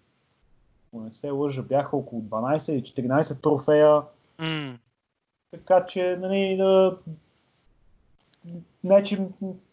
не 0.92 1.10
се 1.10 1.30
лъжа, 1.30 1.62
бяха 1.62 1.96
около 1.96 2.22
12 2.22 2.72
или 2.72 2.82
14 2.82 3.42
трофея. 3.42 4.02
М. 4.38 4.78
Така 5.50 5.86
че, 5.86 6.16
нали, 6.20 6.56
да, 6.56 6.98
не, 8.84 9.02
че, 9.02 9.26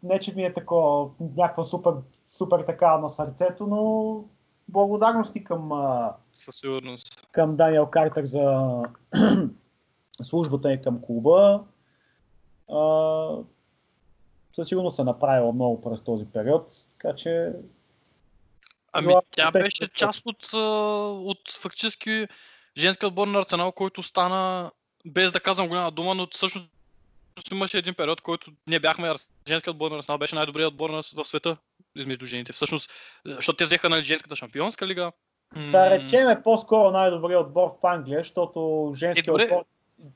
не, 0.03 0.19
че 0.19 0.35
ми 0.35 0.43
е 0.43 0.53
такова, 0.53 1.09
някаква 1.37 1.63
супер, 1.63 1.93
супер 2.27 2.59
така 2.59 2.97
на 2.97 3.09
сърцето, 3.09 3.67
но 3.67 4.23
благодарности 4.69 5.43
към, 5.43 5.71
Със 6.33 6.55
сигурност. 6.55 7.27
към 7.31 7.55
Даниел 7.55 7.85
Картер 7.85 8.23
за 8.23 8.83
службата 10.21 10.73
и 10.73 10.81
към 10.81 11.01
клуба. 11.01 11.63
А, 12.71 12.79
със 14.59 14.69
сигурност 14.69 14.95
се 14.95 15.03
направила 15.03 15.53
много 15.53 15.81
през 15.81 16.03
този 16.03 16.25
период, 16.25 16.71
така 16.97 17.15
че 17.15 17.51
Ами 18.93 19.13
тя 19.31 19.51
беше 19.51 19.87
част 19.93 20.21
от, 20.25 20.53
от 21.23 21.51
фактически 21.61 22.27
женския 22.77 23.07
отбор 23.07 23.27
на 23.27 23.39
Арсенал, 23.39 23.71
който 23.71 24.03
стана, 24.03 24.71
без 25.05 25.31
да 25.31 25.39
казвам 25.39 25.67
голяма 25.67 25.91
дума, 25.91 26.15
но 26.15 26.27
всъщност 26.31 26.69
имаше 27.51 27.77
един 27.77 27.93
период, 27.93 28.21
който 28.21 28.51
ние 28.67 28.79
бяхме, 28.79 29.13
женският 29.47 29.73
отбор 29.73 29.91
на 29.91 29.97
Арсенал 29.97 30.17
беше 30.17 30.35
най-добрият 30.35 30.71
отбор 30.71 30.89
на, 30.89 31.01
в 31.15 31.25
света 31.25 31.57
измежду 31.95 32.25
жените. 32.25 32.53
Всъщност, 32.53 32.91
защото 33.25 33.57
те 33.57 33.65
взеха 33.65 33.89
нали, 33.89 34.03
женската 34.03 34.35
шампионска 34.35 34.87
лига, 34.87 35.11
Да 35.71 35.89
речем 35.89 36.29
е 36.29 36.43
по-скоро 36.43 36.91
най-добрият 36.91 37.45
отбор 37.45 37.69
в 37.81 37.85
Англия, 37.87 38.19
защото 38.19 38.91
Е, 38.93 38.97
женският 38.97 39.25
добре. 39.25 39.43
отбор, 39.43 39.65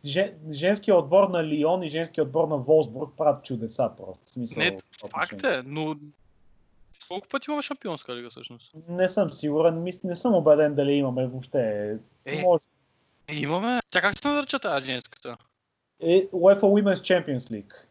жен, 0.06 0.40
женският 0.52 0.98
отбор 0.98 1.30
на 1.30 1.44
Лион 1.44 1.84
и 1.84 1.90
женският 1.90 2.28
отбор 2.28 2.48
на 2.48 2.58
Волсбург 2.58 3.14
правят 3.18 3.46
чудеса 3.46 3.92
просто. 3.98 4.30
Смисъл, 4.30 4.64
Не, 4.64 4.80
Факт 5.12 5.44
е, 5.44 5.62
но 5.66 5.96
колко 7.08 7.28
пъти 7.28 7.46
имаме 7.50 7.62
шампионска 7.62 8.16
лига 8.16 8.30
всъщност? 8.30 8.72
Не 8.88 9.10
съм 9.10 9.30
сигурен, 9.30 9.84
мис- 9.84 10.04
не 10.04 10.16
съм 10.16 10.34
убеден 10.34 10.76
дали 10.76 10.92
имаме 10.92 11.28
въобще. 11.28 11.92
Е. 12.26 12.42
Може. 12.42 12.66
Е, 13.28 13.36
имаме. 13.36 13.80
Тя 13.90 14.02
как 14.02 14.20
се 14.20 14.28
нарича 14.28 14.60
тази 14.60 14.86
женската? 14.86 15.38
Е, 16.00 16.22
UEFA 16.22 16.62
Women's 16.62 16.94
Champions 17.26 17.38
League. 17.38 17.86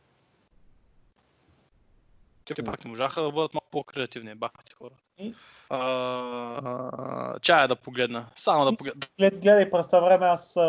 Те 2.44 2.62
пак 2.62 2.84
не 2.84 2.90
можаха 2.90 3.22
да 3.22 3.32
бъдат 3.32 3.54
малко 3.54 3.70
по-креативни, 3.70 4.34
бахати 4.34 4.72
хора. 4.72 4.94
И? 5.18 5.34
А, 5.74 7.38
чая 7.40 7.68
да 7.68 7.76
погледна. 7.76 8.26
Само 8.36 8.64
да 8.64 8.76
погледна. 8.76 9.00
Глед, 9.18 9.40
гледай 9.40 9.70
през 9.70 9.86
това 9.86 10.00
време 10.00 10.26
аз 10.26 10.56
а, 10.56 10.62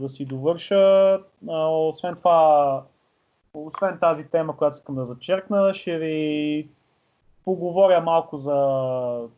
да 0.00 0.08
си 0.08 0.24
довърша. 0.24 0.78
А, 1.48 1.66
освен 1.68 2.14
това, 2.14 2.82
освен 3.54 3.98
тази 4.00 4.28
тема, 4.28 4.56
която 4.56 4.74
искам 4.74 4.94
да 4.94 5.04
зачеркна, 5.04 5.74
ще 5.74 5.98
ви 5.98 6.68
поговоря 7.44 8.00
малко 8.00 8.36
за 8.36 9.28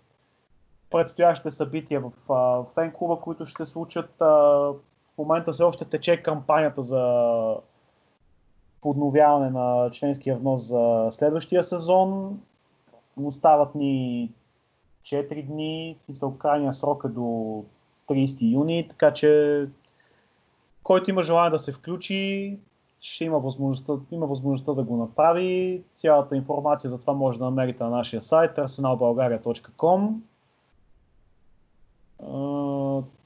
предстоящите 0.90 1.50
събития 1.50 2.00
в 2.00 2.32
а, 2.32 2.64
фен 2.74 2.92
клуба, 2.92 3.20
които 3.20 3.46
ще 3.46 3.66
случат. 3.66 4.20
А, 4.20 4.26
в 4.26 5.18
момента 5.18 5.52
все 5.52 5.62
още 5.62 5.84
тече 5.84 6.22
кампанията 6.22 6.82
за 6.82 7.54
подновяване 8.80 9.50
на 9.50 9.90
членския 9.90 10.36
внос 10.36 10.62
за 10.62 11.06
следващия 11.10 11.64
сезон. 11.64 12.40
Остават 13.16 13.74
ни 13.74 14.30
4 15.06 15.46
дни, 15.46 15.96
смисъл 16.04 16.38
крайния 16.38 16.72
срок 16.72 17.02
е 17.04 17.08
до 17.08 17.64
30 18.08 18.52
юни, 18.52 18.88
така 18.88 19.12
че 19.12 19.68
който 20.82 21.10
има 21.10 21.22
желание 21.22 21.50
да 21.50 21.58
се 21.58 21.72
включи, 21.72 22.58
ще 23.00 23.24
има 23.24 23.38
възможността, 23.38 23.92
има 24.10 24.26
възможността 24.26 24.74
да 24.74 24.82
го 24.82 24.96
направи. 24.96 25.82
Цялата 25.94 26.36
информация 26.36 26.90
за 26.90 27.00
това 27.00 27.12
може 27.12 27.38
да 27.38 27.44
намерите 27.44 27.84
на 27.84 27.90
нашия 27.90 28.22
сайт 28.22 28.56
arsenalbulgaria.com 28.56 30.14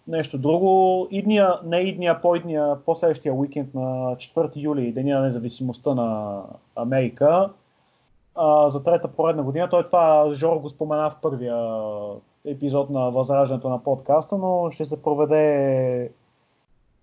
Нещо 0.09 0.39
друго. 0.39 1.07
Идния, 1.11 1.55
не 1.65 1.79
идния, 1.81 2.21
по-идния, 2.21 2.77
последващия 2.87 3.35
уикенд 3.35 3.75
на 3.75 4.17
4 4.17 4.51
юли, 4.57 4.93
Деня 4.93 5.19
на 5.19 5.23
независимостта 5.23 5.95
на 5.95 6.43
Америка, 6.77 7.51
за 8.67 8.85
трета 8.85 9.09
поредна 9.09 9.43
година. 9.43 9.69
Той 9.69 9.85
това 9.85 10.35
Жор 10.35 10.57
го 10.57 10.69
спомена 10.69 11.11
в 11.11 11.17
първия 11.23 11.57
епизод 12.45 12.91
на 12.91 13.11
възраждането 13.11 13.69
на 13.69 13.83
подкаста, 13.83 14.39
но 14.39 14.71
ще 14.71 14.85
се 14.85 15.03
проведе 15.03 16.11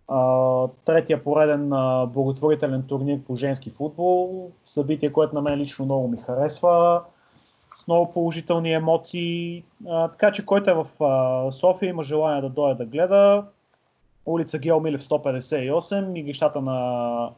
а, 0.08 0.68
третия 0.86 1.24
пореден 1.24 1.74
а, 1.74 2.06
благотворителен 2.06 2.84
турнир 2.84 3.20
по 3.24 3.36
женски 3.36 3.70
футбол. 3.70 4.50
Събитие, 4.66 5.14
което 5.14 5.36
на 5.36 5.42
мен 5.42 5.60
лично 5.60 5.86
много 5.86 6.08
ми 6.08 6.18
харесва. 6.18 7.02
С 7.76 7.88
много 7.88 8.14
положителни 8.14 8.74
емоции. 8.74 9.64
А, 9.88 10.08
така 10.08 10.32
че 10.32 10.46
който 10.46 10.72
е 10.72 10.74
в 10.74 11.04
а, 11.04 11.52
София 11.52 11.90
има 11.90 12.04
желание 12.04 12.42
да 12.42 12.50
дойде 12.50 12.84
да 12.84 12.86
гледа. 12.86 13.46
Улица 14.26 14.60
Гео 14.60 14.80
Милев 14.80 15.02
158, 15.02 16.20
игрищата 16.20 16.62
на 16.62 17.30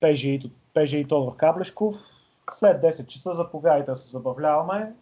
ПЖИ, 0.00 0.50
ПЖИ 0.74 1.04
Тодор 1.04 1.36
Каблешков. 1.36 2.17
След 2.52 2.82
10 2.82 3.06
часа 3.06 3.34
заповядайте 3.34 3.90
да 3.90 3.96
се 3.96 4.08
забавляваме. 4.08 4.94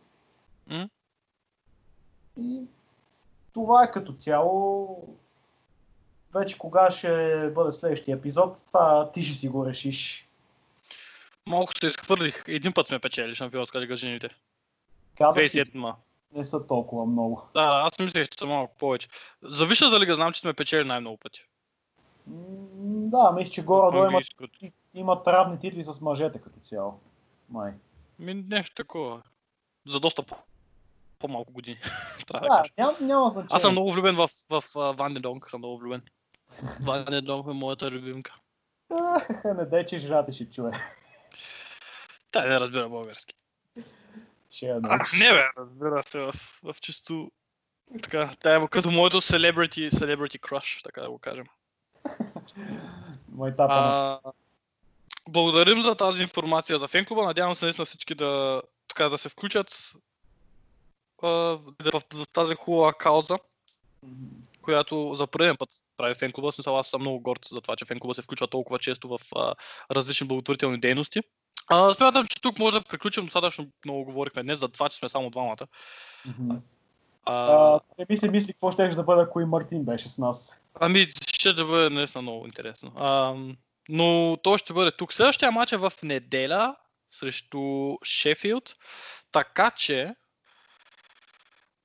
М? 0.66 0.88
И 2.40 2.62
това 3.54 3.84
е 3.84 3.90
като 3.90 4.12
цяло. 4.12 4.98
Вече 6.34 6.58
кога 6.58 6.90
ще 6.90 7.50
бъде 7.54 7.72
следващия 7.72 8.16
епизод, 8.16 8.66
това 8.66 9.10
ти 9.12 9.24
ще 9.24 9.34
си 9.34 9.48
го 9.48 9.66
решиш. 9.66 10.28
Малко 11.46 11.72
се 11.78 11.86
изхвърлих. 11.86 12.44
Един 12.46 12.72
път 12.72 12.86
сме 12.86 12.98
печели 12.98 13.34
шампионска 13.34 13.80
лига 13.80 13.96
жените. 13.96 14.30
Казах 15.18 15.50
ти, 15.50 15.58
27 15.58 15.74
ма. 15.74 15.96
не 16.32 16.44
са 16.44 16.66
толкова 16.66 17.06
много. 17.06 17.42
Да, 17.54 17.82
аз 17.84 17.98
мислех, 17.98 18.28
че 18.28 18.38
са 18.38 18.46
малко 18.46 18.76
повече. 18.78 19.08
За 19.42 19.66
висшата 19.66 20.00
лига 20.00 20.14
знам, 20.14 20.32
че 20.32 20.40
сме 20.40 20.54
печели 20.54 20.88
най-много 20.88 21.16
пъти. 21.16 21.46
Да, 23.06 23.32
мисля, 23.32 23.52
че 23.52 23.64
горе-долу 23.64 24.20
имат 24.94 25.26
равни 25.26 25.60
титли 25.60 25.82
с 25.82 26.00
мъжете 26.00 26.38
като 26.38 26.60
цяло. 26.60 27.00
Май. 27.48 27.72
Ми, 28.18 28.34
нещо 28.34 28.74
такова. 28.74 29.22
За 29.86 30.00
доста 30.00 30.22
по- 30.22 30.36
по-малко 31.18 31.52
години. 31.52 31.78
Да 32.32 32.40
Да, 32.40 32.64
няма, 32.78 32.96
няма 33.00 33.30
значение. 33.30 33.48
Аз 33.52 33.62
съм 33.62 33.72
много 33.72 33.92
влюбен 33.92 34.14
в, 34.14 34.30
в, 34.50 34.64
в 34.74 34.94
Ван 34.98 35.14
Донг, 35.14 35.50
съм 35.50 35.60
много 35.60 35.78
влюбен. 35.78 36.02
Ван 36.82 37.24
Донг 37.24 37.46
е 37.46 37.52
моята 37.52 37.90
любимка. 37.90 38.34
не 39.44 39.64
дай, 39.64 39.86
че 39.86 39.98
жена 39.98 40.26
ти 40.26 40.32
ще 40.32 40.50
чуе. 40.50 40.70
Тя 42.30 42.46
не 42.46 42.60
разбира 42.60 42.88
български. 42.88 43.34
Ще 44.50 44.66
я 44.66 44.80
А, 44.82 44.98
не 45.18 45.32
бе, 45.32 45.48
разбира 45.58 46.02
се, 46.02 46.18
в, 46.18 46.32
в 46.62 46.76
чисто... 46.80 47.30
Така, 48.02 48.30
тя 48.40 48.56
е 48.56 48.68
като 48.68 48.90
моето 48.90 49.20
celebrity, 49.20 49.90
celebrity 49.90 50.40
crush, 50.40 50.82
така 50.84 51.00
да 51.00 51.10
го 51.10 51.18
кажем. 51.18 51.46
Майтапа 53.28 53.74
на 53.74 54.20
А, 54.24 54.32
благодарим 55.28 55.82
за 55.82 55.94
тази 55.94 56.22
информация 56.22 56.78
за 56.78 56.88
фенклуба. 56.88 57.24
Надявам 57.24 57.54
се 57.54 57.64
наистина 57.64 57.84
всички 57.84 58.14
да, 58.14 58.62
така, 58.88 59.08
да 59.08 59.18
се 59.18 59.28
включат 59.28 59.92
а, 61.22 61.28
в, 61.28 62.02
в, 62.14 62.28
тази 62.32 62.54
хубава 62.54 62.92
кауза, 62.92 63.38
която 64.62 65.14
за 65.14 65.26
първен 65.26 65.56
път 65.56 65.68
прави 65.96 66.14
фенклуба. 66.14 66.50
В 66.50 66.54
Смисъл, 66.54 66.78
аз 66.78 66.88
съм 66.88 67.00
много 67.00 67.20
горд 67.20 67.48
за 67.52 67.60
това, 67.60 67.76
че 67.76 67.84
фенклуба 67.84 68.14
се 68.14 68.22
включва 68.22 68.46
толкова 68.46 68.78
често 68.78 69.08
в 69.08 69.20
а, 69.36 69.54
различни 69.94 70.26
благотворителни 70.26 70.80
дейности. 70.80 71.20
А, 71.68 71.94
смятам, 71.94 72.26
че 72.26 72.40
тук 72.40 72.58
може 72.58 72.78
да 72.78 72.84
приключим. 72.84 73.24
Достатъчно 73.24 73.68
много 73.84 74.04
говорихме 74.04 74.42
днес 74.42 74.58
за 74.58 74.68
това, 74.68 74.88
че 74.88 74.96
сме 74.96 75.08
само 75.08 75.30
двамата. 75.30 75.66
А, 77.24 77.80
не 77.98 78.06
ми 78.08 78.16
се 78.16 78.30
мисли 78.30 78.52
какво 78.52 78.72
ще 78.72 78.88
да 78.88 79.02
бъде, 79.02 79.22
ако 79.22 79.40
и 79.40 79.44
Мартин 79.44 79.84
беше 79.84 80.08
с 80.08 80.18
нас. 80.18 80.60
Ами, 80.80 81.12
ще 81.26 81.52
да 81.52 81.64
бъде 81.64 81.90
наистина 81.90 82.22
много 82.22 82.46
интересно. 82.46 82.92
А, 82.96 83.34
но 83.88 84.38
то 84.42 84.58
ще 84.58 84.72
бъде 84.72 84.90
тук. 84.90 85.12
Следващия 85.12 85.52
матч 85.52 85.72
е 85.72 85.76
в 85.76 85.92
неделя 86.02 86.76
срещу 87.10 87.94
Шефилд. 88.04 88.74
Така 89.32 89.70
че 89.70 90.14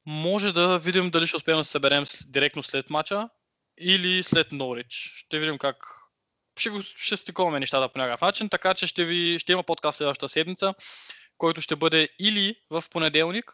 може 0.05 0.53
да 0.53 0.79
видим 0.79 1.09
дали 1.09 1.27
ще 1.27 1.37
успеем 1.37 1.57
да 1.57 1.63
се 1.63 1.71
съберем 1.71 2.05
директно 2.27 2.63
след 2.63 2.89
матча 2.89 3.29
или 3.79 4.23
след 4.23 4.51
Норич. 4.51 5.13
Ще 5.15 5.39
видим 5.39 5.57
как 5.57 6.01
ще, 6.57 6.69
го, 6.69 6.81
ще 6.81 7.17
стиковаме 7.17 7.59
нещата 7.59 7.89
по 7.93 7.99
някакъв 7.99 8.21
начин, 8.21 8.49
така 8.49 8.73
че 8.73 8.87
ще, 8.87 9.05
ви, 9.05 9.39
ще 9.39 9.51
има 9.51 9.63
подкаст 9.63 9.97
следващата 9.97 10.29
седмица, 10.29 10.73
който 11.37 11.61
ще 11.61 11.75
бъде 11.75 12.09
или 12.19 12.55
в 12.69 12.83
понеделник, 12.91 13.53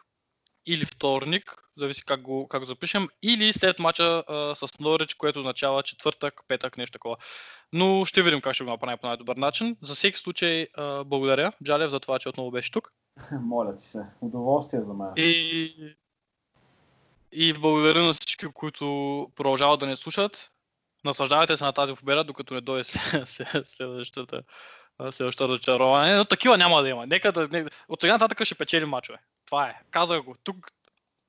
или 0.66 0.84
вторник, 0.84 1.54
зависи 1.78 2.04
как 2.04 2.20
го, 2.22 2.48
как 2.48 2.60
го 2.60 2.66
запишем, 2.66 3.08
или 3.22 3.52
след 3.52 3.78
мача 3.78 4.24
а, 4.28 4.54
с 4.54 4.78
Норич, 4.80 5.14
което 5.14 5.38
означава 5.38 5.82
четвъртък, 5.82 6.40
петък, 6.48 6.78
нещо 6.78 6.92
такова. 6.92 7.16
Но 7.72 8.04
ще 8.04 8.22
видим 8.22 8.40
как 8.40 8.54
ще 8.54 8.64
го 8.64 8.70
направим 8.70 8.98
по 8.98 9.06
най-добър 9.06 9.36
начин. 9.36 9.76
За 9.82 9.94
всеки 9.94 10.18
случай, 10.18 10.66
а, 10.74 11.04
благодаря, 11.04 11.52
Джалев, 11.64 11.90
за 11.90 12.00
това, 12.00 12.18
че 12.18 12.28
отново 12.28 12.50
беше 12.50 12.72
тук. 12.72 12.90
Моля 13.40 13.76
ти 13.76 13.82
се. 13.82 14.06
Удоволствие 14.20 14.80
за 14.80 14.94
мен. 14.94 15.12
И, 15.16 15.74
и 17.32 17.52
благодаря 17.52 18.02
на 18.02 18.14
всички, 18.14 18.46
които 18.46 18.86
продължават 19.36 19.80
да 19.80 19.86
не 19.86 19.96
слушат. 19.96 20.50
Наслаждавайте 21.04 21.56
се 21.56 21.64
на 21.64 21.72
тази 21.72 21.94
победа, 21.94 22.24
докато 22.24 22.54
не 22.54 22.60
дойде 22.60 22.84
след- 22.84 23.28
след- 23.28 23.68
следващата, 23.68 24.42
следващото 25.10 25.48
разочарование. 25.48 26.16
Но 26.16 26.24
такива 26.24 26.58
няма 26.58 26.82
да 26.82 26.88
има. 26.88 27.06
Нека 27.06 27.32
да, 27.32 27.48
не, 27.48 27.66
от 27.88 28.00
сега 28.00 28.12
нататък 28.12 28.44
ще 28.44 28.54
печелим 28.54 28.88
мачове. 28.88 29.18
Това 29.46 29.68
е. 29.68 29.80
Казах 29.90 30.22
го. 30.22 30.36
Тук, 30.44 30.72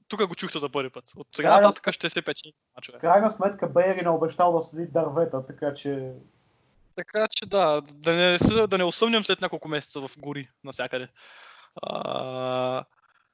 тук 0.09 0.27
го 0.27 0.35
чухте 0.35 0.59
за 0.59 0.69
първи 0.69 0.89
път. 0.89 1.05
От 1.15 1.27
сега 1.35 1.49
да. 1.49 1.61
нататък 1.61 1.93
ще 1.93 2.09
се 2.09 2.21
печели 2.21 2.53
В 2.73 2.75
мачове. 2.75 2.99
крайна 2.99 3.31
сметка 3.31 3.69
Бейерин 3.69 4.05
е 4.05 4.09
обещал 4.09 4.53
да 4.53 4.61
следи 4.61 4.87
дървета, 4.91 5.45
така 5.45 5.73
че 5.73 6.11
Така 6.95 7.27
че 7.31 7.45
да, 7.45 7.81
да 7.81 8.13
не, 8.13 8.37
да 8.67 8.77
не 8.77 8.83
осъмнем 8.83 9.23
след 9.23 9.41
няколко 9.41 9.67
месеца 9.67 10.01
в 10.01 10.11
гори 10.17 10.49
навсякъде. 10.63 11.07
А, 11.81 12.83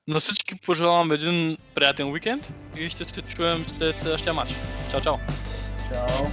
на 0.07 0.19
всички 0.19 0.61
пожелавам 0.61 1.11
един 1.11 1.57
приятен 1.76 2.11
уикенд 2.11 2.52
и 2.77 2.89
ще 2.89 3.06
се 3.06 3.22
чуем 3.22 3.65
след 3.68 3.97
следващия 3.97 4.34
матч. 4.34 4.52
Чао, 4.91 5.02
чао! 5.02 5.15
чао. 5.89 6.26